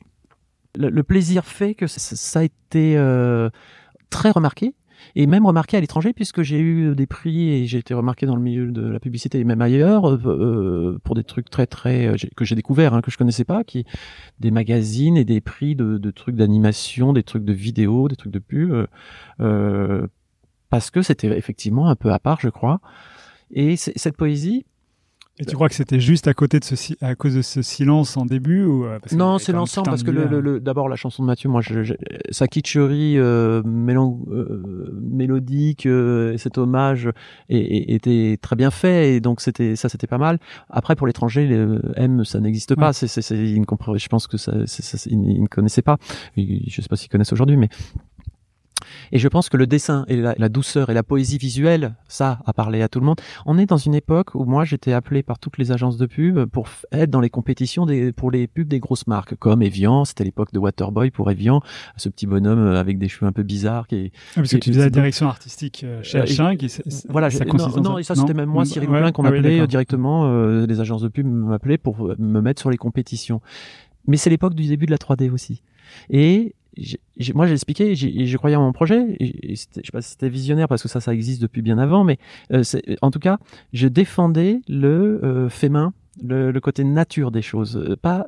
le, 0.74 1.02
plaisir 1.02 1.44
fait 1.44 1.74
que 1.74 1.86
ça, 1.86 2.40
a 2.40 2.42
été 2.42 2.96
euh, 2.98 3.48
très 4.10 4.30
remarqué 4.30 4.74
et 5.16 5.26
même 5.26 5.46
remarqué 5.46 5.76
à 5.76 5.80
l'étranger 5.80 6.12
puisque 6.12 6.42
j'ai 6.42 6.58
eu 6.58 6.94
des 6.94 7.06
prix 7.06 7.50
et 7.50 7.66
j'ai 7.66 7.78
été 7.78 7.94
remarqué 7.94 8.26
dans 8.26 8.36
le 8.36 8.42
milieu 8.42 8.70
de 8.70 8.86
la 8.86 9.00
publicité 9.00 9.38
et 9.38 9.44
même 9.44 9.62
ailleurs 9.62 10.08
euh, 10.08 10.18
euh 10.26 10.98
pour 11.04 11.14
des 11.14 11.24
trucs 11.24 11.50
très 11.50 11.66
très 11.66 12.06
euh, 12.06 12.16
que 12.36 12.44
j'ai 12.44 12.54
découvert 12.54 12.94
hein, 12.94 13.00
que 13.00 13.10
je 13.10 13.18
connaissais 13.18 13.44
pas 13.44 13.64
qui 13.64 13.84
des 14.40 14.50
magazines 14.50 15.16
et 15.16 15.24
des 15.24 15.40
prix 15.40 15.74
de, 15.74 15.98
de 15.98 16.10
trucs 16.10 16.36
d'animation 16.36 17.12
des 17.12 17.22
trucs 17.22 17.44
de 17.44 17.52
vidéo 17.52 18.08
des 18.08 18.16
trucs 18.16 18.32
de 18.32 18.38
pub 18.38 18.72
euh, 18.72 18.86
euh 19.40 20.06
parce 20.70 20.90
que 20.90 21.02
c'était 21.02 21.28
effectivement 21.36 21.88
un 21.88 21.96
peu 21.96 22.12
à 22.12 22.18
part 22.18 22.40
je 22.40 22.48
crois. 22.48 22.80
Et 23.50 23.76
cette 23.76 24.16
poésie 24.16 24.66
et 25.40 25.44
tu 25.44 25.54
crois 25.54 25.68
que 25.68 25.74
c'était 25.74 26.00
juste 26.00 26.26
à 26.26 26.34
côté 26.34 26.58
de 26.58 26.64
ce 26.64 26.74
à 27.00 27.14
cause 27.14 27.34
de 27.34 27.42
ce 27.42 27.62
silence 27.62 28.16
en 28.16 28.26
début 28.26 28.64
ou 28.64 28.84
euh, 28.84 28.98
Non, 29.12 29.38
c'est 29.38 29.52
l'ensemble 29.52 29.88
parce 29.88 30.02
que 30.02 30.10
le, 30.10 30.40
le, 30.40 30.60
d'abord 30.60 30.88
la 30.88 30.96
chanson 30.96 31.22
de 31.22 31.28
Mathieu, 31.28 31.48
moi, 31.48 31.60
je, 31.60 31.94
sa 32.30 32.48
kitscherie 32.48 33.18
euh, 33.18 33.62
euh, 33.64 35.00
mélodique, 35.00 35.86
euh, 35.86 36.36
cet 36.36 36.58
hommage 36.58 37.10
était 37.48 38.38
très 38.40 38.56
bien 38.56 38.70
fait 38.70 39.14
et 39.14 39.20
donc 39.20 39.40
c'était 39.40 39.76
ça, 39.76 39.88
c'était 39.88 40.06
pas 40.06 40.18
mal. 40.18 40.38
Après 40.70 40.96
pour 40.96 41.06
l'étranger, 41.06 41.48
M, 41.96 42.24
ça 42.24 42.40
n'existe 42.40 42.74
pas. 42.74 42.92
C'est, 42.92 43.06
c'est, 43.06 43.34
ne 43.34 43.98
je 43.98 44.08
pense 44.08 44.26
que 44.26 44.36
ça, 44.36 44.52
ils 45.06 45.42
ne 45.42 45.46
connaissaient 45.46 45.82
pas. 45.82 45.98
Je 46.36 46.80
sais 46.80 46.88
pas 46.88 46.96
s'ils 46.96 47.10
connaissent 47.10 47.32
aujourd'hui, 47.32 47.56
mais 47.56 47.68
et 49.12 49.18
je 49.18 49.28
pense 49.28 49.48
que 49.48 49.56
le 49.56 49.66
dessin 49.66 50.04
et 50.08 50.16
la, 50.16 50.48
douceur 50.48 50.90
et 50.90 50.94
la 50.94 51.02
poésie 51.02 51.38
visuelle, 51.38 51.94
ça 52.08 52.40
a 52.46 52.52
parlé 52.52 52.82
à 52.82 52.88
tout 52.88 53.00
le 53.00 53.06
monde. 53.06 53.20
On 53.46 53.58
est 53.58 53.66
dans 53.66 53.76
une 53.76 53.94
époque 53.94 54.34
où 54.34 54.44
moi 54.44 54.64
j'étais 54.64 54.92
appelé 54.92 55.22
par 55.22 55.38
toutes 55.38 55.58
les 55.58 55.72
agences 55.72 55.96
de 55.96 56.06
pub 56.06 56.44
pour 56.46 56.68
être 56.92 57.10
dans 57.10 57.20
les 57.20 57.30
compétitions 57.30 57.86
des, 57.86 58.12
pour 58.12 58.30
les 58.30 58.46
pubs 58.46 58.68
des 58.68 58.80
grosses 58.80 59.06
marques 59.06 59.34
comme 59.36 59.62
Evian, 59.62 60.04
c'était 60.04 60.24
l'époque 60.24 60.52
de 60.52 60.58
Waterboy 60.58 61.10
pour 61.10 61.30
Evian, 61.30 61.60
ce 61.96 62.08
petit 62.08 62.26
bonhomme 62.26 62.66
avec 62.68 62.98
des 62.98 63.08
cheveux 63.08 63.26
un 63.26 63.32
peu 63.32 63.42
bizarres 63.42 63.86
qui. 63.86 64.12
Ah, 64.32 64.36
parce 64.36 64.50
que 64.50 64.56
tu 64.56 64.70
faisais 64.70 64.84
la 64.84 64.90
direction 64.90 65.28
artistique 65.28 65.84
euh, 65.84 66.02
chez 66.02 66.20
H1, 66.20 66.56
qui 66.56 66.68
voilà, 67.08 67.30
ça 67.30 67.44
non, 67.44 67.82
non, 67.82 67.98
et 67.98 68.02
ça 68.02 68.14
c'était 68.14 68.34
même 68.34 68.48
moi, 68.48 68.64
Cyril 68.64 68.88
ouais, 68.88 69.12
qu'on 69.12 69.24
ah 69.24 69.28
appelait 69.28 69.66
directement, 69.66 70.26
euh, 70.26 70.66
les 70.66 70.80
agences 70.80 71.02
de 71.02 71.08
pub 71.08 71.26
m'appelaient 71.26 71.78
pour 71.78 72.14
me 72.18 72.40
mettre 72.40 72.60
sur 72.60 72.70
les 72.70 72.76
compétitions. 72.76 73.40
Mais 74.06 74.16
c'est 74.16 74.30
l'époque 74.30 74.54
du 74.54 74.66
début 74.66 74.86
de 74.86 74.90
la 74.90 74.96
3D 74.96 75.30
aussi. 75.30 75.62
Et 76.10 76.54
moi 77.34 77.46
j'ai 77.46 77.52
expliqué, 77.52 77.94
je 77.94 78.36
croyais 78.36 78.56
en 78.56 78.62
mon 78.62 78.72
projet, 78.72 79.16
et, 79.20 79.54
je 79.54 79.54
sais 79.56 79.92
pas 79.92 80.02
si 80.02 80.10
c'était 80.10 80.28
visionnaire 80.28 80.68
parce 80.68 80.82
que 80.82 80.88
ça, 80.88 81.00
ça 81.00 81.14
existe 81.14 81.42
depuis 81.42 81.62
bien 81.62 81.78
avant, 81.78 82.04
mais 82.04 82.18
euh, 82.52 82.62
en 83.02 83.10
tout 83.10 83.18
cas, 83.18 83.38
je 83.72 83.88
défendais 83.88 84.60
le 84.68 85.20
euh, 85.24 85.48
fait 85.48 85.68
main, 85.68 85.92
le, 86.22 86.50
le, 86.50 86.60
côté 86.60 86.84
nature 86.84 87.30
des 87.30 87.42
choses, 87.42 87.76
euh, 87.76 87.96
pas 87.96 88.26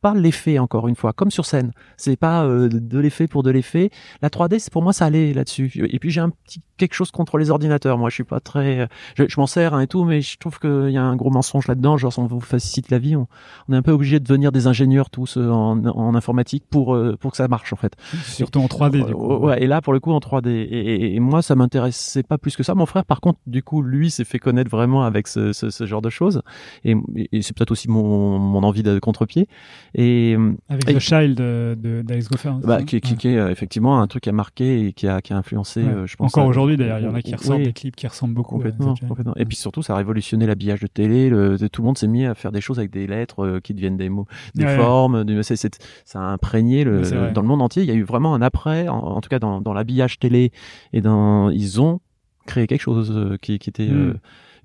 pas 0.00 0.14
l'effet 0.14 0.58
encore 0.58 0.88
une 0.88 0.96
fois, 0.96 1.12
comme 1.12 1.30
sur 1.30 1.46
scène. 1.46 1.72
C'est 1.96 2.16
pas 2.16 2.44
euh, 2.44 2.68
de 2.68 2.98
l'effet 2.98 3.26
pour 3.26 3.42
de 3.42 3.50
l'effet. 3.50 3.90
La 4.22 4.28
3D, 4.28 4.58
c'est 4.58 4.72
pour 4.72 4.82
moi 4.82 4.92
ça 4.92 5.06
allait 5.06 5.32
là-dessus. 5.32 5.72
Et 5.90 5.98
puis 5.98 6.10
j'ai 6.10 6.20
un 6.20 6.30
petit 6.30 6.60
quelque 6.76 6.94
chose 6.94 7.10
contre 7.10 7.38
les 7.38 7.50
ordinateurs. 7.50 7.98
Moi, 7.98 8.10
je 8.10 8.14
suis 8.14 8.24
pas 8.24 8.40
très, 8.40 8.88
je, 9.16 9.24
m'en 9.38 9.46
sers 9.46 9.74
hein, 9.74 9.80
et 9.80 9.86
tout, 9.86 10.04
mais 10.04 10.20
je 10.20 10.38
trouve 10.38 10.58
qu'il 10.58 10.90
y 10.90 10.96
a 10.96 11.02
un 11.02 11.16
gros 11.16 11.30
mensonge 11.30 11.66
là-dedans. 11.66 11.96
Genre, 11.96 12.12
on 12.18 12.26
vous 12.26 12.40
facilite 12.40 12.90
la 12.90 12.98
vie. 12.98 13.16
On, 13.16 13.26
on 13.68 13.72
est 13.72 13.76
un 13.76 13.82
peu 13.82 13.92
obligé 13.92 14.20
de 14.20 14.24
devenir 14.24 14.52
des 14.52 14.66
ingénieurs 14.66 15.10
tous 15.10 15.36
euh, 15.36 15.50
en, 15.50 15.84
en, 15.86 16.14
informatique 16.14 16.64
pour 16.70 16.94
euh, 16.94 17.16
pour 17.18 17.32
que 17.32 17.36
ça 17.36 17.48
marche 17.48 17.72
en 17.72 17.76
fait. 17.76 17.94
Surtout 18.24 18.60
en 18.60 18.66
3D. 18.66 19.06
Du 19.06 19.14
coup. 19.14 19.36
Ouais. 19.36 19.62
Et 19.62 19.66
là, 19.66 19.80
pour 19.80 19.92
le 19.92 20.00
coup, 20.00 20.12
en 20.12 20.18
3D. 20.18 20.48
Et, 20.48 21.14
et, 21.14 21.20
moi, 21.20 21.42
ça 21.42 21.54
m'intéressait 21.54 22.22
pas 22.22 22.38
plus 22.38 22.56
que 22.56 22.62
ça. 22.62 22.74
Mon 22.74 22.86
frère, 22.86 23.04
par 23.04 23.20
contre, 23.20 23.38
du 23.46 23.62
coup, 23.62 23.82
lui, 23.82 24.10
s'est 24.10 24.24
fait 24.24 24.38
connaître 24.38 24.70
vraiment 24.70 25.02
avec 25.02 25.28
ce, 25.28 25.52
ce, 25.52 25.70
ce 25.70 25.86
genre 25.86 26.02
de 26.02 26.10
choses. 26.10 26.42
Et, 26.84 26.94
et 27.32 27.42
c'est 27.42 27.56
peut-être 27.56 27.70
aussi 27.70 27.88
mon, 27.88 28.38
mon 28.38 28.62
envie 28.62 28.82
de 28.82 28.98
contre-pied. 28.98 29.48
Et, 29.94 30.36
Avec 30.68 30.84
The 30.84 30.98
Child 30.98 31.36
d'Alex 31.36 32.28
Goffer. 32.28 32.52
Bah, 32.62 32.82
qui, 32.82 33.00
qui, 33.00 33.16
qui, 33.16 33.28
est 33.28 33.38
euh, 33.38 33.50
effectivement 33.50 34.00
un 34.00 34.06
truc 34.06 34.24
qui 34.24 34.28
a 34.28 34.32
marqué 34.32 34.86
et 34.86 34.92
qui 34.92 35.06
a, 35.08 35.20
qui 35.20 35.32
a 35.32 35.36
influencé, 35.36 35.80
euh, 35.80 36.06
je 36.06 36.16
pense. 36.16 36.34
Encore 36.34 36.48
aujourd'hui 36.48 36.76
d'ailleurs, 36.76 36.98
il 36.98 37.04
y 37.04 37.08
en 37.08 37.14
a 37.14 37.22
qui 37.22 37.34
ressortent 37.34 37.62
des 37.62 37.72
clips 37.72 37.96
qui 37.96 38.06
ressemblent 38.06 38.34
beaucoup. 38.34 38.56
Complètement, 38.56 38.94
complètement. 39.08 39.34
Et 39.36 39.44
puis 39.44 39.56
surtout, 39.56 39.82
ça 39.82 39.94
a 39.94 39.96
révolutionné 39.96 40.46
l'habillage 40.46 40.80
de 40.80 40.86
télé. 40.86 41.30
Le, 41.30 41.56
tout 41.68 41.82
le 41.82 41.86
monde 41.86 41.98
s'est 41.98 42.08
mis 42.08 42.24
à 42.24 42.34
faire 42.34 42.52
des 42.52 42.60
choses 42.60 42.78
avec 42.78 42.90
des 42.90 43.06
lettres 43.06 43.44
euh, 43.44 43.60
qui 43.60 43.74
deviennent 43.74 43.96
des 43.96 44.08
mots, 44.08 44.26
des 44.54 44.66
formes. 44.66 45.24
Du, 45.24 45.42
c'est, 45.42 45.56
c'est, 45.56 45.78
ça 46.04 46.20
a 46.20 46.24
imprégné 46.24 46.84
le, 46.84 47.30
dans 47.32 47.42
le 47.42 47.48
monde 47.48 47.62
entier. 47.62 47.82
Il 47.82 47.88
y 47.88 47.92
a 47.92 47.94
eu 47.94 48.02
vraiment 48.02 48.34
un 48.34 48.42
après, 48.42 48.88
en, 48.88 49.20
tout 49.20 49.28
cas 49.28 49.38
dans, 49.38 49.60
dans 49.60 49.72
l'habillage 49.72 50.18
télé 50.18 50.52
et 50.92 51.00
dans, 51.00 51.50
ils 51.50 51.80
ont 51.80 52.00
créé 52.46 52.66
quelque 52.66 52.82
chose 52.82 53.36
qui, 53.40 53.58
qui 53.58 53.70
était. 53.70 53.88
Hmm 53.88 54.14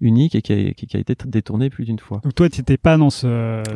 unique 0.02 0.36
et 0.36 0.41
qui 0.41 0.52
a, 0.52 0.74
qui, 0.74 0.97
a 0.97 0.99
été 0.99 1.16
détourné 1.26 1.70
plus 1.70 1.86
d'une 1.86 1.99
fois. 1.99 2.20
Donc 2.24 2.36
toi, 2.36 2.49
tu 2.49 2.60
n'étais 2.60 2.78
pas 2.78 2.97
dans 2.97 3.10
ce, 3.10 3.28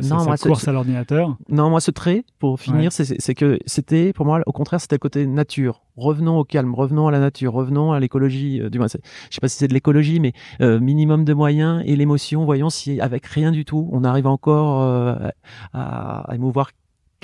Non, 0.09 0.19
cette 0.19 0.27
moi, 0.27 0.37
course 0.37 0.67
à 0.67 0.71
l'ordinateur. 0.73 1.37
Non, 1.49 1.69
moi, 1.69 1.79
ce 1.79 1.91
trait, 1.91 2.25
pour 2.39 2.59
finir, 2.59 2.91
Ouais. 2.97 3.05
c'est- 3.05 3.33
que 3.35 3.59
c'était, 3.65 4.11
pour 4.13 4.25
moi, 4.25 4.41
au 4.45 4.51
contraire, 4.51 4.81
c'était 4.81 4.95
le 4.95 4.99
côté 4.99 5.25
nature. 5.27 5.81
Revenons 5.97 6.37
au 6.39 6.43
calme, 6.43 6.73
revenons 6.75 7.07
à 7.07 7.11
la 7.11 7.19
nature, 7.19 7.53
revenons 7.53 7.91
à 7.93 7.99
l'écologie. 7.99 8.59
euh, 8.61 8.69
du 8.69 8.79
moins, 8.79 8.87
je 8.87 8.97
sais 9.35 9.39
pas 9.41 9.47
si 9.47 9.57
c'est 9.57 9.67
de 9.67 9.73
l'écologie, 9.73 10.19
mais 10.19 10.33
euh, 10.61 10.79
minimum 10.79 11.23
de 11.23 11.33
moyens 11.33 11.81
et 11.85 11.95
l'émotion. 11.95 12.43
Voyons 12.45 12.69
si, 12.69 12.99
avec 12.99 13.25
rien 13.27 13.51
du 13.51 13.63
tout, 13.63 13.87
on 13.93 14.03
arrive 14.03 14.27
encore 14.27 14.81
euh, 14.81 15.15
à, 15.73 16.29
à 16.31 16.35
émouvoir 16.35 16.71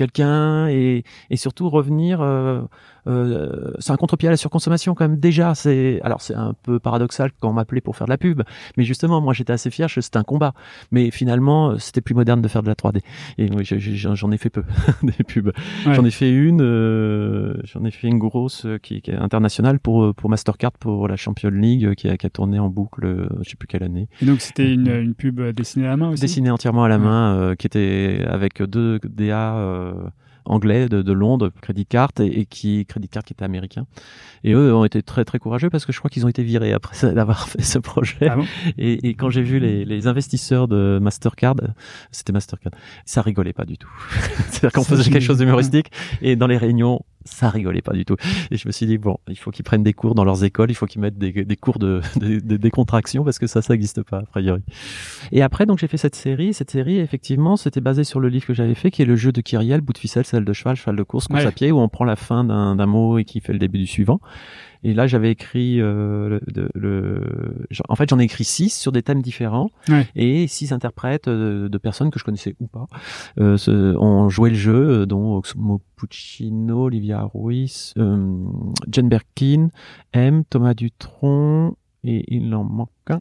quelqu'un 0.02 0.68
et, 0.68 1.04
et 1.30 1.36
surtout 1.36 1.68
revenir. 1.70 2.20
euh, 2.20 2.60
euh, 3.08 3.72
c'est 3.80 3.90
un 3.92 3.96
contre-pied 3.96 4.28
à 4.28 4.30
la 4.30 4.36
surconsommation 4.36 4.94
quand 4.94 5.08
même 5.08 5.18
déjà. 5.18 5.54
C'est 5.56 6.00
alors 6.04 6.20
c'est 6.22 6.34
un 6.36 6.54
peu 6.62 6.78
paradoxal 6.78 7.30
quand 7.40 7.50
on 7.50 7.52
m'appelait 7.52 7.80
pour 7.80 7.96
faire 7.96 8.06
de 8.06 8.12
la 8.12 8.18
pub, 8.18 8.42
mais 8.76 8.84
justement 8.84 9.20
moi 9.20 9.32
j'étais 9.34 9.52
assez 9.52 9.70
fier. 9.70 9.88
C'était 9.90 10.18
un 10.18 10.22
combat, 10.22 10.54
mais 10.92 11.10
finalement 11.10 11.70
euh, 11.70 11.78
c'était 11.78 12.00
plus 12.00 12.14
moderne 12.14 12.40
de 12.42 12.48
faire 12.48 12.62
de 12.62 12.68
la 12.68 12.74
3D. 12.76 13.00
Et 13.38 13.48
oui, 13.50 13.64
je- 13.64 13.78
je- 13.78 14.14
j'en 14.14 14.30
ai 14.30 14.38
fait 14.38 14.50
peu 14.50 14.62
des 15.02 15.24
pubs. 15.24 15.50
Ouais. 15.86 15.94
J'en 15.94 16.04
ai 16.04 16.10
fait 16.12 16.30
une, 16.32 16.62
euh, 16.62 17.54
j'en 17.64 17.84
ai 17.84 17.90
fait 17.90 18.06
une 18.08 18.18
grosse 18.18 18.66
qui, 18.82 19.02
qui 19.02 19.10
est 19.10 19.16
internationale 19.16 19.78
pour 19.80 20.14
pour 20.14 20.30
Mastercard 20.30 20.72
pour 20.72 21.08
la 21.08 21.16
Champions 21.16 21.50
League 21.50 21.94
qui 21.96 22.08
a, 22.08 22.16
qui 22.16 22.26
a 22.26 22.30
tourné 22.30 22.58
en 22.60 22.68
boucle, 22.68 23.28
je 23.42 23.48
sais 23.50 23.56
plus 23.56 23.66
quelle 23.66 23.82
année, 23.82 24.08
Et 24.22 24.26
donc 24.26 24.40
c'était 24.40 24.72
une, 24.72 24.88
une 24.88 25.14
pub 25.14 25.40
dessinée 25.40 25.86
à 25.86 25.90
la 25.90 25.96
main 25.96 26.10
aussi? 26.10 26.20
dessinée 26.20 26.50
entièrement 26.50 26.84
à 26.84 26.88
la 26.88 26.98
main, 26.98 27.54
qui 27.58 27.66
était 27.66 28.24
avec 28.28 28.62
deux 28.62 29.00
DA 29.04 29.91
anglais 30.44 30.88
de, 30.88 31.02
de 31.02 31.12
Londres, 31.12 31.50
Credit 31.60 31.86
Card 31.86 32.10
et, 32.20 32.40
et 32.40 32.46
qui 32.46 32.84
Credit 32.86 33.08
Card 33.08 33.24
qui 33.24 33.32
était 33.32 33.44
américain. 33.44 33.86
Et 34.44 34.52
eux 34.52 34.74
ont 34.74 34.84
été 34.84 35.02
très 35.02 35.24
très 35.24 35.38
courageux 35.38 35.70
parce 35.70 35.86
que 35.86 35.92
je 35.92 35.98
crois 35.98 36.10
qu'ils 36.10 36.26
ont 36.26 36.28
été 36.28 36.42
virés 36.42 36.72
après 36.72 37.12
d'avoir 37.14 37.48
fait 37.48 37.62
ce 37.62 37.78
projet. 37.78 38.28
Ah 38.28 38.36
bon? 38.36 38.44
Et, 38.78 39.08
et 39.08 39.14
quand 39.14 39.30
j'ai 39.30 39.42
vu 39.42 39.58
les, 39.58 39.84
les 39.84 40.06
investisseurs 40.06 40.68
de 40.68 40.98
Mastercard, 41.00 41.56
euh, 41.62 41.68
c'était 42.10 42.32
Mastercard, 42.32 42.72
ça 43.04 43.22
rigolait 43.22 43.52
pas 43.52 43.64
du 43.64 43.78
tout. 43.78 43.90
C'est-à-dire 44.48 44.72
qu'on 44.72 44.84
faisait 44.84 45.10
quelque 45.10 45.24
chose 45.24 45.38
d'humoristique 45.38 45.90
et 46.20 46.36
dans 46.36 46.46
les 46.46 46.56
réunions, 46.56 47.02
ça 47.24 47.50
rigolait 47.50 47.82
pas 47.82 47.92
du 47.92 48.04
tout. 48.04 48.16
Et 48.50 48.56
je 48.56 48.66
me 48.68 48.72
suis 48.72 48.86
dit 48.86 48.98
bon, 48.98 49.18
il 49.28 49.36
faut 49.38 49.50
qu'ils 49.50 49.64
prennent 49.64 49.82
des 49.82 49.92
cours 49.92 50.14
dans 50.14 50.24
leurs 50.24 50.44
écoles, 50.44 50.70
il 50.70 50.74
faut 50.74 50.86
qu'ils 50.86 51.00
mettent 51.00 51.18
des, 51.18 51.32
des 51.44 51.56
cours 51.56 51.78
de, 51.78 52.00
de, 52.16 52.38
de 52.40 52.56
décontraction 52.56 53.24
parce 53.24 53.38
que 53.38 53.46
ça, 53.46 53.62
ça 53.62 53.74
n'existe 53.74 54.02
pas 54.02 54.18
a 54.18 54.22
priori. 54.22 54.62
Et 55.32 55.42
après, 55.42 55.66
donc 55.66 55.78
j'ai 55.78 55.86
fait 55.86 55.96
cette 55.96 56.14
série. 56.14 56.54
Cette 56.54 56.70
série, 56.70 56.98
effectivement, 56.98 57.56
c'était 57.56 57.80
basé 57.80 58.04
sur 58.04 58.20
le 58.20 58.28
livre 58.28 58.46
que 58.46 58.54
j'avais 58.54 58.74
fait, 58.74 58.90
qui 58.90 59.02
est 59.02 59.06
le 59.06 59.16
jeu 59.16 59.32
de 59.32 59.40
Kyriel, 59.40 59.80
bout 59.80 59.92
de 59.92 59.98
ficelle, 59.98 60.24
selle 60.24 60.44
de 60.44 60.52
cheval, 60.52 60.76
cheval 60.76 60.96
de 60.96 61.02
course, 61.02 61.28
course 61.28 61.42
Ouais. 61.42 61.46
à 61.48 61.52
pied, 61.52 61.72
où 61.72 61.78
on 61.78 61.88
prend 61.88 62.04
la 62.04 62.16
fin 62.16 62.44
d'un 62.44 62.76
d'un 62.76 62.86
mot 62.86 63.18
et 63.18 63.24
qui 63.24 63.40
fait 63.40 63.52
le 63.52 63.58
début 63.58 63.78
du 63.78 63.86
suivant. 63.86 64.20
Et 64.84 64.94
là, 64.94 65.06
j'avais 65.06 65.30
écrit 65.30 65.80
euh, 65.80 66.40
le, 66.54 66.68
le- 66.74 67.66
en 67.88 67.94
fait, 67.94 68.08
j'en 68.10 68.18
ai 68.18 68.24
écrit 68.24 68.42
six 68.44 68.70
sur 68.70 68.90
des 68.90 69.02
thèmes 69.02 69.22
différents 69.22 69.70
Ouais. 69.88 70.08
et 70.16 70.48
six 70.48 70.72
interprètes 70.72 71.28
euh, 71.28 71.68
de 71.68 71.78
personnes 71.78 72.10
que 72.10 72.18
je 72.18 72.24
connaissais 72.24 72.56
ou 72.60 72.66
pas 72.66 72.86
euh, 73.38 73.56
se- 73.56 73.96
ont 73.96 74.28
joué 74.28 74.50
le 74.50 74.56
jeu, 74.56 75.02
euh, 75.02 75.06
dont 75.06 75.36
Oxmo 75.36 75.80
Puccino, 75.96 76.84
Olivia 76.86 77.22
Ruiz, 77.32 77.94
euh, 77.96 78.44
Jane 78.90 79.08
Birkin, 79.08 79.68
M, 80.12 80.42
Thomas 80.50 80.74
Dutronc 80.74 81.76
et 82.04 82.24
il 82.34 82.52
en 82.54 82.64
manque 82.64 82.90
un. 83.08 83.20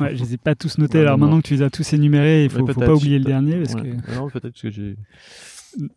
Ouais, 0.00 0.14
je 0.14 0.22
les 0.22 0.34
ai 0.34 0.36
pas 0.36 0.54
tous 0.54 0.78
notés. 0.78 0.98
Ouais, 0.98 1.04
Alors 1.04 1.16
non, 1.18 1.22
maintenant 1.24 1.36
non. 1.36 1.42
que 1.42 1.48
tu 1.48 1.54
les 1.54 1.62
as 1.62 1.70
tous 1.70 1.92
énumérés, 1.94 2.44
il 2.44 2.50
faut, 2.50 2.58
faut 2.60 2.66
peut-être, 2.66 2.84
pas 2.86 2.92
oublier 2.94 3.18
le 3.18 3.24
dernier 3.24 3.56
parce 3.62 3.74
Ouais. 3.74 3.94
Non, 4.14 4.28
peut-être 4.28 4.60
que 4.60 4.70
j'ai. 4.70 4.94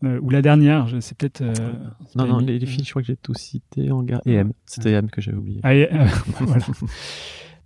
Euh, 0.04 0.20
ou 0.22 0.30
la 0.30 0.42
dernière, 0.42 0.88
c'est 1.02 1.18
peut-être. 1.18 1.42
euh, 1.42 1.54
c'est 2.08 2.16
Non, 2.18 2.26
non, 2.28 2.38
les, 2.40 2.60
les 2.60 2.66
filles, 2.66 2.84
je 2.84 2.90
crois 2.90 3.02
que 3.02 3.08
j'ai 3.08 3.16
tout 3.18 3.34
cité 3.34 3.92
en 3.92 4.04
gare. 4.04 4.22
Et 4.26 4.34
M, 4.34 4.52
c'était 4.66 4.92
M 4.92 5.10
que 5.10 5.22
j'avais 5.22 5.38
oublié. 5.38 5.60
Ah, 5.64 5.74
et, 5.76 5.92
euh, 5.94 6.06
voilà. 6.42 6.66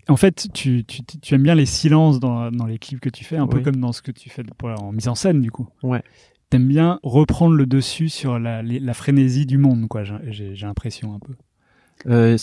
En 0.10 0.18
fait, 0.18 0.48
tu, 0.54 0.84
tu, 0.86 1.02
tu 1.04 1.34
aimes 1.34 1.44
bien 1.44 1.56
les 1.56 1.66
silences 1.66 2.20
dans, 2.20 2.52
dans 2.52 2.66
les 2.66 2.78
clips 2.78 3.00
que 3.00 3.10
tu 3.10 3.24
fais, 3.24 3.38
un 3.38 3.48
peu 3.48 3.60
comme 3.62 3.78
dans 3.78 3.94
ce 3.94 4.02
que 4.02 4.12
tu 4.12 4.30
fais 4.30 4.44
pour, 4.58 4.70
en 4.70 4.92
mise 4.92 5.08
en 5.08 5.16
scène, 5.16 5.42
du 5.42 5.50
coup. 5.52 5.68
Ouais. 5.82 6.04
T'aimes 6.50 6.68
bien 6.68 7.00
reprendre 7.04 7.56
le 7.56 7.66
dessus 7.66 8.10
sur 8.10 8.38
la, 8.38 8.62
les- 8.62 8.80
la 8.80 8.94
frénésie 8.94 9.46
du 9.46 9.58
monde, 9.58 9.88
quoi. 9.88 10.04
j'ai- 10.04 10.54
l'impression 10.56 11.14
un 11.16 11.20
peu. 11.20 11.34
Euh, 12.08 12.38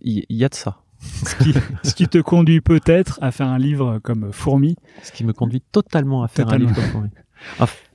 Il 0.00 0.24
y, 0.30 0.44
a 0.44 0.48
de 0.48 0.54
ça. 0.54 0.78
Ce 1.00 1.34
qui, 1.36 1.54
ce 1.82 1.94
qui 1.94 2.08
te 2.08 2.18
conduit 2.18 2.60
peut-être 2.60 3.18
à 3.22 3.30
faire 3.30 3.48
un 3.48 3.58
livre 3.58 3.98
comme 4.02 4.32
Fourmi. 4.32 4.76
Ce 5.02 5.12
qui 5.12 5.24
me 5.24 5.32
conduit 5.32 5.60
totalement 5.60 6.22
à 6.22 6.28
faire 6.28 6.46
Totalement. 6.46 6.68
un 6.68 6.72
livre 6.72 6.80
comme 6.82 6.90
Fourmi. 6.90 7.10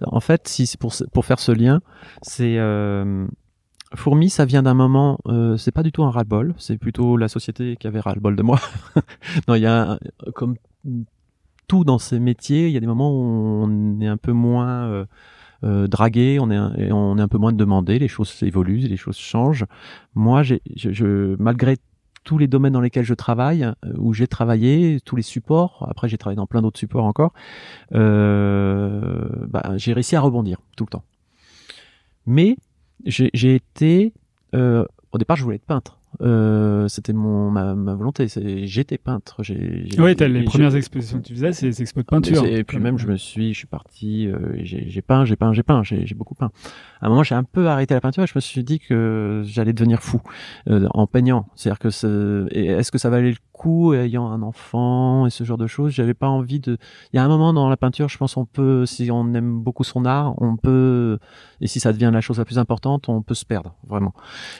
En 0.06 0.20
fait, 0.20 0.48
si 0.48 0.68
c'est 0.68 0.80
pour, 0.80 0.94
pour 1.14 1.26
faire 1.26 1.40
ce 1.40 1.52
lien, 1.52 1.82
c'est 2.22 2.58
euh, 2.58 3.26
Fourmi, 3.96 4.30
ça 4.30 4.46
vient 4.46 4.64
d'un 4.64 4.74
moment, 4.76 5.20
euh, 5.28 5.58
c'est 5.58 5.72
pas 5.72 5.84
du 5.84 5.92
tout 5.92 6.04
un 6.04 6.12
ras-le-bol, 6.12 6.54
c'est 6.58 6.78
plutôt 6.78 7.18
la 7.18 7.28
société 7.28 7.76
qui 7.78 7.88
avait 7.88 8.00
ras-le-bol 8.00 8.36
de 8.36 8.44
moi. 8.44 8.60
non, 9.48 9.56
il 9.56 9.62
y 9.62 9.66
a 9.66 9.92
un- 9.94 10.00
comme 10.36 10.56
tout 11.68 11.84
dans 11.84 12.00
ces 12.00 12.20
métiers, 12.20 12.68
il 12.68 12.74
y 12.74 12.78
a 12.78 12.80
des 12.80 12.88
moments 12.88 13.12
où 13.12 13.64
on 13.64 14.00
est 14.00 14.08
un 14.08 14.18
peu 14.18 14.32
moins 14.32 14.86
euh, 14.88 15.06
euh, 15.64 15.88
dragué, 15.88 16.38
on 16.40 16.50
est 16.52 16.56
un, 16.56 16.74
et 16.76 16.92
on 16.92 17.18
est 17.18 17.22
un 17.22 17.28
peu 17.28 17.38
moins 17.38 17.54
demandé, 17.54 17.98
les 18.00 18.08
choses 18.08 18.36
évoluent, 18.44 18.78
les 18.78 18.98
choses 18.98 19.18
changent. 19.18 19.66
Moi, 20.16 20.44
j'ai, 20.44 20.62
je, 20.76 20.92
je, 20.92 21.36
malgré 21.40 21.78
tous 22.24 22.38
les 22.38 22.48
domaines 22.48 22.74
dans 22.74 22.82
lesquels 22.82 23.06
je 23.06 23.14
travaille, 23.14 23.64
euh, 23.64 23.94
où 23.98 24.14
j'ai 24.14 24.28
travaillé, 24.28 25.00
tous 25.04 25.16
les 25.16 25.22
supports, 25.22 25.88
après 25.90 26.08
j'ai 26.08 26.18
travaillé 26.18 26.38
dans 26.38 26.48
plein 26.48 26.62
d'autres 26.62 26.80
supports 26.80 27.06
encore, 27.06 27.34
euh, 27.94 29.28
bah, 29.48 29.74
j'ai 29.78 29.94
réussi 29.94 30.16
à 30.16 30.22
rebondir 30.22 30.60
tout 30.76 30.86
le 30.86 30.90
temps. 30.90 31.04
Mais 32.26 32.58
j'ai 33.06 33.56
été, 33.56 34.14
euh, 34.54 34.86
au 35.12 35.18
départ 35.18 35.38
je 35.38 35.44
voulais 35.44 35.56
être 35.56 35.66
peintre. 35.66 35.98
Euh, 36.20 36.88
c'était 36.88 37.14
mon 37.14 37.50
ma, 37.50 37.74
ma 37.74 37.96
volonté. 37.96 38.28
J'étais 38.66 38.98
peintre. 38.98 39.42
J'ai, 39.44 39.88
Oui, 39.98 40.16
t'as 40.16 40.28
les 40.28 40.44
premières 40.44 40.76
expositions 40.76 41.20
que 41.20 41.28
tu 41.28 41.34
faisais, 41.34 41.54
c'est 41.54 41.66
les 41.66 41.82
expos 41.82 42.04
de 42.04 42.10
peinture. 42.10 42.46
et 42.46 42.64
puis 42.64 42.80
même, 42.80 42.98
je 42.98 43.08
me 43.08 43.16
suis, 43.16 43.54
je 43.54 43.60
suis 43.60 43.68
parti, 43.68 44.28
euh, 44.28 44.38
j'ai 44.64 45.02
peint, 45.02 45.26
j'ai 45.26 45.36
peint, 45.36 45.54
j'ai 45.54 45.64
peint, 45.64 45.84
j'ai 45.84 46.06
j'ai 46.06 46.16
beaucoup 46.16 46.36
peint. 46.36 46.52
À 47.02 47.08
un 47.08 47.10
moment, 47.10 47.24
j'ai 47.24 47.36
un 47.36 47.44
peu 47.44 47.68
arrêté 47.68 47.94
la 47.96 48.02
peinture 48.02 48.24
et 48.24 48.28
je 48.28 48.34
me 48.36 48.42
suis 48.42 48.64
dit 48.64 48.80
que 48.80 49.42
j'allais 49.46 49.74
devenir 49.74 50.02
fou 50.02 50.22
euh, 50.70 50.88
en 50.92 51.08
peignant. 51.08 51.48
C'est-à-dire 51.56 51.80
que 51.80 52.48
et 52.52 52.68
est-ce 52.68 52.92
que 52.92 52.98
ça 53.00 53.10
valait 53.10 53.32
le 53.32 53.38
coup 53.54 53.94
ayant 53.94 54.30
un 54.32 54.42
enfant 54.44 55.26
et 55.26 55.30
ce 55.32 55.44
genre 55.44 55.58
de 55.58 55.66
choses? 55.68 55.92
J'avais 55.94 56.14
pas 56.14 56.28
envie 56.28 56.60
de. 56.60 56.78
Il 57.12 57.16
y 57.16 57.20
a 57.20 57.24
un 57.24 57.28
moment 57.28 57.54
dans 57.54 57.70
la 57.70 57.78
peinture, 57.78 58.08
je 58.08 58.18
pense, 58.18 58.38
on 58.38 58.46
peut, 58.46 58.86
si 58.86 59.10
on 59.12 59.34
aime 59.34 59.60
beaucoup 59.62 59.84
son 59.84 60.06
art, 60.06 60.34
on 60.42 60.58
peut, 60.58 61.18
et 61.60 61.68
si 61.68 61.80
ça 61.80 61.92
devient 61.92 62.12
la 62.14 62.22
chose 62.22 62.38
la 62.38 62.46
plus 62.46 62.60
importante, 62.60 63.10
on 63.10 63.22
peut 63.24 63.34
se 63.34 63.46
perdre 63.46 63.74
vraiment. 63.88 64.14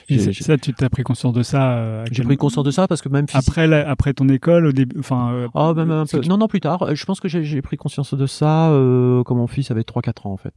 Et 0.08 0.32
ça, 0.32 0.56
tu 0.58 0.74
t'as 0.74 0.88
pris 0.88 1.04
conscience 1.04 1.32
de 1.32 1.42
ça 1.42 1.72
euh, 1.78 2.04
J'ai 2.10 2.22
pris 2.24 2.36
conscience 2.36 2.64
de 2.64 2.70
ça 2.72 2.88
parce 2.88 3.02
que 3.02 3.08
même 3.08 3.26
après, 3.34 3.66
la- 3.68 3.88
après 3.88 4.14
ton 4.14 4.28
école, 4.28 4.66
au 4.66 4.72
début. 4.72 4.98
Enfin. 4.98 5.32
euh, 5.32 5.48
Oh, 5.54 5.74
même 5.74 5.90
un 5.90 6.06
peu. 6.06 6.20
tu- 6.20 6.28
Non, 6.28 6.38
non, 6.38 6.48
plus 6.48 6.60
tard. 6.60 6.82
Euh, 6.82 6.94
Je 6.94 7.04
pense 7.04 7.20
que 7.20 7.28
j'ai 7.28 7.44
j'ai 7.44 7.62
pris 7.62 7.76
conscience 7.76 8.14
de 8.14 8.26
ça 8.26 8.70
euh, 8.70 9.22
quand 9.24 9.34
mon 9.36 9.46
fils 9.46 9.70
avait 9.70 9.82
3-4 9.84 10.26
ans, 10.26 10.32
en 10.32 10.36
fait. 10.36 10.54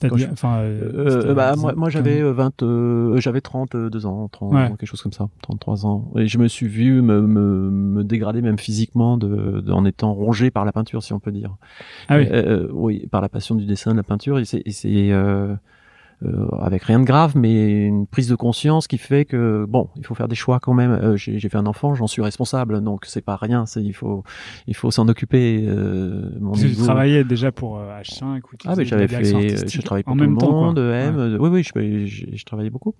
C'est-à-dire, 0.00 0.28
enfin. 0.32 0.58
euh, 0.58 0.92
Euh, 0.94 1.20
c'était- 1.22 1.34
bah, 1.34 1.54
moi, 1.56 1.72
moi 1.76 1.90
j'avais 1.90 2.18
comme- 2.18 2.26
euh, 2.28 2.32
20, 2.32 2.62
euh, 2.62 3.20
j'avais 3.20 3.40
32 3.40 4.06
ans, 4.06 4.28
30, 4.30 4.52
Ouais. 4.54 4.68
quelque 4.68 4.86
chose 4.86 5.02
comme 5.02 5.12
ça, 5.12 5.28
33 5.42 5.86
ans. 5.86 6.10
Et 6.16 6.28
je 6.28 6.38
me 6.38 6.46
suis 6.46 6.68
vu 6.68 7.02
me, 7.02 7.20
me, 7.22 7.70
me 7.70 8.04
dégrader 8.04 8.40
même 8.40 8.58
physiquement 8.58 9.16
de, 9.16 9.60
de- 9.60 9.72
en 9.72 9.84
étant 9.84 10.12
rongé 10.14 10.50
par 10.52 10.64
la 10.64 10.70
peinture, 10.72 11.02
si 11.02 11.12
on 11.12 11.18
peut 11.18 11.32
dire. 11.32 11.56
Ah 12.08 12.18
oui. 12.18 12.26
Euh, 12.30 12.66
euh, 12.66 12.68
oui, 12.72 13.06
par 13.10 13.20
la 13.20 13.28
passion 13.28 13.54
du 13.56 13.66
dessin, 13.66 13.90
de 13.92 13.96
la 13.96 14.02
peinture. 14.04 14.38
Et 14.38 14.44
c'est, 14.44 14.62
et 14.64 14.70
c'est, 14.70 15.10
euh, 15.10 15.18
euh, 15.18 15.54
avec 16.60 16.82
rien 16.82 16.98
de 16.98 17.04
grave, 17.04 17.36
mais 17.36 17.70
une 17.86 18.06
prise 18.06 18.28
de 18.28 18.34
conscience 18.34 18.86
qui 18.88 18.98
fait 18.98 19.24
que 19.24 19.64
bon, 19.68 19.88
il 19.96 20.04
faut 20.04 20.14
faire 20.14 20.28
des 20.28 20.34
choix 20.34 20.58
quand 20.58 20.74
même. 20.74 20.90
Euh, 20.90 21.16
j'ai, 21.16 21.38
j'ai 21.38 21.48
fait 21.48 21.58
un 21.58 21.66
enfant, 21.66 21.94
j'en 21.94 22.06
suis 22.08 22.22
responsable, 22.22 22.80
donc 22.82 23.04
c'est 23.06 23.20
pas 23.24 23.36
rien. 23.36 23.66
C'est, 23.66 23.82
il 23.82 23.92
faut, 23.92 24.24
il 24.66 24.74
faut 24.74 24.90
s'en 24.90 25.06
occuper. 25.08 25.64
Euh, 25.66 26.30
mon 26.40 26.52
tu 26.52 26.74
travaillais 26.74 27.24
déjà 27.24 27.52
pour 27.52 27.78
euh, 27.78 28.00
H5 28.00 28.38
ou 28.38 28.56
ah, 28.66 28.74
mais 28.76 28.84
j'avais 28.84 29.06
fait, 29.08 29.34
euh, 29.34 29.56
j'ai 29.66 29.82
travaillé 29.82 30.02
pour 30.02 30.12
en 30.14 30.16
tout 30.16 30.22
même 30.22 30.32
le 30.32 30.38
temps, 30.38 30.52
monde, 30.52 30.78
M. 30.78 30.84
Ouais. 31.16 31.20
euh, 31.22 31.38
Oui, 31.38 31.50
oui, 31.50 31.62
je, 31.62 32.06
je, 32.06 32.36
je 32.36 32.44
travaillais 32.44 32.70
beaucoup. 32.70 32.94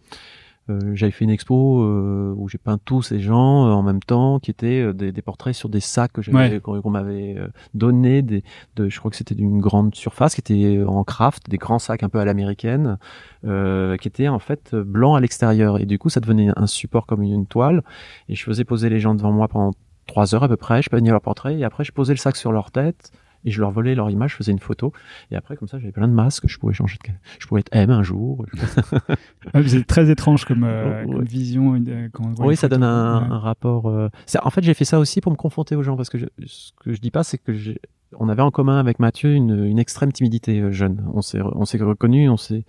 Euh, 0.71 0.79
j'avais 0.95 1.11
fait 1.13 1.25
une 1.25 1.31
expo 1.31 1.83
euh, 1.83 2.35
où 2.37 2.49
j'ai 2.49 2.59
peint 2.59 2.79
tous 2.85 3.03
ces 3.03 3.21
gens 3.21 3.67
euh, 3.67 3.71
en 3.71 3.83
même 3.83 4.01
temps, 4.03 4.39
qui 4.39 4.51
étaient 4.51 4.81
euh, 4.83 4.93
des, 4.93 5.13
des 5.13 5.23
portraits 5.23 5.55
sur 5.55 5.69
des 5.69 5.81
sacs 5.81 6.13
que 6.13 6.21
j'avais, 6.23 6.37
Ouais. 6.55 6.61
qu'on, 6.61 6.91
m'avait 6.91 7.37
donné, 7.75 8.23
des, 8.23 8.45
de, 8.77 8.89
je 8.89 8.99
crois 8.99 9.11
que 9.11 9.17
c'était 9.17 9.35
d'une 9.35 9.61
grande 9.61 9.95
surface, 9.95 10.35
qui 10.35 10.41
était 10.41 10.85
en 10.87 11.05
craft, 11.05 11.49
des 11.49 11.57
grands 11.57 11.79
sacs 11.79 12.03
un 12.03 12.09
peu 12.09 12.19
à 12.19 12.25
l'américaine, 12.25 12.99
euh, 13.47 13.97
qui 13.97 14.09
étaient 14.09 14.29
en 14.29 14.39
fait 14.39 14.75
blancs 14.75 15.17
à 15.17 15.21
l'extérieur. 15.21 15.79
Et 15.81 15.87
du 15.87 15.99
coup, 15.99 16.11
ça 16.11 16.21
devenait 16.21 16.51
un 16.57 16.67
support 16.67 17.07
comme 17.07 17.23
une 17.23 17.47
toile. 17.47 17.83
Et 18.29 18.35
je 18.35 18.45
faisais 18.45 18.65
poser 18.65 18.91
les 18.91 19.01
gens 19.01 19.15
devant 19.15 19.33
moi 19.33 19.49
pendant 19.49 19.71
trois 20.07 20.35
heures 20.35 20.43
à 20.45 20.49
peu 20.49 20.57
près. 20.57 20.83
Je 20.83 20.91
peignais 20.91 21.11
leur 21.11 21.21
portrait 21.21 21.59
et 21.59 21.65
après 21.65 21.85
je 21.85 21.93
posais 21.93 22.13
le 22.15 22.19
sac 22.19 22.35
sur 22.37 22.51
leur 22.53 22.71
tête 22.71 23.11
et 23.45 23.51
je 23.51 23.61
leur 23.61 23.71
volais 23.71 23.95
leur 23.95 24.11
image, 24.11 24.33
je 24.33 24.37
faisais 24.37 24.53
une 24.53 24.59
photo. 24.59 24.93
Et 25.31 25.37
après, 25.37 25.57
comme 25.57 25.69
ça, 25.69 25.79
j'avais 25.79 25.93
plein 25.93 26.09
de 26.09 26.13
masques. 26.13 26.47
Je 26.49 26.59
pouvais 26.59 26.75
changer 26.75 26.97
de, 27.07 27.13
je 27.39 27.47
pouvais 27.47 27.61
être 27.61 27.69
M 27.73 27.91
un 27.91 28.03
jour. 28.03 28.45
C'est 29.67 29.87
très 29.87 30.11
étrange 30.11 30.45
comme, 30.45 30.65
euh, 30.65 31.05
comme 31.05 31.25
vision. 31.25 31.75
euh, 31.75 32.09
quand 32.13 32.25
on 32.27 32.33
voit 32.33 32.47
Oui, 32.47 32.57
ça 32.57 32.63
photo. 32.69 32.75
donne 32.81 32.85
un, 32.85 33.21
Ouais. 33.23 33.27
un 33.31 33.39
rapport. 33.39 33.89
euh, 33.89 34.09
En 34.43 34.51
fait, 34.51 34.63
j'ai 34.63 34.75
fait 34.75 34.85
ça 34.85 34.99
aussi 34.99 35.21
pour 35.21 35.33
me 35.33 35.37
confronter 35.37 35.77
aux 35.77 35.83
gens 35.83 35.97
parce 35.97 36.11
que 36.11 36.19
je- 36.19 36.27
ce 36.47 36.73
que 36.81 36.93
je 36.93 37.01
dis 37.01 37.11
pas, 37.11 37.23
c'est 37.25 37.39
que 37.39 37.53
j'ai- 37.53 37.81
on 38.19 38.29
avait 38.29 38.43
en 38.43 38.51
commun 38.51 38.79
avec 38.79 38.99
Mathieu 39.01 39.35
une, 39.35 39.65
une 39.65 39.79
extrême 39.79 40.13
timidité 40.13 40.73
jeune. 40.73 41.05
On 41.15 41.23
s'est, 41.23 41.41
on 41.43 41.65
s'est 41.65 41.79
reconnu, 41.79 42.29
on 42.29 42.37
s'est, 42.37 42.65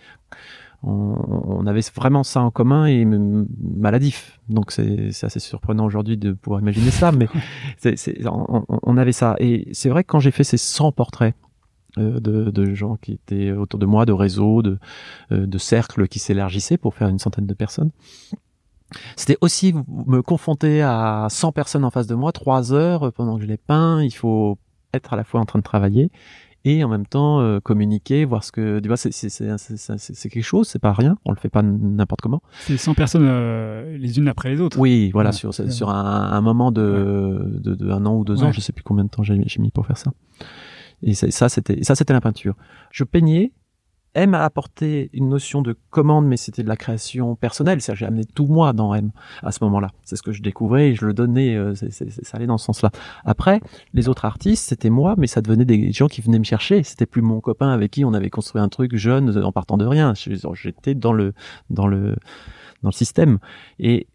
on, 0.84 1.16
on 1.60 1.68
avait 1.68 1.82
vraiment 1.96 2.24
ça 2.24 2.42
en 2.42 2.52
commun 2.52 2.86
et 2.86 3.06
maladif. 3.06 4.40
Donc 4.50 4.72
c'est 4.72 5.12
c'est 5.12 5.26
assez 5.26 5.40
surprenant 5.40 5.86
aujourd'hui 5.86 6.18
de 6.18 6.32
pouvoir 6.32 6.62
imaginer 6.62 6.92
ça, 6.92 7.12
mais 7.12 7.28
c'est- 7.78 7.96
c'est- 7.98 8.26
on, 8.28 8.64
on- 8.70 8.80
on 8.84 8.98
avait 8.98 9.12
ça. 9.12 9.36
Et 9.40 9.68
c'est 9.74 9.90
vrai 9.90 10.04
que 10.04 10.08
quand 10.12 10.20
j'ai 10.20 10.32
fait 10.32 10.44
ces 10.44 10.58
100 10.58 10.92
portraits 10.92 11.36
euh, 11.98 12.20
de, 12.20 12.50
de 12.52 12.74
gens 12.76 12.96
qui 12.98 13.14
étaient 13.14 13.52
autour 13.52 13.80
de 13.80 13.86
moi, 13.86 14.06
de 14.06 14.14
réseaux, 14.14 14.62
de, 14.62 14.78
euh, 15.32 15.46
de 15.48 15.58
cercles 15.58 16.08
qui 16.08 16.20
s'élargissaient 16.20 16.78
pour 16.78 16.94
faire 16.94 17.10
une 17.10 17.20
centaine 17.20 17.48
de 17.48 17.54
personnes, 17.54 17.92
c'était 19.16 19.38
aussi 19.42 19.74
me 20.08 20.22
confronter 20.22 20.82
à 20.82 21.28
100 21.30 21.52
personnes 21.52 21.84
en 21.86 21.92
face 21.92 22.08
de 22.08 22.16
moi, 22.16 22.32
trois 22.32 22.74
heures 22.74 23.12
pendant 23.14 23.36
que 23.38 23.44
je 23.44 23.48
les 23.48 23.58
peins. 23.58 24.02
Il 24.02 24.12
faut 24.12 24.58
être 24.94 25.14
à 25.14 25.16
la 25.16 25.24
fois 25.24 25.40
en 25.42 25.46
train 25.46 25.60
de 25.60 25.64
travailler 25.64 26.10
et 26.66 26.84
en 26.84 26.90
même 26.90 27.06
temps 27.06 27.40
euh, 27.42 27.60
communiquer, 27.60 28.26
voir 28.26 28.44
ce 28.44 28.52
que 28.52 28.80
tu 28.80 28.88
vois, 28.88 28.98
c'est 28.98 29.12
c'est 29.14 29.30
c'est 29.30 29.58
c'est- 29.58 29.78
c'est- 29.78 29.98
c'est 30.16 30.30
quelque 30.30 30.44
chose, 30.44 30.68
c'est 30.68 30.80
pas 30.80 30.94
rien, 30.94 31.18
on 31.26 31.32
le 31.32 31.38
fait 31.38 31.50
pas 31.50 31.62
n'importe 31.62 32.22
comment. 32.22 32.42
C'est 32.62 32.78
100 32.78 32.94
personnes 32.96 33.26
euh, 33.28 33.98
les 33.98 34.18
unes 34.20 34.28
après 34.28 34.50
les 34.50 34.60
autres. 34.62 34.78
Oui, 34.80 35.10
voilà, 35.12 35.30
Ouais. 35.30 35.36
sur 35.36 35.54
sur 35.54 35.90
un, 35.90 36.32
un 36.32 36.42
moment 36.42 36.72
de, 36.72 37.42
de, 37.46 37.76
de 37.76 37.90
un 37.90 38.06
an 38.06 38.16
ou 38.16 38.26
deux 38.26 38.44
ans, 38.44 38.52
je 38.52 38.60
sais 38.62 38.74
plus 38.74 38.84
combien 38.84 39.04
de 39.06 39.10
temps 39.10 39.24
j'ai 39.24 39.42
j'ai 39.46 39.62
mis 39.62 39.72
pour 39.72 39.86
faire 39.86 39.98
ça. 39.98 40.12
Et 41.02 41.14
ça 41.14 41.48
c'était 41.50 41.82
ça 41.84 41.96
c'était 41.96 42.14
la 42.14 42.22
peinture. 42.22 42.56
Je 42.92 43.04
peignais. 43.06 43.54
M 44.16 44.34
a 44.34 44.44
apporté 44.44 45.10
une 45.14 45.30
notion 45.30 45.62
de 45.62 45.78
commande, 45.92 46.26
mais 46.26 46.38
c'était 46.38 46.64
de 46.64 46.68
la 46.68 46.76
création 46.76 47.36
personnelle. 47.36 47.82
C'est-à-dire, 47.82 48.00
j'ai 48.00 48.06
amené 48.06 48.26
tout 48.26 48.48
moi 48.48 48.74
dans 48.74 48.94
M 48.96 49.12
à 49.44 49.52
ce 49.52 49.64
moment-là. 49.64 49.90
C'est 50.04 50.16
ce 50.16 50.24
que 50.24 50.32
je 50.32 50.42
découvrais 50.42 50.90
et 50.90 50.96
je 50.96 51.06
le 51.06 51.14
donnais. 51.14 51.56
euh, 51.56 51.76
ça 51.76 52.38
allait 52.38 52.48
dans 52.48 52.58
ce 52.58 52.66
sens-là. 52.66 52.92
Après, 53.24 53.62
les 53.94 54.10
autres 54.10 54.26
artistes, 54.26 54.68
c'était 54.68 54.90
moi, 54.90 55.16
mais 55.18 55.28
ça 55.28 55.42
devenait 55.42 55.66
des 55.66 55.92
gens 55.92 56.08
qui 56.08 56.22
venaient 56.22 56.40
me 56.40 56.44
chercher. 56.44 56.84
C'était 56.84 57.06
plus 57.06 57.22
mon 57.22 57.40
copain 57.40 57.70
avec 57.70 57.92
qui 57.92 58.04
on 58.04 58.14
avait 58.14 58.30
construit 58.30 58.62
un 58.62 58.70
truc 58.70 58.96
jeune 58.96 59.44
en 59.44 59.52
partant 59.52 59.78
de 59.78 59.86
rien. 59.86 60.14
J'étais 60.16 60.96
dans 60.96 61.14
le 61.14 61.34
dans 61.70 61.88
le 61.88 62.16
dans 62.82 62.90
le 62.90 62.94
système. 62.94 63.40
Et 63.80 64.08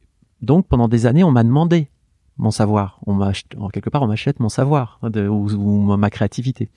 donc 0.42 0.66
pendant 0.66 0.88
des 0.88 1.06
années, 1.06 1.24
on 1.24 1.30
m'a 1.30 1.44
demandé 1.44 1.88
mon 2.36 2.50
savoir. 2.50 2.98
On 3.06 3.20
en 3.20 3.68
quelque 3.68 3.90
part, 3.90 4.02
on 4.02 4.08
m'achète 4.08 4.40
mon 4.40 4.48
savoir 4.48 4.98
ou 5.02 5.96
ma 5.96 6.10
créativité. 6.10 6.68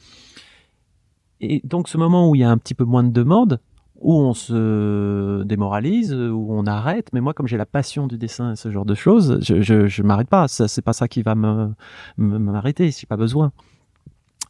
Et 1.41 1.61
donc 1.63 1.87
ce 1.87 1.97
moment 1.97 2.29
où 2.29 2.35
il 2.35 2.41
y 2.41 2.43
a 2.43 2.49
un 2.49 2.57
petit 2.57 2.73
peu 2.73 2.83
moins 2.83 3.03
de 3.03 3.11
demandes, 3.11 3.59
où 3.99 4.13
on 4.13 4.33
se 4.33 5.43
démoralise, 5.43 6.13
où 6.13 6.47
on 6.49 6.65
arrête. 6.65 7.09
Mais 7.13 7.21
moi, 7.21 7.33
comme 7.33 7.47
j'ai 7.47 7.57
la 7.57 7.65
passion 7.65 8.05
du 8.07 8.17
dessin 8.17 8.53
et 8.53 8.55
ce 8.55 8.69
genre 8.69 8.85
de 8.85 8.95
choses, 8.95 9.39
je 9.41 9.61
je, 9.61 9.87
je 9.87 10.03
m'arrête 10.03 10.29
pas. 10.29 10.47
Ça, 10.47 10.67
c'est 10.67 10.83
pas 10.83 10.93
ça 10.93 11.07
qui 11.07 11.23
va 11.23 11.35
me 11.35 11.73
m'arrêter. 12.17 12.91
J'ai 12.91 13.07
pas 13.07 13.17
besoin. 13.17 13.51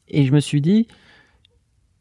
Et 0.10 0.26
je 0.26 0.34
me 0.34 0.40
suis 0.40 0.62
dit, 0.62 0.88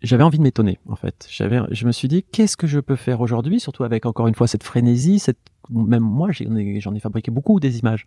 j'avais 0.03 0.23
envie 0.23 0.39
de 0.39 0.43
m'étonner 0.43 0.79
en 0.89 0.97
fait. 0.97 1.27
J'avais, 1.31 1.61
je 1.71 1.87
me 1.87 1.93
suis 1.93 2.09
dit, 2.09 2.23
qu'est-ce 2.23 2.57
que 2.57 2.67
je 2.67 2.81
peux 2.81 2.97
faire 2.97 3.21
aujourd'hui, 3.21 3.61
surtout 3.61 3.85
avec 3.85 4.07
encore 4.07 4.29
une 4.29 4.35
fois 4.35 4.47
cette 4.47 4.63
frénésie, 4.63 5.19
cette 5.19 5.39
même 5.71 6.03
moi, 6.03 6.31
j'en 6.33 6.57
ai, 6.57 6.97
ai 6.97 7.01
fabriqué 7.01 7.31
beaucoup 7.31 7.59
des 7.61 7.79
images. 7.79 8.07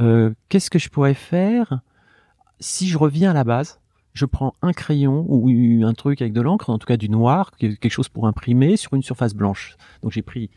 Euh, 0.00 0.32
qu'est-ce 0.48 0.70
que 0.70 0.78
je 0.78 0.88
pourrais 0.88 1.14
faire 1.14 1.80
si 2.60 2.88
je 2.88 2.98
reviens 2.98 3.30
à 3.30 3.34
la 3.34 3.44
base 3.44 3.80
je 4.18 4.26
prends 4.26 4.54
un 4.62 4.72
crayon 4.72 5.24
ou 5.28 5.48
un 5.84 5.94
truc 5.94 6.20
avec 6.20 6.32
de 6.32 6.40
l'encre, 6.40 6.70
en 6.70 6.78
tout 6.78 6.86
cas 6.86 6.96
du 6.96 7.08
noir, 7.08 7.52
quelque 7.56 7.88
chose 7.88 8.08
pour 8.08 8.26
imprimer 8.26 8.76
sur 8.76 8.94
une 8.94 9.02
surface 9.02 9.32
blanche. 9.32 9.76
Donc 10.02 10.10
j'ai 10.10 10.22
pris 10.22 10.50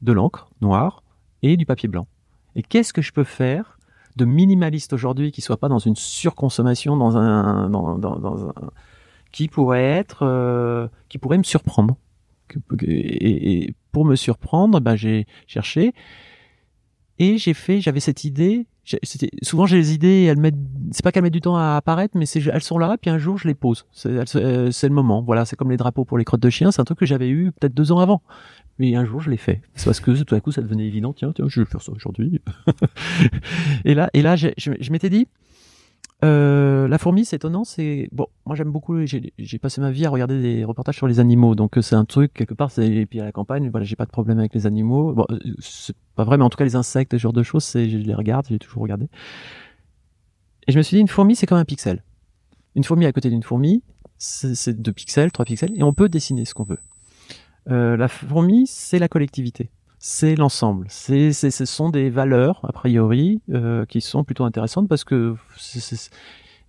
de 0.00 0.12
l'encre 0.12 0.50
noire 0.62 1.02
et 1.42 1.58
du 1.58 1.66
papier 1.66 1.88
blanc. 1.90 2.06
Et 2.56 2.62
qu'est-ce 2.62 2.92
que 2.94 3.02
je 3.02 3.12
peux 3.12 3.24
faire 3.24 3.78
de 4.16 4.24
minimaliste 4.24 4.94
aujourd'hui 4.94 5.30
qui 5.30 5.42
soit 5.42 5.58
pas 5.58 5.68
dans 5.68 5.78
une 5.78 5.96
surconsommation, 5.96 6.96
dans 6.96 7.18
un, 7.18 7.68
dans, 7.68 7.98
dans, 7.98 8.48
un 8.48 8.54
qui 9.30 9.48
pourrait 9.48 9.84
être, 9.84 10.22
euh, 10.22 10.88
qui 11.10 11.18
pourrait 11.18 11.38
me 11.38 11.42
surprendre? 11.42 11.96
Et, 12.82 13.64
et 13.64 13.74
pour 13.92 14.06
me 14.06 14.16
surprendre, 14.16 14.80
ben 14.80 14.96
j'ai 14.96 15.26
cherché 15.46 15.94
et 17.22 17.38
j'ai 17.38 17.54
fait, 17.54 17.80
j'avais 17.80 18.00
cette 18.00 18.24
idée. 18.24 18.66
Souvent 19.42 19.64
j'ai 19.64 19.76
les 19.76 19.94
idées, 19.94 20.24
elles 20.24 20.40
mettent, 20.40 20.56
c'est 20.90 21.04
pas 21.04 21.12
qu'elles 21.12 21.22
mettent 21.22 21.32
du 21.32 21.40
temps 21.40 21.56
à 21.56 21.76
apparaître, 21.76 22.16
mais 22.16 22.24
elles 22.28 22.62
sont 22.62 22.78
là, 22.78 22.96
puis 23.00 23.10
un 23.10 23.18
jour 23.18 23.38
je 23.38 23.46
les 23.46 23.54
pose. 23.54 23.86
Euh, 24.06 24.70
c'est 24.72 24.88
le 24.88 24.94
moment. 24.94 25.22
Voilà, 25.22 25.44
c'est 25.44 25.54
comme 25.54 25.70
les 25.70 25.76
drapeaux 25.76 26.04
pour 26.04 26.18
les 26.18 26.24
crottes 26.24 26.42
de 26.42 26.50
chien. 26.50 26.72
C'est 26.72 26.80
un 26.80 26.84
truc 26.84 26.98
que 26.98 27.06
j'avais 27.06 27.28
eu 27.28 27.52
peut-être 27.52 27.74
deux 27.74 27.92
ans 27.92 28.00
avant. 28.00 28.22
Mais 28.80 28.96
un 28.96 29.04
jour 29.04 29.20
je 29.20 29.30
l'ai 29.30 29.36
fait. 29.36 29.62
C'est 29.76 29.84
parce 29.84 30.00
que 30.00 30.20
tout 30.20 30.34
à 30.34 30.40
coup 30.40 30.50
ça 30.50 30.62
devenait 30.62 30.84
évident. 30.84 31.12
Tiens, 31.12 31.32
tiens, 31.32 31.44
je 31.48 31.60
vais 31.60 31.66
faire 31.66 31.80
ça 31.80 31.92
aujourd'hui. 31.92 32.40
et 33.84 33.94
là, 33.94 34.10
et 34.14 34.22
là, 34.22 34.34
je 34.34 34.90
m'étais 34.90 35.10
dit, 35.10 35.28
euh, 36.24 36.86
la 36.86 36.98
fourmi, 36.98 37.24
c'est 37.24 37.36
étonnant. 37.36 37.64
C'est 37.64 38.08
bon. 38.12 38.26
Moi, 38.46 38.54
j'aime 38.54 38.70
beaucoup. 38.70 38.96
J'ai 39.06 39.58
passé 39.58 39.80
ma 39.80 39.90
vie 39.90 40.06
à 40.06 40.10
regarder 40.10 40.40
des 40.40 40.64
reportages 40.64 40.96
sur 40.96 41.08
les 41.08 41.20
animaux, 41.20 41.54
donc 41.54 41.78
euh, 41.78 41.82
c'est 41.82 41.96
un 41.96 42.04
truc 42.04 42.32
quelque 42.32 42.54
part. 42.54 42.70
Et 42.78 43.06
puis 43.06 43.20
à 43.20 43.24
la 43.24 43.32
campagne, 43.32 43.70
voilà, 43.70 43.84
j'ai 43.84 43.96
pas 43.96 44.06
de 44.06 44.10
problème 44.10 44.38
avec 44.38 44.54
les 44.54 44.66
animaux. 44.66 45.12
Bon, 45.12 45.26
euh, 45.30 45.38
c'est 45.58 45.96
pas 46.14 46.24
vrai, 46.24 46.38
mais 46.38 46.44
en 46.44 46.50
tout 46.50 46.58
cas 46.58 46.64
les 46.64 46.76
insectes, 46.76 47.12
ce 47.12 47.18
genre 47.18 47.32
de 47.32 47.42
choses, 47.42 47.68
je 47.74 47.96
les 47.96 48.14
regarde, 48.14 48.46
j'ai 48.48 48.58
toujours 48.58 48.82
regardé. 48.82 49.08
Et 50.68 50.72
je 50.72 50.78
me 50.78 50.82
suis 50.82 50.96
dit, 50.96 51.00
une 51.00 51.08
fourmi, 51.08 51.34
c'est 51.34 51.46
comme 51.46 51.58
un 51.58 51.64
pixel. 51.64 52.04
Une 52.76 52.84
fourmi 52.84 53.04
à 53.04 53.12
côté 53.12 53.28
d'une 53.28 53.42
fourmi, 53.42 53.82
c'est 54.18 54.54
c'est 54.54 54.80
deux 54.80 54.92
pixels, 54.92 55.32
trois 55.32 55.44
pixels, 55.44 55.72
et 55.76 55.82
on 55.82 55.92
peut 55.92 56.08
dessiner 56.08 56.44
ce 56.44 56.54
qu'on 56.54 56.62
veut. 56.62 56.78
Euh, 57.68 57.96
la 57.96 58.08
fourmi, 58.08 58.66
c'est 58.66 58.98
la 58.98 59.08
collectivité 59.08 59.70
c'est 60.04 60.34
l'ensemble. 60.34 60.86
C'est, 60.88 61.32
ce 61.32 61.64
sont 61.64 61.88
des 61.88 62.10
valeurs 62.10 62.60
a 62.64 62.72
priori 62.72 63.40
euh, 63.50 63.86
qui 63.86 64.00
sont 64.00 64.24
plutôt 64.24 64.42
intéressantes 64.42 64.88
parce 64.88 65.04
que 65.04 65.36
c'est- 65.56 66.10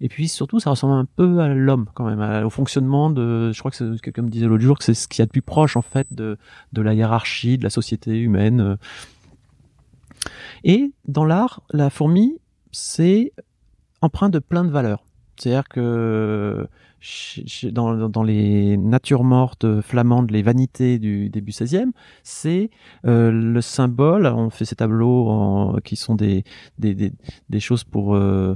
et 0.02 0.08
puis 0.08 0.28
surtout 0.28 0.60
ça 0.60 0.70
ressemble 0.70 0.94
un 0.94 1.06
peu 1.06 1.40
à 1.40 1.48
l'homme 1.48 1.88
quand 1.96 2.06
même, 2.06 2.22
à- 2.22 2.46
au 2.46 2.52
fonctionnement 2.52 3.10
de. 3.10 3.52
Je 3.52 3.58
crois 3.58 3.72
que 3.72 3.78
c'est, 3.78 4.02
quelqu'un 4.02 4.22
me 4.22 4.30
disait 4.30 4.46
l'autre 4.46 4.62
jour 4.64 4.78
que 4.78 4.84
c'est 4.84 4.94
ce 4.94 5.08
qu'il 5.08 5.22
y 5.22 5.24
a 5.24 5.26
de 5.26 5.32
plus 5.32 5.42
proche 5.42 5.76
en 5.78 5.82
fait 5.82 6.06
de 6.12 6.38
de 6.74 6.82
la 6.84 6.94
hiérarchie 6.94 7.58
de 7.58 7.64
la 7.64 7.72
société 7.72 8.12
humaine. 8.20 8.62
euh. 8.62 8.76
Et 10.64 10.92
dans 11.08 11.26
l'art, 11.26 11.64
la 11.72 11.90
fourmi, 11.90 12.38
c'est 12.72 13.34
empreint 14.02 14.30
de 14.30 14.40
plein 14.40 14.64
de 14.64 14.70
valeurs. 14.70 15.04
C'est-à-dire 15.38 15.68
que 15.68 16.68
dans, 17.72 18.24
les 18.24 18.78
natures 18.78 19.24
mortes 19.24 19.82
flamandes, 19.82 20.32
les 20.32 20.42
vanités 20.42 21.00
du 21.00 21.30
début 21.30 21.52
16e, 21.52 21.92
c'est 22.24 22.70
euh, 23.06 23.32
le 23.32 23.62
symbole. 23.62 24.26
On 24.28 24.50
fait 24.50 24.66
ces 24.66 24.76
tableaux 24.76 25.78
qui 25.84 25.96
sont 25.96 26.16
des 26.16 26.44
choses 27.60 27.84
pour, 27.84 28.16
euh, 28.16 28.56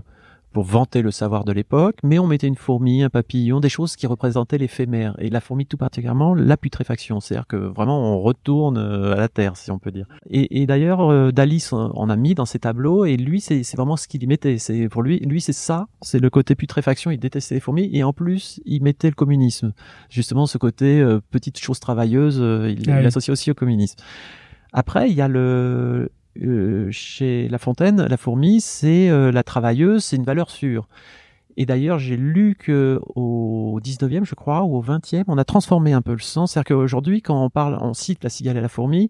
pour 0.57 0.65
vanter 0.65 1.03
le 1.03 1.11
savoir 1.11 1.45
de 1.45 1.51
l'époque, 1.51 1.97
mais 2.01 2.17
on 2.17 2.25
mettait 2.25 2.47
une 2.47 2.55
fourmi, 2.55 3.03
un 3.03 3.11
papillon, 3.11 3.59
des 3.59 3.69
choses 3.69 3.95
qui 3.95 4.07
représentaient 4.07 4.57
l'éphémère. 4.57 5.15
Et 5.19 5.29
la 5.29 5.39
fourmi 5.39 5.67
tout 5.67 5.77
particulièrement, 5.77 6.33
la 6.33 6.57
putréfaction. 6.57 7.19
C'est-à-dire 7.19 7.45
que 7.45 7.57
vraiment 7.57 8.15
on 8.15 8.19
retourne 8.19 8.79
euh, 8.79 9.13
à 9.13 9.17
la 9.17 9.27
terre, 9.27 9.55
si 9.55 9.69
on 9.69 9.77
peut 9.77 9.91
dire. 9.91 10.07
Et, 10.31 10.59
et 10.59 10.65
d'ailleurs, 10.65 11.01
euh, 11.01 11.31
Dali 11.31 11.63
en 11.71 12.09
a 12.09 12.15
mis 12.15 12.33
dans 12.33 12.45
ses 12.45 12.57
tableaux, 12.57 13.05
et 13.05 13.17
lui, 13.17 13.39
c'est 13.39 13.61
vraiment 13.75 13.97
ce 13.97 14.07
qu'il 14.07 14.23
y 14.23 14.25
mettait. 14.25 14.57
C'est 14.57 14.89
pour 14.89 15.03
lui, 15.03 15.19
lui 15.19 15.41
c'est 15.41 15.53
ça, 15.53 15.89
c'est 16.01 16.17
le 16.17 16.31
côté 16.31 16.55
putréfaction. 16.55 17.11
Il 17.11 17.19
détestait 17.19 17.53
les 17.53 17.61
fourmis, 17.61 17.91
et 17.93 18.03
en 18.03 18.11
plus, 18.11 18.59
il 18.65 18.81
mettait 18.81 19.09
le 19.09 19.15
communisme. 19.15 19.73
Justement, 20.09 20.47
ce 20.47 20.57
côté 20.57 20.99
euh, 20.99 21.19
petite 21.29 21.59
chose 21.59 21.79
travailleuse, 21.79 22.39
euh, 22.41 22.71
il 22.75 22.89
Ah 22.89 22.97
il 22.97 23.03
l'associe 23.03 23.31
aussi 23.31 23.51
au 23.51 23.53
communisme. 23.53 23.97
Après, 24.73 25.09
il 25.09 25.15
y 25.15 25.21
a 25.21 25.27
le 25.27 26.09
euh, 26.43 26.87
chez 26.91 27.47
La 27.49 27.57
Fontaine, 27.57 28.05
la 28.05 28.17
fourmi, 28.17 28.61
c'est 28.61 29.09
euh, 29.09 29.31
la 29.31 29.43
travailleuse, 29.43 30.03
c'est 30.03 30.15
une 30.15 30.23
valeur 30.23 30.49
sûre. 30.49 30.87
Et 31.59 31.65
d'ailleurs, 31.65 31.97
j'ai 31.97 32.17
lu 32.17 32.55
que 32.59 32.99
au 33.15 33.79
19e, 33.83 34.23
je 34.25 34.35
crois, 34.35 34.63
ou 34.63 34.77
au 34.77 34.83
20e, 34.83 35.23
on 35.27 35.39
a 35.39 35.43
transformé 35.43 35.91
un 35.91 36.03
peu 36.03 36.11
le 36.11 36.19
sens. 36.19 36.51
C'est-à-dire 36.53 36.75
qu'aujourd'hui, 36.75 37.23
quand 37.23 37.43
on 37.43 37.49
parle, 37.49 37.79
on 37.81 37.95
cite 37.95 38.23
la 38.23 38.29
cigale 38.29 38.57
et 38.57 38.61
la 38.61 38.67
fourmi, 38.69 39.09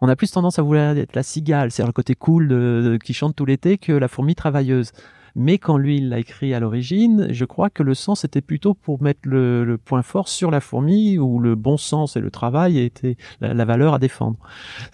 on 0.00 0.08
a 0.08 0.16
plus 0.16 0.30
tendance 0.32 0.58
à 0.58 0.62
vouloir 0.62 0.96
être 0.96 1.14
la 1.14 1.22
cigale, 1.22 1.70
c'est-à-dire 1.70 1.88
le 1.90 1.92
côté 1.92 2.16
cool 2.16 2.48
de, 2.48 2.82
de- 2.84 2.96
qui 2.96 3.14
chante 3.14 3.36
tout 3.36 3.44
l'été, 3.44 3.78
que 3.78 3.92
la 3.92 4.08
fourmi 4.08 4.34
travailleuse. 4.34 4.90
Mais 5.36 5.58
quand 5.58 5.76
lui, 5.78 5.96
il 5.98 6.08
l'a 6.10 6.18
écrit 6.20 6.54
à 6.54 6.60
l'origine, 6.60 7.26
je 7.30 7.44
crois 7.44 7.68
que 7.70 7.82
le 7.82 7.94
sens 7.94 8.24
était 8.24 8.40
plutôt 8.40 8.74
pour 8.74 9.02
mettre 9.02 9.20
le, 9.24 9.64
le 9.64 9.78
point 9.78 10.02
fort 10.02 10.28
sur 10.28 10.50
la 10.50 10.60
fourmi, 10.60 11.18
où 11.18 11.40
le 11.40 11.54
bon 11.56 11.76
sens 11.76 12.16
et 12.16 12.20
le 12.20 12.30
travail 12.30 12.78
étaient 12.78 13.16
la, 13.40 13.52
la 13.52 13.64
valeur 13.64 13.94
à 13.94 13.98
défendre. 13.98 14.38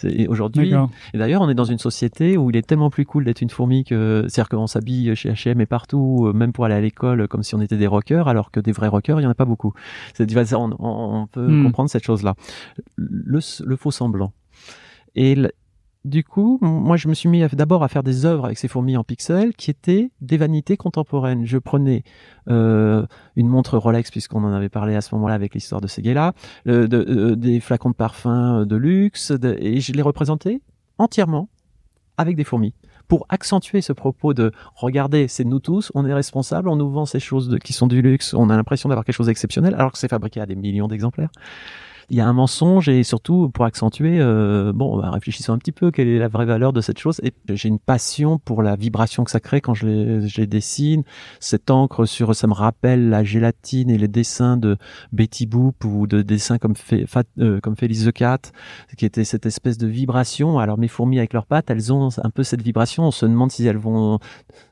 Et 0.02 0.28
Aujourd'hui, 0.28 0.70
et 1.14 1.18
d'ailleurs, 1.18 1.42
on 1.42 1.50
est 1.50 1.54
dans 1.54 1.64
une 1.64 1.78
société 1.78 2.38
où 2.38 2.50
il 2.50 2.56
est 2.56 2.66
tellement 2.66 2.88
plus 2.90 3.04
cool 3.04 3.24
d'être 3.24 3.42
une 3.42 3.50
fourmi 3.50 3.84
que, 3.84 4.24
c'est-à-dire 4.28 4.48
qu'on 4.48 4.66
s'habille 4.66 5.14
chez 5.14 5.30
H&M 5.30 5.60
et 5.60 5.66
partout, 5.66 6.24
euh, 6.26 6.32
même 6.32 6.52
pour 6.52 6.64
aller 6.64 6.74
à 6.74 6.80
l'école, 6.80 7.28
comme 7.28 7.42
si 7.42 7.54
on 7.54 7.60
était 7.60 7.76
des 7.76 7.86
rockers, 7.86 8.26
alors 8.28 8.50
que 8.50 8.60
des 8.60 8.72
vrais 8.72 8.88
rockers, 8.88 9.20
il 9.20 9.24
y 9.24 9.26
en 9.26 9.30
a 9.30 9.34
pas 9.34 9.44
beaucoup. 9.44 9.74
C'est, 10.14 10.26
on, 10.54 10.70
on- 10.78 11.26
peut 11.26 11.46
Hmm. 11.48 11.62
comprendre 11.64 11.90
cette 11.90 12.04
chose-là. 12.04 12.34
Le, 12.96 13.40
le 13.64 13.76
faux 13.76 13.90
semblant. 13.90 14.32
Et 15.14 15.36
du 16.04 16.24
coup, 16.24 16.58
moi, 16.62 16.96
je 16.96 17.08
me 17.08 17.14
suis 17.14 17.28
mis 17.28 17.42
d'abord 17.52 17.82
à 17.82 17.88
faire 17.88 18.02
des 18.02 18.24
œuvres 18.24 18.46
avec 18.46 18.58
ces 18.58 18.68
fourmis 18.68 18.96
en 18.96 19.04
pixels 19.04 19.54
qui 19.54 19.70
étaient 19.70 20.10
des 20.20 20.36
vanités 20.38 20.76
contemporaines. 20.76 21.44
Je 21.44 21.58
prenais 21.58 22.04
euh, 22.48 23.04
une 23.36 23.48
montre 23.48 23.76
Rolex, 23.76 24.10
puisqu'on 24.10 24.42
en 24.44 24.52
avait 24.52 24.70
parlé 24.70 24.96
à 24.96 25.02
ce 25.02 25.14
moment-là 25.14 25.34
avec 25.34 25.54
l'histoire 25.54 25.80
de 25.80 25.86
Seguela, 25.86 26.32
de- 26.64 26.88
euh, 26.90 27.36
des 27.36 27.60
flacons 27.60 27.90
de 27.90 27.94
parfum 27.94 28.60
euh, 28.60 28.64
de 28.64 28.76
luxe, 28.76 29.32
et 29.58 29.80
je 29.80 29.92
les 29.92 30.02
représentais 30.02 30.62
entièrement 30.98 31.48
avec 32.16 32.36
des 32.36 32.44
fourmis 32.44 32.74
pour 33.08 33.26
accentuer 33.28 33.80
ce 33.80 33.92
propos 33.92 34.34
de 34.34 34.52
regardez, 34.76 35.26
c'est 35.26 35.44
nous 35.44 35.58
tous, 35.58 35.90
on 35.96 36.06
est 36.06 36.14
responsables, 36.14 36.68
on 36.68 36.76
nous 36.76 36.90
vend 36.90 37.06
ces 37.06 37.18
choses 37.18 37.58
qui 37.64 37.72
sont 37.72 37.88
du 37.88 38.02
luxe, 38.02 38.34
on 38.34 38.50
a 38.50 38.56
l'impression 38.56 38.88
d'avoir 38.88 39.04
quelque 39.04 39.16
chose 39.16 39.26
d'exceptionnel 39.26 39.74
alors 39.74 39.90
que 39.90 39.98
c'est 39.98 40.06
fabriqué 40.08 40.40
à 40.40 40.46
des 40.46 40.54
millions 40.54 40.86
d'exemplaires. 40.86 41.30
Il 42.10 42.16
y 42.16 42.20
a 42.20 42.26
un 42.26 42.32
mensonge 42.32 42.88
et 42.88 43.04
surtout 43.04 43.48
pour 43.50 43.64
accentuer, 43.64 44.18
euh, 44.20 44.72
bon, 44.74 44.98
bah, 45.00 45.10
réfléchissons 45.10 45.52
un 45.52 45.58
petit 45.58 45.72
peu, 45.72 45.90
quelle 45.92 46.08
est 46.08 46.18
la 46.18 46.26
vraie 46.28 46.44
valeur 46.44 46.72
de 46.72 46.80
cette 46.80 46.98
chose. 46.98 47.20
Et 47.22 47.32
j'ai 47.48 47.68
une 47.68 47.78
passion 47.78 48.38
pour 48.38 48.62
la 48.62 48.74
vibration 48.76 49.22
que 49.24 49.30
ça 49.30 49.38
crée 49.40 49.60
quand 49.60 49.74
je 49.74 49.86
les, 49.86 50.28
je 50.28 50.40
les 50.40 50.46
dessine. 50.48 51.04
Cette 51.38 51.70
encre 51.70 52.06
sur, 52.06 52.34
ça 52.34 52.46
me 52.48 52.52
rappelle 52.52 53.08
la 53.10 53.22
gélatine 53.24 53.90
et 53.90 53.96
les 53.98 54.08
dessins 54.08 54.56
de 54.56 54.76
Betty 55.12 55.46
Boop 55.46 55.84
ou 55.84 56.06
de 56.06 56.22
dessins 56.22 56.58
comme, 56.58 56.74
Fé- 56.74 57.06
Fat- 57.06 57.22
euh, 57.38 57.60
comme 57.60 57.76
Félix 57.76 58.04
the 58.04 58.12
Cat, 58.12 58.38
qui 58.96 59.04
était 59.06 59.24
cette 59.24 59.46
espèce 59.46 59.78
de 59.78 59.86
vibration. 59.86 60.58
Alors 60.58 60.78
mes 60.78 60.88
fourmis 60.88 61.18
avec 61.18 61.32
leurs 61.32 61.46
pattes, 61.46 61.70
elles 61.70 61.92
ont 61.92 62.08
un 62.22 62.30
peu 62.30 62.42
cette 62.42 62.62
vibration. 62.62 63.04
On 63.04 63.10
se 63.12 63.24
demande 63.24 63.50
si 63.52 63.64
elles 63.66 63.76
vont 63.76 64.18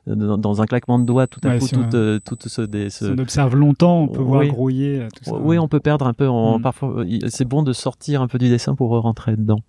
euh, 0.07 0.15
dans, 0.15 0.37
dans 0.37 0.61
un 0.61 0.65
claquement 0.65 0.99
de 0.99 1.05
doigts 1.05 1.27
tout 1.27 1.39
à 1.45 1.49
Ouais, 1.49 1.59
coup 1.59 1.67
si 1.67 1.75
on- 1.77 1.83
toutes, 1.83 1.93
euh, 1.95 2.19
toutes 2.23 2.47
ce, 2.47 2.61
des, 2.61 2.89
ce- 2.89 3.05
Si 3.05 3.11
on 3.11 3.17
observe 3.21 3.55
longtemps, 3.55 4.01
on 4.01 4.07
peut 4.09 4.21
voir 4.21 4.41
Oui. 4.41 4.49
grouiller 4.49 5.07
tout 5.15 5.23
ça. 5.23 5.35
oui, 5.39 5.57
on 5.57 5.67
peut 5.69 5.79
perdre 5.79 6.05
un 6.05 6.13
peu. 6.13 6.27
En, 6.27 6.59
Mm. 6.59 6.61
Parfois, 6.61 7.03
c'est 7.29 7.45
bon 7.45 7.63
de 7.63 7.73
sortir 7.73 8.21
un 8.21 8.27
peu 8.27 8.37
du 8.37 8.49
dessin 8.49 8.75
pour 8.75 8.89
rentrer 9.01 9.35
dedans. 9.35 9.59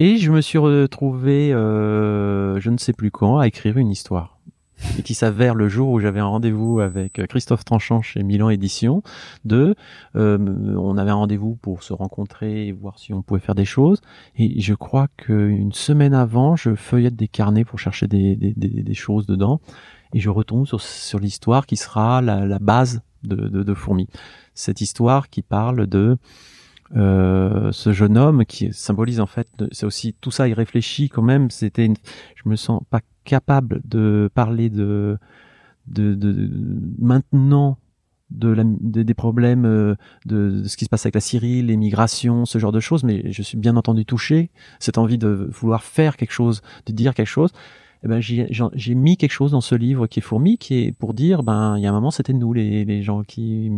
Et 0.00 0.16
je 0.16 0.30
me 0.30 0.40
suis 0.40 0.58
retrouvé, 0.58 1.52
euh, 1.52 2.60
je 2.60 2.70
ne 2.70 2.78
sais 2.78 2.92
plus 2.92 3.10
quand, 3.10 3.38
à 3.38 3.48
écrire 3.48 3.78
une 3.78 3.90
histoire. 3.90 4.38
Et 4.96 5.02
qui 5.02 5.14
s'avère 5.14 5.56
le 5.56 5.68
jour 5.68 5.90
où 5.90 5.98
j'avais 5.98 6.20
un 6.20 6.26
rendez-vous 6.26 6.78
avec 6.78 7.14
Christophe 7.26 7.64
Tranchant 7.64 8.00
chez 8.00 8.22
Milan 8.22 8.48
Édition. 8.48 9.02
De, 9.44 9.74
euh, 10.14 10.38
on 10.76 10.96
avait 10.96 11.10
un 11.10 11.16
rendez-vous 11.16 11.56
pour 11.56 11.82
se 11.82 11.92
rencontrer 11.92 12.68
et 12.68 12.72
voir 12.72 12.96
si 12.96 13.12
on 13.12 13.22
pouvait 13.22 13.40
faire 13.40 13.56
des 13.56 13.64
choses. 13.64 14.00
Et 14.36 14.60
je 14.60 14.74
crois 14.74 15.08
qu'une 15.16 15.72
semaine 15.72 16.14
avant, 16.14 16.54
je 16.54 16.76
feuillette 16.76 17.16
des 17.16 17.26
carnets 17.26 17.64
pour 17.64 17.80
chercher 17.80 18.06
des, 18.06 18.94
choses 18.94 19.26
dedans. 19.26 19.60
Et 20.14 20.20
je 20.20 20.30
retombe 20.30 20.64
sur, 20.64 21.18
l'histoire 21.18 21.66
qui 21.66 21.76
sera 21.76 22.22
la 22.22 22.58
base 22.60 23.02
de, 23.22 23.36
de, 23.36 23.62
de 23.62 23.74
Fourmi. 23.74 24.08
Cette 24.54 24.80
histoire 24.80 25.28
qui 25.28 25.42
parle 25.42 25.86
de 25.86 26.16
euh, 26.96 27.70
ce 27.70 27.92
jeune 27.92 28.16
homme 28.16 28.46
qui 28.46 28.72
symbolise 28.72 29.20
en 29.20 29.26
fait, 29.26 29.48
c'est 29.72 29.84
aussi 29.84 30.14
tout 30.20 30.30
ça, 30.30 30.48
il 30.48 30.54
réfléchit 30.54 31.08
quand 31.08 31.22
même. 31.22 31.50
C'était, 31.50 31.84
une, 31.84 31.96
je 32.34 32.48
me 32.48 32.56
sens 32.56 32.82
pas 32.90 33.00
capable 33.24 33.82
de 33.84 34.30
parler 34.34 34.70
de, 34.70 35.18
de, 35.86 36.50
maintenant 36.98 37.78
de, 38.30 38.54
des 38.80 39.14
problèmes 39.14 39.64
euh, 39.64 39.94
de, 40.26 40.50
de, 40.50 40.68
ce 40.68 40.76
qui 40.76 40.84
se 40.84 40.90
passe 40.90 41.06
avec 41.06 41.14
la 41.14 41.20
Syrie, 41.20 41.62
les 41.62 41.76
migrations, 41.76 42.44
ce 42.44 42.58
genre 42.58 42.72
de 42.72 42.80
choses, 42.80 43.04
mais 43.04 43.32
je 43.32 43.42
suis 43.42 43.56
bien 43.56 43.76
entendu 43.76 44.04
touché, 44.04 44.50
cette 44.80 44.98
envie 44.98 45.18
de 45.18 45.48
vouloir 45.50 45.82
faire 45.82 46.16
quelque 46.16 46.32
chose, 46.32 46.62
de 46.86 46.92
dire 46.92 47.14
quelque 47.14 47.26
chose. 47.26 47.52
Eh 48.04 48.08
ben, 48.08 48.20
j'ai 48.20 48.94
mis 48.94 49.16
quelque 49.16 49.32
chose 49.32 49.50
dans 49.50 49.60
ce 49.60 49.74
livre 49.74 50.06
qui 50.06 50.20
est 50.20 50.22
Fourmi, 50.22 50.56
qui 50.56 50.84
est 50.84 50.92
pour 50.92 51.14
dire, 51.14 51.42
ben, 51.42 51.76
il 51.76 51.82
y 51.82 51.86
a 51.86 51.90
un 51.90 51.92
moment, 51.92 52.10
c'était 52.10 52.32
nous, 52.32 52.52
les, 52.52 52.84
les 52.84 53.02
gens 53.02 53.24
qui 53.24 53.70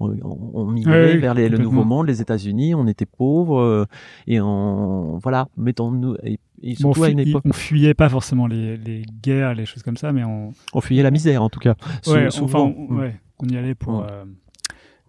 ont, 0.00 0.14
on 0.54 0.66
migré 0.66 1.14
oui, 1.14 1.18
vers 1.18 1.34
les, 1.34 1.48
le 1.48 1.58
nouveau 1.58 1.84
monde, 1.84 2.06
les 2.06 2.20
États-Unis, 2.20 2.74
on 2.74 2.86
était 2.86 3.06
pauvres, 3.06 3.60
euh, 3.60 3.84
et 4.26 4.40
on, 4.40 5.18
voilà, 5.22 5.48
mettons-nous, 5.56 6.16
et, 6.22 6.38
et 6.62 6.74
bon, 6.74 6.92
surtout 6.92 7.04
à 7.04 7.08
une 7.08 7.20
époque. 7.20 7.44
On 7.46 7.52
fuyait 7.52 7.94
pas 7.94 8.08
forcément 8.08 8.46
les, 8.46 8.76
les, 8.76 9.02
guerres, 9.22 9.54
les 9.54 9.66
choses 9.66 9.82
comme 9.82 9.96
ça, 9.96 10.12
mais 10.12 10.24
on. 10.24 10.52
On 10.72 10.80
fuyait 10.80 11.02
la 11.02 11.10
misère, 11.10 11.42
en 11.42 11.48
tout 11.48 11.60
cas. 11.60 11.74
Ouais, 12.06 12.30
souvent. 12.30 12.66
Enfin, 12.66 12.74
on, 12.90 12.96
ouais, 12.96 13.16
on 13.38 13.48
y 13.48 13.56
allait 13.56 13.74
pour. 13.74 14.00
Ouais. 14.00 14.06
Euh, 14.10 14.24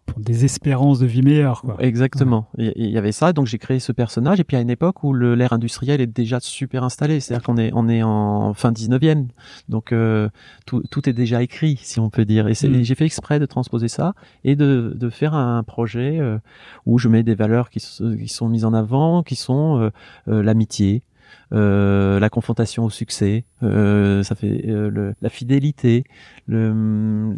pour 0.05 0.19
des 0.19 0.45
espérances 0.45 0.99
de 0.99 1.05
vie 1.05 1.21
meilleure. 1.21 1.61
Quoi. 1.61 1.77
Exactement. 1.79 2.47
Il 2.57 2.67
ouais. 2.67 2.73
y 2.77 2.97
avait 2.97 3.11
ça, 3.11 3.33
donc 3.33 3.47
j'ai 3.47 3.57
créé 3.57 3.79
ce 3.79 3.91
personnage. 3.91 4.39
Et 4.39 4.43
puis 4.43 4.55
à 4.57 4.61
une 4.61 4.69
époque 4.69 5.03
où 5.03 5.13
l'ère 5.13 5.53
industrielle 5.53 6.01
est 6.01 6.07
déjà 6.07 6.39
super 6.39 6.83
installée, 6.83 7.19
c'est-à-dire 7.19 7.43
qu'on 7.43 7.57
est 7.57 7.71
on 7.73 7.89
est 7.89 8.03
en 8.03 8.53
fin 8.53 8.71
19e, 8.71 9.27
donc 9.69 9.91
euh, 9.91 10.29
tout, 10.65 10.83
tout 10.89 11.09
est 11.09 11.13
déjà 11.13 11.41
écrit, 11.41 11.79
si 11.81 11.99
on 11.99 12.09
peut 12.09 12.25
dire. 12.25 12.47
Et, 12.47 12.53
mm. 12.53 12.75
et 12.75 12.83
j'ai 12.83 12.95
fait 12.95 13.05
exprès 13.05 13.39
de 13.39 13.45
transposer 13.45 13.87
ça 13.87 14.13
et 14.43 14.55
de, 14.55 14.93
de 14.95 15.09
faire 15.09 15.33
un 15.33 15.63
projet 15.63 16.19
euh, 16.19 16.37
où 16.85 16.97
je 16.99 17.07
mets 17.07 17.23
des 17.23 17.35
valeurs 17.35 17.69
qui, 17.69 17.79
qui 17.79 18.27
sont 18.27 18.47
mises 18.47 18.65
en 18.65 18.73
avant, 18.73 19.23
qui 19.23 19.35
sont 19.35 19.91
euh, 20.27 20.43
l'amitié, 20.43 21.03
euh, 21.03 21.14
la 21.55 22.29
confrontation 22.29 22.83
au 22.85 22.89
succès, 22.89 23.45
euh, 23.63 24.23
ça 24.23 24.35
fait 24.35 24.67
euh, 24.67 24.89
le, 24.89 25.13
la 25.21 25.29
fidélité, 25.29 26.03
le, 26.47 27.35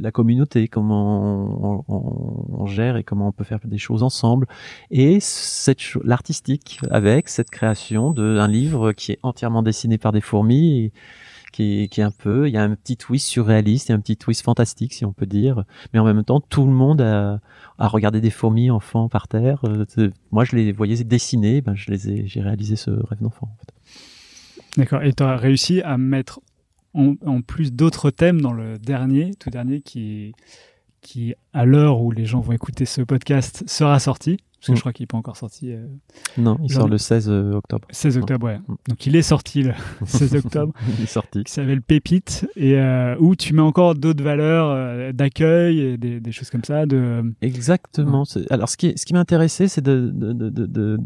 la 0.00 0.10
communauté, 0.10 0.68
comment 0.68 1.84
on, 1.84 1.84
on, 1.88 2.62
on, 2.62 2.66
gère 2.66 2.96
et 2.96 3.04
comment 3.04 3.28
on 3.28 3.32
peut 3.32 3.44
faire 3.44 3.60
des 3.64 3.78
choses 3.78 4.02
ensemble, 4.02 4.46
et 4.90 5.18
l'artistique 6.04 6.80
avec 6.90 7.28
cette 7.28 7.50
création 7.50 8.10
d'un 8.10 8.48
livre 8.48 8.92
qui 8.92 9.12
est 9.12 9.18
entièrement 9.22 9.62
dessiné 9.62 9.98
par 9.98 10.12
des 10.12 10.20
fourmis. 10.20 10.92
Qui, 11.52 11.88
est 11.90 12.02
un 12.02 12.10
peu, 12.10 12.48
il 12.48 12.54
y 12.54 12.56
a 12.56 12.62
un 12.62 12.74
petit 12.74 12.96
twist 12.96 13.26
surréaliste, 13.26 13.90
a 13.90 13.94
un 13.94 14.00
petit 14.00 14.16
twist 14.16 14.42
fantastique 14.42 14.92
si 14.92 15.04
on 15.04 15.12
peut 15.12 15.26
dire, 15.26 15.64
mais 15.92 15.98
en 15.98 16.04
même 16.04 16.22
temps 16.24 16.40
tout 16.40 16.66
le 16.66 16.72
monde 16.72 17.00
a, 17.00 17.40
regardé 17.78 18.20
des 18.20 18.30
fourmis 18.30 18.70
enfants 18.70 19.08
par 19.08 19.28
terre. 19.28 19.64
Moi 20.30 20.44
je 20.44 20.56
les 20.56 20.72
voyais 20.72 21.02
dessiner, 21.04 21.60
ben 21.60 21.74
je 21.74 21.90
les 21.90 22.10
ai, 22.10 22.26
j'ai 22.26 22.40
réalisé 22.40 22.76
ce 22.76 22.90
rêve 22.90 23.20
d'enfant. 23.20 23.48
D'accord. 24.76 25.02
Et 25.02 25.12
tu 25.12 25.22
as 25.22 25.36
réussi 25.36 25.80
à 25.82 25.96
mettre 25.96 26.40
en, 26.92 27.14
en 27.24 27.40
plus 27.40 27.72
d'autres 27.72 28.10
thèmes 28.10 28.40
dans 28.40 28.52
le 28.52 28.78
dernier, 28.78 29.32
tout 29.38 29.50
dernier, 29.50 29.80
qui, 29.80 30.34
qui 31.00 31.34
à 31.52 31.64
l'heure 31.64 32.02
où 32.02 32.10
les 32.10 32.26
gens 32.26 32.40
vont 32.40 32.52
écouter 32.52 32.84
ce 32.84 33.00
podcast 33.00 33.64
sera 33.66 33.98
sorti. 33.98 34.38
Parce 34.58 34.68
que 34.68 34.72
mmh. 34.72 34.76
je 34.76 34.80
crois 34.80 34.92
qu'il 34.92 35.02
n'est 35.04 35.08
pas 35.08 35.18
encore 35.18 35.36
sorti. 35.36 35.72
Euh, 35.72 35.86
non, 36.38 36.58
il 36.62 36.72
sort 36.72 36.88
le 36.88 36.96
16 36.96 37.28
octobre. 37.28 37.86
16 37.90 38.18
octobre, 38.18 38.46
ouais. 38.46 38.58
Donc 38.88 39.06
il 39.06 39.14
est 39.14 39.22
sorti 39.22 39.62
le 39.62 39.72
16 40.06 40.36
octobre. 40.36 40.72
il 40.88 41.04
est 41.04 41.06
sorti. 41.06 41.44
Qui 41.44 41.52
s'appelle 41.52 41.82
Pépite, 41.82 42.48
et 42.56 42.78
euh, 42.78 43.16
où 43.20 43.36
tu 43.36 43.52
mets 43.52 43.62
encore 43.62 43.94
d'autres 43.94 44.24
valeurs 44.24 44.70
euh, 44.70 45.12
d'accueil 45.12 45.80
et 45.80 45.98
des, 45.98 46.20
des, 46.20 46.32
choses 46.32 46.50
comme 46.50 46.64
ça. 46.64 46.86
De... 46.86 47.34
Exactement. 47.42 48.24
Ouais. 48.34 48.42
Alors 48.50 48.68
ce 48.68 48.76
qui, 48.76 48.94
ce 48.96 49.04
qui 49.04 49.12
m'intéressait, 49.12 49.68
c'est 49.68 49.82
de, 49.82 50.10
de, 50.12 50.32
de, 50.48 50.98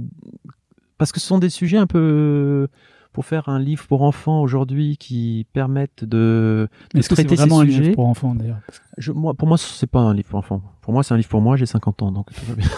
Parce 0.97 1.11
que 1.11 1.19
ce 1.19 1.27
sont 1.27 1.39
des 1.39 1.51
sujets 1.51 1.79
un 1.79 1.89
peu 1.89 2.69
pour 3.13 3.25
faire 3.25 3.49
un 3.49 3.59
livre 3.59 3.87
pour 3.87 4.03
enfants 4.03 4.41
aujourd'hui 4.41 4.97
qui 4.97 5.47
permettent 5.53 6.05
de, 6.05 6.69
de 6.95 7.03
traiter 7.03 7.37
ces 7.37 7.43
sujets. 7.43 7.55
un 7.55 7.65
livre 7.65 7.95
pour 7.95 8.07
enfants 8.07 8.35
d'ailleurs? 8.35 8.61
Je, 8.99 9.13
moi, 9.13 9.35
Pour 9.35 9.49
moi, 9.49 9.59
c'est 9.59 9.87
pas 9.87 10.01
un 10.01 10.15
livre 10.15 10.29
pour 10.29 10.39
enfants. 10.39 10.63
Pour 10.81 10.93
moi, 10.93 11.03
c'est 11.03 11.15
un 11.15 11.17
livre 11.17 11.29
pour 11.29 11.41
moi. 11.41 11.57
J'ai 11.57 11.67
50 11.67 12.03
ans, 12.03 12.13
donc 12.13 12.27
tout 12.33 12.45
va 12.47 12.55
bien. 12.55 12.69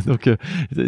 donc, 0.06 0.26
euh, 0.26 0.36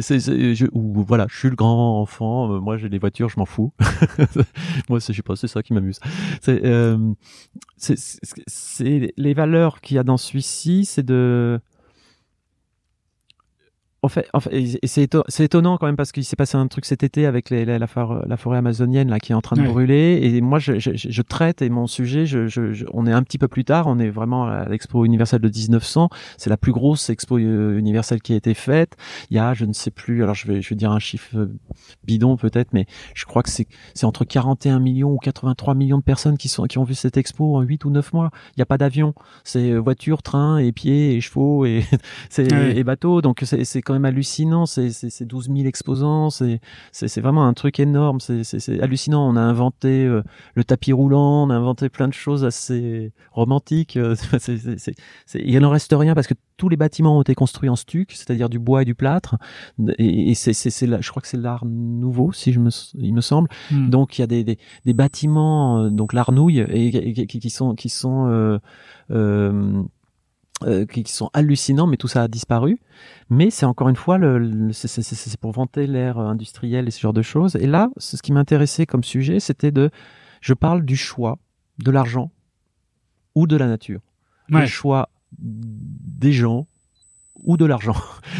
c'est, 0.00 0.20
c'est, 0.20 0.54
je, 0.54 0.66
ou, 0.72 1.02
voilà, 1.02 1.26
je 1.28 1.36
suis 1.36 1.48
le 1.48 1.56
grand 1.56 2.00
enfant. 2.00 2.52
Euh, 2.52 2.60
moi, 2.60 2.76
j'ai 2.76 2.88
les 2.88 2.98
voitures, 2.98 3.28
je 3.28 3.38
m'en 3.38 3.46
fous. 3.46 3.72
moi, 4.88 4.98
je 4.98 5.12
sais 5.12 5.22
pas, 5.22 5.36
c'est 5.36 5.48
ça 5.48 5.62
qui 5.62 5.72
m'amuse. 5.72 6.00
C'est, 6.40 6.64
euh, 6.64 6.98
c'est, 7.76 9.12
les 9.16 9.34
valeurs 9.34 9.80
qu'il 9.80 9.96
y 9.96 9.98
a 9.98 10.04
dans 10.04 10.16
celui-ci, 10.16 10.84
c'est 10.84 11.04
de 11.04 11.60
en 14.08 14.10
fait, 14.10 14.26
en 14.32 14.40
fait 14.40 14.78
c'est 14.84 15.02
étonnant, 15.02 15.24
étonnant 15.38 15.76
quand 15.76 15.86
même 15.86 15.96
parce 15.96 16.12
qu'il 16.12 16.24
s'est 16.24 16.34
passé 16.34 16.56
un 16.56 16.66
truc 16.66 16.86
cet 16.86 17.02
été 17.02 17.26
avec 17.26 17.50
les, 17.50 17.66
la, 17.66 17.78
la, 17.78 17.86
forêt, 17.86 18.24
la, 18.26 18.38
forêt 18.38 18.56
amazonienne 18.56 19.10
là 19.10 19.18
qui 19.20 19.32
est 19.32 19.34
en 19.34 19.42
train 19.42 19.56
de 19.56 19.60
ouais. 19.60 19.68
brûler 19.68 20.18
et 20.22 20.40
moi 20.40 20.58
je, 20.58 20.78
je, 20.78 20.92
je, 20.94 21.22
traite 21.22 21.60
et 21.60 21.68
mon 21.68 21.86
sujet, 21.86 22.24
je, 22.24 22.86
on 22.94 23.06
est 23.06 23.12
un 23.12 23.22
petit 23.22 23.36
peu 23.36 23.48
plus 23.48 23.66
tard, 23.66 23.86
on 23.86 23.98
est 23.98 24.08
vraiment 24.08 24.46
à 24.46 24.66
l'expo 24.66 25.04
universelle 25.04 25.42
de 25.42 25.48
1900, 25.48 26.08
c'est 26.38 26.48
la 26.48 26.56
plus 26.56 26.72
grosse 26.72 27.10
expo 27.10 27.36
universelle 27.38 28.22
qui 28.22 28.32
a 28.32 28.36
été 28.36 28.54
faite. 28.54 28.96
Il 29.30 29.36
y 29.36 29.40
a, 29.40 29.52
je 29.52 29.66
ne 29.66 29.74
sais 29.74 29.90
plus, 29.90 30.22
alors 30.22 30.34
je 30.34 30.46
vais, 30.46 30.62
je 30.62 30.70
vais 30.70 30.76
dire 30.76 30.90
un 30.90 30.98
chiffre 30.98 31.50
bidon 32.04 32.38
peut-être, 32.38 32.72
mais 32.72 32.86
je 33.14 33.26
crois 33.26 33.42
que 33.42 33.50
c'est 33.50 33.66
entre 34.04 34.24
41 34.24 34.78
millions 34.78 35.12
ou 35.12 35.18
83 35.18 35.74
millions 35.74 35.98
de 35.98 36.02
personnes 36.02 36.38
qui 36.38 36.48
sont 36.48 36.64
qui 36.64 36.78
ont 36.78 36.84
vu 36.84 36.94
cette 36.94 37.18
expo 37.18 37.56
en 37.56 37.60
8 37.60 37.84
ou 37.84 37.90
9 37.90 38.12
mois. 38.14 38.30
Il 38.50 38.60
n'y 38.60 38.62
a 38.62 38.66
pas 38.66 38.78
d'avion, 38.78 39.14
c'est 39.44 39.74
voiture, 39.74 40.22
train 40.22 40.58
et 40.58 40.72
pieds 40.72 41.14
et 41.14 41.20
chevaux 41.20 41.66
et 41.66 41.84
ouais. 42.38 42.76
et 42.76 42.84
bateaux, 42.84 43.20
donc 43.20 43.44
c'est 43.44 43.82
quand 43.82 43.92
même 43.92 43.97
hallucinant. 44.04 44.66
C'est 44.66 45.24
12 45.24 45.48
000 45.48 45.66
exposants. 45.66 46.30
C'est 46.30 47.20
vraiment 47.20 47.46
un 47.46 47.54
truc 47.54 47.80
énorme. 47.80 48.20
C'est 48.20 48.80
hallucinant. 48.80 49.28
On 49.28 49.36
a 49.36 49.40
inventé 49.40 50.04
euh, 50.04 50.22
le 50.54 50.64
tapis 50.64 50.92
roulant. 50.92 51.44
On 51.44 51.50
a 51.50 51.54
inventé 51.54 51.88
plein 51.88 52.08
de 52.08 52.14
choses 52.14 52.44
assez 52.44 53.12
romantiques. 53.32 53.96
Euh, 53.96 54.14
c 54.14 54.54
est, 54.54 54.78
c 54.78 54.94
est, 55.34 55.42
il 55.44 55.58
n'en 55.58 55.70
reste 55.70 55.94
rien 55.96 56.14
parce 56.14 56.26
que 56.26 56.34
tous 56.58 56.68
les 56.68 56.76
bâtiments 56.76 57.16
ont 57.16 57.22
été 57.22 57.34
construits 57.34 57.70
en 57.70 57.76
stuc, 57.76 58.12
c'est-à-dire 58.12 58.48
du 58.48 58.58
bois 58.58 58.82
et 58.82 58.84
du 58.84 58.94
plâtre. 58.94 59.36
Et, 59.98 60.30
et 60.30 60.34
c'est, 60.34 60.52
je 60.52 61.10
crois 61.10 61.22
que 61.22 61.28
c'est 61.28 61.38
l'art 61.38 61.64
nouveau, 61.64 62.32
si 62.32 62.52
je 62.52 62.60
me, 62.60 62.70
il 62.94 63.14
me 63.14 63.20
semble. 63.20 63.48
Mm. 63.70 63.88
Donc 63.88 64.18
il 64.18 64.22
y 64.22 64.24
a 64.24 64.26
des, 64.26 64.44
des, 64.44 64.58
des 64.84 64.92
bâtiments, 64.92 65.84
euh, 65.84 65.90
donc 65.90 66.12
l'art 66.12 66.32
nouille, 66.32 66.58
et, 66.58 66.88
et, 66.88 67.26
qui, 67.26 67.38
qui 67.38 67.50
sont, 67.50 67.74
qui 67.74 67.88
sont 67.88 68.26
euh, 68.28 68.58
euh, 69.10 69.82
euh, 70.64 70.86
qui, 70.86 71.02
qui, 71.02 71.12
sont 71.12 71.30
hallucinants, 71.32 71.86
mais 71.86 71.96
tout 71.96 72.08
ça 72.08 72.22
a 72.22 72.28
disparu. 72.28 72.78
Mais 73.30 73.50
c'est 73.50 73.66
encore 73.66 73.88
une 73.88 73.96
fois, 73.96 74.18
le, 74.18 74.38
le 74.38 74.72
c'est 74.72 75.36
pour 75.40 75.52
vanter 75.52 75.86
l'ère 75.86 76.18
industrielle 76.18 76.88
et 76.88 76.90
ce 76.90 77.00
genre 77.00 77.12
de 77.12 77.22
choses. 77.22 77.56
Et 77.56 77.66
là, 77.66 77.90
ce 77.96 78.16
qui 78.22 78.32
m'intéressait 78.32 78.86
comme 78.86 79.04
sujet, 79.04 79.40
c'était 79.40 79.72
de, 79.72 79.90
je 80.40 80.54
parle 80.54 80.84
du 80.84 80.96
choix 80.96 81.38
de 81.78 81.90
l'argent 81.90 82.30
ou 83.34 83.46
de 83.46 83.56
la 83.56 83.66
nature. 83.66 84.00
Ouais. 84.50 84.62
Le 84.62 84.66
choix 84.66 85.10
des 85.38 86.32
gens 86.32 86.66
ou 87.44 87.56
de 87.56 87.64
l'argent. 87.64 87.96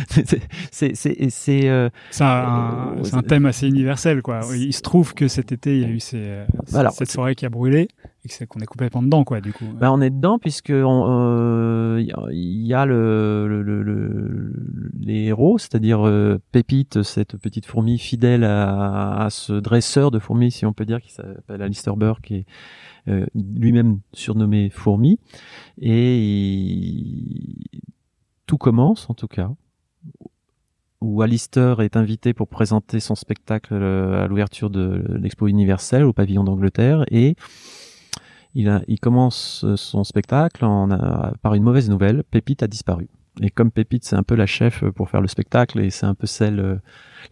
c'est 0.71 1.69
euh, 1.69 1.89
un, 2.21 2.95
euh, 2.99 3.03
un, 3.13 3.23
thème 3.23 3.47
assez 3.47 3.67
universel 3.69 4.23
quoi. 4.23 4.41
Il 4.57 4.73
se 4.73 4.83
trouve 4.83 5.15
que 5.15 5.29
cet 5.29 5.53
été 5.53 5.77
il 5.77 5.83
y 5.83 5.85
a 5.85 5.89
eu 5.89 6.01
ces, 6.01 6.45
Alors, 6.75 6.93
cette 6.93 7.11
forêt 7.13 7.35
qui 7.35 7.47
a 7.47 7.49
brûlé 7.51 7.83
et 7.83 7.89
et 8.25 8.29
que 8.29 8.35
c'est- 8.35 8.47
qu'on 8.47 8.59
est 8.61 8.67
complètement 8.67 9.01
dedans, 9.03 9.23
quoi, 9.23 9.41
du 9.41 9.53
coup. 9.53 9.65
Ben, 9.79 9.91
on 9.93 10.01
est 10.01 10.11
dedans 10.11 10.39
puisque 10.41 10.73
on, 10.75 11.07
euh, 11.09 12.03
y 12.03 12.11
a- 12.13 12.27
il 12.33 12.67
y 12.67 12.75
a 12.75 12.85
le, 12.85 13.47
le- 13.49 13.63
le- 13.63 13.83
le- 13.83 14.53
les 15.01 15.27
héros, 15.27 15.57
c'est-à-dire 15.59 16.05
euh, 16.07 16.39
Pépite, 16.51 17.05
cette 17.05 17.37
petite 17.37 17.65
fourmi 17.67 17.97
fidèle 17.99 18.43
à, 18.43 19.23
à 19.25 19.31
ce 19.31 19.53
dresseur 19.53 20.11
de 20.11 20.19
fourmis, 20.19 20.51
si 20.51 20.67
on 20.67 20.73
peut 20.73 20.85
dire, 20.85 21.01
qui 21.01 21.13
s'appelle 21.13 21.63
Alistair 21.63 21.97
Burke, 21.97 22.21
qui 22.25 22.35
est 22.35 22.47
euh, 23.09 23.25
lui-même 23.35 24.01
surnommé 24.13 24.69
Fourmi. 24.69 25.19
Et 25.81 26.19
il- 26.19 27.81
tout 28.49 28.59
commence, 28.59 29.09
en 29.11 29.15
tout 29.15 29.29
cas, 29.29 29.51
où 31.01 31.23
Alistair 31.23 31.81
est 31.81 31.97
invité 31.97 32.35
pour 32.35 32.49
présenter 32.49 32.99
son 32.99 33.15
spectacle 33.15 33.75
euh, 33.75 34.25
à 34.25 34.27
l'ouverture 34.27 34.71
de 34.71 35.05
l'Expo 35.23 35.47
universelle 35.47 36.05
au 36.05 36.13
pavillon 36.13 36.43
d'Angleterre 36.43 37.05
et 37.11 37.37
il, 38.55 38.69
a, 38.69 38.83
il 38.89 38.99
commence 38.99 39.63
euh, 39.65 39.77
son 39.77 40.03
spectacle 40.03 40.65
en, 40.65 40.91
a- 40.91 41.33
par 41.43 41.55
une 41.55 41.63
mauvaise 41.63 41.89
nouvelle. 41.89 42.25
Pépite 42.25 42.63
a 42.65 42.67
disparu. 42.67 43.09
Et 43.41 43.51
comme 43.51 43.71
Pépite, 43.71 44.05
c'est 44.05 44.17
un 44.17 44.25
peu 44.25 44.35
la 44.35 44.47
chef 44.47 44.83
pour 44.97 45.09
faire 45.11 45.21
le 45.21 45.29
spectacle 45.29 45.79
et 45.79 45.91
c'est 45.91 46.07
un 46.07 46.15
peu 46.15 46.27
celle 46.27 46.59
euh, 46.59 46.77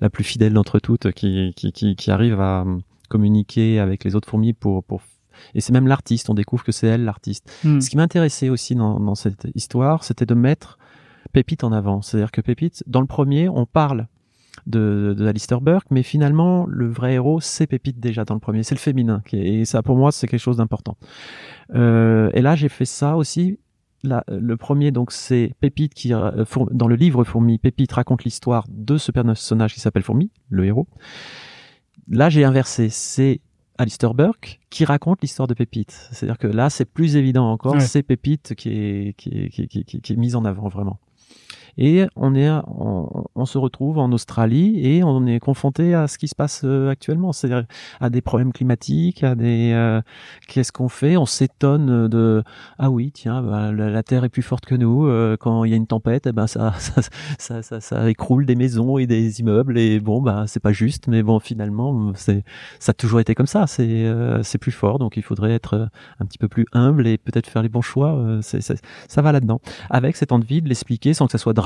la 0.01 0.11
plus 0.11 0.23
fidèle 0.23 0.53
d'entre 0.53 0.79
toutes 0.79 1.11
qui, 1.12 1.53
qui, 1.57 1.73
qui, 1.73 1.97
qui 1.97 2.11
arrive 2.12 2.41
à 2.41 2.61
euh, 2.61 2.79
communiquer 3.09 3.81
avec 3.81 4.05
les 4.05 4.14
autres 4.14 4.29
fourmis 4.29 4.53
pour, 4.53 4.85
pour 4.85 5.01
et 5.55 5.61
c'est 5.61 5.73
même 5.73 5.89
l'artiste. 5.89 6.31
On 6.31 6.35
découvre 6.35 6.62
que 6.62 6.73
c'est 6.73 6.87
elle 6.87 7.05
l'artiste. 7.05 7.51
Hmm. 7.64 7.81
Ce 7.81 7.91
qui 7.91 7.97
m'intéressait 7.97 8.49
aussi 8.49 8.75
dans, 8.77 9.01
dans 9.01 9.17
cette 9.17 9.49
histoire, 9.55 10.05
c'était 10.05 10.27
de 10.27 10.35
mettre 10.35 10.79
Pépite 11.33 11.64
en 11.64 11.72
avant. 11.72 12.03
C'est-à-dire 12.03 12.31
que 12.33 12.41
Pépite, 12.41 12.83
dans 12.87 13.01
le 13.01 13.07
premier, 13.07 13.49
on 13.49 13.66
parle 13.66 14.07
de, 14.66 15.14
de 15.16 15.27
Alistair 15.27 15.61
Burke, 15.61 15.87
mais 15.91 16.03
finalement, 16.03 16.66
le 16.68 16.89
vrai 16.89 17.14
héros, 17.14 17.41
c'est 17.41 17.66
Pépite 17.66 18.01
déjà 18.01 18.24
dans 18.24 18.35
le 18.35 18.41
premier. 18.41 18.62
C'est 18.62 18.74
le 18.74 18.81
féminin. 18.81 19.22
et 19.33 19.64
ça, 19.64 19.83
pour 19.83 19.97
moi, 19.97 20.12
c'est 20.12 20.27
quelque 20.27 20.41
chose 20.41 20.57
d'important. 20.57 20.97
Euh, 21.74 22.31
et 22.35 22.43
là, 22.43 22.57
j'ai 22.57 22.68
fait 22.68 22.85
ça 22.87 23.16
aussi. 23.16 23.59
Là, 24.03 24.24
le 24.29 24.57
premier, 24.57 24.93
donc, 24.93 25.11
c'est 25.12 25.53
Pépite 25.61 25.95
qui, 25.95 26.12
euh, 26.14 26.45
dans 26.70 26.87
le 26.87 26.95
livre 26.97 27.24
Fourmi, 27.24 27.59
Pépite 27.59 27.93
raconte 27.93 28.24
l'histoire 28.24 28.66
de 28.70 28.99
ce 28.99 29.11
personnage 29.12 29.74
qui 29.74 29.81
s'appelle 29.81 30.03
Fourmi, 30.03 30.31
le 30.49 30.64
héros. 30.64 30.87
Là, 32.09 32.29
j'ai 32.31 32.45
inversé. 32.45 32.89
C'est 32.89 33.41
Alistair 33.79 34.14
Burke 34.14 34.61
qui 34.70 34.85
raconte 34.85 35.22
l'histoire 35.22 35.49
de 35.49 35.55
Pépite. 35.55 36.09
C'est-à-dire 36.12 36.39
que 36.39 36.47
là, 36.47 36.70
c'est 36.70 36.85
plus 36.85 37.16
évident 37.16 37.51
encore. 37.51 37.74
Ouais. 37.74 37.81
C'est 37.81 38.03
Pépite 38.03 38.55
qui 38.55 38.68
est, 38.70 39.14
qui, 39.16 39.29
est- 39.31 39.49
qui, 39.51 39.62
est- 39.62 39.66
qui 39.66 39.79
est- 39.97 40.01
qui 40.01 40.12
est 40.12 40.16
mise 40.16 40.37
en 40.37 40.45
avant 40.45 40.68
vraiment. 40.68 40.99
Et 41.79 42.07
on 42.16 42.35
est, 42.35 42.51
on, 42.51 43.24
on 43.35 43.45
se 43.47 43.59
retrouve 43.59 43.99
en 43.99 44.11
Australie 44.12 44.81
et 44.87 45.05
on 45.05 45.27
est 45.27 45.39
confronté 45.41 45.95
à 45.95 46.09
ce 46.09 46.18
qui 46.18 46.29
se 46.29 46.35
passe 46.35 46.62
euh, 46.64 46.89
actuellement, 46.91 47.33
c'est-à-dire 47.33 47.66
à 48.01 48.11
des 48.11 48.20
problèmes 48.22 48.53
climatiques, 48.53 49.22
à 49.24 49.35
des, 49.35 49.72
euh, 49.74 50.01
qu'est-ce 50.49 50.72
qu'on 50.72 50.89
fait? 50.89 51.16
On 51.16 51.27
s'étonne 51.27 52.09
de, 52.09 52.43
ah 52.79 52.91
oui, 52.91 53.12
tiens, 53.12 53.43
bah, 53.43 53.72
la, 53.72 54.03
Terre 54.03 54.24
est 54.24 54.29
plus 54.29 54.43
forte 54.43 54.64
que 54.66 54.74
nous. 54.74 55.07
euh, 55.07 55.37
quand 55.39 55.64
il 55.64 55.70
y 55.70 55.74
a 55.74 55.77
une 55.77 55.87
tempête, 55.87 56.27
eh 56.27 56.33
ben 56.33 56.47
ça, 56.47 56.72
ça, 56.79 57.03
ça, 57.39 57.62
ça, 57.62 57.81
ça 57.81 58.09
écroule 58.11 58.47
des 58.47 58.55
maisons 58.57 58.99
et 58.99 59.07
des 59.07 59.41
immeubles 59.41 59.79
et 59.79 60.01
bon, 60.01 60.22
bah 60.22 60.45
c'est 60.47 60.61
pas 60.61 60.72
juste, 60.72 61.09
mais 61.09 61.22
bon, 61.22 61.39
finalement, 61.41 62.12
c'est, 62.14 62.45
ça 62.79 62.91
a 62.91 62.95
toujours 62.95 63.20
été 63.20 63.35
comme 63.35 63.47
ça. 63.47 63.66
C'est, 63.66 63.87
euh, 64.07 64.43
c'est 64.43 64.59
plus 64.59 64.72
fort, 64.72 64.99
donc 64.99 65.16
il 65.16 65.22
faudrait 65.22 65.53
être 65.53 65.74
euh, 65.74 65.87
un 66.20 66.27
petit 66.27 66.39
peu 66.39 66.49
plus 66.49 66.66
humble 66.72 67.07
et 67.07 67.18
peut-être 67.18 67.47
faire 67.49 67.62
les 67.62 67.68
bons 67.68 67.83
choix. 67.83 68.14
euh, 68.16 68.41
c'est- 68.43 68.61
ça 69.09 69.22
va 69.22 69.33
là-dedans 69.33 69.61
avec 69.91 70.16
cette 70.16 70.33
envie 70.33 70.62
de 70.62 70.68
l'expliquer 70.68 71.14
sans 71.14 71.27
que 71.27 71.33
ça 71.33 71.39
soit 71.39 71.53
dramatique, 71.53 71.66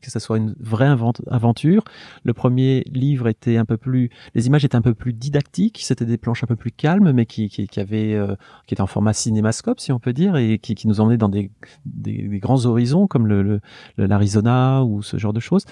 que 0.00 0.10
ça 0.10 0.20
soit 0.20 0.38
une 0.38 0.54
vraie 0.58 0.94
aventure. 1.30 1.84
Le 2.24 2.32
premier 2.32 2.84
livre 2.92 3.28
était 3.28 3.56
un 3.56 3.64
peu 3.64 3.76
plus, 3.76 4.10
les 4.34 4.46
images 4.46 4.64
étaient 4.64 4.76
un 4.76 4.82
peu 4.82 4.94
plus 4.94 5.12
didactiques, 5.12 5.80
c'était 5.82 6.06
des 6.06 6.18
planches 6.18 6.44
un 6.44 6.46
peu 6.46 6.56
plus 6.56 6.72
calmes, 6.72 7.12
mais 7.12 7.26
qui, 7.26 7.48
qui, 7.48 7.66
qui 7.66 7.80
euh, 7.80 8.34
qui 8.66 8.74
étaient 8.74 8.82
en 8.82 8.86
format 8.86 9.12
cinémascope, 9.12 9.80
si 9.80 9.92
on 9.92 9.98
peut 9.98 10.12
dire, 10.12 10.36
et 10.36 10.58
qui, 10.58 10.74
nous 10.86 11.00
emmenaient 11.00 11.16
dans 11.16 11.28
des, 11.28 11.50
des, 11.86 12.38
grands 12.38 12.66
horizons 12.66 13.06
comme 13.06 13.26
le, 13.26 13.42
le- 13.42 13.60
l'Arizona 13.96 14.84
ou 14.84 15.02
ce 15.02 15.16
genre 15.16 15.32
de 15.32 15.40
choses. 15.40 15.64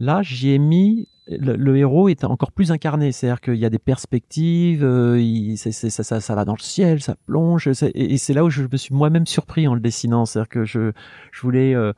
Là, 0.00 0.22
j'y 0.22 0.50
ai 0.50 0.58
mis 0.58 1.08
le, 1.28 1.76
héros 1.76 2.08
est 2.08 2.24
encore 2.24 2.52
plus 2.52 2.72
incarné, 2.72 3.12
c'est-à-dire 3.12 3.40
qu'il 3.40 3.54
y 3.56 3.64
a 3.64 3.70
des 3.70 3.78
perspectives, 3.78 4.84
euh, 4.84 5.20
il- 5.20 5.56
ça, 5.56 6.20
ça, 6.20 6.34
va 6.34 6.44
dans 6.44 6.54
le 6.54 6.62
ciel, 6.62 7.00
ça 7.00 7.14
plonge, 7.26 7.68
et 7.94 8.16
c'est 8.18 8.34
là 8.34 8.44
où 8.44 8.50
je 8.50 8.64
me 8.70 8.76
suis 8.76 8.94
moi-même 8.94 9.26
surpris 9.26 9.68
en 9.68 9.74
le 9.74 9.80
dessinant, 9.80 10.26
c'est-à-dire 10.26 10.48
que 10.48 10.64
je, 10.64 10.92
je 11.30 11.40
voulais, 11.40 11.74
euh, 11.74 11.92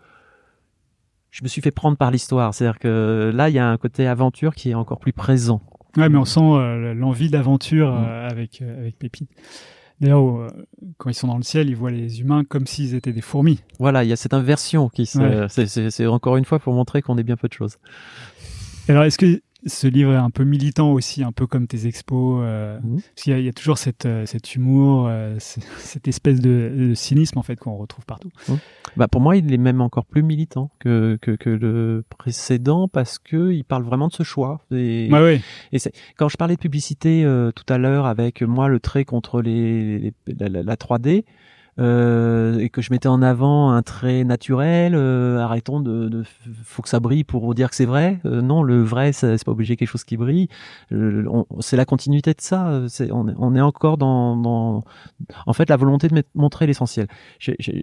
je 1.34 1.42
me 1.42 1.48
suis 1.48 1.60
fait 1.60 1.72
prendre 1.72 1.96
par 1.96 2.12
l'histoire, 2.12 2.54
c'est-à-dire 2.54 2.78
que 2.78 3.32
là 3.34 3.48
il 3.48 3.56
y 3.56 3.58
a 3.58 3.68
un 3.68 3.76
côté 3.76 4.06
aventure 4.06 4.54
qui 4.54 4.70
est 4.70 4.74
encore 4.74 5.00
plus 5.00 5.12
présent. 5.12 5.60
Ouais, 5.96 6.08
mais 6.08 6.16
on 6.16 6.24
sent 6.24 6.38
euh, 6.40 6.94
l'envie 6.94 7.28
d'aventure 7.28 7.90
Mm. 7.92 8.04
euh, 8.06 8.28
avec, 8.28 8.62
euh, 8.62 8.78
avec 8.80 8.98
Pépite. 9.00 9.28
D'ailleurs, 10.00 10.24
euh, 10.40 10.48
quand 10.98 11.10
ils 11.10 11.14
sont 11.14 11.26
dans 11.28 11.36
le 11.36 11.42
ciel, 11.42 11.68
ils 11.68 11.76
voient 11.76 11.90
les 11.90 12.20
humains 12.20 12.44
comme 12.44 12.66
s'ils 12.66 12.94
étaient 12.94 13.12
des 13.12 13.20
fourmis. 13.20 13.60
Voilà, 13.80 14.04
il 14.04 14.10
y 14.10 14.12
a 14.12 14.16
cette 14.16 14.34
inversion 14.34 14.88
qui 14.88 15.06
se, 15.06 15.18
Ouais. 15.18 15.46
c'est- 15.48 15.66
c'est 15.66 15.90
c'est 15.90 16.06
encore 16.06 16.36
une 16.36 16.44
fois 16.44 16.58
pour 16.60 16.72
montrer 16.72 17.02
qu'on 17.02 17.16
est 17.18 17.22
bien 17.24 17.36
peu 17.36 17.48
de 17.48 17.52
choses. 17.52 17.76
Alors, 18.88 19.02
est-ce 19.04 19.18
que 19.18 19.40
ce 19.66 19.86
livre 19.86 20.12
est 20.12 20.16
un 20.16 20.30
peu 20.30 20.44
militant 20.44 20.92
aussi, 20.92 21.22
un 21.24 21.32
peu 21.32 21.46
comme 21.46 21.66
tes 21.66 21.86
expos 21.86 22.40
euh, 22.44 22.78
Mhm. 22.82 22.96
Parce 23.00 23.22
qu'il 23.24 23.38
y, 23.38 23.42
y 23.44 23.48
a 23.48 23.52
toujours 23.52 23.78
cette, 23.78 24.06
euh, 24.06 24.26
cet 24.26 24.54
humour, 24.54 25.06
euh, 25.08 25.36
cette 25.38 26.06
espèce 26.08 26.40
de, 26.40 26.72
de 26.76 26.94
cynisme 26.94 27.38
en 27.38 27.42
fait 27.42 27.56
qu'on 27.56 27.76
retrouve 27.76 28.04
partout. 28.04 28.30
Bah 28.96 29.08
pour 29.08 29.20
moi, 29.20 29.36
il 29.36 29.52
est 29.52 29.56
même 29.58 29.80
encore 29.80 30.04
plus 30.06 30.22
militant 30.22 30.70
que, 30.80 31.18
que, 31.22 31.30
que 31.32 31.50
le 31.50 32.04
précédent 32.10 32.88
parce 32.88 33.18
que 33.18 33.52
il 33.52 33.64
parle 33.64 33.84
vraiment 33.84 34.08
de 34.08 34.12
ce 34.12 34.22
choix. 34.22 34.60
Et, 34.70 35.08
Ouais, 35.10 35.20
ouais. 35.20 35.40
et 35.72 35.78
quand 36.16 36.28
je 36.28 36.36
parlais 36.36 36.56
de 36.56 36.60
publicité 36.60 37.24
euh, 37.24 37.50
tout 37.52 37.64
à 37.72 37.78
l'heure 37.78 38.06
avec 38.06 38.42
moi 38.42 38.68
le 38.68 38.80
trait 38.80 39.04
contre 39.04 39.40
les, 39.42 39.98
les- 39.98 40.14
la, 40.38 40.48
la- 40.48 40.62
la 40.62 40.76
3D. 40.76 41.24
Euh, 41.78 42.58
et 42.58 42.68
que 42.70 42.80
je 42.82 42.92
mettais 42.92 43.08
en 43.08 43.20
avant 43.22 43.70
un 43.70 43.82
trait 43.82 44.24
naturel, 44.24 44.94
euh, 44.94 45.38
arrêtons 45.40 45.80
de, 45.80 46.08
de, 46.08 46.22
faut 46.64 46.82
que 46.82 46.88
ça 46.88 47.00
brille 47.00 47.24
pour 47.24 47.54
dire 47.54 47.68
que 47.70 47.76
c'est 47.76 47.84
vrai. 47.84 48.20
Euh, 48.24 48.42
non, 48.42 48.62
le 48.62 48.82
vrai, 48.82 49.12
c'est 49.12 49.42
pas 49.44 49.52
obligé 49.52 49.76
quelque 49.76 49.88
chose 49.88 50.04
qui 50.04 50.16
brille. 50.16 50.48
C'est 51.60 51.76
la 51.76 51.84
continuité 51.84 52.32
de 52.32 52.40
ça. 52.40 52.68
euh, 52.68 52.88
on, 53.10 53.54
est- 53.56 53.60
encore 53.60 53.98
dans, 53.98 54.36
dans, 54.36 54.82
en 55.46 55.52
fait, 55.52 55.68
la 55.68 55.76
volonté 55.76 56.08
de 56.08 56.22
montrer 56.34 56.66
l'essentiel. 56.66 57.06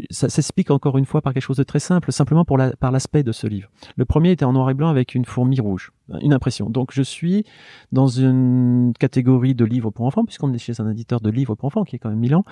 Ça 0.09 0.29
s'explique 0.29 0.71
encore 0.71 0.97
une 0.97 1.05
fois 1.05 1.21
par 1.21 1.33
quelque 1.33 1.43
chose 1.43 1.57
de 1.57 1.63
très 1.63 1.79
simple, 1.79 2.11
simplement 2.11 2.45
pour 2.45 2.57
par 2.79 2.91
l'aspect 2.91 3.23
de 3.23 3.31
ce 3.31 3.47
livre. 3.47 3.69
Le 3.97 4.05
premier 4.05 4.31
était 4.31 4.45
en 4.45 4.53
noir 4.53 4.69
et 4.69 4.73
blanc 4.73 4.89
avec 4.89 5.15
une 5.15 5.25
fourmi 5.25 5.59
rouge, 5.59 5.91
une 6.21 6.33
impression. 6.33 6.69
Donc 6.69 6.91
je 6.93 7.01
suis 7.01 7.45
dans 7.91 8.07
une 8.07 8.93
catégorie 8.99 9.55
de 9.55 9.65
livres 9.65 9.89
pour 9.89 10.05
enfants, 10.05 10.23
puisqu'on 10.23 10.53
est 10.53 10.57
chez 10.57 10.79
un 10.79 10.89
éditeur 10.89 11.19
de 11.19 11.29
livres 11.29 11.55
pour 11.55 11.65
enfants 11.67 11.83
qui 11.83 11.95
est 11.95 11.99
quand 11.99 12.09
même 12.09 12.19
Milan, 12.19 12.43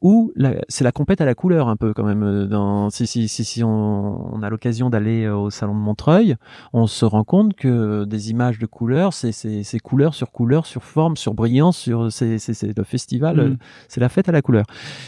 où 0.00 0.32
c'est 0.68 0.84
la 0.84 0.92
compète 0.92 1.20
à 1.20 1.24
la 1.24 1.34
couleur 1.34 1.68
un 1.68 1.76
peu 1.76 1.92
quand 1.92 2.04
même. 2.04 2.22
euh, 2.22 2.46
Dans, 2.46 2.88
si 2.90 3.06
si, 3.06 3.26
si, 3.28 3.44
si 3.44 3.64
on, 3.64 4.32
on 4.34 4.42
a 4.42 4.48
l'occasion 4.50 4.90
d'aller 4.90 5.24
euh, 5.24 5.36
au 5.36 5.50
salon 5.50 5.74
de 5.74 5.80
Montreuil, 5.80 6.36
on 6.72 6.86
se 6.86 7.04
rend 7.04 7.24
compte 7.24 7.54
que 7.54 8.04
des 8.04 8.30
images 8.30 8.58
de 8.60 8.66
couleurs, 8.66 9.12
c'est 9.12 9.32
c'est- 9.32 9.78
couleur 9.80 10.14
sur 10.14 10.30
couleur, 10.30 10.66
sur 10.66 10.84
forme, 10.84 11.16
sur 11.16 11.34
brillance, 11.34 11.76
sur 11.78 12.12
c'est 12.12 12.38
le 12.76 12.84
festival, 12.84 13.36
Mm. 13.36 13.40
euh, 13.40 13.56
c'est 13.88 14.00
la 14.00 14.08
fête 14.08 14.28
à 14.28 14.32
la 14.32 14.40
couleur. 14.42 14.66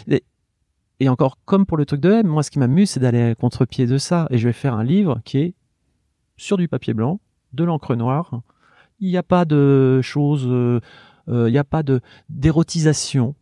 Et, 0.09 0.24
et 0.99 1.09
encore, 1.09 1.38
comme 1.45 1.66
pour 1.66 1.76
le 1.76 1.86
truc 1.86 2.01
de 2.01 2.11
M, 2.11 2.26
moi, 2.26 2.43
ce 2.43 2.51
qui 2.51 2.59
m'amuse, 2.59 2.91
c'est 2.91 3.01
d'aller 3.01 3.22
à 3.22 3.34
contre-pied 3.36 3.86
de 3.86 3.97
ça. 3.97 4.26
Et 4.30 4.38
je 4.38 4.47
vais 4.49 4.53
faire 4.53 4.74
un 4.74 4.84
livre 4.84 5.20
qui 5.24 5.38
est 5.38 5.55
sur 6.36 6.57
du 6.57 6.66
papier 6.68 6.95
blanc, 6.95 7.20
de 7.53 7.62
l'encre 7.64 7.95
noire. 7.95 8.43
Il 8.99 9.09
n'y 9.09 9.16
a 9.16 9.22
pas 9.22 9.45
de 9.45 10.01
choses, 10.03 10.47
euh, 10.49 10.80
il 11.28 11.53
n'y 11.53 11.59
a 11.59 11.64
pas 11.64 11.82
de 11.84 12.01
d'érotisation 12.28 13.34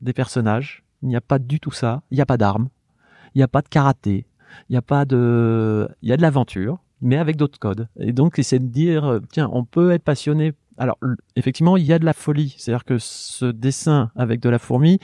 des 0.00 0.12
personnages. 0.12 0.84
Il 1.02 1.08
n'y 1.08 1.16
a 1.16 1.20
pas 1.20 1.38
du 1.38 1.60
tout 1.60 1.72
ça. 1.72 2.02
Il 2.10 2.16
n'y 2.16 2.20
a 2.20 2.26
pas 2.26 2.36
d'armes. 2.36 2.68
Il 3.34 3.38
n'y 3.38 3.42
a 3.42 3.48
pas 3.48 3.62
de 3.62 3.68
karaté. 3.68 4.26
Il 4.68 4.72
n'y 4.72 4.76
a 4.76 4.82
pas 4.82 5.04
de, 5.04 5.88
il 6.02 6.08
y 6.08 6.12
a 6.12 6.16
de 6.16 6.22
l'aventure, 6.22 6.78
mais 7.00 7.16
avec 7.16 7.36
d'autres 7.36 7.58
codes. 7.58 7.88
Et 7.98 8.12
donc, 8.12 8.38
c'est 8.42 8.58
de 8.58 8.66
dire, 8.66 9.04
euh, 9.04 9.20
tiens, 9.30 9.48
on 9.52 9.64
peut 9.64 9.92
être 9.92 10.02
passionné. 10.02 10.52
Alors, 10.76 10.98
effectivement, 11.36 11.76
il 11.76 11.84
y 11.84 11.92
a 11.92 11.98
de 11.98 12.04
la 12.04 12.12
folie. 12.12 12.54
C'est-à-dire 12.58 12.84
que 12.84 12.98
ce 12.98 13.46
dessin 13.46 14.10
avec 14.14 14.40
de 14.40 14.48
la 14.48 14.58
fourmi, 14.58 14.98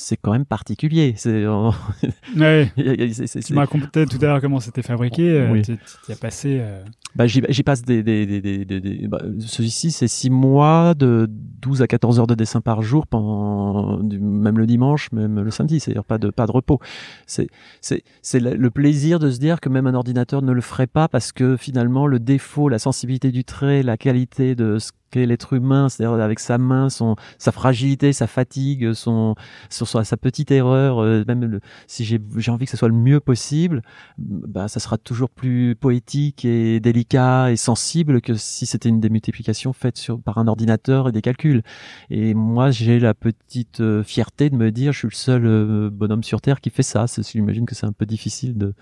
c'est 0.00 0.16
quand 0.16 0.30
même 0.30 0.44
particulier. 0.44 1.14
C'est, 1.16 1.42
euh, 1.44 1.70
Ouais. 2.36 2.70
Tu 2.76 3.52
m'as 3.52 3.62
raconté 3.62 4.06
tout 4.06 4.18
à 4.22 4.26
l'heure 4.26 4.40
comment 4.40 4.60
c'était 4.60 4.82
fabriqué. 4.82 5.28
euh, 5.28 5.50
Oui. 5.50 5.62
Tu 5.62 5.76
tu 5.76 6.10
y 6.10 6.12
as 6.12 6.16
passé. 6.16 6.58
euh, 6.60 6.84
Bah, 7.16 7.26
j'y, 7.26 7.40
passe 7.64 7.82
des, 7.82 8.04
des, 8.04 9.08
bah, 9.08 9.20
celui-ci, 9.40 9.90
c'est 9.90 10.06
six 10.06 10.30
mois 10.30 10.94
de 10.94 11.26
12 11.28 11.82
à 11.82 11.88
14 11.88 12.20
heures 12.20 12.28
de 12.28 12.36
dessin 12.36 12.60
par 12.60 12.80
jour 12.82 13.08
pendant, 13.08 13.98
même 14.00 14.56
le 14.58 14.66
dimanche, 14.66 15.10
même 15.10 15.40
le 15.40 15.50
samedi. 15.50 15.80
C'est-à-dire 15.80 16.04
pas 16.04 16.18
de, 16.18 16.30
pas 16.30 16.46
de 16.46 16.52
repos. 16.52 16.78
C'est, 17.26 17.48
c'est, 17.80 18.02
le 18.40 18.70
plaisir 18.70 19.18
de 19.18 19.30
se 19.30 19.38
dire 19.40 19.58
que 19.60 19.68
même 19.68 19.88
un 19.88 19.94
ordinateur 19.94 20.42
ne 20.42 20.52
le 20.52 20.60
ferait 20.60 20.86
pas 20.86 21.08
parce 21.08 21.32
que 21.32 21.56
finalement, 21.56 22.06
le 22.06 22.20
défaut, 22.20 22.68
la 22.68 22.78
sensibilité 22.78 23.32
du 23.32 23.42
trait, 23.44 23.82
la 23.82 23.96
qualité 23.96 24.54
de 24.54 24.78
ce 24.78 24.92
qu'est 25.10 25.26
l'être 25.26 25.52
humain, 25.54 25.88
c'est-à-dire 25.88 26.14
avec 26.22 26.38
sa 26.38 26.58
main, 26.58 26.88
son, 26.90 27.16
sa 27.38 27.52
fragilité, 27.52 28.12
sa 28.12 28.26
fatigue, 28.26 28.92
son, 28.92 29.34
son, 29.70 29.84
sa 30.04 30.16
petite 30.16 30.50
erreur, 30.50 30.98
euh, 31.02 31.24
même 31.26 31.44
le- 31.44 31.60
si 31.86 32.04
j'ai 32.04 32.50
envie 32.50 32.64
que 32.64 32.70
ce 32.70 32.76
soit 32.76 32.88
le 32.88 32.94
mieux 32.94 33.20
possible, 33.20 33.82
bah, 34.18 34.68
ça 34.68 34.80
sera 34.80 34.98
toujours 34.98 35.30
plus 35.30 35.74
poétique 35.74 36.44
et 36.44 36.80
délicat 36.80 37.50
et 37.50 37.56
sensible 37.56 38.20
que 38.20 38.34
si 38.34 38.66
c'était 38.66 38.88
une 38.88 39.00
démultiplication 39.00 39.72
faite 39.72 39.96
sur, 39.98 40.20
par 40.20 40.38
un 40.38 40.46
ordinateur 40.48 41.08
et 41.08 41.12
des 41.12 41.22
calculs. 41.22 41.62
Et 42.10 42.34
moi, 42.34 42.70
j'ai 42.70 42.98
la 42.98 43.14
petite 43.14 43.80
euh, 43.80 44.02
fierté 44.02 44.50
de 44.50 44.56
me 44.56 44.70
dire, 44.70 44.92
je 44.92 44.98
suis 44.98 45.08
le 45.08 45.14
seul 45.14 45.46
euh, 45.46 45.90
bonhomme 45.90 46.22
sur 46.22 46.40
Terre 46.40 46.60
qui 46.60 46.70
fait 46.70 46.82
ça. 46.82 47.06
J'imagine 47.32 47.66
que 47.66 47.74
c'est 47.74 47.86
un 47.86 47.92
peu 47.92 48.06
difficile 48.06 48.56
de... 48.56 48.74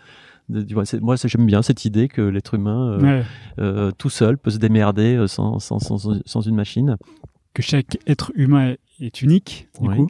moi, 0.49 1.17
j'aime 1.17 1.47
bien 1.47 1.63
cette 1.63 1.85
idée 1.85 2.09
que 2.09 2.23
l'être 2.23 2.55
humain, 2.55 2.93
euh, 2.93 3.01
Ouais. 3.01 3.23
euh, 3.59 3.91
tout 3.97 4.11
seul, 4.11 4.39
peut 4.39 4.51
se 4.51 4.59
démerder 4.59 5.17
euh, 5.17 5.27
sans, 5.27 5.59
sans, 5.59 5.79
sans, 5.79 6.21
sans 6.25 6.41
une 6.41 6.55
machine. 6.55 6.97
Que 7.55 7.63
chaque 7.63 7.99
être 8.07 8.33
humain 8.35 8.75
est, 9.01 9.23
unique, 9.23 9.69
du 9.81 9.89
coup. 9.89 10.09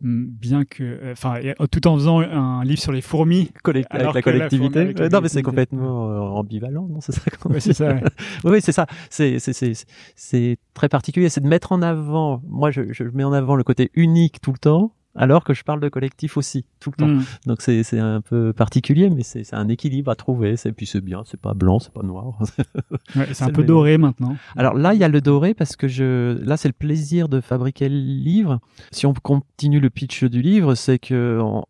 Mm, 0.00 0.24
Bien 0.26 0.64
que, 0.64 1.12
enfin, 1.12 1.34
tout 1.70 1.86
en 1.86 1.94
faisant 1.96 2.20
un 2.20 2.64
livre 2.64 2.80
sur 2.80 2.92
les 2.92 3.00
fourmis. 3.02 3.50
Collect- 3.62 3.86
Alors 3.90 4.10
avec 4.10 4.24
la 4.26 4.32
collectivité. 4.32 4.78
avec 4.80 4.98
la 4.98 5.08
non, 5.08 5.20
mais 5.20 5.28
c'est 5.28 5.42
complètement 5.42 6.10
euh, 6.10 6.20
ambivalent, 6.20 6.88
non 6.88 7.00
C'est 7.00 7.12
ça 7.12 7.20
c'est. 7.60 8.02
Oui, 8.44 8.60
c'est 8.62 8.72
ça. 8.72 8.86
C'est, 9.10 10.58
très 10.72 10.88
particulier. 10.88 11.28
C'est 11.28 11.40
de 11.42 11.48
mettre 11.48 11.72
en 11.72 11.82
avant. 11.82 12.40
Moi, 12.48 12.70
je, 12.70 12.92
je 12.92 13.04
mets 13.04 13.24
en 13.24 13.32
avant 13.32 13.56
le 13.56 13.64
côté 13.64 13.90
unique 13.94 14.40
tout 14.40 14.52
le 14.52 14.58
temps, 14.58 14.92
alors 15.16 15.44
que 15.44 15.54
je 15.54 15.62
parle 15.64 15.80
de 15.80 15.88
collectif 15.88 16.36
aussi 16.36 16.64
tout 16.80 16.90
le 16.90 16.96
temps. 16.96 17.08
Mm. 17.08 17.24
Donc 17.46 17.62
c'est, 17.62 17.82
c'est 17.82 17.98
un 17.98 18.20
peu 18.20 18.52
particulier, 18.52 19.10
mais 19.10 19.22
c'est, 19.22 19.44
c'est 19.44 19.56
un 19.56 19.68
équilibre 19.68 20.10
à 20.10 20.14
trouver. 20.16 20.56
C'est 20.56 20.72
puis 20.72 20.86
c'est 20.86 21.00
bien. 21.00 21.22
C'est 21.24 21.40
pas 21.40 21.54
blanc, 21.54 21.78
c'est 21.78 21.92
pas 21.92 22.02
noir. 22.02 22.38
Ouais, 23.16 23.28
c'est 23.32 23.44
un 23.44 23.50
peu 23.50 23.62
doré 23.64 23.96
maintenant. 23.98 24.36
Alors 24.56 24.74
là, 24.74 24.92
il 24.94 25.00
y 25.00 25.04
a 25.04 25.08
le 25.08 25.20
doré 25.20 25.54
parce 25.54 25.76
que 25.76 25.86
je, 25.86 26.36
là, 26.44 26.56
c'est 26.56 26.68
le 26.68 26.74
plaisir 26.74 27.28
de 27.28 27.40
fabriquer 27.40 27.88
le 27.88 27.96
livre. 27.96 28.58
Si 28.90 29.06
on 29.06 29.14
continue 29.14 29.78
le 29.80 29.90
pitch 29.90 30.24
du 30.24 30.42
livre, 30.42 30.74
c'est 30.74 30.98
que 30.98 31.38
on- 31.40 31.64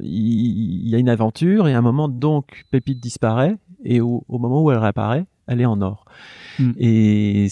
il 0.00 0.84
il 0.84 0.88
y 0.88 0.94
a 0.94 0.98
une 0.98 1.08
aventure 1.08 1.68
et 1.68 1.74
à 1.74 1.78
un 1.78 1.82
moment, 1.82 2.08
donc, 2.08 2.64
Pépite 2.70 3.00
disparaît 3.00 3.56
et 3.84 4.00
au, 4.00 4.24
au 4.28 4.38
moment 4.38 4.62
où 4.62 4.70
elle 4.70 4.78
réapparaît, 4.78 5.26
elle 5.48 5.60
est 5.60 5.66
en 5.66 5.80
or. 5.80 6.04
Mm. 6.58 6.70
Et 6.78 7.48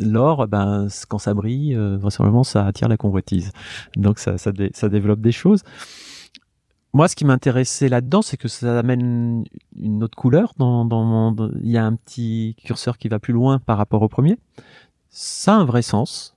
l'or, 0.00 0.46
ben, 0.48 0.88
quand 1.08 1.18
ça 1.18 1.34
brille, 1.34 1.74
euh, 1.74 1.96
vraisemblablement, 1.98 2.44
ça 2.44 2.66
attire 2.66 2.88
la 2.88 2.96
convoitise. 2.96 3.52
Donc 3.96 4.18
ça, 4.18 4.38
ça, 4.38 4.52
dé- 4.52 4.70
ça 4.74 4.88
développe 4.88 5.20
des 5.20 5.32
choses. 5.32 5.62
Moi, 6.92 7.08
ce 7.08 7.16
qui 7.16 7.24
m'intéressait 7.24 7.88
là-dedans, 7.88 8.22
c'est 8.22 8.36
que 8.36 8.46
ça 8.46 8.78
amène 8.78 9.44
une 9.76 10.04
autre 10.04 10.16
couleur. 10.16 10.52
Dans, 10.58 10.84
dans 10.84 11.02
mon- 11.04 11.50
il 11.60 11.70
y 11.70 11.76
a 11.76 11.84
un 11.84 11.96
petit 11.96 12.54
curseur 12.64 12.98
qui 12.98 13.08
va 13.08 13.18
plus 13.18 13.32
loin 13.32 13.58
par 13.58 13.78
rapport 13.78 14.02
au 14.02 14.08
premier. 14.08 14.38
Ça 15.10 15.54
a 15.54 15.58
un 15.58 15.64
vrai 15.64 15.82
sens. 15.82 16.36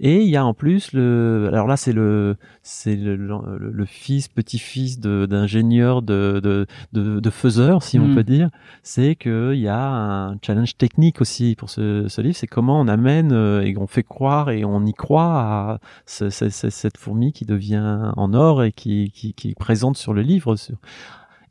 Et 0.00 0.22
il 0.22 0.28
y 0.28 0.36
a 0.36 0.44
en 0.44 0.54
plus 0.54 0.92
le, 0.92 1.46
alors 1.48 1.66
là 1.66 1.76
c'est 1.76 1.92
le, 1.92 2.36
c'est 2.62 2.96
le, 2.96 3.14
le, 3.16 3.70
le 3.70 3.84
fils, 3.84 4.28
petit-fils 4.28 4.98
d'ingénieur, 5.00 6.02
de, 6.02 6.40
de, 6.42 6.66
de, 6.92 7.20
de 7.20 7.30
faiseur, 7.30 7.82
si 7.82 7.98
on 7.98 8.08
Mm. 8.08 8.14
peut 8.14 8.24
dire. 8.24 8.50
C'est 8.82 9.14
qu'il 9.16 9.54
y 9.58 9.68
a 9.68 9.86
un 9.88 10.36
challenge 10.42 10.76
technique 10.76 11.20
aussi 11.20 11.54
pour 11.56 11.70
ce, 11.70 12.06
ce 12.08 12.20
livre. 12.20 12.36
C'est 12.36 12.46
comment 12.46 12.80
on 12.80 12.88
amène 12.88 13.32
euh, 13.32 13.62
et 13.62 13.76
on 13.76 13.86
fait 13.86 14.02
croire 14.02 14.50
et 14.50 14.64
on 14.64 14.84
y 14.84 14.92
croit 14.92 15.32
à 15.38 15.78
ce- 16.06 16.30
ce- 16.30 16.50
ce- 16.50 16.70
cette 16.70 16.96
fourmi 16.98 17.32
qui 17.32 17.44
devient 17.44 18.12
en 18.16 18.34
or 18.34 18.62
et 18.64 18.72
qui, 18.72 19.10
qui, 19.14 19.32
qui 19.34 19.50
est 19.50 19.58
présente 19.58 19.96
sur 19.96 20.12
le 20.12 20.22
livre. 20.22 20.56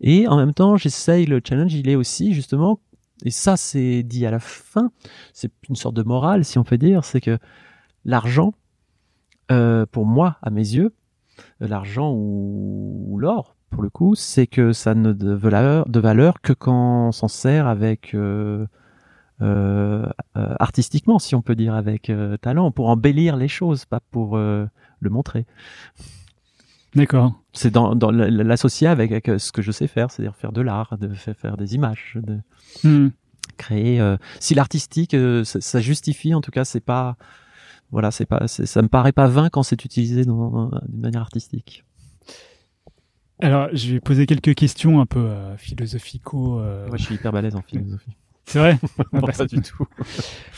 Et 0.02 0.28
en 0.28 0.36
même 0.38 0.54
temps, 0.54 0.76
j'essaye 0.78 1.26
le 1.26 1.42
challenge. 1.48 1.74
Il 1.74 1.88
est 1.90 1.96
aussi 1.96 2.34
justement, 2.34 2.80
et 3.24 3.32
ça 3.32 3.58
c'est 3.58 4.04
dit 4.04 4.26
à 4.26 4.32
la 4.32 4.40
fin, 4.40 4.92
c'est 5.34 5.52
une 5.70 5.76
sorte 5.76 5.96
de 5.96 6.04
morale, 6.04 6.46
si 6.46 6.58
on 6.60 6.64
peut 6.64 6.78
dire, 6.78 7.04
c'est 7.06 7.22
que 7.22 7.38
l'argent, 8.06 8.54
euh, 9.52 9.86
pour 9.90 10.06
moi, 10.06 10.38
à 10.42 10.50
mes 10.50 10.62
yeux, 10.62 10.94
euh, 11.62 11.68
l'argent 11.68 12.14
ou, 12.14 13.18
l'or, 13.20 13.56
pour 13.70 13.82
le 13.82 13.90
coup, 13.90 14.16
c'est 14.16 14.48
que 14.48 14.74
ça 14.74 14.94
ne 14.94 15.14
de 15.14 15.32
valeur, 15.32 15.88
de 15.90 16.00
valeur 16.00 16.42
que 16.42 16.54
quand 16.54 17.08
on 17.08 17.12
s'en 17.12 17.28
sert 17.28 17.68
avec 17.68 18.14
euh, 18.14 18.66
artistiquement, 20.36 21.20
si 21.20 21.36
on 21.36 21.42
peut 21.42 21.56
dire, 21.56 21.74
avec 21.74 22.12
talent, 22.42 22.72
pour 22.72 22.90
embellir 22.90 23.36
les 23.36 23.48
choses, 23.48 23.86
pas 23.86 24.00
pour 24.12 24.38
le 24.38 24.70
montrer. 25.10 25.46
D'accord. 26.96 27.40
C'est 27.54 27.72
dans, 27.72 27.94
l'associer 28.12 28.88
avec, 28.88 29.12
avec 29.12 29.30
euh, 29.30 29.38
ce 29.40 29.52
que 29.52 29.62
je 29.62 29.72
sais 29.72 29.88
faire, 29.88 30.12
c'est-à-dire 30.12 30.36
faire 30.36 30.52
de 30.52 30.62
l'art, 30.62 30.98
de 30.98 31.14
faire, 31.14 31.58
des 31.58 31.76
images, 31.76 32.18
de 32.22 32.40
Mm. 32.84 33.10
créer. 33.58 34.00
euh, 34.00 34.18
si 34.40 34.56
l'artistique, 34.56 35.14
euh, 35.14 35.44
ça, 35.44 35.62
ça 35.62 35.80
justifie, 35.82 36.34
en 36.34 36.42
tout 36.42 36.52
cas, 36.52 36.66
c'est 36.66 36.80
pas, 36.80 37.16
voilà, 37.92 38.12
c'est 38.12 38.26
pas, 38.26 38.48
ça 38.48 38.82
me 38.82 38.88
paraît 38.88 39.12
pas 39.12 39.28
vain 39.28 39.50
quand 39.50 39.64
c'est 39.64 39.86
utilisé 39.86 40.24
d'une 40.26 40.70
manière 40.94 41.22
artistique. 41.22 41.84
Alors, 43.42 43.68
je 43.74 43.94
vais 43.94 44.00
poser 44.00 44.26
quelques 44.26 44.56
questions 44.56 45.02
un 45.02 45.06
peu 45.06 45.20
euh, 45.20 45.58
philosophico. 45.58 46.60
Moi, 46.60 46.98
je 46.98 47.04
suis 47.04 47.16
hyper 47.16 47.32
balèze 47.32 47.56
en 47.56 47.62
philosophie. 47.62 48.16
C'est 48.46 48.60
vrai? 48.60 48.78
Non, 49.14 49.22
pas 49.22 49.46
du 49.46 49.62
tout. 49.62 49.86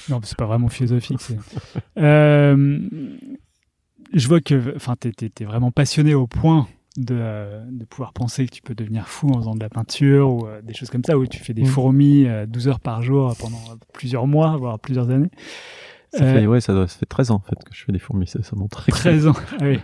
Non, 0.09 0.19
c'est 0.23 0.37
pas 0.37 0.45
vraiment 0.45 0.69
philosophique. 0.69 1.21
Euh, 1.97 2.87
je 4.13 4.27
vois 4.27 4.41
que, 4.41 4.75
enfin, 4.75 4.95
t'es- 4.99 5.11
t'es 5.11 5.45
vraiment 5.45 5.71
passionné 5.71 6.13
au 6.13 6.27
point 6.27 6.67
de, 6.97 7.15
euh, 7.17 7.63
de 7.71 7.83
pouvoir 7.85 8.13
penser 8.13 8.45
que 8.45 8.51
tu 8.51 8.61
peux 8.61 8.75
devenir 8.75 9.07
fou 9.07 9.29
en 9.31 9.37
faisant 9.39 9.55
de 9.55 9.59
la 9.59 9.69
peinture 9.69 10.33
ou 10.33 10.47
euh, 10.47 10.61
des 10.61 10.73
choses 10.73 10.89
comme 10.89 11.03
ça, 11.03 11.17
où 11.17 11.25
tu 11.27 11.39
fais 11.39 11.53
des 11.53 11.63
Mm. 11.63 11.67
fourmis 11.67 12.25
euh, 12.25 12.45
12 12.45 12.67
heures 12.69 12.79
par 12.79 13.01
jour 13.01 13.35
pendant 13.37 13.59
plusieurs 13.93 14.27
mois, 14.27 14.55
voire 14.57 14.79
plusieurs 14.79 15.09
années. 15.09 15.29
Ça 16.13 16.23
Euh, 16.23 16.33
fait, 16.33 16.47
ouais, 16.47 16.61
ça, 16.61 16.73
doit, 16.73 16.87
ça 16.87 16.97
fait 16.97 17.05
13 17.05 17.31
ans 17.31 17.35
en 17.35 17.39
fait 17.39 17.55
que 17.65 17.73
je 17.75 17.83
fais 17.83 17.91
des 17.91 17.99
fourmis, 17.99 18.27
ça, 18.27 18.41
ça 18.43 18.55
montre. 18.55 18.85
13 18.89 19.27
ans. 19.27 19.33
Ah 19.59 19.65
oui. 19.65 19.79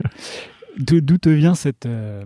D'où, 0.78 1.18
te 1.18 1.28
vient 1.30 1.54
cette, 1.56 1.86
euh, 1.86 2.24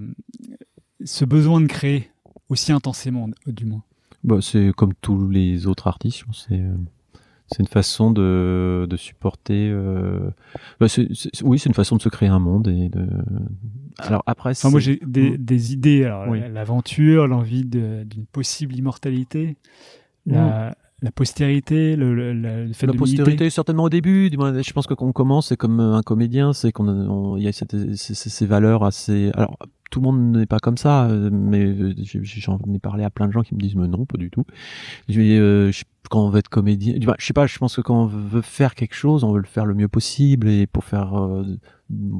ce 1.04 1.26
besoin 1.26 1.62
de 1.62 1.66
créer 1.68 2.12
aussi 2.50 2.72
intensément, 2.72 3.28
du 3.48 3.66
moins? 3.66 3.82
Bah, 4.24 4.38
c'est 4.42 4.72
comme 4.76 4.94
tous 5.02 5.28
les 5.30 5.66
autres 5.66 5.88
artistes, 5.88 6.24
c'est 6.32 6.60
euh, 6.60 6.76
c'est 7.48 7.60
une 7.60 7.68
façon 7.68 8.12
de, 8.12 8.88
de 8.90 8.98
supporter. 8.98 9.70
euh, 9.72 10.32
bah, 10.80 10.88
c'est- 10.88 11.08
c'est- 11.14 11.44
oui, 11.44 11.60
c'est 11.60 11.70
une 11.70 11.76
façon 11.76 11.96
de 11.96 12.02
se 12.02 12.10
créer 12.10 12.30
un 12.30 12.40
monde 12.40 12.68
et 12.68 12.90
de. 12.90 13.08
Alors 13.98 14.24
après, 14.26 14.52
Enfin, 14.52 14.70
moi, 14.72 14.80
j'ai 14.80 15.00
des, 15.06 15.32
Mm. 15.32 15.38
des 15.38 15.74
idées. 15.74 16.04
Alors, 16.06 16.28
Oui. 16.28 16.42
L'aventure, 16.52 17.28
l'envie 17.28 17.64
d'une 17.66 18.26
possible 18.32 18.76
immortalité, 18.76 19.58
la, 20.26 20.76
la 21.02 21.12
postérité, 21.12 21.96
le, 21.96 22.16
le, 22.16 22.34
le 22.34 22.74
fait 22.74 22.88
La 22.88 22.94
de 22.94 22.98
postérité, 22.98 23.32
militer. 23.32 23.50
certainement 23.50 23.84
au 23.84 23.90
début. 23.90 24.30
du 24.30 24.38
moins, 24.38 24.60
Je 24.62 24.72
pense 24.74 24.88
que 24.88 24.94
quand 24.94 25.06
on 25.06 25.12
commence, 25.12 25.48
c'est 25.50 25.58
comme 25.58 25.80
un 25.80 26.02
comédien, 26.02 26.54
c'est 26.54 26.72
qu'on 26.72 26.88
on- 26.88 27.38
il 27.38 27.44
y 27.44 27.48
a 27.48 27.52
cette- 27.52 27.96
ces, 27.96 28.14
ces- 28.16 28.46
valeurs 28.46 28.84
assez. 28.84 29.30
Alors, 29.34 29.58
tout 29.92 30.00
le 30.00 30.06
monde 30.06 30.38
n'est 30.38 30.46
pas 30.46 30.60
comme 30.60 30.78
ça, 30.78 31.06
euh, 31.08 31.30
mais 31.32 31.76
j'ai- 32.04 32.24
j'en 32.24 32.60
ai 32.74 32.80
parlé 32.80 33.04
à 33.04 33.10
plein 33.10 33.28
de 33.28 33.32
gens 33.34 33.42
qui 33.44 33.54
me 33.56 33.60
disent 33.60 33.76
mais 33.76 33.88
non, 33.88 34.06
pas 34.06 34.18
du 34.18 34.30
tout. 34.30 34.46
Je 35.10 35.20
dis, 35.22 35.34
euh, 35.38 35.72
je- 35.72 35.84
quand 36.10 36.26
on 36.26 36.30
veut 36.30 36.40
être 36.40 36.50
comédien, 36.50 36.98
du 36.98 37.06
moins, 37.08 37.16
je 37.20 37.26
sais 37.26 37.34
pas, 37.34 37.46
je 37.46 37.58
pense 37.58 37.76
que 37.76 37.82
quand 37.82 38.04
on 38.04 38.06
veut 38.06 38.42
faire 38.42 38.74
quelque 38.74 38.96
chose, 38.96 39.24
on 39.24 39.32
veut 39.34 39.40
le 39.40 39.46
faire 39.48 39.66
le 39.66 39.74
mieux 39.74 39.88
possible 39.90 40.48
et 40.48 40.66
pour 40.66 40.84
faire. 40.86 41.14
euh, 41.20 41.44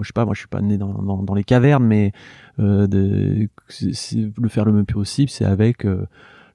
je 0.02 0.06
sais 0.08 0.14
pas, 0.14 0.26
moi, 0.26 0.34
je 0.36 0.40
suis 0.40 0.48
pas 0.48 0.62
né 0.62 0.78
dans, 0.78 0.94
dans, 1.02 1.24
dans 1.24 1.34
les 1.34 1.44
cavernes, 1.44 1.86
mais 1.86 2.12
euh, 2.60 2.88
de, 2.88 3.48
c'est- 3.70 3.94
c'est- 3.94 4.32
le 4.40 4.50
faire 4.50 4.66
le 4.66 4.74
mieux 4.74 4.84
possible, 4.84 5.30
c'est 5.30 5.46
avec. 5.46 5.86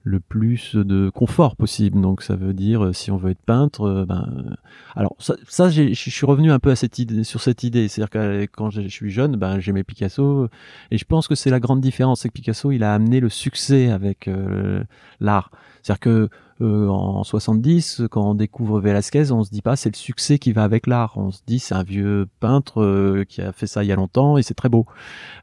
Le 0.02 0.20
plus 0.20 0.76
de 0.76 1.10
confort 1.10 1.56
possible. 1.56 2.00
Donc 2.00 2.22
ça 2.22 2.36
veut 2.36 2.54
dire 2.54 2.86
euh, 2.86 2.92
si 2.92 3.10
on 3.10 3.16
veut 3.16 3.30
être 3.30 3.42
peintre, 3.42 3.82
euh, 3.82 4.04
ben 4.06 4.56
alors 4.96 5.14
ça, 5.18 5.34
ça 5.46 5.68
je 5.68 5.92
suis 5.92 6.26
revenu 6.26 6.50
un 6.50 6.58
peu 6.58 6.70
à 6.70 6.76
cette 6.76 6.98
idée, 6.98 7.24
sur 7.24 7.40
cette 7.40 7.62
idée. 7.62 7.88
C'est-à-dire 7.88 8.10
que 8.10 8.18
euh, 8.18 8.46
quand 8.50 8.70
je 8.70 8.82
suis 8.88 9.10
jeune, 9.10 9.36
ben 9.36 9.60
j'aimais 9.60 9.84
Picasso 9.84 10.48
et 10.90 10.98
je 10.98 11.04
pense 11.04 11.28
que 11.28 11.34
c'est 11.34 11.50
la 11.50 11.60
grande 11.60 11.80
différence, 11.80 12.20
c'est 12.20 12.28
que 12.28 12.34
Picasso 12.34 12.72
il 12.72 12.82
a 12.82 12.94
amené 12.94 13.20
le 13.20 13.28
succès 13.28 13.90
avec 13.90 14.28
l'art. 15.20 15.50
C'est-à-dire 15.82 16.00
que 16.00 16.28
euh, 16.60 16.88
en 16.88 17.22
70, 17.24 18.02
quand 18.10 18.30
on 18.30 18.34
découvre 18.34 18.80
Velasquez, 18.80 19.30
on 19.32 19.42
se 19.44 19.50
dit 19.50 19.62
pas 19.62 19.76
c'est 19.76 19.90
le 19.90 19.96
succès 19.96 20.38
qui 20.38 20.52
va 20.52 20.62
avec 20.64 20.86
l'art. 20.86 21.12
On 21.16 21.30
se 21.30 21.40
dit 21.46 21.58
c'est 21.58 21.74
un 21.74 21.82
vieux 21.82 22.26
peintre 22.40 22.82
euh, 22.82 23.24
qui 23.28 23.40
a 23.40 23.52
fait 23.52 23.66
ça 23.66 23.82
il 23.84 23.86
y 23.88 23.92
a 23.92 23.96
longtemps 23.96 24.36
et 24.38 24.42
c'est 24.42 24.54
très 24.54 24.68
beau. 24.68 24.86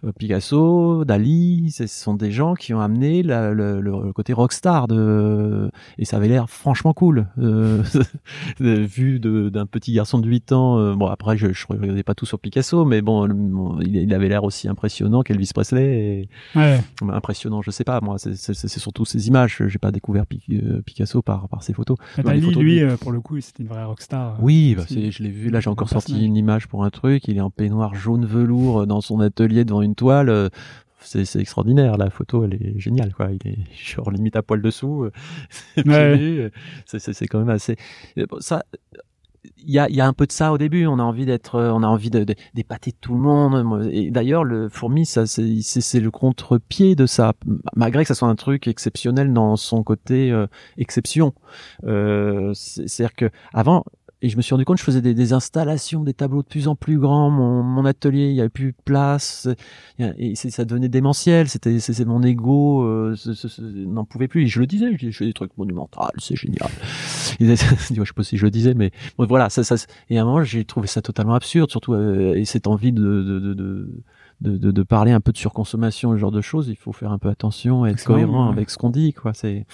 Euh, 0.05 0.11
Picasso, 0.11 1.05
Dali, 1.05 1.71
ce 1.71 1.87
sont 1.87 2.13
des 2.13 2.31
gens 2.31 2.53
qui 2.53 2.73
ont 2.73 2.79
amené 2.81 3.23
la- 3.23 3.51
le, 3.51 3.81
le 3.81 4.13
côté 4.13 4.33
rockstar 4.33 4.87
de 4.87 5.69
et 5.97 6.05
ça 6.05 6.17
avait 6.17 6.27
l'air 6.27 6.49
franchement 6.49 6.93
cool 6.93 7.27
euh, 7.39 7.81
vu 8.59 9.19
d'un 9.19 9.65
petit 9.65 9.93
garçon 9.93 10.19
de 10.19 10.27
8 10.27 10.51
ans. 10.51 10.95
bon 10.95 11.07
après 11.07 11.37
je, 11.37 11.51
je 11.53 11.65
regardais 11.67 12.03
pas 12.03 12.15
tout 12.15 12.25
sur 12.25 12.39
Picasso, 12.39 12.85
mais 12.85 13.01
bon, 13.01 13.27
il, 13.81 13.95
il 13.95 14.13
avait 14.13 14.29
l'air 14.29 14.43
aussi 14.43 14.67
impressionnant 14.67 15.21
qu'Elvis 15.23 15.51
Presley. 15.53 15.85
Et, 15.87 16.29
Ouais. 16.55 16.79
Impressionnant, 17.09 17.61
je 17.61 17.71
sais 17.71 17.83
pas 17.83 17.99
moi, 18.01 18.17
c'est 18.17 18.35
surtout 18.79 19.05
ses 19.05 19.27
images. 19.27 19.61
J'ai 19.67 19.79
pas 19.79 19.91
découvert 19.91 20.25
Pi- 20.25 20.41
euh, 20.51 20.81
Picasso 21.07 21.21
par 21.21 21.47
par 21.49 21.63
ses 21.63 21.73
photos. 21.73 21.97
Dali, 22.17 22.41
photos 22.41 22.61
lui, 22.63 22.75
lui. 22.75 22.83
euh, 22.83 22.97
pour 22.97 23.11
le 23.11 23.19
coup, 23.21 23.39
c'était 23.41 23.63
une 23.63 23.69
vraie 23.69 23.83
rockstar. 23.83 24.37
Oui, 24.41 24.75
bah, 24.75 24.83
je 24.89 25.23
l'ai 25.23 25.29
vu. 25.29 25.49
Là, 25.49 25.59
j'ai 25.59 25.69
encore 25.69 25.89
sorti 25.89 26.25
une 26.25 26.35
image 26.35 26.67
pour 26.67 26.83
un 26.83 26.89
truc. 26.89 27.27
Il 27.27 27.37
est 27.37 27.41
en 27.41 27.49
peignoir 27.49 27.95
jaune 27.95 28.25
velours 28.25 28.81
euh, 28.81 28.85
dans 28.85 29.01
son 29.01 29.19
atelier 29.19 29.65
devant 29.65 29.81
une 29.81 29.95
toile. 29.95 30.29
euh, 30.29 30.49
C'est 31.01 31.35
extraordinaire. 31.39 31.97
La 31.97 32.09
photo, 32.09 32.43
elle 32.43 32.55
est 32.55 32.79
géniale. 32.79 33.13
Quoi. 33.13 33.29
Il 33.31 33.47
est 33.49 33.57
genre 33.75 34.11
limite 34.11 34.35
à 34.35 34.41
poil 34.43 34.61
dessous. 34.61 35.03
euh, 35.05 35.11
Ouais. 35.85 36.19
euh, 36.19 36.49
C'est 36.85 37.27
quand 37.27 37.39
même 37.39 37.49
assez. 37.49 37.75
euh, 38.17 38.25
bon, 38.29 38.37
Ça, 38.39 38.63
il 39.57 39.71
y 39.71 39.79
a, 39.79 39.89
y 39.89 40.01
a 40.01 40.07
un 40.07 40.13
peu 40.13 40.25
de 40.25 40.31
ça 40.31 40.51
au 40.53 40.57
début. 40.57 40.85
On 40.85 40.99
a 40.99 41.03
envie 41.03 41.25
d'être, 41.25 41.59
on 41.59 41.83
a 41.83 41.87
envie 41.87 42.09
de, 42.09 42.23
de- 42.23 42.35
d'épater 42.53 42.91
tout 42.91 43.13
le 43.13 43.19
monde. 43.19 43.89
Et 43.91 44.11
d'ailleurs, 44.11 44.43
le 44.43 44.69
fourmi, 44.69 45.05
ça, 45.05 45.25
c'est, 45.25 45.99
le 45.99 46.11
contre-pied 46.11 46.95
de 46.95 47.05
ça. 47.05 47.33
Malgré 47.75 48.03
que 48.03 48.07
ça 48.07 48.15
soit 48.15 48.27
un 48.27 48.35
truc 48.35 48.67
exceptionnel 48.67 49.33
dans 49.33 49.55
son 49.55 49.83
côté 49.83 50.31
euh, 50.31 50.47
exception. 50.77 51.33
Euh, 51.85 52.51
c'est, 52.53 52.87
c'est-à-dire 52.87 53.15
que 53.15 53.29
avant. 53.53 53.83
Et 54.23 54.29
je 54.29 54.37
me 54.37 54.41
suis 54.41 54.53
rendu 54.53 54.65
compte, 54.65 54.79
je 54.79 54.83
faisais 54.83 55.01
des, 55.01 55.13
des 55.13 55.33
installations, 55.33 56.03
des 56.03 56.13
tableaux 56.13 56.41
de 56.41 56.47
plus 56.47 56.67
en 56.67 56.75
plus 56.75 56.97
grands. 56.97 57.29
Mon, 57.29 57.61
mon 57.61 57.85
atelier, 57.85 58.29
il 58.29 58.35
y 58.35 58.39
avait 58.39 58.49
plus 58.49 58.71
de 58.71 58.77
place. 58.83 59.47
Et 59.99 60.35
ça 60.35 60.65
devenait 60.65 60.89
démentiel. 60.89 61.47
C'était, 61.47 61.77
mon 62.05 62.23
ego 62.23 62.83
euh, 62.83 63.15
n'en 63.85 64.05
pouvait 64.05 64.27
plus. 64.27 64.43
Et 64.43 64.47
je 64.47 64.59
le 64.59 64.65
disais, 64.65 64.97
je, 64.97 65.11
fais 65.11 65.25
des 65.25 65.33
trucs 65.33 65.55
monumentaux, 65.57 66.01
c'est 66.17 66.35
génial. 66.35 66.69
Disait- 67.39 67.55
je 67.93 68.03
sais 68.03 68.13
pas 68.15 68.23
si 68.23 68.37
je 68.37 68.43
le 68.45 68.51
disais, 68.51 68.73
mais 68.73 68.91
bon, 69.17 69.27
voilà. 69.27 69.49
Ça, 69.49 69.63
ça, 69.63 69.75
et 70.09 70.17
à 70.17 70.23
un 70.23 70.25
moment, 70.25 70.43
j'ai 70.43 70.65
trouvé 70.65 70.87
ça 70.87 71.01
totalement 71.01 71.35
absurde, 71.35 71.69
surtout 71.69 71.93
euh, 71.93 72.33
et 72.33 72.45
cette 72.45 72.65
envie 72.67 72.91
de 72.91 72.97
de, 72.97 73.39
de, 73.39 73.53
de 73.53 74.03
de, 74.41 74.57
de, 74.57 74.71
de 74.71 74.83
parler 74.83 75.11
un 75.11 75.19
peu 75.19 75.31
de 75.31 75.37
surconsommation, 75.37 76.11
ce 76.11 76.17
genre 76.17 76.31
de 76.31 76.41
choses, 76.41 76.67
il 76.67 76.75
faut 76.75 76.91
faire 76.91 77.11
un 77.11 77.17
peu 77.17 77.29
attention 77.29 77.85
et 77.85 77.91
être 77.91 78.03
cohérent 78.03 78.47
ouais. 78.47 78.53
avec 78.53 78.69
ce 78.69 78.77
qu'on 78.77 78.89
dit, 78.91 79.13
quoi. 79.13 79.33
C'est 79.33 79.65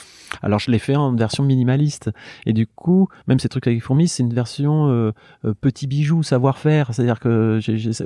alors 0.41 0.59
je 0.59 0.71
l'ai 0.71 0.79
fait 0.79 0.95
en 0.95 1.13
version 1.15 1.43
minimaliste 1.43 2.11
et 2.45 2.53
du 2.53 2.65
coup, 2.65 3.09
même 3.27 3.39
ces 3.39 3.49
trucs 3.49 3.67
avec 3.67 3.81
fourmis, 3.81 4.07
c'est 4.07 4.23
une 4.23 4.32
version 4.33 4.89
euh, 4.89 5.11
euh, 5.45 5.53
petit 5.59 5.87
bijou, 5.87 6.23
savoir-faire. 6.23 6.93
C'est-à-dire 6.93 7.19
que 7.19 7.59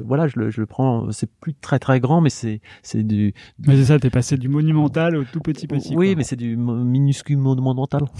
voilà, 0.05 0.28
je 0.28 0.39
le, 0.39 0.49
je 0.49 0.59
le 0.61 0.67
prends, 0.67 1.11
c'est 1.11 1.30
plus 1.39 1.53
très 1.55 1.80
très 1.80 1.99
grand, 1.99 2.21
mais 2.21 2.30
c'est 2.30 2.61
c'est 2.84 3.03
du 3.03 3.34
Mais 3.67 3.75
c'est 3.78 3.86
ça, 3.86 3.99
t'es 3.99 4.09
passé 4.09 4.38
du 4.38 4.49
monumental 4.49 5.15
au 5.15 5.23
tout 5.23 5.39
petit 5.39 5.67
petit. 5.67 5.95
oui, 5.95 6.07
quoi. 6.09 6.15
mais 6.17 6.23
c'est 6.23 6.36
du 6.36 6.55
minuscule 6.57 7.38
monumental. 7.38 8.01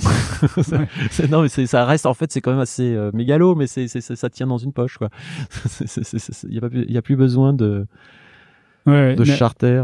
Ouais. 0.72 1.28
non, 1.30 1.41
mais 1.41 1.47
ça 1.49 1.86
reste 1.86 2.05
en 2.05 2.14
fait, 2.14 2.32
c'est 2.32 2.41
quand 2.41 2.51
même 2.51 2.60
assez 2.60 2.93
euh, 2.93 3.10
mégalo, 3.14 3.55
mais 3.55 3.66
c'est 3.68 3.88
ça 3.88 4.30
tient 4.30 4.47
dans 4.47 4.58
une 4.58 4.74
poche, 4.74 4.97
quoi. 4.97 5.10
Il 6.47 6.53
y 6.53 6.58
a 6.58 6.62
pas 6.62 6.70
plus- 6.70 6.86
y 6.88 6.97
a 6.97 7.01
plus 7.01 7.16
besoin 7.16 7.53
de 7.53 7.88
Ouais, 8.86 8.93
ouais. 8.93 9.16
de 9.16 9.24
Mais- 9.24 9.36
charter. 9.36 9.84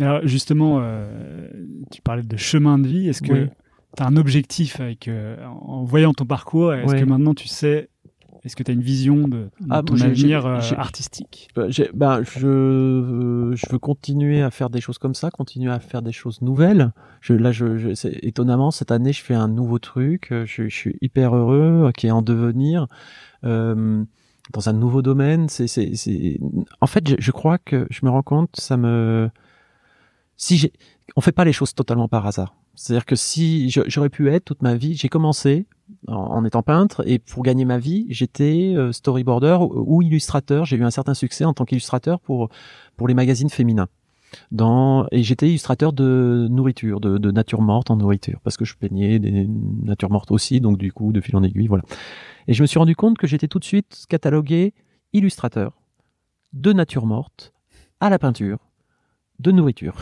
alors, 0.00 0.20
justement, 0.26 0.78
euh, 0.80 1.48
tu 1.90 2.00
parlais 2.02 2.22
de 2.22 2.36
chemin 2.36 2.78
de 2.78 2.86
vie. 2.88 3.08
Est-ce 3.08 3.20
que 3.22 3.32
Oui. 3.32 3.48
As 3.98 4.06
un 4.06 4.16
objectif 4.16 4.80
avec, 4.80 5.08
euh, 5.08 5.36
en 5.46 5.84
voyant 5.84 6.12
ton 6.12 6.24
parcours 6.26 6.72
Est-ce 6.74 6.92
Ouais. 6.92 7.00
que 7.00 7.04
maintenant 7.04 7.34
tu 7.34 7.48
sais 7.48 7.88
Est-ce 8.44 8.56
que 8.56 8.62
tu 8.62 8.70
as 8.70 8.74
une 8.74 8.80
vision 8.80 9.28
de, 9.28 9.36
de 9.36 9.50
Ah, 9.68 9.82
ton 9.82 10.00
avenir 10.00 10.46
euh, 10.46 10.60
artistique? 10.78 11.48
J'ai- 11.68 11.90
ben, 11.92 12.22
je, 12.22 12.46
euh, 12.46 13.54
je 13.54 13.66
veux 13.70 13.78
continuer 13.78 14.40
à 14.42 14.50
faire 14.50 14.70
des 14.70 14.80
choses 14.80 14.96
comme 14.98 15.14
ça, 15.14 15.30
continuer 15.30 15.70
à 15.70 15.78
faire 15.80 16.00
des 16.00 16.12
choses 16.12 16.40
nouvelles. 16.40 16.92
Je, 17.20 17.34
là, 17.34 17.52
je, 17.52 17.76
je, 17.76 17.94
c'est- 17.94 18.18
étonnamment, 18.22 18.70
cette 18.70 18.92
année, 18.92 19.12
je 19.12 19.22
fais 19.22 19.34
un 19.34 19.48
nouveau 19.48 19.78
truc. 19.78 20.28
euh, 20.32 20.46
Je, 20.46 20.68
je 20.68 20.74
suis 20.74 20.96
hyper 21.02 21.36
heureux, 21.36 21.88
euh, 21.88 21.92
qui 21.92 22.06
est 22.06 22.10
en 22.12 22.22
devenir. 22.22 22.86
Euh, 23.44 24.02
dans 24.54 24.68
un 24.68 24.72
nouveau 24.72 25.02
domaine, 25.02 25.48
c'est, 25.48 25.66
c'est, 25.66 25.94
c'est... 25.94 26.40
en 26.80 26.86
fait, 26.86 27.08
je, 27.08 27.16
je 27.18 27.30
crois 27.30 27.58
que 27.58 27.86
je 27.90 28.00
me 28.06 28.10
rends 28.10 28.22
compte, 28.22 28.50
ça 28.58 28.76
me, 28.78 29.28
si 30.36 30.56
j'ai, 30.56 30.72
on 31.16 31.20
fait 31.20 31.32
pas 31.32 31.44
les 31.44 31.52
choses 31.52 31.74
totalement 31.74 32.08
par 32.08 32.26
hasard. 32.26 32.54
C'est-à-dire 32.74 33.04
que 33.04 33.16
si 33.16 33.70
j'aurais 33.70 34.08
pu 34.08 34.30
être 34.30 34.44
toute 34.44 34.62
ma 34.62 34.74
vie, 34.74 34.94
j'ai 34.94 35.08
commencé 35.08 35.66
en, 36.06 36.44
étant 36.44 36.62
peintre 36.62 37.02
et 37.06 37.18
pour 37.18 37.42
gagner 37.42 37.64
ma 37.64 37.78
vie, 37.78 38.06
j'étais 38.10 38.74
euh, 38.76 38.92
storyboarder 38.92 39.58
ou, 39.60 40.02
illustrateur. 40.02 40.64
J'ai 40.64 40.76
eu 40.76 40.84
un 40.84 40.90
certain 40.90 41.14
succès 41.14 41.44
en 41.44 41.52
tant 41.52 41.64
qu'illustrateur 41.64 42.20
pour 42.20 42.48
pour 42.96 43.08
les 43.08 43.14
magazines 43.14 43.50
féminins. 43.50 43.88
Et 45.12 45.22
j'étais 45.22 45.48
illustrateur 45.48 45.92
de 45.92 46.46
nourriture, 46.50 47.00
de, 47.00 47.18
de 47.18 47.30
nature 47.30 47.62
morte 47.62 47.90
en 47.90 47.96
nourriture, 47.96 48.40
parce 48.44 48.56
que 48.56 48.64
je 48.64 48.76
peignais 48.76 49.18
des 49.18 49.46
natures 49.82 50.10
mortes 50.10 50.30
aussi, 50.30 50.60
donc 50.60 50.78
du 50.78 50.92
coup, 50.92 51.12
de 51.12 51.20
fil 51.20 51.36
en 51.36 51.42
aiguille, 51.42 51.66
voilà. 51.66 51.82
Et 52.46 52.54
je 52.54 52.62
me 52.62 52.66
suis 52.66 52.78
rendu 52.78 52.94
compte 52.94 53.18
que 53.18 53.26
j'étais 53.26 53.48
tout 53.48 53.58
de 53.58 53.64
suite 53.64 54.04
catalogué 54.08 54.72
illustrateur 55.12 55.72
de 56.52 56.72
nature 56.72 57.06
morte 57.06 57.52
à 58.00 58.10
la 58.10 58.18
peinture 58.18 58.58
de 59.40 59.50
nourriture. 59.52 59.94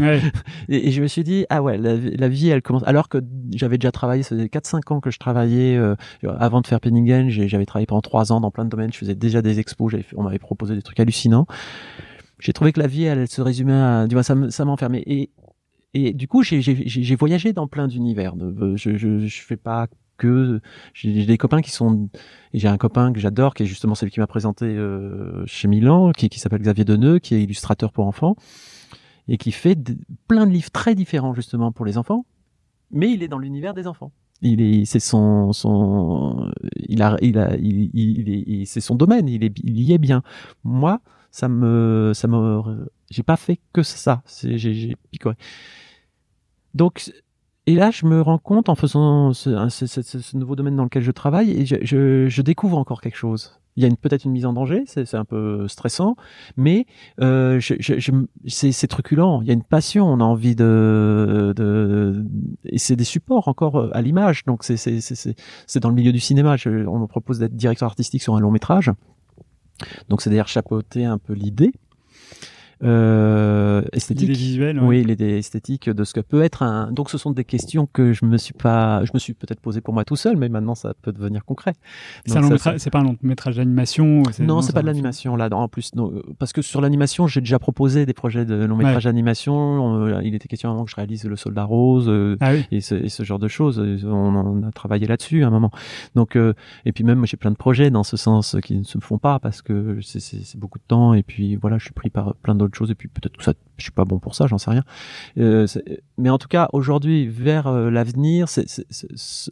Ouais. 0.00 0.20
Et, 0.68 0.88
et 0.88 0.90
je 0.92 1.02
me 1.02 1.06
suis 1.08 1.24
dit, 1.24 1.44
ah 1.50 1.62
ouais, 1.62 1.76
la, 1.78 1.96
vie- 1.96 2.16
la 2.16 2.28
vie, 2.28 2.48
elle 2.48 2.62
commence. 2.62 2.82
Alors 2.86 3.08
que 3.08 3.18
j'avais 3.54 3.78
déjà 3.78 3.90
travaillé, 3.90 4.22
ça 4.22 4.36
faisait 4.36 4.46
4-5 4.46 4.92
ans 4.92 5.00
que 5.00 5.10
je 5.10 5.18
travaillais, 5.18 5.76
euh, 5.76 5.94
avant 6.38 6.60
de 6.60 6.66
faire 6.66 6.80
Penningen, 6.80 7.28
j'avais 7.30 7.66
travaillé 7.66 7.86
pendant 7.86 8.00
3 8.02 8.32
ans 8.32 8.40
dans 8.40 8.50
plein 8.50 8.64
de 8.64 8.70
domaines, 8.70 8.92
je 8.92 8.98
faisais 8.98 9.14
déjà 9.14 9.42
des 9.42 9.58
expos, 9.58 9.90
fait- 9.90 10.04
on 10.16 10.22
m'avait 10.22 10.38
proposé 10.38 10.74
des 10.74 10.82
trucs 10.82 11.00
hallucinants. 11.00 11.46
J'ai 12.38 12.52
trouvé 12.52 12.72
que 12.72 12.80
la 12.80 12.86
vie, 12.86 13.04
elle, 13.04 13.18
elle 13.18 13.28
se 13.28 13.40
résumait 13.40 13.72
à. 13.72 14.06
Du 14.06 14.14
moins, 14.14 14.22
ça 14.22 14.34
me- 14.34 14.50
ça 14.50 14.64
m'enfermait. 14.64 15.02
Et, 15.06 15.30
et 15.94 16.12
du 16.12 16.26
coup, 16.28 16.42
j'ai- 16.42 16.60
voyagé 17.16 17.52
dans 17.52 17.66
plein 17.68 17.86
d'univers. 17.88 18.34
De- 18.36 18.76
Je, 18.76 18.96
je, 18.96 19.26
je 19.26 19.42
fais 19.42 19.56
pas 19.56 19.86
que. 20.16 20.60
J'ai 20.94 21.24
des 21.24 21.38
copains 21.38 21.60
qui 21.60 21.70
sont. 21.70 22.08
J'ai 22.52 22.68
un 22.68 22.78
copain 22.78 23.12
que 23.12 23.20
j'adore, 23.20 23.54
qui 23.54 23.62
est 23.62 23.66
justement 23.66 23.94
celui 23.94 24.10
qui 24.12 24.18
m'a 24.20 24.26
présenté 24.26 24.64
euh, 24.66 25.44
chez 25.46 25.68
Milan, 25.68 26.10
qui, 26.12 26.28
qui 26.28 26.38
s'appelle 26.40 26.62
Xavier 26.62 26.84
Deneux, 26.84 27.18
qui 27.20 27.34
est 27.36 27.42
illustrateur 27.42 27.92
pour 27.92 28.06
enfants 28.06 28.34
et 29.28 29.36
qui 29.38 29.52
fait 29.52 29.78
plein 30.28 30.46
de 30.46 30.52
livres 30.52 30.70
très 30.70 30.94
différents 30.94 31.34
justement 31.34 31.72
pour 31.72 31.84
les 31.86 31.96
enfants, 31.98 32.24
mais 32.90 33.10
il 33.12 33.22
est 33.22 33.28
dans 33.28 33.38
l'univers 33.38 33.74
des 33.74 33.86
enfants. 33.86 34.12
Il 34.42 34.60
est, 34.60 34.84
c'est 34.84 34.98
son, 35.00 35.52
son, 35.52 36.50
il 36.76 37.00
a, 37.02 37.16
il 37.22 37.38
a, 37.38 37.56
il, 37.56 37.90
il, 37.94 38.18
il 38.20 38.28
est- 38.28 38.44
il- 38.46 38.66
c'est 38.66 38.80
son 38.80 38.96
domaine. 38.96 39.28
Il 39.28 39.44
est, 39.44 39.56
il 39.62 39.80
y 39.80 39.92
est 39.92 39.98
bien. 39.98 40.22
Moi, 40.64 41.00
ça 41.30 41.48
me, 41.48 42.10
ça 42.12 42.26
me, 42.26 42.90
j'ai 43.10 43.22
pas 43.22 43.36
fait 43.36 43.60
que 43.72 43.84
ça. 43.84 44.22
J'ai 44.42 44.96
picoré. 45.12 45.36
Donc, 46.74 47.12
et 47.66 47.74
là, 47.74 47.90
je 47.90 48.06
me 48.06 48.20
rends 48.20 48.38
compte 48.38 48.68
en 48.68 48.74
faisant 48.74 49.32
ce, 49.32 49.68
ce, 49.68 49.86
ce- 49.86 50.02
ce- 50.02 50.36
nouveau 50.36 50.56
domaine 50.56 50.76
dans 50.76 50.84
lequel 50.84 51.02
je 51.02 51.10
travaille, 51.12 51.50
et 51.52 51.66
je, 51.66 51.76
je, 51.82 52.28
je 52.28 52.42
découvre 52.42 52.76
encore 52.78 53.00
quelque 53.00 53.16
chose. 53.16 53.58
Il 53.76 53.82
y 53.82 53.86
a 53.86 53.96
peut-être 53.96 54.24
une 54.26 54.32
mise 54.32 54.44
en 54.44 54.52
danger, 54.52 54.82
c'est, 54.86 55.14
un 55.14 55.24
peu 55.24 55.66
stressant, 55.66 56.14
mais 56.58 56.84
euh, 57.22 57.58
je, 57.58 57.74
je, 57.78 58.12
c'est, 58.46 58.86
truculent. 58.86 59.40
Il 59.40 59.48
y 59.48 59.50
a 59.50 59.54
une 59.54 59.62
passion, 59.62 60.06
on 60.06 60.20
a 60.20 60.24
envie 60.24 60.54
de, 60.54 61.54
de 61.56 62.22
et 62.66 62.76
c'est 62.76 62.96
des 62.96 63.04
supports 63.04 63.48
encore 63.48 63.76
euh, 63.76 63.90
à 63.94 64.02
l'image. 64.02 64.44
Donc 64.44 64.62
c'est, 64.62 64.76
dans 65.80 65.88
le 65.88 65.94
milieu 65.94 66.12
du 66.12 66.20
cinéma. 66.20 66.56
On 66.66 66.98
me 66.98 67.06
propose 67.06 67.38
d'être 67.38 67.56
directeur 67.56 67.86
artistique 67.88 68.22
sur 68.22 68.34
un 68.36 68.40
long 68.40 68.50
métrage. 68.50 68.90
Donc 70.10 70.20
c'est 70.20 70.28
d'ailleurs 70.28 70.48
chapeauter 70.48 71.06
un 71.06 71.16
peu 71.16 71.32
l'idée. 71.32 71.72
Euh, 72.82 73.82
esthétique. 73.92 74.28
L'idée 74.28 74.38
visuelle, 74.38 74.78
ouais. 74.80 74.86
Oui, 74.86 75.04
l'idée 75.04 75.38
esthétique 75.38 75.88
de 75.88 76.04
ce 76.04 76.14
que 76.14 76.20
peut 76.20 76.42
être 76.42 76.62
un. 76.62 76.90
Donc, 76.92 77.10
ce 77.10 77.18
sont 77.18 77.30
des 77.30 77.44
questions 77.44 77.88
que 77.92 78.12
je 78.12 78.24
me 78.24 78.36
suis 78.36 78.54
pas, 78.54 79.04
je 79.04 79.10
me 79.14 79.18
suis 79.18 79.34
peut-être 79.34 79.60
posé 79.60 79.80
pour 79.80 79.94
moi 79.94 80.04
tout 80.04 80.16
seul, 80.16 80.36
mais 80.36 80.48
maintenant 80.48 80.74
ça 80.74 80.94
peut 81.02 81.12
devenir 81.12 81.44
concret. 81.44 81.74
C'est 82.26 82.38
c'est 82.78 82.90
pas 82.90 83.00
un 83.00 83.04
long 83.04 83.16
métrage 83.22 83.56
d'animation. 83.56 84.22
non, 84.40 84.62
c'est 84.62 84.72
pas 84.72 84.82
de 84.82 84.86
l'animation 84.86 85.36
là. 85.36 85.48
En 85.52 85.68
plus, 85.68 85.94
non, 85.94 86.12
euh, 86.12 86.22
parce 86.38 86.52
que 86.52 86.62
sur 86.62 86.80
l'animation, 86.80 87.26
j'ai 87.26 87.40
déjà 87.40 87.58
proposé 87.58 88.06
des 88.06 88.12
projets 88.14 88.44
de 88.44 88.54
long 88.54 88.76
métrage 88.76 89.04
d'animation. 89.04 89.54
On- 89.54 90.20
Il 90.20 90.34
était 90.34 90.48
question 90.48 90.70
moment 90.70 90.84
que 90.84 90.90
je 90.90 90.96
réalise 90.96 91.24
le 91.24 91.36
Soldat 91.36 91.64
Rose 91.64 92.06
euh, 92.08 92.36
Ah 92.40 92.52
oui. 92.52 92.64
et, 92.70 92.80
ce, 92.80 92.94
et 92.94 93.08
ce 93.08 93.22
genre 93.22 93.38
de 93.38 93.48
choses. 93.48 93.78
Euh, 93.80 93.98
On, 94.04 94.34
en 94.34 94.62
a 94.62 94.72
travaillé 94.72 95.06
là-dessus 95.06 95.44
à 95.44 95.48
un 95.48 95.50
moment. 95.50 95.70
Donc, 96.14 96.36
euh, 96.36 96.54
et 96.84 96.92
puis 96.92 97.04
même, 97.04 97.24
j'ai 97.26 97.36
plein 97.36 97.50
de 97.50 97.56
projets 97.56 97.90
dans 97.90 98.02
ce 98.04 98.16
sens 98.16 98.56
qui 98.62 98.76
ne 98.78 98.84
se 98.84 98.98
font 98.98 99.18
pas 99.18 99.38
parce 99.38 99.62
que 99.62 99.98
c'est 100.02 100.58
beaucoup 100.58 100.78
de 100.78 100.84
temps. 100.86 101.14
Et 101.14 101.22
puis 101.22 101.56
voilà, 101.56 101.78
je 101.78 101.84
suis 101.84 101.92
pris 101.94 102.10
par 102.10 102.34
plein 102.36 102.54
d'autres 102.54 102.71
choses. 102.74 102.90
Et 102.90 102.94
puis 102.94 103.08
peut-être 103.08 103.36
que 103.36 103.44
ça, 103.44 103.54
je 103.76 103.82
suis 103.82 103.92
pas 103.92 104.04
bon 104.04 104.18
pour 104.18 104.34
ça, 104.34 104.46
j'en 104.46 104.58
sais 104.58 104.70
rien. 104.70 104.84
Euh, 105.38 105.66
mais 106.18 106.30
en 106.30 106.38
tout 106.38 106.48
cas, 106.48 106.68
aujourd'hui, 106.72 107.26
vers 107.26 107.66
euh, 107.66 107.90
l'avenir, 107.90 108.48
c'est 108.48 108.66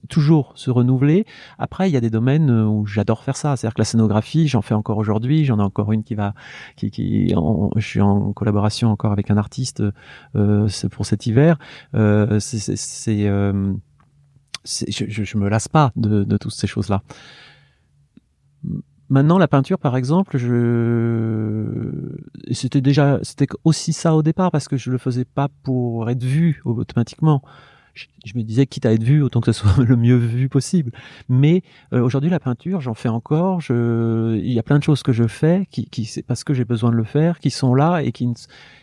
toujours 0.08 0.52
se 0.54 0.70
renouveler. 0.70 1.26
Après, 1.58 1.88
il 1.88 1.92
y 1.92 1.96
a 1.96 2.00
des 2.00 2.10
domaines 2.10 2.50
euh, 2.50 2.64
où 2.64 2.86
j'adore 2.86 3.22
faire 3.22 3.36
ça. 3.36 3.56
C'est-à-dire 3.56 3.74
que 3.74 3.80
la 3.80 3.84
scénographie, 3.84 4.48
j'en 4.48 4.62
fais 4.62 4.74
encore 4.74 4.98
aujourd'hui. 4.98 5.44
J'en 5.44 5.58
ai 5.58 5.62
encore 5.62 5.92
une 5.92 6.04
qui 6.04 6.14
va, 6.14 6.34
qui, 6.76 6.90
qui, 6.90 7.34
je 7.76 7.86
suis 7.86 8.00
en 8.00 8.32
collaboration 8.32 8.90
encore 8.90 9.12
avec 9.12 9.30
un 9.30 9.36
artiste 9.36 9.82
euh, 10.36 10.68
pour 10.90 11.06
cet 11.06 11.26
hiver. 11.26 11.58
Euh, 11.94 12.38
c'est, 12.40 12.76
je, 14.88 15.04
je, 15.08 15.24
je 15.24 15.38
me 15.38 15.48
lasse 15.48 15.68
pas 15.68 15.92
de, 15.96 16.24
de 16.24 16.36
toutes 16.36 16.52
ces 16.52 16.66
choses-là. 16.66 17.02
Maintenant, 19.11 19.38
la 19.38 19.48
peinture, 19.48 19.78
par 19.78 19.96
exemple, 19.96 20.38
je, 20.38 21.66
c'était 22.52 22.80
déjà, 22.80 23.18
c'était 23.22 23.48
aussi 23.64 23.92
ça 23.92 24.14
au 24.14 24.22
départ 24.22 24.52
parce 24.52 24.68
que 24.68 24.76
je 24.76 24.90
le 24.90 24.98
faisais 24.98 25.24
pas 25.24 25.48
pour 25.64 26.08
être 26.11 26.22
vu 26.22 26.62
automatiquement. 26.64 27.42
Je, 27.92 28.06
je 28.24 28.38
me 28.38 28.44
disais 28.44 28.66
quitte 28.66 28.86
à 28.86 28.92
être 28.92 29.02
vu, 29.02 29.20
autant 29.20 29.40
que 29.40 29.50
ce 29.50 29.61
soit 29.64 29.84
le 29.84 29.96
mieux 29.96 30.14
vu 30.16 30.48
possible. 30.48 30.92
Mais 31.28 31.62
euh, 31.92 32.00
aujourd'hui, 32.02 32.30
la 32.30 32.38
peinture, 32.38 32.80
j'en 32.80 32.94
fais 32.94 33.08
encore. 33.08 33.61
Je, 33.61 34.36
il 34.38 34.52
y 34.52 34.61
a 34.61 34.62
plein 34.62 34.78
de 34.78 34.84
choses 34.84 35.02
que 35.02 35.12
je 35.12 35.26
fais 35.26 35.66
qui, 35.72 35.86
qui 35.86 36.04
c'est 36.04 36.22
parce 36.22 36.44
que 36.44 36.54
j'ai 36.54 36.64
besoin 36.64 36.90
de 36.90 36.96
le 36.96 37.02
faire, 37.02 37.40
qui 37.40 37.50
sont 37.50 37.74
là 37.74 38.02
et 38.02 38.12
qui, 38.12 38.28
ne- 38.28 38.34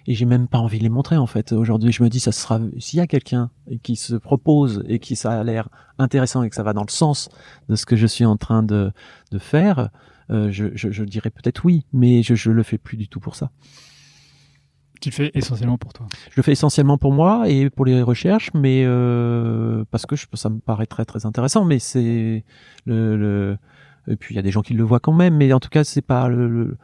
et 0.07 0.13
j'ai 0.13 0.25
même 0.25 0.49
pas 0.49 0.57
envie 0.57 0.77
de 0.79 0.83
les 0.83 0.89
montrer 0.89 1.15
en 1.15 1.25
fait. 1.25 1.53
Aujourd'hui, 1.53 1.93
je 1.93 2.03
me 2.03 2.09
dis, 2.09 2.19
ça 2.19 2.33
sera, 2.33 2.59
s'il 2.79 2.99
y 2.99 3.01
a 3.01 3.07
quelqu'un 3.07 3.49
qui 3.81 3.95
se 3.95 4.15
propose 4.15 4.83
et 4.89 4.99
qui 4.99 5.15
ça 5.15 5.39
a 5.39 5.43
l'air 5.45 5.69
intéressant 5.99 6.43
et 6.43 6.49
que 6.49 6.55
ça 6.55 6.63
va 6.63 6.73
dans 6.73 6.83
le 6.85 6.91
sens 6.91 7.29
de 7.69 7.75
ce 7.75 7.85
que 7.85 7.95
je 7.95 8.07
suis 8.07 8.25
en 8.25 8.35
train 8.35 8.61
de, 8.61 8.91
de 9.31 9.39
faire, 9.39 9.89
euh, 10.29 10.51
je, 10.51 10.67
je, 10.75 10.91
je 10.91 11.03
dirais 11.03 11.29
peut-être 11.29 11.63
oui, 11.65 11.85
mais 11.93 12.23
je, 12.23 12.35
je 12.35 12.51
le 12.51 12.63
fais 12.63 12.77
plus 12.77 12.97
du 12.97 13.07
tout 13.07 13.19
pour 13.19 13.35
ça. 13.35 13.51
Tu 14.99 15.09
le 15.09 15.13
fais 15.13 15.31
essentiellement 15.35 15.77
pour 15.77 15.93
toi. 15.93 16.07
Je 16.31 16.33
le 16.37 16.43
fais 16.43 16.53
essentiellement 16.53 16.97
pour 16.97 17.13
moi 17.13 17.47
et 17.47 17.69
pour 17.69 17.85
les 17.85 18.01
recherches, 18.01 18.49
mais 18.55 18.83
euh, 18.85 19.83
parce 19.91 20.05
que 20.07 20.15
je, 20.15 20.25
ça 20.33 20.49
me 20.49 20.59
paraît 20.59 20.87
très 20.87 21.05
très 21.05 21.25
intéressant. 21.27 21.65
Mais 21.65 21.77
c'est 21.77 22.43
le, 22.85 23.15
le 23.15 23.57
Et 24.07 24.15
puis 24.15 24.33
il 24.33 24.37
y 24.37 24.39
a 24.39 24.41
des 24.41 24.49
gens 24.51 24.61
qui 24.63 24.73
le 24.73 24.83
voient 24.83 24.99
quand 24.99 25.13
même, 25.13 25.35
mais 25.37 25.53
en 25.53 25.59
tout 25.59 25.69
cas 25.69 25.83
c'est 25.83 26.01
pas 26.01 26.27
le, 26.29 26.47
le- 26.49 26.77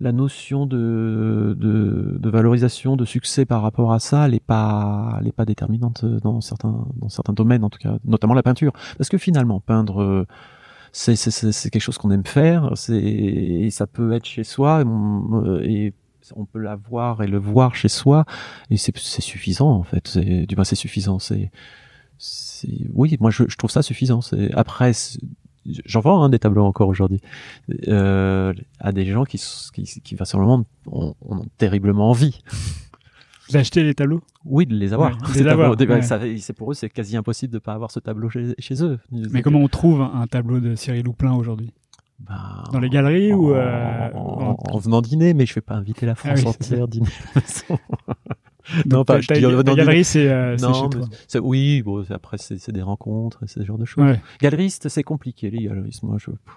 la 0.00 0.10
notion 0.10 0.66
de, 0.66 1.54
de, 1.56 2.16
de 2.18 2.28
valorisation, 2.30 2.96
de 2.96 3.04
succès 3.04 3.44
par 3.44 3.62
rapport 3.62 3.92
à 3.92 4.00
ça, 4.00 4.26
elle 4.26 4.34
est 4.34 4.44
pas, 4.44 5.16
elle 5.20 5.28
est 5.28 5.32
pas 5.32 5.44
déterminante 5.44 6.04
dans 6.04 6.40
certains, 6.40 6.86
dans 6.96 7.08
certains 7.08 7.32
domaines, 7.32 7.62
en 7.62 7.70
tout 7.70 7.78
cas, 7.78 7.98
notamment 8.04 8.34
la 8.34 8.42
peinture, 8.42 8.72
parce 8.98 9.08
que 9.08 9.18
finalement 9.18 9.60
peindre, 9.60 10.02
euh, 10.02 10.26
c'est 10.96 11.16
c'est 11.16 11.30
c'est 11.52 11.70
quelque 11.70 11.82
chose 11.82 11.98
qu'on 11.98 12.10
aime 12.12 12.24
faire, 12.24 12.70
c'est 12.76 12.96
et 13.02 13.70
ça 13.70 13.86
peut 13.86 14.12
être 14.12 14.24
chez 14.26 14.44
soi 14.44 14.80
et 14.80 14.84
on, 14.84 15.42
euh, 15.44 15.90
peut 16.52 16.58
l'avoir 16.60 17.22
et 17.22 17.26
le 17.26 17.38
voir 17.38 17.74
chez 17.74 17.88
soi 17.88 18.24
et 18.70 18.76
c'est 18.76 18.96
c'est 18.96 19.20
suffisant 19.22 19.70
en 19.70 19.82
fait, 19.82 20.16
du 20.18 20.54
moins 20.54 20.64
c'est 20.64 20.76
suffisant, 20.76 21.18
c'est 21.18 21.50
oui, 22.94 23.16
moi 23.20 23.30
je, 23.30 23.42
je 23.48 23.56
trouve 23.56 23.70
ça 23.70 23.82
suffisant. 23.82 24.20
C'est 24.20 24.52
après 24.54 24.92
J'en 25.86 26.00
vends 26.00 26.22
hein, 26.22 26.28
des 26.28 26.38
tableaux 26.38 26.64
encore 26.66 26.88
aujourd'hui 26.88 27.20
euh, 27.88 28.52
à 28.80 28.92
des 28.92 29.06
gens 29.06 29.24
qui, 29.24 29.38
s- 29.38 29.70
qui, 29.72 29.84
qui 29.84 30.14
vraisemblablement 30.14 30.64
ont, 30.86 31.14
ont 31.22 31.46
terriblement 31.56 32.10
envie. 32.10 32.38
D'acheter 33.50 33.82
les 33.82 33.94
tableaux 33.94 34.22
Oui, 34.44 34.66
de 34.66 34.74
les 34.74 34.92
avoir. 34.92 35.10
Ouais, 35.12 35.16
les 35.34 35.46
avoir, 35.46 35.76
tableaux. 35.76 36.02
Ça- 36.02 36.20
pour 36.56 36.70
eux, 36.70 36.74
c'est 36.74 36.88
quasi 36.90 37.16
impossible 37.16 37.52
de 37.52 37.58
pas 37.58 37.74
avoir 37.74 37.90
ce 37.90 38.00
tableau 38.00 38.30
chez, 38.30 38.54
chez 38.58 38.82
eux. 38.82 38.98
Mais 39.10 39.42
comment 39.42 39.58
on 39.60 39.68
trouve 39.68 40.00
un, 40.00 40.26
tableau 40.26 40.60
de 40.60 40.74
Cyril 40.74 41.06
Houplin 41.08 41.34
aujourd'hui? 41.34 41.72
Bah, 42.20 42.64
Dans 42.72 42.78
les 42.78 42.88
galeries 42.88 43.32
en, 43.32 43.36
ou 43.36 43.52
euh, 43.52 44.10
en, 44.14 44.56
en 44.70 44.78
venant 44.78 45.02
dîner, 45.02 45.34
mais 45.34 45.46
je 45.46 45.54
vais 45.54 45.60
pas 45.60 45.74
inviter 45.74 46.06
la 46.06 46.14
France 46.14 46.32
Ah 46.36 46.40
oui, 46.42 46.46
entière 46.48 46.88
dîner 46.88 47.08
non, 48.86 49.04
pas. 49.04 49.20
Je 49.20 49.26
ta- 49.26 49.34
dis, 49.34 49.42
ta 49.42 49.48
venant 49.48 49.62
dîner. 49.62 49.76
galerie, 49.76 50.04
c'est 50.04 50.28
euh, 50.28 50.56
c'est 51.28 51.38
oui, 51.38 51.82
bon, 51.82 52.04
après 52.10 52.38
c'est 52.38 52.70
des 52.72 52.82
rencontres 52.82 53.42
et 53.42 53.46
c'est 53.46 53.60
ce 53.60 53.64
genre 53.66 53.78
de 53.78 53.84
choses. 53.84 54.04
Ouais. 54.04 54.20
Galeriste, 54.40 54.88
c'est 54.88 55.02
compliqué 55.02 55.50
les 55.50 55.64
galeristes. 55.64 56.02
Moi, 56.02 56.16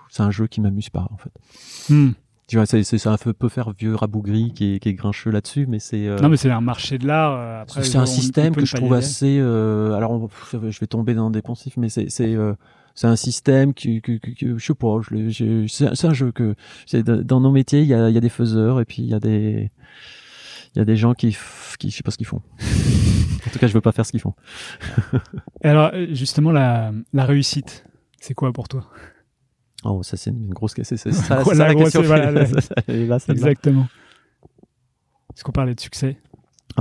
c'est 0.10 0.24
un 0.24 0.32
jeu 0.32 0.48
qui 0.48 0.62
m'amuse 0.62 0.90
pas 0.90 1.08
en 1.12 1.18
fait. 1.18 1.94
Hmm. 1.94 2.12
Tu 2.48 2.56
vois, 2.56 2.66
c'est, 2.66 2.84
c'est, 2.84 2.98
ça 2.98 3.18
peut 3.18 3.50
faire 3.50 3.72
vieux 3.78 3.94
rabougri 3.94 4.54
qui 4.54 4.76
est, 4.76 4.80
qui 4.80 4.88
est 4.90 4.94
grincheux 4.94 5.32
là-dessus, 5.32 5.66
mais 5.68 5.80
c'est. 5.80 6.08
euh, 6.08 6.18
Non, 6.22 6.30
mais 6.30 6.38
c'est 6.38 6.50
un 6.50 6.62
marché 6.62 6.98
de 6.98 7.06
l'art. 7.06 7.34
euh, 7.34 7.62
après, 7.62 7.84
c'est 7.84 7.98
un 7.98 8.04
on- 8.04 8.06
système 8.06 8.56
que 8.56 8.66
je 8.66 8.74
trouve 8.74 8.94
assez. 8.94 9.38
euh, 9.40 9.92
alors, 9.94 10.12
on- 10.12 10.30
je 10.54 10.80
vais 10.80 10.88
tomber 10.88 11.14
dans 11.14 11.30
des 11.30 11.42
poncifs, 11.42 11.76
mais 11.76 11.90
c'est, 11.90 12.10
c'est, 12.10 12.34
euh, 12.36 12.54
c'est 12.96 13.08
un 13.08 13.18
système 13.18 13.74
qui, 13.74 14.02
que, 14.02 14.14
que, 14.14 14.32
que- 14.32 14.58
je 14.58 14.66
sais 14.66 14.74
pas. 14.74 15.02
Je, 15.02 15.28
j'ai- 15.28 15.66
c'est, 15.68 15.94
c'est 15.94 16.08
un 16.08 16.14
jeu 16.14 16.32
que 16.32 16.56
c'est 16.86 17.04
dans 17.04 17.42
nos 17.42 17.52
métiers, 17.52 17.82
il 17.82 17.88
y 17.88 17.94
a, 17.94 18.08
il 18.08 18.16
y 18.16 18.18
a 18.18 18.22
des 18.22 18.30
faiseurs 18.30 18.80
et 18.80 18.86
puis 18.86 19.04
il 19.04 19.10
y 19.10 19.14
a 19.14 19.20
des, 19.20 19.70
il 20.74 20.80
y 20.80 20.82
a 20.82 20.86
des 20.86 20.96
gens 20.96 21.14
qui, 21.14 21.36
qui, 21.80 21.90
je 21.90 21.98
sais 21.98 22.04
pas 22.04 22.12
ce 22.12 22.18
qu'ils 22.18 22.28
font. 22.28 22.42
en 23.46 23.50
tout 23.52 23.60
cas, 23.60 23.68
je 23.68 23.74
veux 23.74 23.82
pas 23.82 23.92
faire 23.92 24.06
ce 24.06 24.12
qu'ils 24.12 24.22
font. 24.22 24.36
Et 25.64 25.68
alors, 25.68 25.92
euh, 25.94 26.08
justement, 26.14 26.52
la, 26.54 26.94
la 27.12 27.26
réussite, 27.26 27.84
c'est 28.22 28.34
quoi 28.34 28.54
pour 28.54 28.70
toi? 28.70 28.86
Oh, 29.84 30.02
ça 30.04 30.18
c'est 30.18 30.32
une 30.32 30.50
grosse 30.54 30.74
question. 30.74 30.98
C'est, 31.00 31.12
ça, 31.12 31.44
ça 31.44 31.54
la 31.54 31.74
gros, 31.74 31.84
question. 31.84 32.02
c'est- 32.02 32.08
voilà, 32.08 32.32
là, 32.32 32.46
celle-là. 32.46 33.14
Exactement. 33.34 33.88
Est-ce 35.36 35.44
qu'on 35.44 35.52
parlait 35.52 35.76
de 35.76 35.80
succès? 35.80 36.18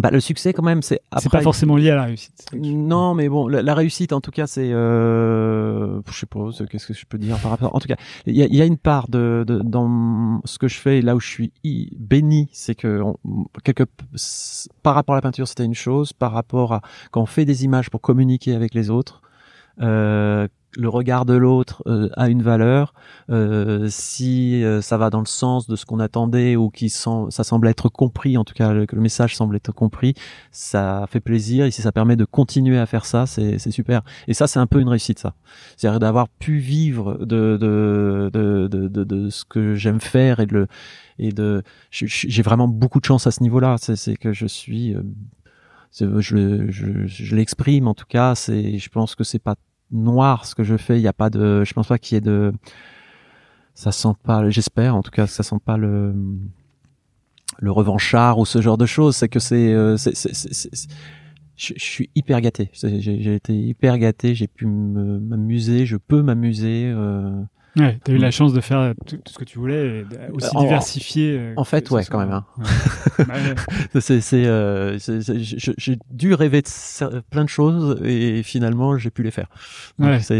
Bah, 0.01 0.11
le 0.11 0.21
succès 0.21 0.53
quand 0.53 0.63
même, 0.63 0.83
c'est 0.83 1.01
C'est 1.13 1.27
après. 1.27 1.39
pas 1.39 1.43
forcément 1.43 1.77
lié 1.77 1.91
à 1.91 1.95
la 1.97 2.05
réussite. 2.05 2.45
Non, 2.53 3.15
mais 3.15 3.31
bon, 3.31 3.49
la, 3.49 3.63
la 3.63 3.75
réussite, 3.75 4.13
en 4.13 4.21
tout 4.21 4.31
cas, 4.31 4.47
c'est, 4.47 4.71
euh, 4.71 6.03
je 6.11 6.13
sais 6.19 6.27
pas, 6.27 6.41
qu'est-ce 6.71 6.87
que 6.87 6.93
je 6.93 7.07
peux 7.07 7.17
dire 7.17 7.39
par 7.39 7.51
rapport. 7.51 7.75
En 7.75 7.79
tout 7.81 7.89
cas, 7.89 7.97
il 8.27 8.37
y 8.37 8.43
a, 8.43 8.47
y 8.47 8.61
a 8.61 8.67
une 8.67 8.77
part 8.77 9.09
de, 9.09 9.45
de 9.47 9.61
dans 9.61 10.43
ce 10.45 10.59
que 10.59 10.69
je 10.69 10.77
fais, 10.79 11.01
là 11.01 11.17
où 11.17 11.21
je 11.21 11.27
suis 11.29 11.53
béni, 11.99 12.51
c'est 12.53 12.75
que 12.75 13.01
on- 13.01 13.17
quelque 13.65 13.85
par 14.83 14.95
rapport 14.95 15.15
à 15.15 15.19
la 15.19 15.23
peinture, 15.23 15.49
c'était 15.49 15.65
une 15.65 15.75
chose, 15.75 16.13
par 16.13 16.33
rapport 16.33 16.75
à 16.75 16.83
quand 17.11 17.23
on 17.23 17.27
fait 17.27 17.47
des 17.47 17.65
images 17.65 17.89
pour 17.89 18.03
communiquer 18.03 18.55
avec 18.55 18.75
les 18.75 18.91
autres. 18.91 19.23
Euh, 19.81 20.47
le 20.77 20.89
regard 20.89 21.25
de 21.25 21.35
l'autre 21.35 21.83
euh, 21.87 22.09
a 22.17 22.29
une 22.29 22.43
valeur. 22.43 22.93
Euh, 23.31 23.87
si 23.91 24.63
euh, 24.63 24.81
ça 24.81 24.97
va 24.99 25.11
dans 25.11 25.21
le 25.21 25.27
sens 25.27 25.67
de 25.67 25.75
ce 25.77 25.85
qu'on 25.87 26.01
attendait 26.01 26.55
ou 26.57 26.71
qui 26.71 26.91
sent, 26.91 27.27
ça 27.31 27.45
semble 27.45 27.69
être 27.69 27.89
compris, 27.89 28.37
en 28.37 28.45
tout 28.45 28.55
cas 28.55 28.73
le, 28.73 28.87
le 28.91 29.01
message 29.01 29.37
semble 29.37 29.57
être 29.57 29.73
compris, 29.73 30.15
ça 30.51 31.07
fait 31.11 31.21
plaisir 31.21 31.65
et 31.67 31.71
si 31.71 31.83
ça 31.83 31.93
permet 31.93 32.17
de 32.17 32.25
continuer 32.25 32.79
à 32.79 32.87
faire 32.87 33.05
ça, 33.07 33.27
c'est 33.27 33.59
super. 33.71 34.03
Et 34.29 34.35
ça, 34.35 34.47
c'est 34.47 34.59
un 34.59 34.67
peu 34.67 34.81
une 34.81 34.89
réussite, 34.89 35.19
ça. 35.19 35.35
C'est-à-dire 35.77 36.01
d'avoir 36.01 36.29
pu 36.29 36.59
vivre 36.59 37.19
de 37.25 37.57
de, 37.61 38.31
de, 38.33 38.69
de, 38.69 39.05
de, 39.05 39.31
ce 39.31 39.45
que 39.45 39.75
j'aime 39.75 40.01
faire 40.01 40.41
et 40.41 40.47
de 40.47 40.67
et 41.19 41.33
de 41.33 41.63
je- 41.91 42.07
je- 42.07 42.29
j'ai 42.29 42.43
vraiment 42.43 42.69
beaucoup 42.69 43.01
de 43.01 43.05
chance 43.07 43.27
à 43.27 43.31
ce 43.31 43.43
niveau-là. 43.43 43.77
C'est 43.79 44.17
que 44.17 44.33
je 44.33 44.47
suis 44.47 44.95
euh, 44.95 45.03
c'est- 45.91 46.07
je, 46.21 46.71
je, 46.71 47.07
je 47.07 47.35
l'exprime 47.37 47.89
en 47.89 47.95
tout 47.95 48.05
cas. 48.09 48.35
C'est 48.35 48.79
je 48.79 48.89
pense 48.91 49.15
que 49.15 49.25
c'est 49.25 49.39
pas 49.39 49.57
noir 49.91 50.45
ce 50.47 50.55
que 50.55 50.65
je 50.65 50.77
fais. 50.77 50.99
Il 50.99 51.03
y 51.03 51.09
a 51.09 51.13
pas 51.13 51.31
de 51.31 51.65
je 51.65 51.73
pense 51.75 51.89
pas 51.89 51.99
qu'il 51.99 52.17
y 52.17 52.19
ait 52.19 52.21
de 52.21 52.53
ça 53.75 53.93
sent 53.93 54.15
pas. 54.25 54.49
J'espère 54.51 54.97
en 54.97 55.03
tout 55.03 55.11
cas 55.11 55.27
ça 55.27 55.43
sent 55.43 55.59
pas 55.65 55.77
le 55.77 56.15
le 57.59 57.71
revanchard 57.71 58.39
ou 58.39 58.47
ce 58.47 58.61
genre 58.61 58.79
de 58.79 58.87
choses. 58.87 59.17
C'est 59.17 59.29
que 59.29 59.39
c'est 59.39 59.73
euh, 59.73 59.97
je, 59.97 61.73
je 61.77 61.85
suis 61.85 62.11
hyper 62.15 62.41
gâté. 62.41 62.71
J'ai 62.73 63.35
été 63.35 63.55
hyper 63.55 63.99
gâté. 63.99 64.35
J'ai 64.35 64.49
pu 64.49 64.67
m'amuser. 64.67 65.87
Je 65.87 65.97
peux 65.97 66.23
m'amuser. 66.23 66.93
euh, 66.95 67.43
Ouais, 67.77 67.99
t'as 68.03 68.13
eu 68.13 68.17
la 68.17 68.31
chance 68.31 68.53
de 68.55 68.61
faire 68.63 68.95
tout, 69.07 69.17
tout 69.19 69.33
ce 69.33 69.39
que 69.39 69.45
tu 69.45 69.59
voulais, 69.59 69.99
et 70.01 70.03
de- 70.05 70.33
aussi 70.33 70.49
En- 70.57 70.63
diversifié. 70.63 71.37
euh, 71.39 71.53
en 71.57 71.63
que 71.63 71.69
fait, 71.69 71.91
ouais, 71.91 72.05
quand 72.11 72.19
même, 72.19 72.31
hein. 72.33 72.47
Ouais. 73.19 73.27
C'est, 74.01 74.21
c'est, 74.21 74.47
euh, 74.47 74.99
j'ai 74.99 75.99
dû 76.11 76.35
rêver 76.35 76.63
de 76.63 77.21
plein 77.31 77.45
de 77.45 77.49
choses 77.49 78.01
et 78.05 78.43
finalement 78.43 78.97
j'ai 78.99 79.11
pu 79.11 79.23
les 79.23 79.31
faire. 79.31 79.49
Donc 79.99 80.09
Ouais. 80.09 80.21
c'est, 80.21 80.35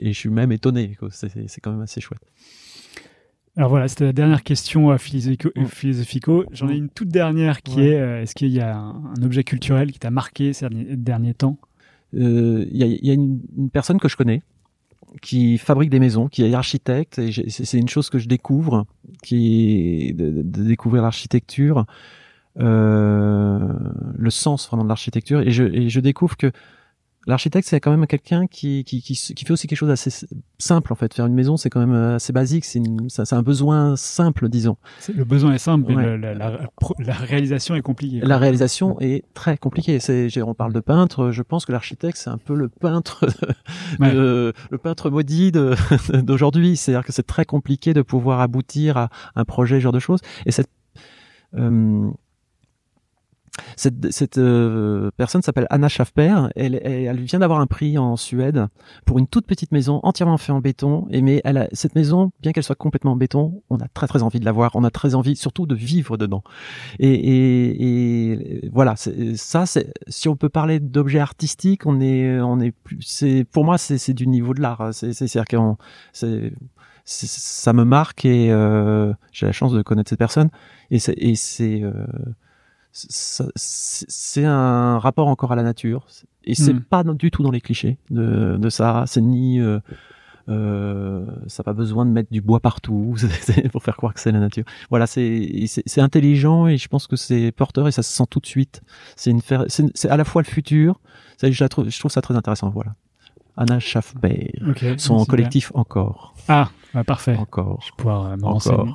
et 0.00 0.12
je 0.12 0.18
suis 0.18 0.30
même 0.30 0.52
étonné. 0.52 0.94
quoi. 0.98 1.08
C'est, 1.12 1.30
c'est 1.48 1.60
quand 1.60 1.70
même 1.72 1.80
assez 1.82 2.00
chouette. 2.00 2.22
Alors 3.56 3.70
voilà, 3.70 3.88
c'était 3.88 4.04
la 4.04 4.12
dernière 4.12 4.42
question 4.44 4.90
euh, 4.92 4.98
philosophico. 4.98 5.50
Mm. 5.56 5.64
philosophico. 5.66 6.44
J'en 6.52 6.68
ai 6.68 6.76
une 6.76 6.88
toute 6.88 7.08
dernière 7.08 7.62
qui 7.62 7.76
Ouais. 7.78 7.86
est 7.88 8.00
euh, 8.00 8.22
est-ce 8.22 8.34
qu'il 8.34 8.48
y 8.50 8.60
a 8.60 8.76
un, 8.76 9.02
un 9.18 9.22
objet 9.24 9.42
culturel 9.44 9.90
qui 9.90 9.98
t'a 9.98 10.10
marqué 10.10 10.52
ces 10.52 10.68
derniers, 10.68 10.96
derniers 10.96 11.34
temps? 11.34 11.58
Euh, 12.14 12.64
Il 12.70 12.76
y, 12.76 12.82
a, 12.84 12.86
il 12.86 13.04
y 13.06 13.10
a 13.10 13.14
une, 13.14 13.40
une 13.56 13.70
personne 13.70 13.98
que 13.98 14.08
je 14.08 14.16
connais 14.16 14.42
qui 15.22 15.58
fabrique 15.58 15.90
des 15.90 16.00
maisons, 16.00 16.28
qui 16.28 16.44
est 16.44 16.54
architecte 16.54 17.18
et 17.18 17.30
c'est, 17.50 17.78
une 17.78 17.88
chose 17.88 18.10
que 18.10 18.18
je 18.18 18.28
découvre, 18.28 18.86
qui 19.22 20.14
de- 20.14 20.42
de 20.42 20.62
découvrir 20.64 21.02
l'architecture, 21.02 21.86
euh, 22.60 23.58
le 24.16 24.30
sens 24.30 24.66
vraiment 24.68 24.84
de 24.84 24.88
l'architecture. 24.88 25.40
Et 25.40 25.50
je, 25.50 25.64
et 25.64 25.88
je 25.88 26.00
découvre 26.00 26.36
que 26.36 26.50
L'architecte, 27.26 27.68
c'est 27.68 27.78
quand 27.80 27.90
même 27.90 28.06
quelqu'un 28.06 28.46
qui, 28.46 28.84
qui, 28.84 29.02
qui, 29.02 29.12
qui 29.14 29.44
fait 29.44 29.50
aussi 29.52 29.66
quelque 29.66 29.76
chose 29.78 29.90
d'assez 29.90 30.26
simple 30.58 30.92
en 30.92 30.96
fait. 30.96 31.12
Faire 31.12 31.26
une 31.26 31.34
maison, 31.34 31.58
c'est 31.58 31.68
quand 31.68 31.80
même 31.80 31.92
euh, 31.92 32.14
assez 32.14 32.32
basique. 32.32 32.64
C'est 32.64 33.32
un 33.32 33.42
besoin 33.42 33.96
simple, 33.96 34.48
disons. 34.48 34.78
Le 35.14 35.24
besoin 35.24 35.52
est 35.52 35.58
simple, 35.58 35.84
mais 35.88 35.94
Ouais. 35.96 36.04
le- 36.04 36.16
la, 36.16 36.32
la- 36.34 36.70
pro- 36.80 36.94
la 36.98 37.12
réalisation 37.12 37.74
est 37.74 37.82
compliquée. 37.82 38.20
La 38.22 38.38
réalisation 38.38 38.98
est 39.00 39.24
très 39.34 39.58
compliquée. 39.58 39.98
On 40.42 40.54
parle 40.54 40.72
de 40.72 40.80
peintre. 40.80 41.30
Je 41.30 41.42
pense 41.42 41.66
que 41.66 41.72
l'architecte, 41.72 42.16
c'est 42.16 42.30
un 42.30 42.38
peu 42.38 42.54
le 42.54 42.68
peintre, 42.70 43.26
Ouais. 44.00 44.14
de- 44.14 44.54
le 44.70 44.78
peintre 44.78 45.10
maudit 45.10 45.52
d'aujourd'hui. 46.22 46.76
C'est-à-dire 46.76 47.04
que 47.04 47.12
c'est 47.12 47.26
très 47.26 47.44
compliqué 47.44 47.92
de 47.92 48.00
pouvoir 48.02 48.40
aboutir 48.40 48.96
à 48.96 49.10
un 49.36 49.44
projet, 49.44 49.76
ce 49.76 49.80
genre 49.80 49.92
de 49.92 49.98
choses. 49.98 50.20
Et 50.46 50.50
cette 50.52 50.70
euh, 51.56 52.08
cette, 53.76 54.10
cette 54.12 54.38
euh, 54.38 55.10
personne 55.16 55.42
s'appelle 55.42 55.66
Anna 55.70 55.88
Schaffper. 55.88 56.48
Elle, 56.56 56.80
elle, 56.82 57.20
vient 57.20 57.38
d'avoir 57.38 57.60
un 57.60 57.66
prix 57.66 57.98
en 57.98 58.16
Suède 58.16 58.66
pour 59.04 59.18
une 59.18 59.26
toute 59.26 59.46
petite 59.46 59.72
maison 59.72 60.00
entièrement 60.02 60.36
faite 60.36 60.50
en 60.50 60.60
béton. 60.60 61.06
Et 61.10 61.22
mais 61.22 61.40
elle 61.44 61.58
a, 61.58 61.68
cette 61.72 61.94
maison, 61.94 62.32
bien 62.40 62.52
qu'elle 62.52 62.62
soit 62.62 62.76
complètement 62.76 63.12
en 63.12 63.16
béton, 63.16 63.62
on 63.70 63.76
a 63.78 63.88
très 63.88 64.06
très 64.06 64.22
envie 64.22 64.40
de 64.40 64.44
la 64.44 64.52
voir. 64.52 64.72
On 64.74 64.84
a 64.84 64.90
très 64.90 65.14
envie, 65.14 65.36
surtout, 65.36 65.66
de 65.66 65.74
vivre 65.74 66.16
dedans. 66.16 66.42
Et, 66.98 67.12
et, 67.12 68.62
et 68.62 68.70
voilà, 68.72 68.94
ça, 68.96 69.64
si 70.08 70.28
on 70.28 70.36
peut 70.36 70.48
parler 70.48 70.80
d'objets 70.80 71.20
artistiques, 71.20 71.86
on 71.86 72.00
est, 72.00 72.40
on 72.40 72.60
est 72.60 72.72
plus. 72.72 73.02
C'est 73.02 73.44
pour 73.44 73.64
moi, 73.64 73.78
c'est 73.78 74.14
du 74.14 74.26
niveau 74.26 74.54
de 74.54 74.60
l'art. 74.60 74.90
C'est 74.92 75.12
c'est 75.12 75.28
c'est-à-dire 75.28 75.58
qu'on, 75.58 75.76
c'est 76.12 76.52
ça 77.08 77.72
me 77.72 77.84
marque 77.84 78.24
et 78.24 78.52
euh, 78.52 79.14
j'ai 79.32 79.46
la 79.46 79.52
chance 79.52 79.72
de 79.72 79.80
connaître 79.80 80.10
cette 80.10 80.18
personne 80.18 80.50
et 80.90 80.98
c'est 80.98 81.14
et 81.16 81.34
c'est 83.08 84.44
un 84.44 84.98
rapport 84.98 85.28
encore 85.28 85.52
à 85.52 85.56
la 85.56 85.62
nature. 85.62 86.06
Et 86.44 86.54
c'est 86.54 86.72
Mm. 86.72 86.80
pas 86.80 87.04
du 87.04 87.30
tout 87.30 87.42
dans 87.42 87.50
les 87.50 87.60
clichés 87.60 87.98
de, 88.10 88.56
de 88.56 88.68
ça. 88.70 89.04
C'est 89.06 89.20
ni 89.20 89.60
euh, 89.60 89.80
euh, 90.48 91.26
ça 91.46 91.60
n'a 91.62 91.64
pas 91.64 91.72
besoin 91.74 92.06
de 92.06 92.10
mettre 92.10 92.30
du 92.32 92.40
bois 92.40 92.60
partout. 92.60 93.14
Pour 93.72 93.82
faire 93.82 93.96
croire 93.96 94.14
que 94.14 94.20
c'est 94.20 94.32
la 94.32 94.40
nature. 94.40 94.64
Voilà 94.88 95.06
c'est 95.06 95.98
intelligent 95.98 96.66
et 96.66 96.76
je 96.78 96.88
pense 96.88 97.06
que 97.06 97.16
c'est 97.16 97.52
porteur 97.52 97.86
et 97.86 97.92
ça 97.92 98.02
se 98.02 98.10
sent 98.12 98.24
tout 98.30 98.40
de 98.40 98.46
suite. 98.46 98.80
C'est 99.16 99.34
à 100.08 100.16
la 100.16 100.24
fois 100.24 100.42
le 100.42 100.46
futur. 100.46 101.00
Je, 101.42 101.62
la 101.62 101.68
trouve, 101.68 101.88
je 101.90 101.98
trouve 101.98 102.10
ça 102.10 102.22
très 102.22 102.34
intéressant. 102.34 102.70
Voilà. 102.70 102.94
Anna 103.58 103.78
Schaffber 103.80 104.52
Ok, 104.68 104.84
son 104.98 105.24
collectif 105.24 105.72
encore. 105.74 106.34
Ah, 106.48 106.70
bah, 106.94 107.02
parfait. 107.04 107.36
encore. 107.36 107.80
Je 107.82 107.88
vais 107.90 107.96
pouvoir 107.96 108.26
euh, 108.26 108.36
me 108.36 108.44
renseigner. 108.44 108.92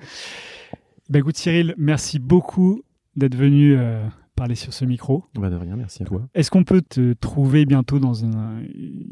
bah, 1.10 1.18
écoute, 1.18 1.36
Cyril, 1.36 1.74
merci 1.76 2.18
beaucoup 2.20 2.82
d'être 3.16 3.34
venu 3.36 3.76
euh, 3.76 4.06
parler 4.36 4.54
sur 4.54 4.72
ce 4.72 4.84
micro. 4.84 5.24
bah 5.38 5.50
de 5.50 5.56
rien 5.56 5.76
merci 5.76 6.02
à 6.02 6.06
toi 6.06 6.22
Est-ce 6.34 6.50
qu'on 6.50 6.64
peut 6.64 6.82
te 6.82 7.12
trouver 7.14 7.66
bientôt 7.66 7.98
dans 7.98 8.24
un- 8.24 8.60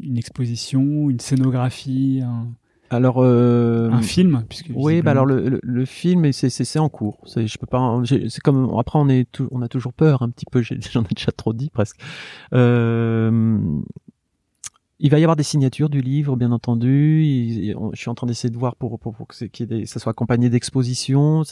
une 0.01 0.17
exposition, 0.17 1.09
une 1.09 1.19
scénographie 1.19 2.21
un- 2.23 2.47
Alors, 2.89 3.17
euh, 3.19 3.91
un 3.91 4.01
film 4.01 4.43
puisque 4.49 4.71
oui, 4.73 5.01
bah 5.03 5.11
alors 5.11 5.25
le, 5.27 5.47
le, 5.47 5.59
le 5.61 5.85
film, 5.85 6.31
c'est 6.31 6.49
c'est 6.49 6.79
en 6.79 6.89
cours. 6.89 7.19
C'est 7.27 7.45
je 7.45 7.57
peux 7.59 7.67
pas. 7.67 8.01
C'est 8.05 8.41
comme 8.41 8.73
après 8.79 8.97
on 8.97 9.07
est 9.09 9.31
tout, 9.31 9.47
on 9.51 9.61
a 9.61 9.67
toujours 9.67 9.93
peur 9.93 10.23
un 10.23 10.29
petit 10.29 10.45
peu. 10.51 10.61
J'en 10.91 11.03
ai, 11.03 11.13
déjà 11.15 11.31
trop 11.31 11.53
dit 11.53 11.69
presque. 11.69 11.99
Euh, 12.53 13.59
il 14.99 15.09
va 15.09 15.19
y 15.19 15.23
avoir 15.23 15.37
des 15.37 15.43
signatures 15.43 15.89
du 15.89 16.01
livre, 16.01 16.35
bien 16.35 16.51
entendu. 16.51 17.23
je 17.93 17.99
suis 17.99 18.09
en 18.09 18.15
train 18.15 18.27
d'essayer 18.27 18.49
de 18.49 18.57
voir 18.57 18.75
pour, 18.75 18.99
pour, 18.99 19.13
pour 19.15 19.27
que, 19.27 19.35
ça 19.85 19.99
soit 19.99 20.11
accompagné 20.11 20.49
d'expositions. 20.49 21.43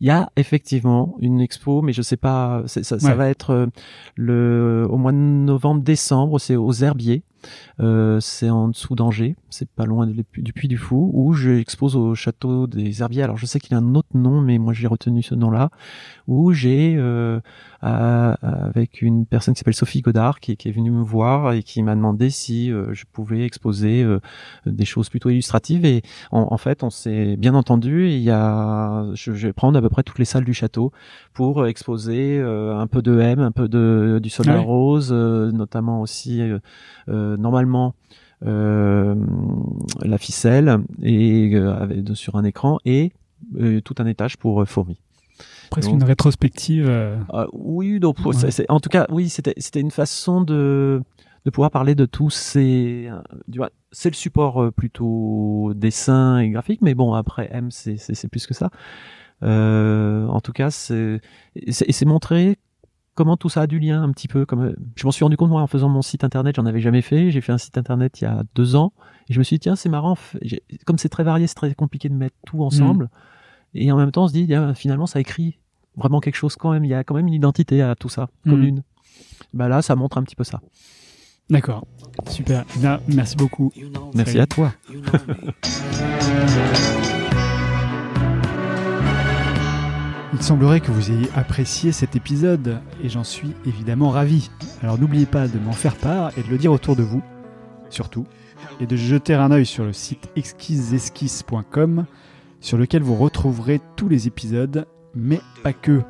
Il 0.00 0.06
y 0.06 0.10
a 0.10 0.30
effectivement 0.36 1.16
une 1.18 1.40
expo, 1.40 1.82
mais 1.82 1.92
je 1.92 2.02
sais 2.02 2.16
pas. 2.16 2.62
Ça, 2.66 2.82
ça 2.84 3.14
va 3.14 3.28
être 3.28 3.50
euh, 3.50 3.66
le 4.14 4.86
au 4.88 4.98
mois 4.98 5.12
de 5.12 5.16
novembre-décembre. 5.16 6.38
C'est 6.38 6.56
aux 6.56 6.72
Herbiers. 6.72 7.22
Euh, 7.80 8.20
c'est 8.20 8.50
en 8.50 8.68
dessous 8.68 8.94
d'Angers, 8.94 9.36
c'est 9.50 9.68
pas 9.68 9.84
loin 9.84 10.06
du 10.06 10.52
Puy 10.52 10.68
du 10.68 10.76
Fou, 10.76 11.10
où 11.12 11.32
j'expose 11.32 11.96
au 11.96 12.14
château 12.14 12.66
des 12.66 13.02
Herbiers. 13.02 13.22
Alors 13.22 13.36
je 13.36 13.46
sais 13.46 13.60
qu'il 13.60 13.74
a 13.74 13.78
un 13.78 13.94
autre 13.94 14.08
nom, 14.14 14.40
mais 14.40 14.58
moi 14.58 14.72
j'ai 14.72 14.86
retenu 14.86 15.22
ce 15.22 15.34
nom-là, 15.34 15.70
où 16.26 16.52
j'ai 16.52 16.96
euh, 17.86 18.34
avec 18.42 19.02
une 19.02 19.26
personne 19.26 19.54
qui 19.54 19.58
s'appelle 19.58 19.74
Sophie 19.74 20.00
Godard 20.00 20.40
qui, 20.40 20.56
qui, 20.56 20.68
est 20.68 20.72
venue 20.72 20.90
me 20.90 21.02
voir 21.02 21.52
et 21.52 21.62
qui 21.62 21.82
m'a 21.82 21.94
demandé 21.94 22.30
si 22.30 22.72
euh, 22.72 22.92
je 22.92 23.04
pouvais 23.10 23.44
exposer 23.44 24.02
euh, 24.02 24.18
des 24.64 24.84
choses 24.84 25.08
plutôt 25.08 25.30
illustratives. 25.30 25.84
Et 25.84 26.02
en, 26.32 26.48
en 26.50 26.56
fait, 26.56 26.82
on 26.82 26.90
s'est 26.90 27.36
bien 27.36 27.54
entendu. 27.54 28.08
Il 28.08 28.18
y 28.18 28.30
a, 28.30 29.06
je, 29.14 29.32
je, 29.32 29.46
vais 29.46 29.52
prendre 29.52 29.78
à 29.78 29.82
peu 29.82 29.88
près 29.88 30.02
toutes 30.02 30.18
les 30.18 30.24
salles 30.24 30.44
du 30.44 30.54
château 30.54 30.90
pour 31.32 31.66
exposer 31.66 32.40
un 32.40 32.86
peu 32.86 33.02
de 33.02 33.20
M, 33.20 33.40
un 33.40 33.52
peu 33.52 33.68
de 33.68 34.18
du 34.22 34.30
soleil 34.30 34.58
rose, 34.58 35.12
notamment 35.12 36.00
aussi 36.00 36.40
normalement 37.36 37.94
euh, 38.44 39.14
la 40.02 40.18
ficelle 40.18 40.80
et 41.02 41.52
euh, 41.54 42.14
sur 42.14 42.36
un 42.36 42.44
écran 42.44 42.78
et 42.84 43.12
euh, 43.58 43.80
tout 43.80 43.94
un 43.98 44.04
étage 44.04 44.36
pour 44.36 44.68
fourmis. 44.68 45.00
Presque 45.70 45.90
une 45.90 46.04
rétrospective. 46.04 46.90
oui, 47.54 47.98
donc 47.98 48.18
en 48.68 48.80
tout 48.80 48.88
cas, 48.90 49.06
oui, 49.10 49.30
c'était 49.30 49.54
c'était 49.56 49.80
une 49.80 49.90
façon 49.90 50.42
de 50.42 51.02
de 51.46 51.50
pouvoir 51.50 51.70
parler 51.70 51.94
de 51.94 52.04
tous 52.04 52.30
ces. 52.30 53.10
C'est 53.90 54.10
le 54.10 54.14
support 54.14 54.70
plutôt 54.72 55.72
dessin 55.74 56.38
et 56.38 56.50
graphique, 56.50 56.82
mais 56.82 56.94
bon 56.94 57.14
après 57.14 57.48
M 57.52 57.70
c'est 57.70 58.28
plus 58.28 58.46
que 58.46 58.54
ça. 58.54 58.70
en 59.42 60.40
tout 60.42 60.52
cas, 60.52 60.70
c'est 60.70 61.20
c'est 61.70 62.06
montrer 62.06 62.58
comment 63.16 63.36
tout 63.36 63.48
ça 63.48 63.62
a 63.62 63.66
du 63.66 63.80
lien 63.80 64.00
un 64.00 64.12
petit 64.12 64.28
peu. 64.28 64.46
Comme 64.46 64.62
euh, 64.62 64.76
je 64.94 65.04
m'en 65.04 65.10
suis 65.10 65.24
rendu 65.24 65.36
compte 65.36 65.50
moi 65.50 65.62
en 65.62 65.66
faisant 65.66 65.88
mon 65.88 66.02
site 66.02 66.22
internet, 66.22 66.54
j'en 66.54 66.66
avais 66.66 66.80
jamais 66.80 67.02
fait. 67.02 67.32
J'ai 67.32 67.40
fait 67.40 67.50
un 67.50 67.58
site 67.58 67.76
internet 67.76 68.20
il 68.20 68.24
y 68.24 68.26
a 68.28 68.44
deux 68.54 68.76
ans 68.76 68.92
et 69.28 69.34
je 69.34 69.40
me 69.40 69.44
suis 69.44 69.56
dit 69.56 69.60
tiens 69.60 69.74
c'est 69.74 69.88
marrant. 69.88 70.16
Comme 70.84 70.98
c'est 70.98 71.08
très 71.08 71.24
varié, 71.24 71.48
c'est 71.48 71.54
très 71.54 71.74
compliqué 71.74 72.08
de 72.08 72.14
mettre 72.14 72.36
tout 72.46 72.62
ensemble. 72.62 73.04
Mm. 73.04 73.78
Et 73.78 73.90
en 73.90 73.96
même 73.96 74.12
temps 74.12 74.24
on 74.24 74.28
se 74.28 74.32
dit 74.32 74.48
finalement 74.76 75.06
ça 75.06 75.18
écrit 75.18 75.58
vraiment 75.96 76.20
quelque 76.20 76.36
chose 76.36 76.54
quand 76.54 76.70
même. 76.70 76.84
Il 76.84 76.90
y 76.90 76.94
a 76.94 77.02
quand 77.02 77.14
même 77.14 77.26
une 77.26 77.34
identité 77.34 77.82
à 77.82 77.96
tout 77.96 78.08
ça 78.08 78.28
mm. 78.44 78.50
commune. 78.50 78.82
Bah 79.52 79.68
là 79.68 79.82
ça 79.82 79.96
montre 79.96 80.18
un 80.18 80.22
petit 80.22 80.36
peu 80.36 80.44
ça. 80.44 80.60
D'accord, 81.48 81.86
super. 82.28 82.64
merci 83.08 83.36
beaucoup. 83.36 83.72
Merci 84.14 84.38
à 84.38 84.46
toi. 84.46 84.72
Il 90.32 90.42
semblerait 90.42 90.80
que 90.80 90.90
vous 90.90 91.10
ayez 91.10 91.28
apprécié 91.36 91.92
cet 91.92 92.16
épisode 92.16 92.80
et 93.02 93.08
j'en 93.08 93.24
suis 93.24 93.54
évidemment 93.64 94.10
ravi. 94.10 94.50
Alors 94.82 94.98
n'oubliez 94.98 95.26
pas 95.26 95.48
de 95.48 95.58
m'en 95.58 95.72
faire 95.72 95.96
part 95.96 96.36
et 96.36 96.42
de 96.42 96.48
le 96.48 96.58
dire 96.58 96.72
autour 96.72 96.96
de 96.96 97.02
vous, 97.02 97.22
surtout, 97.90 98.26
et 98.80 98.86
de 98.86 98.96
jeter 98.96 99.34
un 99.34 99.50
œil 99.50 99.66
sur 99.66 99.84
le 99.84 99.92
site 99.92 100.28
exquisesquisses.com 100.36 102.06
sur 102.60 102.78
lequel 102.78 103.02
vous 103.02 103.14
retrouverez 103.14 103.80
tous 103.96 104.08
les 104.08 104.26
épisodes, 104.26 104.86
mais 105.14 105.40
pas 105.62 105.72
que. 105.72 106.02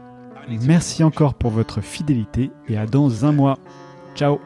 Merci 0.49 1.05
encore 1.05 1.35
pour 1.35 1.51
votre 1.51 1.81
fidélité 1.81 2.51
et 2.69 2.79
à 2.79 2.87
dans 2.87 3.25
un 3.25 3.33
mois. 3.33 3.59
Ciao. 4.15 4.41